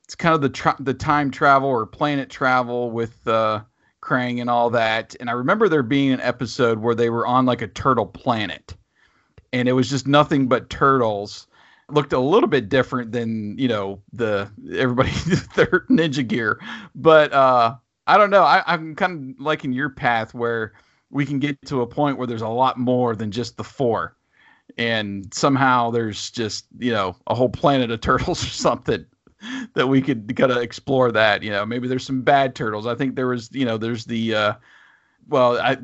it's 0.05 0.15
kind 0.15 0.35
of 0.35 0.43
the 0.43 0.51
tra- 0.51 0.77
the 0.81 0.95
time 0.95 1.31
travel 1.31 1.69
or 1.69 1.87
planet 1.87 2.31
travel 2.31 2.91
with 2.91 3.27
uh 3.27 3.63
Krang 4.03 4.41
and 4.41 4.51
all 4.51 4.69
that. 4.71 5.17
And 5.19 5.31
I 5.31 5.33
remember 5.33 5.69
there 5.69 5.83
being 5.83 6.13
an 6.13 6.21
episode 6.21 6.79
where 6.79 6.95
they 6.95 7.09
were 7.09 7.27
on 7.27 7.47
like 7.47 7.63
a 7.63 7.67
turtle 7.67 8.07
planet. 8.07 8.77
And 9.55 9.67
it 9.67 9.73
was 9.73 9.89
just 9.89 10.07
nothing 10.07 10.47
but 10.47 10.69
turtles. 10.69 11.47
Looked 11.89 12.13
a 12.13 12.19
little 12.19 12.49
bit 12.49 12.69
different 12.69 13.13
than 13.13 13.57
you 13.59 13.69
know 13.69 14.03
the 14.13 14.51
everybody 14.77 15.11
their 15.57 15.87
ninja 15.91 16.27
gear. 16.27 16.61
But 16.95 17.33
uh 17.33 17.77
i 18.07 18.19
don't 18.19 18.31
know. 18.31 18.43
I, 18.43 18.63
i'm 18.67 18.95
kind 18.95 19.35
of 19.35 19.41
liking 19.41 19.73
your 19.73 19.91
path 19.91 20.35
where 20.35 20.75
we 21.11 21.25
can 21.25 21.39
get 21.39 21.61
to 21.67 21.81
a 21.81 21.87
point 21.87 22.19
where 22.19 22.27
there's 22.27 22.43
a 22.43 22.49
lot 22.49 22.79
more 22.79 23.17
than 23.17 23.31
just 23.31 23.57
the 23.57 23.65
four. 23.65 24.17
And 24.77 25.33
somehow 25.33 25.91
there's 25.91 26.31
just 26.31 26.67
you 26.79 26.93
know 26.93 27.17
a 27.27 27.35
whole 27.35 27.49
planet 27.49 27.91
of 27.91 28.01
turtles 28.03 28.45
or 28.45 28.49
something 28.49 29.07
that 29.75 29.87
we 29.87 30.01
could 30.01 30.35
kind 30.37 30.53
of 30.53 30.59
explore 30.59 31.13
that 31.13 31.43
you 31.43 31.51
know. 31.51 31.65
Maybe 31.65 31.89
there's 31.89 32.07
some 32.07 32.23
bad 32.23 32.55
turtles. 32.55 32.87
I 32.87 32.95
think 32.95 33.17
there 33.17 33.27
was 33.27 33.49
you 33.53 33.65
know 33.65 33.79
there's 33.79 34.05
the 34.05 34.35
uh 34.35 34.53
well 35.29 35.59
i 35.59 35.77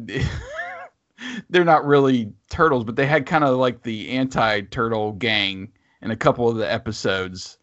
they're 1.50 1.64
not 1.64 1.84
really 1.86 2.30
turtles 2.50 2.84
but 2.84 2.96
they 2.96 3.06
had 3.06 3.24
kind 3.24 3.42
of 3.42 3.56
like 3.56 3.82
the 3.82 4.10
anti-turtle 4.10 5.12
gang 5.12 5.70
in 6.02 6.10
a 6.10 6.16
couple 6.16 6.48
of 6.48 6.56
the 6.56 6.70
episodes 6.70 7.56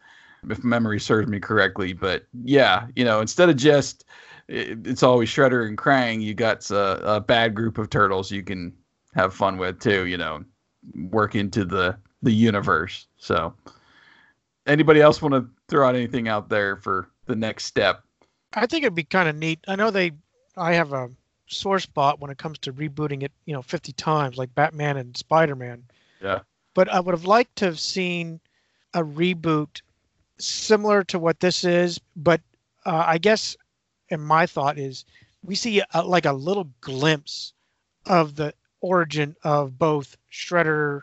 if 0.49 0.63
memory 0.63 0.99
serves 0.99 1.27
me 1.27 1.39
correctly. 1.39 1.93
But 1.93 2.25
yeah 2.43 2.87
you 2.95 3.05
know 3.05 3.21
instead 3.21 3.49
of 3.49 3.57
just 3.57 4.05
it, 4.47 4.87
it's 4.87 5.03
always 5.03 5.29
shredder 5.29 5.67
and 5.67 5.77
krang 5.77 6.21
you 6.21 6.33
got 6.33 6.69
a, 6.71 7.15
a 7.15 7.21
bad 7.21 7.53
group 7.53 7.77
of 7.77 7.89
turtles 7.89 8.31
you 8.31 8.43
can 8.43 8.73
have 9.13 9.33
fun 9.33 9.57
with 9.57 9.79
too 9.79 10.05
you 10.05 10.17
know 10.17 10.43
work 10.95 11.35
into 11.35 11.65
the 11.65 11.97
the 12.21 12.31
universe. 12.31 13.07
So 13.17 13.53
anybody 14.67 15.01
else 15.01 15.21
want 15.21 15.33
to 15.33 15.47
throw 15.67 15.87
out 15.87 15.95
anything 15.95 16.27
out 16.27 16.49
there 16.49 16.77
for 16.77 17.09
the 17.25 17.35
next 17.35 17.65
step 17.65 18.03
I 18.53 18.65
think 18.65 18.83
it'd 18.83 18.95
be 18.95 19.03
kind 19.03 19.29
of 19.29 19.35
neat. 19.35 19.59
I 19.67 19.75
know 19.75 19.91
they, 19.91 20.11
I 20.55 20.73
have 20.73 20.93
a 20.93 21.09
sore 21.47 21.79
spot 21.79 22.19
when 22.19 22.31
it 22.31 22.37
comes 22.37 22.57
to 22.59 22.73
rebooting 22.73 23.23
it, 23.23 23.31
you 23.45 23.53
know, 23.53 23.61
50 23.61 23.91
times 23.93 24.37
like 24.37 24.55
Batman 24.55 24.97
and 24.97 25.15
Spider-Man. 25.15 25.83
Yeah. 26.21 26.39
But 26.73 26.89
I 26.89 26.99
would 26.99 27.13
have 27.13 27.25
liked 27.25 27.55
to 27.57 27.65
have 27.65 27.79
seen 27.79 28.39
a 28.93 29.03
reboot 29.03 29.81
similar 30.39 31.03
to 31.05 31.19
what 31.19 31.39
this 31.39 31.63
is, 31.63 31.99
but 32.15 32.41
uh, 32.85 33.03
I 33.05 33.17
guess, 33.17 33.57
and 34.09 34.25
my 34.25 34.45
thought 34.45 34.77
is, 34.77 35.03
we 35.43 35.55
see 35.55 35.81
a, 35.93 36.03
like 36.03 36.25
a 36.25 36.33
little 36.33 36.69
glimpse 36.81 37.53
of 38.05 38.35
the 38.35 38.53
origin 38.81 39.35
of 39.43 39.77
both 39.77 40.17
Shredder 40.31 41.01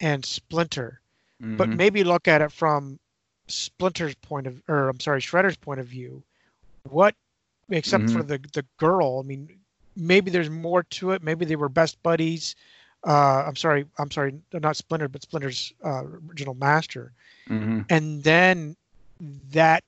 and 0.00 0.24
Splinter, 0.24 1.00
but 1.40 1.68
Mhm. 1.70 1.76
maybe 1.76 2.04
look 2.04 2.28
at 2.28 2.42
it 2.42 2.52
from 2.52 2.98
Splinter's 3.48 4.14
point 4.16 4.46
of, 4.46 4.62
or 4.68 4.88
I'm 4.88 5.00
sorry, 5.00 5.20
Shredder's 5.20 5.56
point 5.56 5.80
of 5.80 5.86
view. 5.86 6.22
What, 6.88 7.14
except 7.70 8.10
for 8.10 8.22
the 8.22 8.38
the 8.52 8.64
girl, 8.78 9.20
I 9.22 9.26
mean, 9.26 9.48
maybe 9.96 10.30
there's 10.30 10.50
more 10.50 10.82
to 10.84 11.12
it. 11.12 11.22
Maybe 11.22 11.44
they 11.44 11.56
were 11.56 11.68
best 11.68 12.02
buddies. 12.02 12.54
Uh, 13.06 13.44
I'm 13.46 13.56
sorry, 13.56 13.86
I'm 13.98 14.10
sorry, 14.10 14.40
not 14.52 14.76
Splinter, 14.76 15.08
but 15.08 15.22
Splinter's 15.22 15.72
uh, 15.84 16.04
original 16.04 16.54
master. 16.54 17.12
Mhm. 17.48 17.86
And 17.88 18.22
then 18.24 18.76
that 19.52 19.84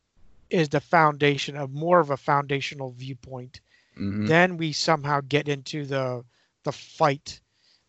is 0.51 0.69
the 0.69 0.81
foundation 0.81 1.57
of 1.57 1.73
more 1.73 2.01
of 2.01 2.11
a 2.11 2.17
foundational 2.17 2.91
viewpoint. 2.93 3.61
Mhm. 3.97 4.27
Then 4.29 4.57
we 4.57 4.73
somehow 4.73 5.21
get 5.21 5.49
into 5.49 5.85
the 5.87 6.25
the 6.65 6.73
fight, 6.73 7.41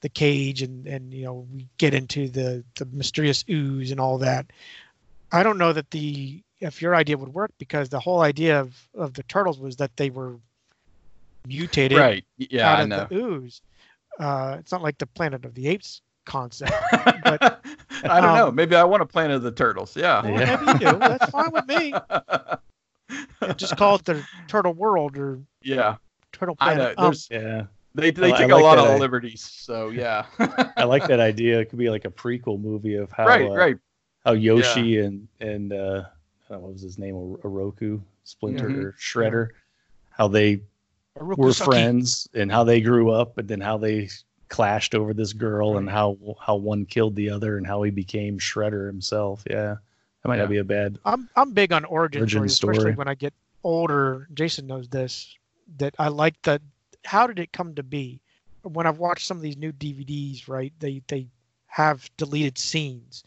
the 0.02 0.10
cage, 0.10 0.62
and 0.62 0.88
and 0.88 1.14
you 1.14 1.24
know 1.26 1.48
we 1.54 1.68
get 1.78 1.94
into 1.94 2.28
the 2.28 2.64
the 2.76 2.86
mysterious 2.86 3.44
ooze 3.50 3.92
and 3.92 4.00
all 4.00 4.18
that. 4.20 4.46
I 5.32 5.44
don't 5.44 5.58
know 5.58 5.74
that 5.74 5.92
the 5.92 6.42
if 6.60 6.82
your 6.82 6.96
idea 6.96 7.18
would 7.18 7.34
work 7.34 7.52
because 7.58 7.90
the 7.90 8.00
whole 8.00 8.22
idea 8.22 8.60
of 8.60 8.76
of 8.96 9.14
the 9.14 9.24
turtles 9.24 9.60
was 9.60 9.78
that 9.78 9.96
they 9.98 10.10
were 10.10 10.36
mutated 11.48 11.98
Right. 11.98 12.26
Yeah, 12.38 12.70
out 12.72 12.80
I 12.80 12.82
of 12.84 12.90
know. 12.90 13.08
the 13.10 13.16
ooze. 13.16 13.62
Uh, 14.20 14.58
it's 14.60 14.72
not 14.72 14.82
like 14.84 14.98
the 14.98 15.08
Planet 15.08 15.46
of 15.46 15.54
the 15.56 15.68
Apes 15.68 16.02
concept. 16.26 16.72
But 17.24 17.64
I 18.04 18.20
don't 18.22 18.36
know. 18.36 18.48
um, 18.50 18.56
Maybe 18.56 18.76
I 18.76 18.84
want 18.84 19.02
a 19.02 19.06
Planet 19.06 19.38
of 19.38 19.44
the 19.44 19.52
Turtles. 19.52 19.96
Yeah. 19.96 20.22
Well, 20.24 20.34
Whatever 20.34 20.66
you 20.66 20.80
do, 20.80 21.00
that's 21.00 21.30
fine 21.32 21.52
with 21.52 21.66
me. 21.68 21.94
Just 23.58 23.78
call 23.78 23.96
it 23.96 24.06
the 24.06 24.24
Turtle 24.48 24.74
World 24.74 25.18
or 25.18 25.40
Yeah. 25.64 25.96
Turtle 26.32 26.56
I 26.60 26.74
Planet. 26.76 26.98
know. 26.98 27.08
Um, 27.08 27.14
Yeah. 27.30 27.64
They 27.96 28.12
they 28.12 28.32
I- 28.32 28.36
I 28.36 28.38
take 28.42 28.52
a 28.52 28.56
lot 28.58 28.78
of 28.78 28.86
I- 28.86 28.98
liberties. 28.98 29.42
So 29.42 29.90
yeah. 29.90 30.26
I 30.78 30.84
like 30.86 31.08
that 31.08 31.20
idea. 31.20 31.60
It 31.60 31.70
could 31.70 31.80
be 31.80 31.90
like 31.90 32.06
a 32.06 32.10
prequel 32.12 32.60
movie 32.62 32.96
of 32.96 33.12
how 33.12 33.26
right. 33.28 33.50
uh, 33.50 33.54
Right. 33.54 33.78
how 34.26 34.34
Yoshi 34.34 35.00
and 35.00 35.28
and 35.40 35.74
uh, 35.74 36.04
I 36.50 36.54
don't 36.54 36.60
know, 36.62 36.68
what 36.68 36.74
was 36.74 36.82
his 36.82 36.98
name? 36.98 37.16
Oroku, 37.16 38.02
Splinter, 38.24 38.70
Mhm. 38.70 38.84
or 38.84 38.96
Shredder, 39.00 39.50
how 40.10 40.28
they 40.28 40.62
Oroku 41.20 41.38
were 41.38 41.54
Saki. 41.54 41.70
friends 41.72 42.28
and 42.34 42.52
how 42.52 42.64
they 42.64 42.82
grew 42.82 43.12
up, 43.12 43.38
and 43.38 43.48
then 43.48 43.62
how 43.62 43.78
they 43.78 44.10
clashed 44.50 44.96
over 44.96 45.14
this 45.14 45.32
girl 45.34 45.78
and 45.78 45.90
how 45.90 46.18
how 46.40 46.56
one 46.56 46.86
killed 46.86 47.16
the 47.16 47.30
other 47.30 47.58
and 47.58 47.66
how 47.66 47.82
he 47.84 47.92
became 47.92 48.38
Shredder 48.38 48.88
himself. 48.88 49.44
Yeah, 49.50 49.76
that 50.22 50.28
might 50.28 50.36
Yeah. 50.36 50.42
not 50.44 50.50
be 50.50 50.58
a 50.58 50.64
bad. 50.64 51.00
I'm 51.06 51.30
I'm 51.36 51.54
big 51.54 51.72
on 51.74 51.86
origin, 51.86 52.22
Origin 52.22 52.48
stories, 52.50 52.78
especially 52.78 52.96
when 52.98 53.08
I 53.08 53.16
get 53.16 53.34
older. 53.64 54.28
Jason 54.34 54.68
knows 54.68 54.88
this. 54.90 55.36
That 55.78 55.96
I 55.98 56.10
like 56.10 56.42
the 56.42 56.62
how 57.06 57.28
did 57.28 57.40
it 57.40 57.52
come 57.52 57.76
to 57.76 57.84
be? 57.84 58.22
When 58.64 58.86
I've 58.86 59.00
watched 59.00 59.26
some 59.26 59.38
of 59.38 59.44
these 59.44 59.58
new 59.58 59.72
DVDs, 59.72 60.48
right? 60.48 60.74
They 60.80 61.02
they 61.08 61.28
have 61.68 62.10
deleted 62.18 62.58
scenes, 62.58 63.24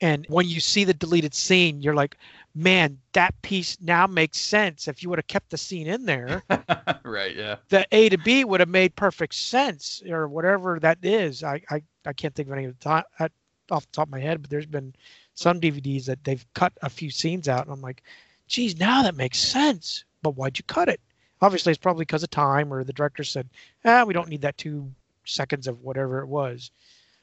and 0.00 0.26
when 0.28 0.46
you 0.46 0.60
see 0.60 0.84
the 0.84 0.94
deleted 0.94 1.34
scene, 1.34 1.82
you're 1.82 1.94
like, 1.94 2.16
man, 2.54 2.98
that 3.12 3.34
piece 3.42 3.76
now 3.80 4.06
makes 4.06 4.38
sense. 4.38 4.88
If 4.88 5.02
you 5.02 5.08
would 5.10 5.18
have 5.18 5.26
kept 5.26 5.50
the 5.50 5.58
scene 5.58 5.86
in 5.86 6.04
there, 6.04 6.42
right. 7.04 7.34
Yeah. 7.34 7.56
the 7.68 7.86
A 7.92 8.08
to 8.10 8.18
B 8.18 8.44
would 8.44 8.60
have 8.60 8.68
made 8.68 8.94
perfect 8.96 9.34
sense, 9.34 10.02
or 10.08 10.28
whatever 10.28 10.78
that 10.80 10.98
is. 11.02 11.42
I 11.42 11.60
I, 11.70 11.82
I 12.06 12.12
can't 12.12 12.34
think 12.34 12.48
of 12.48 12.54
any 12.54 12.66
of 12.66 12.78
the 12.78 12.84
time 12.84 13.04
at, 13.18 13.32
off 13.70 13.86
the 13.86 13.92
top 13.92 14.08
of 14.08 14.12
my 14.12 14.20
head, 14.20 14.40
but 14.40 14.50
there's 14.50 14.66
been 14.66 14.94
some 15.34 15.60
DVDs 15.60 16.04
that 16.04 16.22
they've 16.24 16.44
cut 16.54 16.72
a 16.82 16.90
few 16.90 17.10
scenes 17.10 17.48
out, 17.48 17.64
and 17.64 17.72
I'm 17.72 17.80
like, 17.82 18.02
geez, 18.46 18.78
now 18.78 19.02
that 19.02 19.16
makes 19.16 19.38
sense. 19.38 20.04
But 20.22 20.36
why'd 20.36 20.58
you 20.58 20.64
cut 20.64 20.88
it? 20.88 21.00
Obviously, 21.42 21.70
it's 21.70 21.78
probably 21.78 22.02
because 22.02 22.22
of 22.22 22.30
time, 22.30 22.72
or 22.72 22.84
the 22.84 22.92
director 22.92 23.24
said, 23.24 23.48
ah, 23.84 24.04
we 24.04 24.12
don't 24.14 24.28
need 24.28 24.42
that 24.42 24.58
two 24.58 24.90
seconds 25.24 25.66
of 25.66 25.82
whatever 25.82 26.20
it 26.20 26.26
was. 26.26 26.70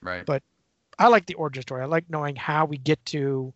Right. 0.02 0.26
But 0.26 0.42
I 1.00 1.08
like 1.08 1.26
the 1.28 1.36
origin 1.36 1.62
story. 1.62 1.82
I 1.82 1.86
like 1.86 2.10
knowing 2.10 2.36
how 2.36 2.66
we 2.66 2.78
get 2.78 3.04
to 3.08 3.54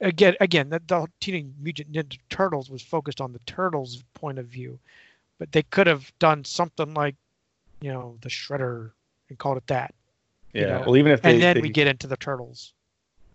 again 0.00 0.34
again 0.40 0.70
the, 0.70 0.80
the 0.86 1.06
Teenage 1.20 1.46
Mutant 1.60 1.92
Ninja 1.92 2.18
Turtles 2.30 2.70
was 2.70 2.82
focused 2.82 3.20
on 3.20 3.32
the 3.32 3.38
turtles' 3.40 4.02
point 4.14 4.38
of 4.38 4.46
view, 4.46 4.78
but 5.38 5.52
they 5.52 5.62
could 5.62 5.86
have 5.86 6.10
done 6.18 6.44
something 6.44 6.94
like, 6.94 7.14
you 7.80 7.92
know, 7.92 8.16
the 8.22 8.28
Shredder 8.28 8.90
and 9.28 9.38
called 9.38 9.58
it 9.58 9.66
that. 9.68 9.94
you 10.52 10.62
Yeah, 10.62 10.78
know? 10.78 10.80
well, 10.86 10.96
even 10.96 11.12
if 11.12 11.22
they, 11.22 11.34
and 11.34 11.42
then 11.42 11.54
they- 11.56 11.60
we 11.60 11.68
get 11.68 11.86
into 11.86 12.06
the 12.08 12.16
turtles. 12.16 12.72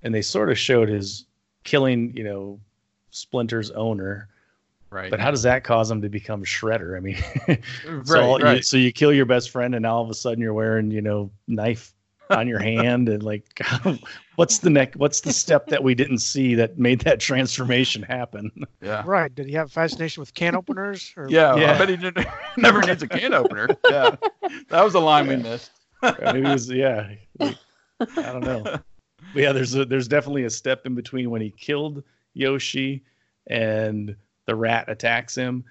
and 0.04 0.14
they 0.14 0.22
sort 0.22 0.50
of 0.50 0.58
showed 0.60 0.90
his 0.90 1.26
killing, 1.64 2.16
you 2.16 2.24
know, 2.24 2.60
Splinter's 3.12 3.72
owner. 3.72 4.28
Right. 4.96 5.12
But 5.12 5.20
how 5.20 5.30
does 5.30 5.44
that 5.44 5.66
cause 5.66 5.92
him 5.92 6.02
to 6.04 6.10
become 6.10 6.44
Shredder? 6.46 6.96
I 6.96 7.02
mean, 7.02 7.18
so, 8.06 8.14
Right, 8.14 8.24
all- 8.24 8.56
you- 8.56 8.62
so 8.62 8.78
you 8.78 8.94
kill 8.94 9.12
your 9.12 9.26
best 9.26 9.50
friend, 9.50 9.76
and 9.76 9.84
now 9.84 9.98
all 9.98 10.04
of 10.04 10.10
a 10.10 10.14
sudden 10.14 10.40
you're 10.40 10.54
wearing, 10.54 10.90
you 10.90 11.02
know, 11.02 11.32
knife 11.48 11.94
on 12.30 12.48
your 12.48 12.60
hand, 12.60 13.10
and 13.10 13.22
like, 13.22 13.62
what's 14.38 14.60
the 14.60 14.70
neck? 14.70 14.94
What's 14.96 15.20
the 15.20 15.34
step 15.34 15.68
that 15.68 15.84
we 15.84 15.94
didn't 15.96 16.20
see 16.20 16.56
that 16.56 16.80
made 16.80 17.02
that 17.02 17.20
transformation 17.20 18.02
happen? 18.04 18.50
Yeah. 18.82 19.04
Right? 19.06 19.34
Did 19.36 19.48
he 19.48 19.54
have 19.54 19.68
a 19.68 19.70
fascination 19.70 20.22
with 20.22 20.34
can 20.34 20.56
openers? 20.56 21.14
Or, 21.18 21.28
Yeah, 21.30 21.56
Yeah. 21.58 21.74
I 21.74 21.78
bet 21.78 21.90
he 21.90 21.98
didn't, 21.98 22.26
never 22.58 22.82
needs 22.82 23.04
a 23.04 23.08
can 23.08 23.34
opener. 23.34 23.68
Yeah, 23.90 24.16
that 24.70 24.84
was 24.84 24.96
a 24.96 25.00
line 25.00 25.28
we 25.28 25.36
missed. 25.36 25.72
Maybe 26.02 26.40
it 26.40 26.44
was, 26.54 26.70
yeah. 26.72 27.10
like, 27.40 27.58
I 28.00 28.06
don't 28.32 28.44
know. 28.44 28.64
But 28.64 28.82
yeah, 29.36 29.52
there's 29.52 29.76
a, 29.76 29.84
there's 29.86 30.08
definitely 30.08 30.46
a 30.46 30.50
step 30.50 30.86
in 30.86 30.96
between 30.96 31.30
when 31.32 31.42
he 31.42 31.52
killed 31.52 32.02
Yoshi 32.34 33.04
and 33.48 34.16
the 34.46 34.56
rat 34.56 34.86
attacks 34.88 35.36
him 35.36 35.64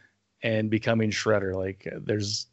and 0.43 0.71
becoming 0.71 1.11
Shredder. 1.11 1.55
Like 1.55 1.89
there's, 1.93 2.47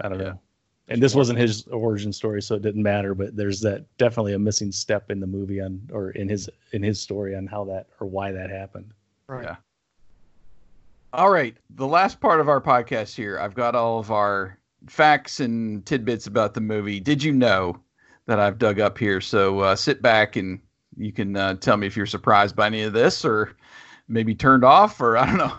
I 0.00 0.08
don't 0.08 0.18
Yeah. 0.18 0.24
know. 0.24 0.40
And 0.88 1.02
this 1.02 1.16
wasn't 1.16 1.40
his 1.40 1.66
origin 1.66 2.12
story, 2.12 2.40
so 2.40 2.54
it 2.54 2.62
didn't 2.62 2.82
matter. 2.82 3.12
But 3.12 3.34
there's 3.34 3.60
that 3.62 3.84
definitely 3.98 4.34
a 4.34 4.38
missing 4.38 4.70
step 4.70 5.10
in 5.10 5.18
the 5.18 5.26
movie 5.26 5.60
on, 5.60 5.80
or 5.92 6.10
in 6.12 6.28
his 6.28 6.48
in 6.70 6.80
his 6.80 7.00
story 7.00 7.34
on 7.34 7.44
how 7.48 7.64
that 7.64 7.88
or 7.98 8.06
why 8.06 8.30
that 8.30 8.50
happened. 8.50 8.92
Right. 9.26 9.42
Yeah. 9.42 9.56
All 11.12 11.30
right, 11.30 11.56
the 11.70 11.86
last 11.86 12.20
part 12.20 12.40
of 12.40 12.48
our 12.48 12.60
podcast 12.60 13.16
here. 13.16 13.38
I've 13.38 13.54
got 13.54 13.74
all 13.74 13.98
of 13.98 14.10
our 14.12 14.58
facts 14.86 15.40
and 15.40 15.84
tidbits 15.86 16.26
about 16.26 16.54
the 16.54 16.60
movie. 16.60 17.00
Did 17.00 17.22
you 17.22 17.32
know 17.32 17.80
that 18.26 18.38
I've 18.38 18.58
dug 18.58 18.78
up 18.78 18.98
here? 18.98 19.20
So 19.20 19.60
uh, 19.60 19.76
sit 19.76 20.02
back 20.02 20.36
and 20.36 20.60
you 20.96 21.12
can 21.12 21.36
uh, 21.36 21.54
tell 21.54 21.76
me 21.78 21.86
if 21.86 21.96
you're 21.96 22.06
surprised 22.06 22.54
by 22.54 22.66
any 22.66 22.82
of 22.82 22.92
this 22.92 23.24
or 23.24 23.56
maybe 24.08 24.34
turned 24.34 24.64
off 24.64 25.00
or 25.00 25.16
I 25.16 25.26
don't 25.26 25.38
know. 25.38 25.52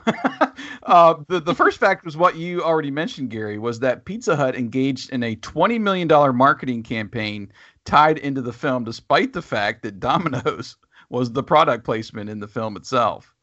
uh, 0.84 1.15
the, 1.28 1.40
the 1.40 1.56
first 1.56 1.80
fact 1.80 2.06
was 2.06 2.15
what 2.15 2.36
you 2.36 2.64
already 2.64 2.91
mentioned, 2.91 3.30
Gary, 3.30 3.57
was 3.57 3.80
that 3.80 4.06
Pizza 4.06 4.36
Hut 4.36 4.56
engaged 4.56 5.11
in 5.11 5.24
a 5.24 5.36
$20 5.38 5.80
million 5.80 6.07
marketing 6.36 6.84
campaign 6.84 7.52
tied 7.86 8.18
into 8.18 8.41
the 8.41 8.53
film, 8.53 8.84
despite 8.84 9.34
the 9.34 9.41
fact 9.41 9.84
that 9.84 9.99
Domino's 9.99 10.76
was 11.10 11.32
the 11.32 11.44
product 11.44 11.84
placement 11.84 12.30
in 12.30 12.40
the 12.40 12.48
film 12.48 12.76
itself. 12.76 13.34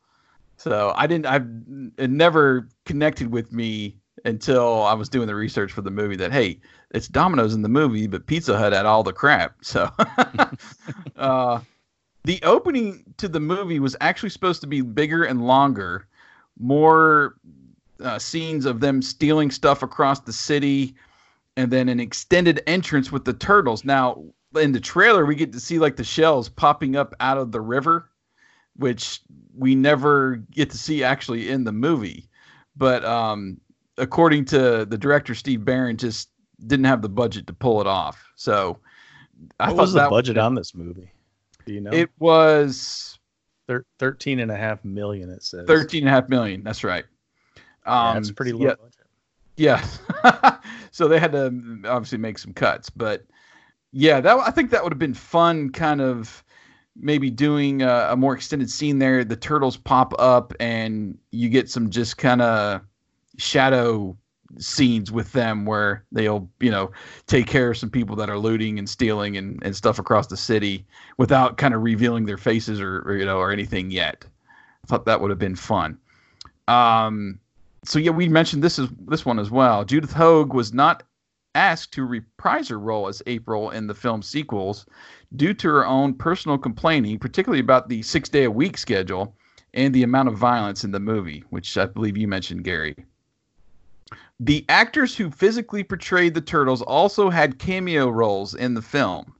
So 0.57 0.93
I 0.97 1.07
didn't, 1.07 1.27
I've 1.27 1.49
it 1.99 2.11
never 2.11 2.69
connected 2.85 3.33
with 3.33 3.53
me 3.53 3.97
until 4.25 4.83
I 4.83 4.95
was 4.95 5.09
doing 5.09 5.27
the 5.27 5.35
research 5.35 5.73
for 5.73 5.83
the 5.83 5.91
movie 5.91 6.17
that, 6.17 6.33
hey, 6.33 6.61
it's 6.93 7.09
Domino's 7.09 7.55
in 7.55 7.63
the 7.63 7.69
movie, 7.69 8.07
but 8.07 8.27
Pizza 8.27 8.57
Hut 8.57 8.73
had 8.73 8.87
all 8.87 9.03
the 9.03 9.13
crap. 9.13 9.57
So, 9.63 9.91
uh, 11.17 11.61
the 12.25 12.41
opening 12.43 13.05
to 13.19 13.29
the 13.29 13.41
movie 13.41 13.79
was 13.79 13.97
actually 14.01 14.31
supposed 14.31 14.61
to 14.63 14.67
be 14.67 14.81
bigger 14.81 15.25
and 15.25 15.47
longer, 15.47 16.09
more 16.59 17.37
uh, 18.03 18.19
scenes 18.19 18.65
of 18.65 18.81
them 18.81 19.03
stealing 19.03 19.51
stuff 19.51 19.83
across 19.83 20.21
the 20.21 20.33
city, 20.33 20.95
and 21.57 21.71
then 21.71 21.89
an 21.89 22.01
extended 22.01 22.63
entrance 22.67 23.13
with 23.13 23.25
the 23.25 23.35
turtles. 23.35 23.85
Now, 23.85 24.25
in 24.57 24.73
the 24.73 24.81
trailer, 24.81 25.27
we 25.27 25.35
get 25.35 25.53
to 25.53 25.61
see 25.61 25.79
like 25.79 25.97
the 25.97 26.05
shells 26.05 26.49
popping 26.49 26.97
up 26.97 27.15
out 27.21 27.39
of 27.39 27.53
the 27.53 27.61
river, 27.61 28.11
which 28.77 29.21
we 29.57 29.75
never 29.75 30.37
get 30.51 30.71
to 30.71 30.79
see 30.79 31.05
actually 31.05 31.51
in 31.51 31.65
the 31.65 31.73
movie. 31.73 32.29
But 32.77 33.05
um, 33.05 33.61
according 33.99 34.47
to 34.47 34.85
the 34.85 34.99
director 34.99 35.35
Steve 35.35 35.65
Barron, 35.65 35.97
just 35.97 36.31
didn't 36.67 36.87
have 36.87 37.03
the 37.03 37.09
budget 37.09 37.47
to 37.49 37.53
pull 37.53 37.81
it 37.81 37.87
off. 37.87 38.25
So 38.37 38.79
I 39.61 39.69
what 39.69 39.77
thought 39.77 39.83
was 39.83 39.93
the 39.93 40.09
budget 40.09 40.39
on 40.39 40.55
this 40.55 40.75
movie? 40.75 41.11
Do 41.67 41.73
you 41.73 41.81
know? 41.81 41.93
It 41.93 42.11
was 42.19 43.19
Thir- 43.67 43.87
13 43.99 44.41
and 44.41 44.51
a 44.51 44.57
half 44.57 44.85
million, 44.85 45.31
it 45.31 45.43
says. 45.43 45.67
13 45.67 46.03
and 46.03 46.09
a 46.09 46.11
half 46.11 46.29
million. 46.29 46.63
That's 46.63 46.85
right. 46.85 47.05
Yeah, 47.87 48.09
Um, 48.11 48.15
that's 48.15 48.31
pretty 48.31 48.53
low 48.53 48.67
yeah, 48.69 48.75
budget. 48.75 49.07
Yeah. 49.57 50.59
so 50.91 51.09
they 51.09 51.19
had 51.19 51.33
to 51.33 51.47
obviously 51.87 52.19
make 52.19 52.39
some 52.39 52.53
cuts, 52.53 52.91
but 52.91 53.25
yeah, 53.93 54.21
that 54.21 54.37
I 54.39 54.51
think 54.51 54.71
that 54.71 54.83
would 54.83 54.93
have 54.93 54.99
been 54.99 55.15
fun. 55.15 55.71
Kind 55.71 56.01
of 56.01 56.43
maybe 56.97 57.31
doing 57.31 57.83
a, 57.83 58.09
a 58.11 58.17
more 58.17 58.35
extended 58.35 58.69
scene 58.69 58.99
there. 58.99 59.25
The 59.25 59.37
turtles 59.37 59.77
pop 59.77 60.13
up, 60.19 60.53
and 60.59 61.17
you 61.31 61.49
get 61.49 61.71
some 61.71 61.91
just 61.91 62.19
kind 62.19 62.43
of 62.43 62.81
shadow 63.39 64.17
scenes 64.59 65.11
with 65.11 65.33
them 65.33 65.65
where 65.65 66.05
they'll 66.13 66.49
you 66.61 66.71
know 66.71 66.91
take 67.27 67.47
care 67.47 67.71
of 67.71 67.77
some 67.77 67.91
people 67.91 68.17
that 68.17 68.31
are 68.31 68.39
looting 68.39 68.79
and 68.79 68.89
stealing 68.89 69.37
and, 69.37 69.63
and 69.63 69.75
stuff 69.75 69.99
across 69.99 70.27
the 70.27 70.37
city 70.37 70.87
without 71.19 71.57
kind 71.57 71.75
of 71.75 71.83
revealing 71.83 72.27
their 72.27 72.39
faces 72.39 72.81
or, 72.81 73.01
or 73.01 73.17
you 73.17 73.25
know 73.25 73.39
or 73.39 73.53
anything 73.53 73.91
yet. 73.91 74.25
I 74.85 74.87
thought 74.87 75.07
that 75.07 75.21
would 75.21 75.31
have 75.31 75.39
been 75.39 75.57
fun. 75.57 75.99
Um, 76.69 77.39
so 77.85 77.99
yeah, 77.99 78.11
we 78.11 78.29
mentioned 78.29 78.63
this 78.63 78.79
is 78.79 78.89
this 79.07 79.25
one 79.25 79.39
as 79.39 79.51
well. 79.51 79.85
Judith 79.85 80.13
Hoag 80.13 80.55
was 80.55 80.73
not 80.73 81.03
asked 81.55 81.93
to 81.93 82.05
reprise 82.05 82.69
her 82.69 82.79
role 82.79 83.07
as 83.09 83.23
April 83.27 83.71
in 83.71 83.87
the 83.87 83.95
film 83.95 84.23
sequels 84.23 84.87
due 85.37 85.55
to 85.55 85.69
her 85.69 85.87
own 85.87 86.15
personal 86.15 86.59
complaining, 86.59 87.19
particularly 87.19 87.61
about 87.61 87.89
the 87.89 88.03
six 88.03 88.29
day 88.29 88.45
a 88.45 88.51
week 88.51 88.77
schedule 88.77 89.37
and 89.73 89.95
the 89.95 90.03
amount 90.03 90.29
of 90.29 90.37
violence 90.37 90.85
in 90.85 90.91
the 90.91 91.01
movie, 91.01 91.45
which 91.51 91.77
I 91.77 91.87
believe 91.87 92.17
you 92.17 92.29
mentioned, 92.29 92.65
Gary. 92.65 92.97
The 94.45 94.67
actors 94.69 95.17
who 95.17 95.31
physically 95.31 95.83
portrayed 95.83 96.35
the 96.35 96.41
turtles 96.43 96.83
also 96.83 97.31
had 97.31 97.59
cameo 97.59 98.11
roles 98.11 98.55
in 98.55 98.75
the 98.75 98.83
film. 98.83 99.35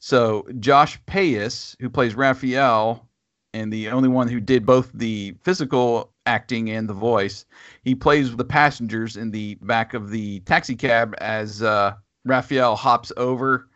So 0.00 0.48
Josh 0.58 0.98
Pais, 1.06 1.76
who 1.78 1.88
plays 1.88 2.16
Raphael, 2.16 3.08
and 3.54 3.72
the 3.72 3.88
only 3.90 4.08
one 4.08 4.26
who 4.26 4.40
did 4.40 4.66
both 4.66 4.90
the 4.94 5.36
physical 5.42 6.12
acting 6.26 6.70
and 6.70 6.88
the 6.88 6.94
voice, 6.94 7.46
he 7.84 7.94
plays 7.94 8.34
the 8.34 8.44
passengers 8.44 9.16
in 9.16 9.30
the 9.30 9.54
back 9.62 9.94
of 9.94 10.10
the 10.10 10.40
taxi 10.40 10.74
cab 10.74 11.14
as 11.18 11.62
uh, 11.62 11.94
Raphael 12.24 12.74
hops 12.74 13.12
over, 13.16 13.68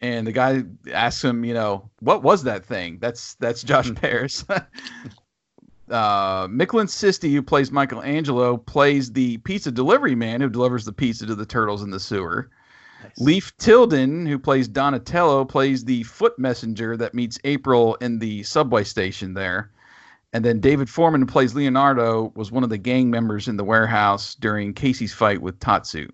and 0.00 0.26
the 0.26 0.32
guy 0.32 0.64
asks 0.92 1.22
him, 1.22 1.44
you 1.44 1.52
know, 1.52 1.90
what 2.00 2.22
was 2.22 2.42
that 2.44 2.64
thing? 2.64 2.96
That's 3.00 3.34
that's 3.34 3.62
Josh 3.62 3.94
Pais. 3.94 4.46
uh, 5.90 6.48
Michelan 6.50 6.86
Sisti, 6.86 7.32
who 7.32 7.42
plays 7.42 7.70
Michelangelo, 7.70 8.56
plays 8.56 9.12
the 9.12 9.38
pizza 9.38 9.70
delivery 9.70 10.14
man 10.14 10.40
who 10.40 10.48
delivers 10.48 10.84
the 10.84 10.92
pizza 10.92 11.26
to 11.26 11.34
the 11.34 11.46
turtles 11.46 11.82
in 11.82 11.90
the 11.90 12.00
sewer. 12.00 12.50
Nice. 13.02 13.18
Leif 13.18 13.56
Tilden, 13.58 14.26
who 14.26 14.38
plays 14.38 14.68
Donatello, 14.68 15.44
plays 15.44 15.84
the 15.84 16.02
foot 16.04 16.38
messenger 16.38 16.96
that 16.96 17.14
meets 17.14 17.38
April 17.44 17.94
in 17.96 18.18
the 18.18 18.42
subway 18.42 18.84
station 18.84 19.34
there. 19.34 19.70
And 20.32 20.44
then 20.44 20.60
David 20.60 20.90
Forman, 20.90 21.22
who 21.22 21.26
plays 21.26 21.54
Leonardo, 21.54 22.32
was 22.34 22.50
one 22.50 22.64
of 22.64 22.70
the 22.70 22.78
gang 22.78 23.10
members 23.10 23.48
in 23.48 23.56
the 23.56 23.64
warehouse 23.64 24.34
during 24.34 24.74
Casey's 24.74 25.14
fight 25.14 25.40
with 25.40 25.58
Tatsu. 25.60 26.08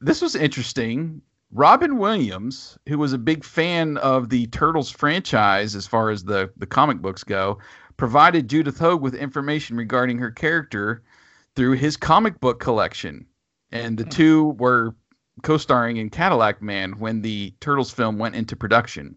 This 0.00 0.22
was 0.22 0.36
interesting. 0.36 1.20
Robin 1.50 1.98
Williams, 1.98 2.78
who 2.88 2.98
was 2.98 3.12
a 3.12 3.18
big 3.18 3.42
fan 3.42 3.96
of 3.98 4.28
the 4.28 4.46
Turtles 4.48 4.90
franchise 4.90 5.74
as 5.74 5.86
far 5.86 6.10
as 6.10 6.24
the, 6.24 6.50
the 6.56 6.66
comic 6.66 6.98
books 6.98 7.24
go, 7.24 7.58
provided 7.98 8.48
Judith 8.48 8.78
Hoag 8.78 9.02
with 9.02 9.14
information 9.14 9.76
regarding 9.76 10.16
her 10.18 10.30
character 10.30 11.02
through 11.54 11.72
his 11.72 11.98
comic 11.98 12.40
book 12.40 12.60
collection. 12.60 13.26
And 13.70 13.98
the 13.98 14.04
hmm. 14.04 14.10
two 14.10 14.44
were 14.58 14.94
co 15.42 15.58
starring 15.58 15.98
in 15.98 16.08
Cadillac 16.08 16.62
Man 16.62 16.92
when 16.98 17.20
the 17.20 17.52
Turtles 17.60 17.90
film 17.90 18.18
went 18.18 18.34
into 18.34 18.56
production. 18.56 19.14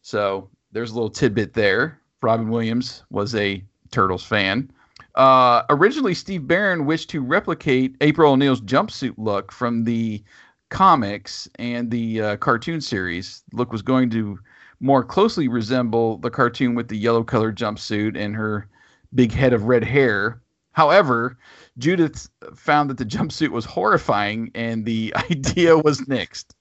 So 0.00 0.48
there's 0.72 0.92
a 0.92 0.94
little 0.94 1.10
tidbit 1.10 1.52
there. 1.52 2.00
Robin 2.22 2.48
Williams 2.48 3.04
was 3.10 3.34
a 3.34 3.62
Turtles 3.90 4.24
fan. 4.24 4.70
Uh, 5.14 5.62
originally, 5.70 6.14
Steve 6.14 6.46
Barron 6.46 6.86
wished 6.86 7.10
to 7.10 7.20
replicate 7.20 7.96
April 8.00 8.32
O'Neil's 8.32 8.60
jumpsuit 8.60 9.14
look 9.16 9.50
from 9.50 9.84
the 9.84 10.22
comics 10.68 11.48
and 11.56 11.90
the 11.90 12.20
uh, 12.20 12.36
cartoon 12.36 12.80
series. 12.80 13.42
The 13.50 13.56
look 13.56 13.72
was 13.72 13.82
going 13.82 14.10
to 14.10 14.38
more 14.80 15.04
closely 15.04 15.48
resemble 15.48 16.18
the 16.18 16.30
cartoon 16.30 16.74
with 16.74 16.88
the 16.88 16.96
yellow 16.96 17.24
colored 17.24 17.56
jumpsuit 17.56 18.16
and 18.16 18.34
her 18.36 18.68
big 19.14 19.32
head 19.32 19.52
of 19.52 19.64
red 19.64 19.84
hair. 19.84 20.40
However, 20.72 21.36
Judith 21.78 22.28
found 22.54 22.88
that 22.90 22.98
the 22.98 23.04
jumpsuit 23.04 23.50
was 23.50 23.64
horrifying 23.64 24.50
and 24.54 24.84
the 24.84 25.12
idea 25.30 25.76
was 25.76 26.02
nixed. 26.02 26.54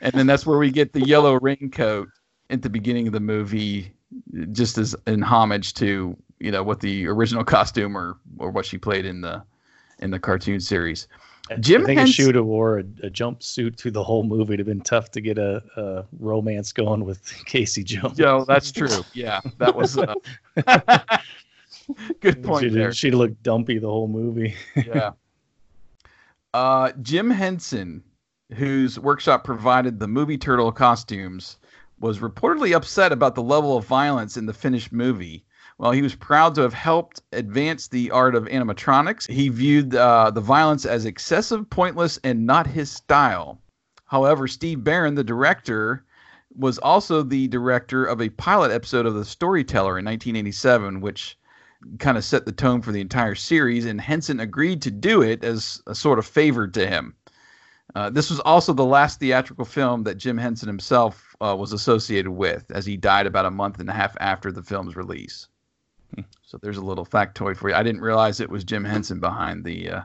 and 0.00 0.12
then 0.14 0.26
that's 0.26 0.46
where 0.46 0.58
we 0.58 0.70
get 0.70 0.92
the 0.92 1.06
yellow 1.06 1.38
raincoat 1.40 2.08
at 2.50 2.62
the 2.62 2.70
beginning 2.70 3.06
of 3.06 3.12
the 3.12 3.20
movie, 3.20 3.92
just 4.52 4.78
as 4.78 4.94
in 5.06 5.22
homage 5.22 5.74
to 5.74 6.16
you 6.38 6.50
know 6.50 6.62
what 6.62 6.80
the 6.80 7.06
original 7.06 7.44
costume 7.44 7.96
or 7.96 8.18
or 8.38 8.50
what 8.50 8.66
she 8.66 8.78
played 8.78 9.04
in 9.04 9.20
the 9.20 9.42
in 9.98 10.10
the 10.10 10.18
cartoon 10.18 10.60
series. 10.60 11.08
Jim 11.60 11.82
I 11.82 11.86
think 11.86 11.98
Henson, 11.98 12.10
if 12.10 12.14
she 12.14 12.26
would 12.26 12.34
have 12.34 12.44
wore 12.44 12.78
a, 12.78 12.84
a 13.04 13.10
jumpsuit 13.10 13.76
through 13.76 13.92
the 13.92 14.02
whole 14.02 14.24
movie, 14.24 14.54
it'd 14.54 14.66
have 14.66 14.66
been 14.66 14.80
tough 14.80 15.10
to 15.12 15.20
get 15.20 15.38
a, 15.38 15.62
a 15.76 16.04
romance 16.18 16.72
going 16.72 17.04
with 17.04 17.32
Casey 17.46 17.84
Jones. 17.84 18.18
Yeah, 18.18 18.44
that's 18.46 18.72
true. 18.72 19.04
Yeah, 19.14 19.40
that 19.58 19.74
was 19.74 19.96
uh, 19.96 20.14
good 22.20 22.42
point 22.42 22.64
she'd, 22.64 22.74
there. 22.74 22.92
She'd 22.92 23.14
look 23.14 23.40
dumpy 23.42 23.78
the 23.78 23.88
whole 23.88 24.08
movie. 24.08 24.56
yeah. 24.76 25.12
Uh, 26.52 26.90
Jim 27.02 27.30
Henson, 27.30 28.02
whose 28.54 28.98
workshop 28.98 29.44
provided 29.44 30.00
the 30.00 30.08
movie 30.08 30.38
turtle 30.38 30.72
costumes, 30.72 31.58
was 32.00 32.18
reportedly 32.18 32.74
upset 32.74 33.12
about 33.12 33.34
the 33.36 33.42
level 33.42 33.76
of 33.76 33.86
violence 33.86 34.36
in 34.36 34.46
the 34.46 34.52
finished 34.52 34.92
movie. 34.92 35.44
While 35.78 35.92
he 35.92 36.00
was 36.00 36.14
proud 36.14 36.54
to 36.54 36.62
have 36.62 36.72
helped 36.72 37.20
advance 37.32 37.88
the 37.88 38.10
art 38.10 38.34
of 38.34 38.44
animatronics, 38.44 39.30
he 39.30 39.50
viewed 39.50 39.94
uh, 39.94 40.30
the 40.30 40.40
violence 40.40 40.86
as 40.86 41.04
excessive, 41.04 41.68
pointless, 41.68 42.18
and 42.24 42.46
not 42.46 42.66
his 42.66 42.90
style. 42.90 43.60
However, 44.06 44.48
Steve 44.48 44.82
Barron, 44.82 45.16
the 45.16 45.22
director, 45.22 46.02
was 46.54 46.78
also 46.78 47.22
the 47.22 47.48
director 47.48 48.06
of 48.06 48.22
a 48.22 48.30
pilot 48.30 48.70
episode 48.70 49.04
of 49.04 49.12
The 49.12 49.24
Storyteller 49.26 49.98
in 49.98 50.06
1987, 50.06 51.02
which 51.02 51.38
kind 51.98 52.16
of 52.16 52.24
set 52.24 52.46
the 52.46 52.52
tone 52.52 52.80
for 52.80 52.90
the 52.90 53.02
entire 53.02 53.34
series, 53.34 53.84
and 53.84 54.00
Henson 54.00 54.40
agreed 54.40 54.80
to 54.80 54.90
do 54.90 55.20
it 55.20 55.44
as 55.44 55.82
a 55.86 55.94
sort 55.94 56.18
of 56.18 56.26
favor 56.26 56.66
to 56.66 56.86
him. 56.86 57.14
Uh, 57.94 58.08
this 58.08 58.30
was 58.30 58.40
also 58.40 58.72
the 58.72 58.84
last 58.84 59.20
theatrical 59.20 59.66
film 59.66 60.04
that 60.04 60.16
Jim 60.16 60.38
Henson 60.38 60.68
himself 60.68 61.36
uh, 61.42 61.54
was 61.54 61.74
associated 61.74 62.30
with, 62.30 62.64
as 62.70 62.86
he 62.86 62.96
died 62.96 63.26
about 63.26 63.44
a 63.44 63.50
month 63.50 63.78
and 63.78 63.90
a 63.90 63.92
half 63.92 64.16
after 64.20 64.50
the 64.50 64.62
film's 64.62 64.96
release. 64.96 65.48
So 66.48 66.58
there's 66.62 66.76
a 66.76 66.82
little 66.82 67.04
factoid 67.04 67.56
for 67.56 67.70
you. 67.70 67.74
I 67.74 67.82
didn't 67.82 68.02
realize 68.02 68.38
it 68.38 68.48
was 68.48 68.62
Jim 68.62 68.84
Henson 68.84 69.18
behind 69.18 69.64
the 69.64 69.90
uh, 69.90 70.02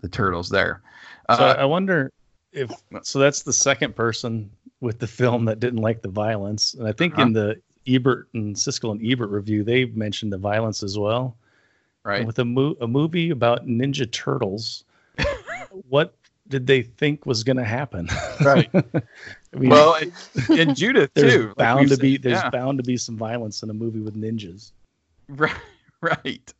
the 0.00 0.08
turtles 0.08 0.50
there. 0.50 0.82
Uh, 1.30 1.38
so 1.38 1.44
I 1.44 1.64
wonder 1.64 2.12
if 2.52 2.70
so. 3.02 3.18
That's 3.18 3.42
the 3.42 3.54
second 3.54 3.96
person 3.96 4.50
with 4.82 4.98
the 4.98 5.06
film 5.06 5.46
that 5.46 5.60
didn't 5.60 5.80
like 5.80 6.02
the 6.02 6.10
violence, 6.10 6.74
and 6.74 6.86
I 6.86 6.92
think 6.92 7.14
uh-huh. 7.14 7.22
in 7.22 7.32
the 7.32 7.62
Ebert 7.88 8.28
and 8.34 8.54
Siskel 8.54 8.92
and 8.92 9.00
Ebert 9.04 9.30
review 9.30 9.64
they 9.64 9.86
mentioned 9.86 10.32
the 10.32 10.38
violence 10.38 10.82
as 10.82 10.98
well. 10.98 11.36
Right. 12.04 12.18
And 12.18 12.26
with 12.26 12.38
a, 12.38 12.44
mo- 12.44 12.76
a 12.80 12.86
movie 12.86 13.30
about 13.30 13.66
Ninja 13.66 14.10
Turtles, 14.10 14.84
what 15.88 16.14
did 16.48 16.66
they 16.66 16.82
think 16.82 17.26
was 17.26 17.44
going 17.44 17.56
to 17.56 17.64
happen? 17.64 18.08
Right. 18.40 18.70
I 18.74 19.56
mean, 19.56 19.70
well, 19.70 19.94
and, 19.94 20.12
and 20.50 20.76
Judith 20.76 21.10
there's 21.14 21.32
too. 21.32 21.54
Bound 21.56 21.80
like 21.80 21.88
to 21.90 21.96
be 21.96 22.16
there's 22.16 22.42
yeah. 22.42 22.50
bound 22.50 22.78
to 22.78 22.84
be 22.84 22.96
some 22.96 23.16
violence 23.16 23.62
in 23.62 23.70
a 23.70 23.74
movie 23.74 24.00
with 24.00 24.14
ninjas. 24.14 24.72
Right. 25.36 25.54
Right. 26.00 26.54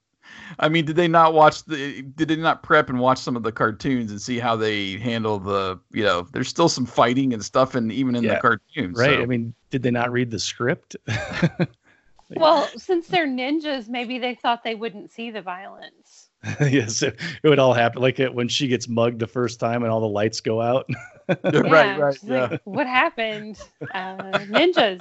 I 0.58 0.68
mean, 0.68 0.84
did 0.84 0.96
they 0.96 1.08
not 1.08 1.32
watch 1.32 1.64
the? 1.64 2.02
Did 2.02 2.28
they 2.28 2.36
not 2.36 2.62
prep 2.62 2.90
and 2.90 2.98
watch 2.98 3.18
some 3.18 3.36
of 3.36 3.42
the 3.42 3.52
cartoons 3.52 4.10
and 4.10 4.20
see 4.20 4.38
how 4.38 4.56
they 4.56 4.98
handle 4.98 5.38
the? 5.38 5.78
You 5.92 6.04
know, 6.04 6.26
there's 6.32 6.48
still 6.48 6.68
some 6.68 6.86
fighting 6.86 7.32
and 7.32 7.44
stuff, 7.44 7.74
and 7.74 7.92
even 7.92 8.16
in 8.16 8.24
yeah, 8.24 8.34
the 8.34 8.40
cartoons. 8.40 8.98
Right. 8.98 9.16
So. 9.16 9.22
I 9.22 9.26
mean, 9.26 9.54
did 9.70 9.82
they 9.82 9.90
not 9.90 10.10
read 10.10 10.30
the 10.30 10.38
script? 10.38 10.96
well, 12.36 12.68
since 12.76 13.06
they're 13.08 13.28
ninjas, 13.28 13.88
maybe 13.88 14.18
they 14.18 14.34
thought 14.34 14.64
they 14.64 14.74
wouldn't 14.74 15.12
see 15.12 15.30
the 15.30 15.42
violence. 15.42 16.28
yes, 16.60 17.02
it, 17.02 17.18
it, 17.42 17.48
would 17.48 17.58
all 17.58 17.74
happen. 17.74 18.00
Like 18.00 18.20
it 18.20 18.32
when 18.34 18.48
she 18.48 18.68
gets 18.68 18.88
mugged 18.88 19.18
the 19.18 19.26
first 19.26 19.60
time 19.60 19.82
and 19.82 19.92
all 19.92 20.00
the 20.00 20.08
lights 20.08 20.40
go 20.40 20.60
out. 20.60 20.88
yeah, 21.28 21.60
right. 21.60 21.98
Right. 21.98 22.18
Yeah. 22.22 22.46
Like, 22.46 22.60
what 22.64 22.86
happened? 22.86 23.60
Uh, 23.92 24.16
ninjas. 24.46 25.00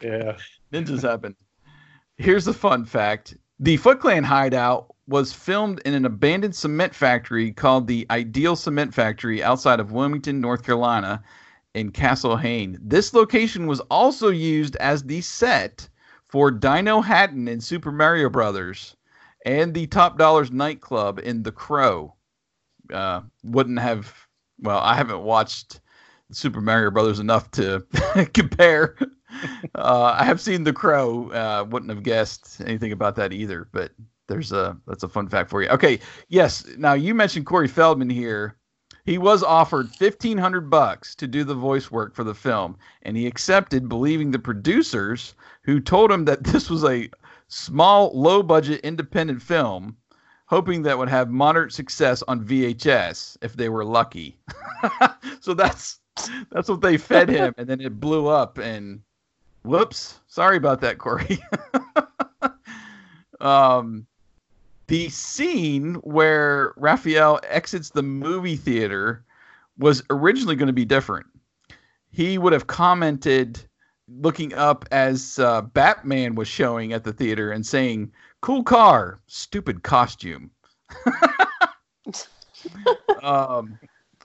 Yeah. 0.00 0.36
Ninjas 0.72 1.02
happen. 1.02 1.36
Here's 2.18 2.46
a 2.46 2.54
fun 2.54 2.84
fact 2.86 3.36
the 3.58 3.76
Foot 3.76 4.00
Clan 4.00 4.24
hideout 4.24 4.94
was 5.06 5.32
filmed 5.32 5.80
in 5.84 5.94
an 5.94 6.04
abandoned 6.04 6.54
cement 6.54 6.94
factory 6.94 7.52
called 7.52 7.86
the 7.86 8.06
Ideal 8.10 8.56
Cement 8.56 8.92
Factory 8.92 9.42
outside 9.42 9.80
of 9.80 9.92
Wilmington, 9.92 10.40
North 10.40 10.62
Carolina, 10.64 11.22
in 11.74 11.92
Castle 11.92 12.36
Hayne. 12.36 12.78
This 12.80 13.12
location 13.12 13.66
was 13.66 13.80
also 13.90 14.30
used 14.30 14.76
as 14.76 15.02
the 15.02 15.20
set 15.20 15.88
for 16.26 16.50
Dinohattan 16.50 17.48
in 17.48 17.60
Super 17.60 17.92
Mario 17.92 18.30
Brothers 18.30 18.96
and 19.44 19.74
the 19.74 19.86
Top 19.86 20.18
Dollars 20.18 20.50
nightclub 20.50 21.18
in 21.18 21.42
The 21.42 21.52
Crow. 21.52 22.14
Uh, 22.92 23.20
wouldn't 23.44 23.78
have, 23.78 24.12
well, 24.58 24.78
I 24.78 24.94
haven't 24.94 25.22
watched 25.22 25.80
Super 26.32 26.60
Mario 26.60 26.90
Brothers 26.90 27.20
enough 27.20 27.50
to 27.52 27.86
compare 28.34 28.96
uh, 29.74 30.14
I 30.18 30.24
have 30.24 30.40
seen 30.40 30.64
The 30.64 30.72
Crow. 30.72 31.30
Uh, 31.30 31.64
wouldn't 31.68 31.90
have 31.90 32.02
guessed 32.02 32.60
anything 32.64 32.92
about 32.92 33.16
that 33.16 33.32
either, 33.32 33.68
but 33.72 33.92
there's 34.28 34.52
a 34.52 34.76
that's 34.86 35.02
a 35.02 35.08
fun 35.08 35.28
fact 35.28 35.50
for 35.50 35.62
you. 35.62 35.68
Okay, 35.68 36.00
yes. 36.28 36.66
Now 36.76 36.94
you 36.94 37.14
mentioned 37.14 37.46
Corey 37.46 37.68
Feldman 37.68 38.10
here. 38.10 38.56
He 39.04 39.18
was 39.18 39.42
offered 39.42 39.90
fifteen 39.90 40.38
hundred 40.38 40.68
bucks 40.68 41.14
to 41.16 41.26
do 41.26 41.44
the 41.44 41.54
voice 41.54 41.90
work 41.90 42.14
for 42.14 42.24
the 42.24 42.34
film, 42.34 42.76
and 43.02 43.16
he 43.16 43.26
accepted, 43.26 43.88
believing 43.88 44.30
the 44.30 44.38
producers 44.38 45.34
who 45.62 45.80
told 45.80 46.10
him 46.10 46.24
that 46.24 46.44
this 46.44 46.68
was 46.68 46.84
a 46.84 47.10
small, 47.48 48.10
low 48.14 48.42
budget 48.42 48.80
independent 48.80 49.42
film 49.42 49.96
hoping 50.46 50.82
that 50.82 50.96
would 50.96 51.08
have 51.08 51.28
moderate 51.28 51.72
success 51.72 52.22
on 52.26 52.44
VHS 52.44 53.36
if 53.42 53.54
they 53.54 53.68
were 53.68 53.84
lucky. 53.84 54.38
so 55.40 55.54
that's 55.54 56.00
that's 56.50 56.68
what 56.68 56.80
they 56.80 56.96
fed 56.96 57.28
him, 57.28 57.54
and 57.58 57.68
then 57.68 57.80
it 57.80 58.00
blew 58.00 58.26
up. 58.28 58.58
And 58.58 59.00
whoops, 59.66 60.20
sorry 60.28 60.56
about 60.56 60.80
that, 60.80 60.98
Corey. 60.98 61.38
um, 63.40 64.06
the 64.86 65.08
scene 65.08 65.94
where 65.96 66.72
Raphael 66.76 67.40
exits 67.48 67.90
the 67.90 68.02
movie 68.02 68.56
theater 68.56 69.24
was 69.78 70.02
originally 70.10 70.56
going 70.56 70.68
to 70.68 70.72
be 70.72 70.84
different. 70.84 71.26
He 72.10 72.38
would 72.38 72.52
have 72.52 72.66
commented, 72.66 73.60
looking 74.08 74.54
up 74.54 74.86
as 74.90 75.38
uh, 75.38 75.62
Batman 75.62 76.34
was 76.34 76.48
showing 76.48 76.92
at 76.92 77.04
the 77.04 77.12
theater 77.12 77.50
and 77.50 77.66
saying, 77.66 78.12
"Cool 78.40 78.62
car, 78.62 79.18
stupid 79.26 79.82
costume." 79.82 80.50
um, 83.22 83.78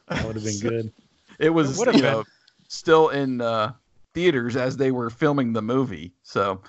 that 0.07 0.25
would 0.25 0.35
have 0.35 0.45
been 0.45 0.59
good. 0.61 0.93
It 1.39 1.49
was 1.49 1.81
It 1.81 1.95
you 1.95 2.01
know, 2.03 2.23
still 2.67 3.09
in 3.09 3.41
uh, 3.41 3.73
theaters 4.13 4.55
as 4.55 4.77
they 4.77 4.91
were 4.91 5.09
filming 5.09 5.53
the 5.53 5.61
movie. 5.61 6.13
So, 6.23 6.61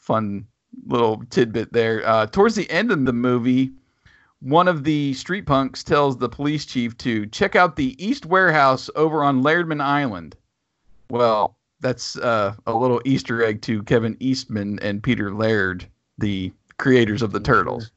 fun 0.00 0.46
little 0.86 1.22
tidbit 1.30 1.72
there. 1.72 2.06
Uh, 2.06 2.26
towards 2.26 2.54
the 2.54 2.70
end 2.70 2.90
of 2.90 3.04
the 3.04 3.12
movie, 3.12 3.72
one 4.40 4.68
of 4.68 4.84
the 4.84 5.12
street 5.14 5.46
punks 5.46 5.82
tells 5.82 6.16
the 6.16 6.28
police 6.28 6.64
chief 6.64 6.96
to 6.98 7.26
check 7.26 7.56
out 7.56 7.76
the 7.76 8.02
East 8.04 8.26
Warehouse 8.26 8.88
over 8.96 9.22
on 9.22 9.42
Lairdman 9.42 9.82
Island. 9.82 10.36
Well, 11.10 11.56
that's 11.80 12.16
uh, 12.16 12.54
a 12.66 12.74
little 12.74 13.02
Easter 13.04 13.42
egg 13.42 13.62
to 13.62 13.82
Kevin 13.82 14.16
Eastman 14.20 14.78
and 14.80 15.02
Peter 15.02 15.34
Laird, 15.34 15.86
the 16.18 16.52
creators 16.78 17.22
of 17.22 17.32
the 17.32 17.40
Turtles. 17.40 17.90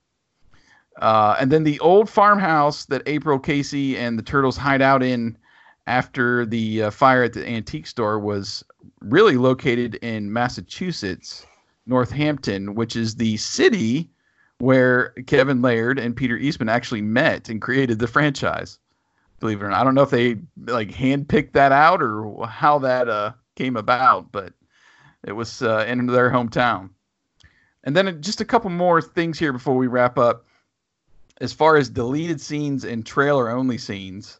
Uh, 1.02 1.36
and 1.40 1.52
then 1.52 1.64
the 1.64 1.80
old 1.80 2.10
farmhouse 2.10 2.86
that 2.86 3.02
April 3.06 3.40
Casey 3.40 3.98
and 3.98 4.18
the 4.18 4.24
Turtles 4.24 4.58
hide 4.58 4.82
out 4.82 5.02
in 5.02 5.38
after 5.88 6.46
the 6.46 6.84
uh, 6.84 6.92
fire 6.92 7.24
at 7.24 7.34
the 7.34 7.48
antique 7.48 7.88
store 7.88 8.20
was 8.20 8.64
really 9.02 9.36
located 9.36 9.96
in 9.96 10.32
Massachusetts, 10.32 11.46
Northampton, 11.86 12.76
which 12.76 12.96
is 12.96 13.16
the 13.16 13.38
city 13.38 14.10
where 14.60 15.10
Kevin 15.28 15.62
Laird 15.62 16.00
and 16.00 16.16
Peter 16.16 16.38
Eastman 16.38 16.70
actually 16.70 17.02
met 17.02 17.50
and 17.50 17.62
created 17.62 18.00
the 18.00 18.08
franchise. 18.08 18.80
Believe 19.40 19.62
it 19.62 19.66
or 19.66 19.70
not, 19.70 19.82
I 19.82 19.84
don't 19.84 19.96
know 19.96 20.04
if 20.04 20.10
they 20.10 20.38
like 20.68 20.90
handpicked 20.90 21.52
that 21.54 21.74
out 21.74 22.02
or 22.02 22.48
how 22.48 22.80
that 22.80 23.10
uh, 23.10 23.34
came 23.56 23.76
about, 23.76 24.32
but 24.32 24.54
it 25.26 25.34
was 25.34 25.62
uh, 25.62 25.86
in 25.88 26.06
their 26.06 26.30
hometown. 26.30 26.92
And 27.84 27.96
then 27.96 28.22
just 28.22 28.40
a 28.40 28.46
couple 28.46 28.70
more 28.70 29.02
things 29.02 29.38
here 29.38 29.52
before 29.52 29.76
we 29.76 29.88
wrap 29.88 30.18
up. 30.18 30.46
As 31.42 31.52
far 31.52 31.76
as 31.76 31.90
deleted 31.90 32.40
scenes 32.40 32.86
and 32.86 33.06
trailer 33.06 33.50
only 33.50 33.78
scenes, 33.78 34.40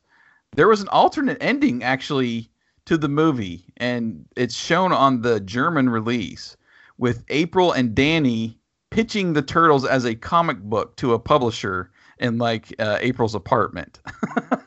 there 0.56 0.68
was 0.68 0.82
an 0.82 0.88
alternate 0.90 1.38
ending 1.42 1.84
actually 1.84 2.50
to 2.86 2.98
the 2.98 3.10
movie, 3.10 3.66
and 3.78 4.26
it's 4.36 4.56
shown 4.56 4.92
on 4.92 5.22
the 5.22 5.40
German 5.40 5.90
release 5.90 6.58
with 6.98 7.24
April 7.30 7.72
and 7.72 7.96
Danny 7.96 8.60
pitching 8.92 9.34
the 9.34 9.42
Turtles 9.42 9.86
as 9.86 10.06
a 10.06 10.16
comic 10.16 10.60
book 10.60 10.96
to 10.98 11.14
a 11.14 11.20
publisher 11.20 11.92
in 12.20 12.38
like 12.38 12.74
uh, 12.80 12.98
April's 13.02 13.36
apartment. 13.36 14.00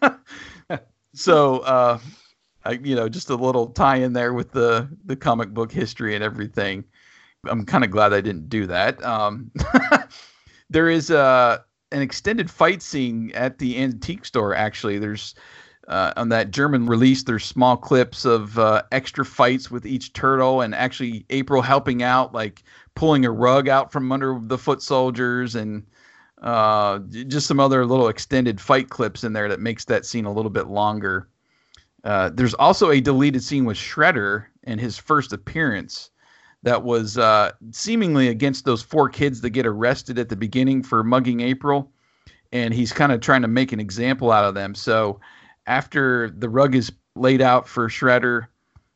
so, 1.14 1.58
uh, 1.60 1.98
I, 2.64 2.72
you 2.72 2.96
know, 2.96 3.08
just 3.08 3.30
a 3.30 3.36
little 3.36 3.68
tie 3.68 3.96
in 3.96 4.12
there 4.12 4.32
with 4.34 4.50
the 4.52 4.88
the 5.04 5.16
comic 5.16 5.50
book 5.50 5.70
history 5.70 6.14
and 6.14 6.24
everything. 6.24 6.84
I'm 7.44 7.64
kind 7.64 7.84
of 7.84 7.90
glad 7.90 8.12
I 8.12 8.20
didn't 8.20 8.48
do 8.48 8.66
that. 8.66 9.02
Um, 9.04 9.52
there 10.70 10.88
is 10.88 11.12
uh, 11.12 11.58
an 11.92 12.02
extended 12.02 12.50
fight 12.50 12.82
scene 12.82 13.30
at 13.34 13.58
the 13.58 13.78
antique 13.80 14.24
store. 14.24 14.54
Actually, 14.54 14.98
there's 14.98 15.36
uh, 15.88 16.12
on 16.16 16.28
that 16.30 16.50
German 16.50 16.86
release. 16.86 17.22
There's 17.22 17.44
small 17.44 17.76
clips 17.76 18.24
of 18.24 18.58
uh, 18.58 18.82
extra 18.92 19.24
fights 19.24 19.70
with 19.70 19.86
each 19.86 20.12
turtle, 20.12 20.60
and 20.60 20.74
actually 20.74 21.24
April 21.30 21.62
helping 21.62 22.02
out, 22.02 22.34
like 22.34 22.62
pulling 22.94 23.24
a 23.24 23.30
rug 23.30 23.68
out 23.68 23.92
from 23.92 24.10
under 24.10 24.38
the 24.40 24.58
foot 24.58 24.82
soldiers, 24.82 25.54
and 25.54 25.84
uh, 26.42 26.98
just 27.28 27.46
some 27.46 27.60
other 27.60 27.86
little 27.86 28.08
extended 28.08 28.60
fight 28.60 28.90
clips 28.90 29.24
in 29.24 29.32
there 29.32 29.48
that 29.48 29.60
makes 29.60 29.84
that 29.86 30.04
scene 30.04 30.24
a 30.24 30.32
little 30.32 30.50
bit 30.50 30.66
longer. 30.66 31.28
Uh, 32.04 32.30
there's 32.32 32.54
also 32.54 32.90
a 32.90 33.00
deleted 33.00 33.42
scene 33.42 33.64
with 33.64 33.76
Shredder 33.76 34.46
and 34.64 34.80
his 34.80 34.96
first 34.96 35.32
appearance 35.32 36.10
that 36.62 36.82
was 36.82 37.18
uh, 37.18 37.52
seemingly 37.70 38.28
against 38.28 38.64
those 38.64 38.82
four 38.82 39.08
kids 39.08 39.40
that 39.40 39.50
get 39.50 39.66
arrested 39.66 40.18
at 40.18 40.28
the 40.28 40.36
beginning 40.36 40.82
for 40.82 41.02
mugging 41.02 41.40
April. 41.40 41.90
And 42.52 42.72
he's 42.72 42.92
kind 42.92 43.12
of 43.12 43.20
trying 43.20 43.42
to 43.42 43.48
make 43.48 43.72
an 43.72 43.80
example 43.80 44.30
out 44.30 44.44
of 44.44 44.54
them. 44.54 44.74
So 44.74 45.20
after 45.66 46.30
the 46.30 46.48
rug 46.48 46.74
is 46.74 46.92
laid 47.14 47.40
out 47.40 47.68
for 47.68 47.88
Shredder, 47.88 48.46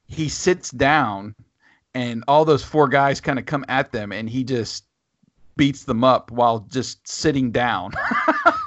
he 0.09 0.29
sits 0.29 0.71
down 0.71 1.35
and 1.95 2.25
all 2.29 2.45
those 2.45 2.63
four 2.63 2.89
guys 2.89 3.21
kind 3.21 3.39
of 3.39 3.47
come 3.47 3.65
at 3.69 3.93
them 3.93 4.13
and 4.13 4.29
he 4.29 4.45
just 4.45 4.85
beats 5.57 5.85
them 5.85 6.05
up 6.05 6.31
while 6.31 6.61
just 6.71 7.07
sitting 7.07 7.51
down. 7.51 7.93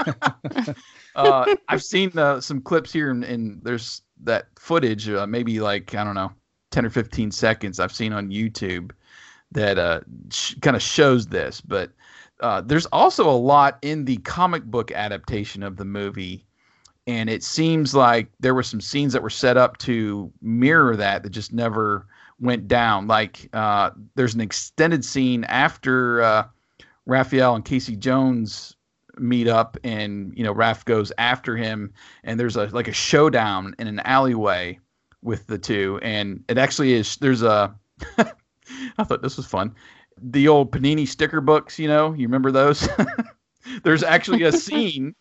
uh, 1.15 1.55
I've 1.67 1.84
seen 1.84 2.15
uh, 2.17 2.39
some 2.39 2.61
clips 2.61 2.93
here, 2.93 3.09
and, 3.09 3.23
and 3.23 3.59
there's 3.63 4.03
that 4.23 4.47
footage, 4.59 5.09
uh, 5.09 5.25
maybe 5.25 5.59
like 5.59 5.95
I 5.95 6.03
don't 6.03 6.13
know, 6.13 6.31
ten 6.69 6.85
or 6.85 6.91
fifteen 6.91 7.31
seconds. 7.31 7.80
I've 7.80 7.93
seen 7.93 8.13
on 8.13 8.30
YouTube 8.30 8.91
that 9.51 9.80
uh, 9.80 10.01
sh- 10.30 10.53
kind 10.61 10.75
of 10.75 10.84
shows 10.84 11.25
this, 11.27 11.61
but 11.61 11.91
uh, 12.41 12.61
there's 12.61 12.85
also 12.88 13.27
a 13.27 13.31
lot 13.31 13.80
in 13.81 14.05
the 14.05 14.17
comic 14.17 14.63
book 14.63 14.91
adaptation 14.91 15.63
of 15.63 15.77
the 15.77 15.85
movie, 15.85 16.45
and 17.07 17.30
it 17.30 17.43
seems 17.43 17.93
like 17.93 18.30
there 18.39 18.53
were 18.53 18.63
some 18.63 18.81
scenes 18.81 19.13
that 19.13 19.23
were 19.23 19.30
set 19.30 19.57
up 19.57 19.77
to 19.80 20.31
mirror 20.41 20.95
that 20.95 21.23
that 21.23 21.31
just 21.31 21.53
never 21.53 22.07
went 22.39 22.67
down. 22.67 23.07
Like 23.07 23.49
uh, 23.53 23.91
there's 24.15 24.34
an 24.34 24.41
extended 24.41 25.03
scene 25.03 25.43
after 25.45 26.21
uh, 26.21 26.47
Raphael 27.05 27.55
and 27.55 27.65
Casey 27.65 27.95
Jones 27.95 28.75
meet 29.19 29.47
up 29.47 29.77
and 29.84 30.34
you 30.35 30.43
know 30.43 30.53
Raph 30.53 30.85
goes 30.85 31.11
after 31.17 31.55
him 31.55 31.93
and 32.23 32.39
there's 32.39 32.55
a 32.55 32.65
like 32.67 32.88
a 32.88 32.93
showdown 32.93 33.75
in 33.77 33.88
an 33.88 33.99
alleyway 33.99 34.80
with 35.21 35.45
the 35.47 35.57
two 35.57 35.99
and 36.01 36.43
it 36.47 36.57
actually 36.57 36.93
is 36.93 37.17
there's 37.17 37.43
a 37.43 37.73
I 38.17 39.03
thought 39.03 39.21
this 39.21 39.38
was 39.38 39.45
fun 39.45 39.75
the 40.19 40.47
old 40.47 40.71
Panini 40.71 41.07
sticker 41.07 41.41
books 41.41 41.77
you 41.77 41.88
know 41.88 42.13
you 42.13 42.25
remember 42.25 42.51
those 42.51 42.89
there's 43.84 44.01
actually 44.01 44.41
a 44.43 44.51
scene 44.65 45.13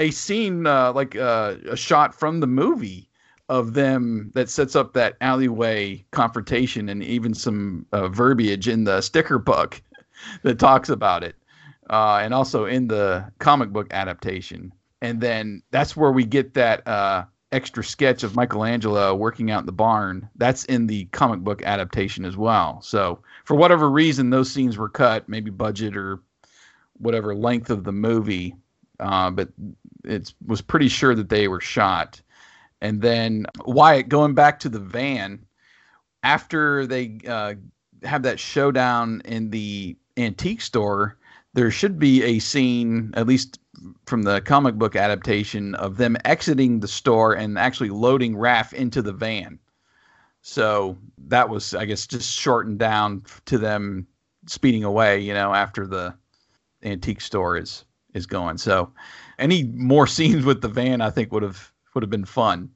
a 0.00 0.10
scene 0.10 0.66
uh, 0.66 0.92
like 0.92 1.14
uh, 1.14 1.54
a 1.70 1.76
shot 1.76 2.14
from 2.14 2.40
the 2.40 2.46
movie 2.46 3.08
of 3.48 3.74
them 3.74 4.30
that 4.34 4.48
sets 4.48 4.74
up 4.74 4.94
that 4.94 5.16
alleyway 5.20 6.04
confrontation 6.10 6.88
and 6.88 7.02
even 7.02 7.34
some 7.34 7.84
uh, 7.92 8.08
verbiage 8.08 8.66
in 8.66 8.84
the 8.84 9.00
sticker 9.00 9.38
book 9.38 9.82
that 10.42 10.58
talks 10.58 10.88
about 10.88 11.22
it 11.22 11.36
uh, 11.90 12.20
and 12.22 12.32
also 12.32 12.64
in 12.64 12.88
the 12.88 13.30
comic 13.38 13.70
book 13.70 13.88
adaptation. 13.92 14.72
And 15.02 15.20
then 15.20 15.62
that's 15.70 15.96
where 15.96 16.12
we 16.12 16.24
get 16.24 16.54
that 16.54 16.86
uh, 16.86 17.24
extra 17.52 17.82
sketch 17.84 18.22
of 18.22 18.36
Michelangelo 18.36 19.14
working 19.14 19.50
out 19.50 19.60
in 19.60 19.66
the 19.66 19.72
barn. 19.72 20.28
That's 20.36 20.64
in 20.66 20.86
the 20.86 21.06
comic 21.06 21.40
book 21.40 21.62
adaptation 21.62 22.24
as 22.24 22.36
well. 22.36 22.80
So 22.82 23.20
for 23.44 23.54
whatever 23.54 23.90
reason, 23.90 24.30
those 24.30 24.50
scenes 24.50 24.78
were 24.78 24.88
cut, 24.88 25.28
maybe 25.28 25.50
budget 25.50 25.96
or 25.96 26.20
whatever 26.98 27.34
length 27.34 27.70
of 27.70 27.84
the 27.84 27.92
movie, 27.92 28.54
uh, 29.00 29.30
but 29.30 29.48
it 30.04 30.32
was 30.46 30.60
pretty 30.60 30.88
sure 30.88 31.14
that 31.14 31.28
they 31.28 31.48
were 31.48 31.60
shot. 31.60 32.20
And 32.80 33.02
then 33.02 33.46
Wyatt 33.64 34.08
going 34.08 34.34
back 34.34 34.58
to 34.60 34.68
the 34.68 34.78
van 34.78 35.44
after 36.22 36.86
they 36.86 37.18
uh, 37.28 37.54
have 38.02 38.22
that 38.22 38.40
showdown 38.40 39.22
in 39.24 39.50
the 39.50 39.96
antique 40.16 40.60
store 40.60 41.16
there 41.52 41.70
should 41.70 41.98
be 41.98 42.22
a 42.22 42.38
scene, 42.38 43.12
at 43.14 43.26
least 43.26 43.58
from 44.06 44.22
the 44.22 44.40
comic 44.42 44.76
book 44.76 44.94
adaptation, 44.94 45.74
of 45.76 45.96
them 45.96 46.16
exiting 46.24 46.80
the 46.80 46.88
store 46.88 47.34
and 47.34 47.58
actually 47.58 47.90
loading 47.90 48.34
Raph 48.34 48.72
into 48.72 49.02
the 49.02 49.12
van. 49.12 49.58
So 50.42 50.96
that 51.26 51.48
was, 51.48 51.74
I 51.74 51.84
guess, 51.84 52.06
just 52.06 52.38
shortened 52.38 52.78
down 52.78 53.24
to 53.46 53.58
them 53.58 54.06
speeding 54.46 54.84
away, 54.84 55.20
you 55.20 55.34
know, 55.34 55.52
after 55.54 55.86
the 55.86 56.14
antique 56.82 57.20
store 57.20 57.56
is 57.56 57.84
is 58.14 58.26
going. 58.26 58.58
So 58.58 58.92
any 59.40 59.64
more 59.64 60.06
scenes 60.16 60.44
with 60.44 60.60
the 60.60 60.68
van, 60.68 61.00
I 61.00 61.10
think 61.10 61.32
would 61.32 61.42
have 61.42 61.72
would 61.94 62.02
have 62.02 62.10
been 62.10 62.24
fun 62.24 62.70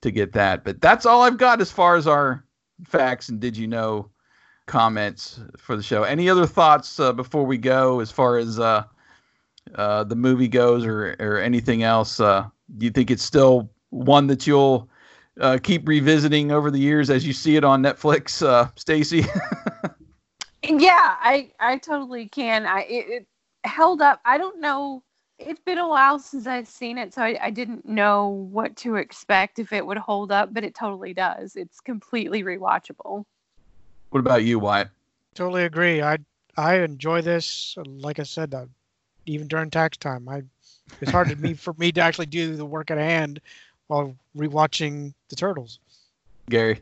to 0.00 0.10
get 0.10 0.32
that. 0.32 0.64
But 0.64 0.80
that's 0.80 1.04
all 1.04 1.22
I've 1.22 1.36
got 1.36 1.60
as 1.60 1.70
far 1.70 1.96
as 1.96 2.06
our 2.06 2.44
facts 2.86 3.28
and 3.28 3.40
did 3.40 3.56
you 3.56 3.66
know 3.66 4.10
comments 4.66 5.40
for 5.58 5.76
the 5.76 5.82
show. 5.82 6.04
Any 6.04 6.30
other 6.30 6.46
thoughts 6.46 6.98
uh, 7.00 7.12
before 7.12 7.44
we 7.44 7.58
go 7.58 8.00
as 8.00 8.10
far 8.10 8.38
as 8.38 8.58
uh, 8.58 8.84
uh, 9.74 10.04
the 10.04 10.16
movie 10.16 10.48
goes 10.48 10.86
or, 10.86 11.16
or 11.18 11.38
anything 11.38 11.82
else? 11.82 12.20
Uh, 12.20 12.46
do 12.76 12.86
you 12.86 12.90
think 12.90 13.10
it's 13.10 13.22
still 13.22 13.70
one 13.90 14.26
that 14.28 14.46
you'll 14.46 14.88
uh, 15.40 15.58
keep 15.62 15.88
revisiting 15.88 16.52
over 16.52 16.70
the 16.70 16.78
years 16.78 17.10
as 17.10 17.26
you 17.26 17.32
see 17.32 17.56
it 17.56 17.64
on 17.64 17.82
Netflix, 17.82 18.44
uh, 18.46 18.68
Stacy? 18.76 19.24
Yeah, 20.62 21.16
I 21.20 21.52
I 21.60 21.78
totally 21.78 22.28
can. 22.28 22.66
I 22.66 22.80
it, 22.82 23.06
it 23.08 23.26
held 23.64 24.02
up. 24.02 24.20
I 24.24 24.38
don't 24.38 24.60
know 24.60 25.02
it's 25.38 25.60
been 25.60 25.78
a 25.78 25.88
while 25.88 26.18
since 26.18 26.46
I've 26.46 26.68
seen 26.68 26.98
it, 26.98 27.14
so 27.14 27.22
I, 27.22 27.38
I 27.40 27.50
didn't 27.50 27.86
know 27.86 28.28
what 28.28 28.76
to 28.78 28.96
expect 28.96 29.58
if 29.58 29.72
it 29.72 29.86
would 29.86 29.98
hold 29.98 30.32
up, 30.32 30.52
but 30.52 30.64
it 30.64 30.74
totally 30.74 31.14
does. 31.14 31.54
It's 31.56 31.80
completely 31.80 32.42
rewatchable. 32.42 33.24
What 34.10 34.20
about 34.20 34.44
you, 34.44 34.58
Wyatt? 34.58 34.88
Totally 35.34 35.64
agree. 35.64 36.02
I 36.02 36.18
I 36.56 36.78
enjoy 36.78 37.22
this. 37.22 37.76
Like 37.86 38.18
I 38.18 38.24
said, 38.24 38.52
uh, 38.54 38.66
even 39.26 39.46
during 39.46 39.70
tax 39.70 39.96
time, 39.96 40.28
I 40.28 40.42
it's 41.00 41.12
hard 41.12 41.28
to 41.28 41.36
me 41.36 41.54
for 41.54 41.74
me 41.74 41.92
to 41.92 42.00
actually 42.00 42.26
do 42.26 42.56
the 42.56 42.66
work 42.66 42.90
at 42.90 42.98
hand 42.98 43.40
while 43.86 44.16
rewatching 44.36 45.14
the 45.28 45.36
Turtles. 45.36 45.78
Gary. 46.50 46.80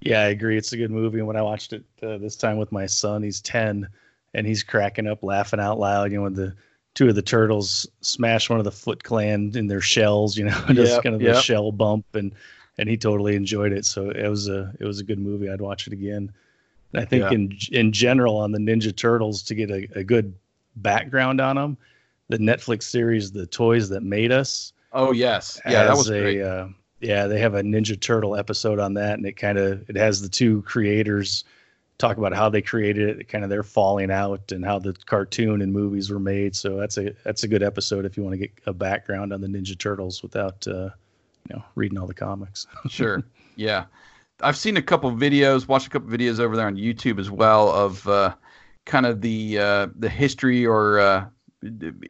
Yeah, 0.00 0.20
I 0.20 0.26
agree. 0.26 0.58
It's 0.58 0.72
a 0.72 0.76
good 0.76 0.90
movie. 0.90 1.18
And 1.18 1.26
when 1.26 1.36
I 1.36 1.42
watched 1.42 1.72
it 1.72 1.82
uh, 2.02 2.18
this 2.18 2.36
time 2.36 2.58
with 2.58 2.70
my 2.70 2.84
son, 2.84 3.22
he's 3.22 3.40
10, 3.40 3.88
and 4.34 4.46
he's 4.46 4.62
cracking 4.62 5.06
up, 5.06 5.22
laughing 5.22 5.60
out 5.60 5.78
loud. 5.78 6.12
You 6.12 6.18
know, 6.18 6.24
when 6.24 6.34
the 6.34 6.54
two 6.94 7.08
of 7.08 7.14
the 7.14 7.22
turtles 7.22 7.86
smash 8.00 8.48
one 8.48 8.58
of 8.58 8.64
the 8.64 8.72
Foot 8.72 9.02
Clan 9.04 9.52
in 9.54 9.66
their 9.66 9.80
shells, 9.80 10.36
you 10.36 10.44
know, 10.44 10.64
just 10.68 10.94
Yep, 10.94 11.02
kind 11.02 11.14
of 11.14 11.22
yep. 11.22 11.34
the 11.34 11.40
shell 11.40 11.72
bump, 11.72 12.06
and 12.14 12.32
and 12.78 12.88
he 12.88 12.96
totally 12.96 13.36
enjoyed 13.36 13.72
it. 13.72 13.84
So 13.84 14.10
it 14.10 14.28
was 14.28 14.48
a 14.48 14.72
it 14.80 14.84
was 14.84 15.00
a 15.00 15.04
good 15.04 15.18
movie. 15.18 15.50
I'd 15.50 15.60
watch 15.60 15.86
it 15.86 15.92
again. 15.92 16.32
And 16.92 17.02
I 17.02 17.04
think 17.04 17.22
Yeah. 17.24 17.32
in 17.32 17.56
in 17.72 17.92
general 17.92 18.36
on 18.36 18.52
the 18.52 18.58
Ninja 18.58 18.94
Turtles 18.94 19.42
to 19.44 19.54
get 19.54 19.70
a, 19.70 19.88
a 19.98 20.04
good 20.04 20.34
background 20.76 21.40
on 21.40 21.56
them, 21.56 21.76
the 22.28 22.38
Netflix 22.38 22.84
series 22.84 23.30
The 23.32 23.46
Toys 23.46 23.88
That 23.90 24.02
Made 24.02 24.32
Us 24.32 24.72
Oh 24.92 25.12
yes, 25.12 25.60
yeah, 25.66 25.84
that 25.84 25.96
was 25.96 26.08
a 26.10 26.20
great. 26.20 26.42
uh, 26.42 26.68
yeah 27.00 27.26
they 27.26 27.38
have 27.40 27.54
a 27.54 27.62
ninja 27.62 28.00
turtle 28.00 28.36
episode 28.36 28.78
on 28.78 28.94
that 28.94 29.14
and 29.18 29.26
it 29.26 29.32
kind 29.36 29.58
of 29.58 29.88
it 29.90 29.96
has 29.96 30.22
the 30.22 30.28
two 30.28 30.62
creators 30.62 31.44
talk 31.98 32.16
about 32.16 32.34
how 32.34 32.48
they 32.48 32.60
created 32.60 33.20
it 33.20 33.28
kind 33.28 33.44
of 33.44 33.50
their 33.50 33.62
falling 33.62 34.10
out 34.10 34.50
and 34.52 34.64
how 34.64 34.78
the 34.78 34.92
cartoon 35.06 35.62
and 35.62 35.72
movies 35.72 36.10
were 36.10 36.18
made 36.18 36.54
so 36.54 36.76
that's 36.76 36.98
a 36.98 37.14
that's 37.24 37.44
a 37.44 37.48
good 37.48 37.62
episode 37.62 38.04
if 38.04 38.16
you 38.16 38.22
want 38.22 38.32
to 38.32 38.38
get 38.38 38.50
a 38.66 38.72
background 38.72 39.32
on 39.32 39.40
the 39.40 39.46
ninja 39.46 39.78
turtles 39.78 40.22
without 40.22 40.66
uh 40.66 40.90
you 41.48 41.54
know 41.54 41.62
reading 41.76 41.98
all 41.98 42.06
the 42.06 42.14
comics 42.14 42.66
sure. 42.88 43.22
Yeah. 43.56 43.84
I've 44.40 44.56
seen 44.56 44.76
a 44.76 44.82
couple 44.82 45.10
videos, 45.12 45.68
watched 45.68 45.86
a 45.86 45.90
couple 45.90 46.08
videos 46.08 46.40
over 46.40 46.56
there 46.56 46.66
on 46.66 46.76
YouTube 46.76 47.18
as 47.20 47.30
well 47.30 47.70
of 47.70 48.06
uh, 48.08 48.34
kind 48.84 49.06
of 49.06 49.20
the 49.20 49.58
uh, 49.58 49.86
the 49.96 50.08
history 50.08 50.66
or 50.66 50.98
uh, 50.98 51.26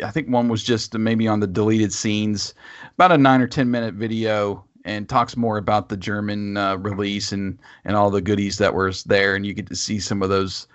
I 0.03 0.11
think 0.11 0.29
one 0.29 0.49
was 0.49 0.65
just 0.65 0.95
maybe 0.95 1.29
on 1.29 1.41
the 1.41 1.47
deleted 1.47 1.93
scenes, 1.93 2.55
about 2.95 3.13
a 3.13 3.19
nine 3.19 3.41
or 3.41 3.47
ten 3.47 3.71
minute 3.71 3.95
video, 3.95 4.65
and 4.85 5.09
talks 5.09 5.37
more 5.37 5.57
about 5.57 5.89
the 5.89 5.97
German 5.97 6.57
uh, 6.57 6.77
release 6.77 7.33
and 7.33 7.59
and 7.85 7.97
all 7.97 8.11
the 8.11 8.21
goodies 8.21 8.59
that 8.59 8.75
were 8.75 8.93
there, 9.07 9.35
and 9.35 9.47
you 9.47 9.55
get 9.55 9.67
to 9.69 9.77
see 9.77 9.99
some 9.99 10.23
of 10.23 10.29
those 10.29 10.67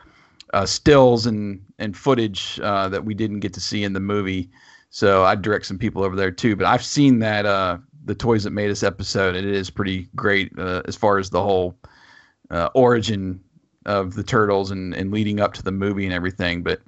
uh, 0.53 0.65
stills 0.65 1.25
and 1.25 1.63
and 1.77 1.95
footage 1.95 2.59
uh, 2.63 2.89
that 2.89 3.05
we 3.05 3.13
didn't 3.13 3.39
get 3.39 3.53
to 3.53 3.61
see 3.61 3.83
in 3.83 3.93
the 3.93 3.99
movie. 3.99 4.49
So 4.89 5.23
I 5.23 5.35
direct 5.35 5.67
some 5.67 5.77
people 5.77 6.03
over 6.03 6.15
there 6.15 6.31
too. 6.31 6.55
But 6.55 6.65
I've 6.65 6.83
seen 6.83 7.19
that 7.19 7.45
uh, 7.45 7.77
the 8.05 8.15
toys 8.15 8.43
that 8.43 8.51
made 8.51 8.71
us 8.71 8.83
episode, 8.83 9.35
and 9.35 9.47
it 9.47 9.53
is 9.53 9.69
pretty 9.69 10.09
great 10.15 10.51
uh, 10.57 10.81
as 10.85 10.95
far 10.95 11.19
as 11.19 11.29
the 11.29 11.41
whole 11.41 11.75
uh, 12.49 12.69
origin 12.73 13.39
of 13.85 14.15
the 14.15 14.23
turtles 14.23 14.71
and 14.71 14.93
and 14.95 15.11
leading 15.11 15.39
up 15.39 15.53
to 15.53 15.63
the 15.63 15.71
movie 15.71 16.05
and 16.05 16.13
everything. 16.13 16.63
But 16.63 16.81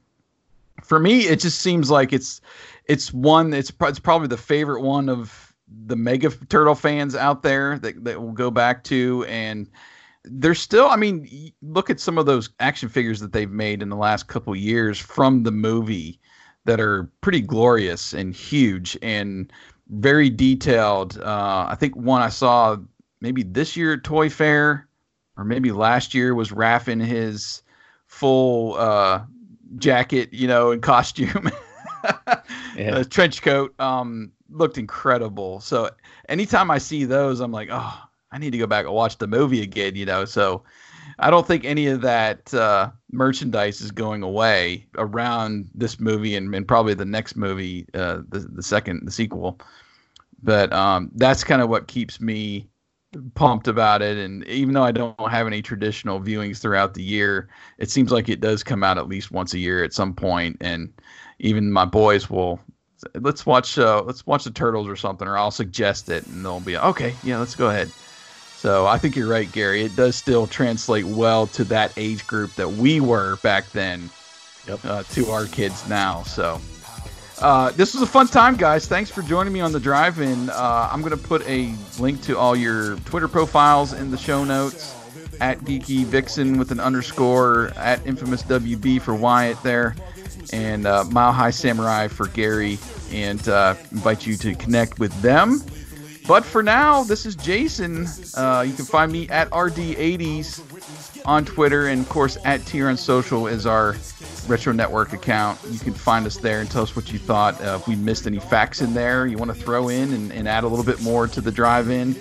for 0.84 1.00
me, 1.00 1.22
it 1.22 1.40
just 1.40 1.60
seems 1.60 1.92
like 1.92 2.12
it's 2.12 2.42
it's 2.86 3.14
one. 3.14 3.54
It's 3.54 3.72
it's 3.82 4.00
probably 4.00 4.28
the 4.28 4.38
favorite 4.38 4.82
one 4.82 5.08
of 5.08 5.51
the 5.86 5.96
mega 5.96 6.30
turtle 6.50 6.76
fans 6.76 7.16
out 7.16 7.44
there 7.44 7.80
that 7.80 8.04
that 8.04 8.22
will 8.22 8.32
go 8.32 8.52
back 8.52 8.84
to 8.84 9.26
and 9.28 9.70
there's 10.24 10.60
still 10.60 10.88
i 10.88 10.96
mean 10.96 11.52
look 11.62 11.90
at 11.90 12.00
some 12.00 12.18
of 12.18 12.26
those 12.26 12.50
action 12.60 12.90
figures 12.90 13.20
that 13.20 13.34
they've 13.34 13.52
made 13.52 13.82
in 13.82 13.90
the 13.90 13.96
last 13.96 14.28
couple 14.28 14.56
years 14.56 15.00
from 15.00 15.44
the 15.44 15.52
movie 15.52 16.20
that 16.66 16.80
are 16.80 17.10
pretty 17.22 17.42
glorious 17.42 18.14
and 18.14 18.36
huge 18.36 18.96
and 19.02 19.52
very 19.94 20.30
detailed. 20.30 21.20
Uh, 21.20 21.66
i 21.70 21.76
think 21.76 21.96
one 21.96 22.22
i 22.22 22.30
saw 22.30 22.78
maybe 23.20 23.44
this 23.44 23.76
year 23.76 23.94
at 23.94 24.04
toy 24.04 24.30
fair 24.30 24.88
or 25.38 25.44
maybe 25.44 25.72
last 25.72 26.14
year 26.14 26.36
was 26.36 26.52
Raph 26.52 26.88
in 26.88 27.00
his 27.00 27.64
full 28.08 28.76
uh, 28.76 29.22
jacket 29.78 30.32
you 30.34 30.48
know 30.48 30.72
and 30.72 30.82
costume 30.82 31.50
Yeah. 32.78 33.00
a 33.00 33.06
trench 33.06 33.42
coat 33.42 33.78
um 33.80 34.32
looked 34.50 34.78
incredible. 34.78 35.60
So 35.60 35.90
anytime 36.30 36.72
i 36.72 36.78
see 36.78 37.04
those 37.06 37.40
i'm 37.42 37.52
like 37.52 37.70
oh 37.72 38.02
i 38.32 38.38
need 38.38 38.52
to 38.52 38.58
go 38.58 38.68
back 38.68 38.86
and 38.86 38.94
watch 38.94 39.18
the 39.18 39.28
movie 39.28 39.62
again 39.62 39.96
you 39.96 40.06
know? 40.06 40.26
So 40.26 40.64
i 41.20 41.30
don't 41.30 41.46
think 41.46 41.66
any 41.66 41.88
of 41.88 42.02
that 42.02 42.54
uh 42.54 42.92
merchandise 43.12 43.82
is 43.82 43.92
going 43.92 44.24
away 44.24 44.88
around 44.98 45.70
this 45.76 46.00
movie 46.00 46.36
and, 46.36 46.54
and 46.56 46.68
probably 46.68 46.94
the 46.94 47.06
next 47.06 47.36
movie 47.36 47.86
uh 47.94 48.22
the, 48.30 48.40
the 48.40 48.64
second 48.64 49.06
the 49.06 49.12
sequel. 49.12 49.60
But 50.44 50.72
um 50.74 51.12
that's 51.16 51.44
kind 51.44 51.62
of 51.62 51.70
what 51.70 51.88
keeps 51.88 52.20
me 52.22 52.70
pumped 53.36 53.68
about 53.68 54.02
it. 54.02 54.18
And 54.18 54.46
even 54.48 54.74
though 54.74 54.84
i 54.84 54.92
don't 54.94 55.30
have 55.30 55.46
any 55.48 55.62
traditional 55.62 56.22
viewings 56.22 56.60
throughout 56.60 56.94
the 56.94 57.04
year 57.04 57.50
it 57.78 57.90
seems 57.92 58.12
like 58.12 58.30
it 58.30 58.40
does 58.40 58.64
come 58.64 58.84
out 58.84 58.98
at 58.98 59.10
least 59.10 59.32
once 59.32 59.54
a 59.54 59.60
year 59.60 59.84
at 59.84 59.94
some 59.94 60.14
point. 60.14 60.56
And 60.62 60.94
even 61.42 61.72
my 61.72 61.86
boys 61.86 62.30
will 62.30 62.60
let's 63.16 63.46
watch 63.46 63.78
uh, 63.78 64.02
let's 64.06 64.26
watch 64.26 64.44
the 64.44 64.52
turtles 64.52 64.88
or 64.88 64.96
something 64.96 65.28
or 65.28 65.38
i'll 65.38 65.52
suggest 65.52 66.08
it 66.10 66.26
and 66.28 66.46
they'll 66.46 66.60
be 66.60 66.78
okay 66.78 67.14
yeah 67.24 67.38
let's 67.38 67.56
go 67.56 67.70
ahead 67.70 67.90
so 68.56 68.86
i 68.86 68.98
think 68.98 69.16
you're 69.16 69.28
right 69.28 69.52
gary 69.52 69.82
it 69.82 69.96
does 69.96 70.16
still 70.16 70.46
translate 70.48 71.04
well 71.06 71.48
to 71.48 71.64
that 71.64 71.92
age 71.98 72.26
group 72.28 72.54
that 72.56 72.70
we 72.70 73.00
were 73.02 73.36
back 73.38 73.70
then 73.72 74.10
Yep. 74.68 74.86
uh, 74.86 75.04
to 75.04 75.32
our 75.32 75.46
kids 75.48 75.90
now 75.90 76.22
so 76.24 76.62
uh, 77.40 77.72
this 77.72 77.96
was 77.96 78.04
a 78.04 78.06
fun 78.06 78.28
time, 78.28 78.56
guys. 78.56 78.86
Thanks 78.88 79.10
for 79.10 79.24
joining 79.24 79.52
me 79.52 79.62
on 79.62 79.72
the 79.72 79.80
drive-in. 79.80 80.52
Uh, 80.52 80.90
I'm 80.92 81.02
going 81.02 81.10
to 81.10 81.18
put 81.18 81.42
a 81.50 81.74
link 82.00 82.22
to 82.22 82.38
all 82.38 82.56
your 82.56 82.98
Twitter 82.98 83.28
profiles 83.28 83.94
in 83.94 84.12
the 84.12 84.18
show 84.18 84.44
notes 84.44 84.94
at 85.42 85.58
Geeky 85.62 86.06
Vixen 86.06 86.60
with 86.60 86.70
an 86.72 86.80
underscore 86.80 87.70
at 87.78 88.06
Infamous 88.06 88.44
WB 88.44 89.02
for 89.02 89.16
Wyatt 89.16 89.58
there, 89.64 89.96
and 90.54 90.86
uh, 90.86 91.04
Mile 91.06 91.32
High 91.32 91.52
Samurai 91.52 92.08
for 92.08 92.28
Gary, 92.28 92.78
and 93.12 93.48
uh, 93.48 93.76
invite 93.92 94.26
you 94.26 94.36
to 94.38 94.56
connect 94.56 95.00
with 95.00 95.14
them. 95.22 95.62
But 96.28 96.46
for 96.46 96.62
now, 96.62 97.04
this 97.04 97.26
is 97.26 97.36
Jason. 97.36 98.08
Uh, 98.36 98.64
you 98.66 98.74
can 98.74 98.86
find 98.86 99.12
me 99.12 99.28
at 99.30 99.50
RD80s 99.50 101.26
on 101.26 101.46
Twitter, 101.46 101.88
and 101.88 102.02
of 102.02 102.10
course 102.10 102.38
at 102.46 102.66
Tier 102.66 102.90
on 102.90 102.98
Social 102.98 103.48
is 103.48 103.66
our 103.66 103.96
Retro 104.48 104.72
Network 104.72 105.14
account. 105.14 105.60
You 105.70 105.80
can 105.80 105.94
find 105.94 106.26
us 106.26 106.38
there 106.38 106.62
and 106.62 106.70
tell 106.70 106.84
us 106.84 106.96
what 106.96 107.12
you 107.12 107.20
thought. 107.20 107.60
Uh, 107.62 107.78
if 107.82 107.88
we 107.88 107.96
missed 107.96 108.28
any 108.28 108.40
facts 108.40 108.82
in 108.82 108.94
there, 108.94 109.26
you 109.26 109.38
want 109.38 109.54
to 109.54 109.60
throw 109.60 109.90
in 109.90 110.14
and, 110.14 110.32
and 110.32 110.48
add 110.48 110.64
a 110.64 110.68
little 110.68 110.86
bit 110.86 111.02
more 111.02 111.28
to 111.28 111.42
the 111.42 111.52
drive-in, 111.52 112.16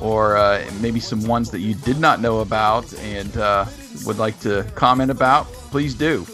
or 0.00 0.36
uh, 0.36 0.64
maybe 0.80 0.98
some 0.98 1.26
ones 1.26 1.50
that 1.50 1.60
you 1.60 1.74
did 1.74 2.00
not 2.00 2.20
know 2.20 2.40
about 2.40 2.92
and 3.00 3.36
uh, 3.36 3.64
would 4.06 4.18
like 4.18 4.38
to 4.40 4.64
comment 4.74 5.10
about, 5.10 5.46
please 5.70 5.94
do. 5.94 6.26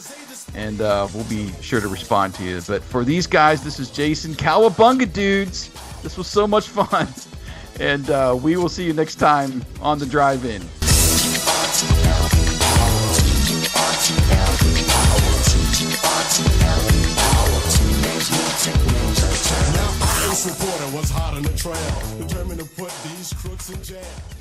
And 0.55 0.81
uh, 0.81 1.09
we'll 1.15 1.25
be 1.25 1.53
sure 1.61 1.81
to 1.81 1.89
respond 1.89 2.35
to 2.35 2.45
you. 2.45 2.61
But 2.67 2.83
for 2.83 3.05
these 3.05 3.27
guys, 3.27 3.63
this 3.63 3.79
is 3.79 3.91
Jason 3.91 4.35
Cowabunga 4.35 5.13
dudes. 5.13 5.71
This 6.03 6.17
was 6.17 6.27
so 6.27 6.47
much 6.47 6.69
fun. 6.69 7.09
And 7.81 8.11
uh, 8.11 8.37
we 8.43 8.57
will 8.57 8.69
see 8.69 8.85
you 8.85 8.93
next 8.93 9.17
time 9.17 9.65
on 9.81 10.01
the 10.01 10.07
drive-in. 10.07 10.63
Ace 20.39 20.47
reporter 20.47 20.97
was 20.97 21.11
hot 21.11 21.35
on 21.35 21.43
the 21.43 21.53
trail, 21.57 22.27
determined 22.27 22.61
to 22.61 22.67
put 22.67 22.93
these 23.05 23.33
crooks 23.35 23.71
in 23.71 23.83
jail. 23.83 24.38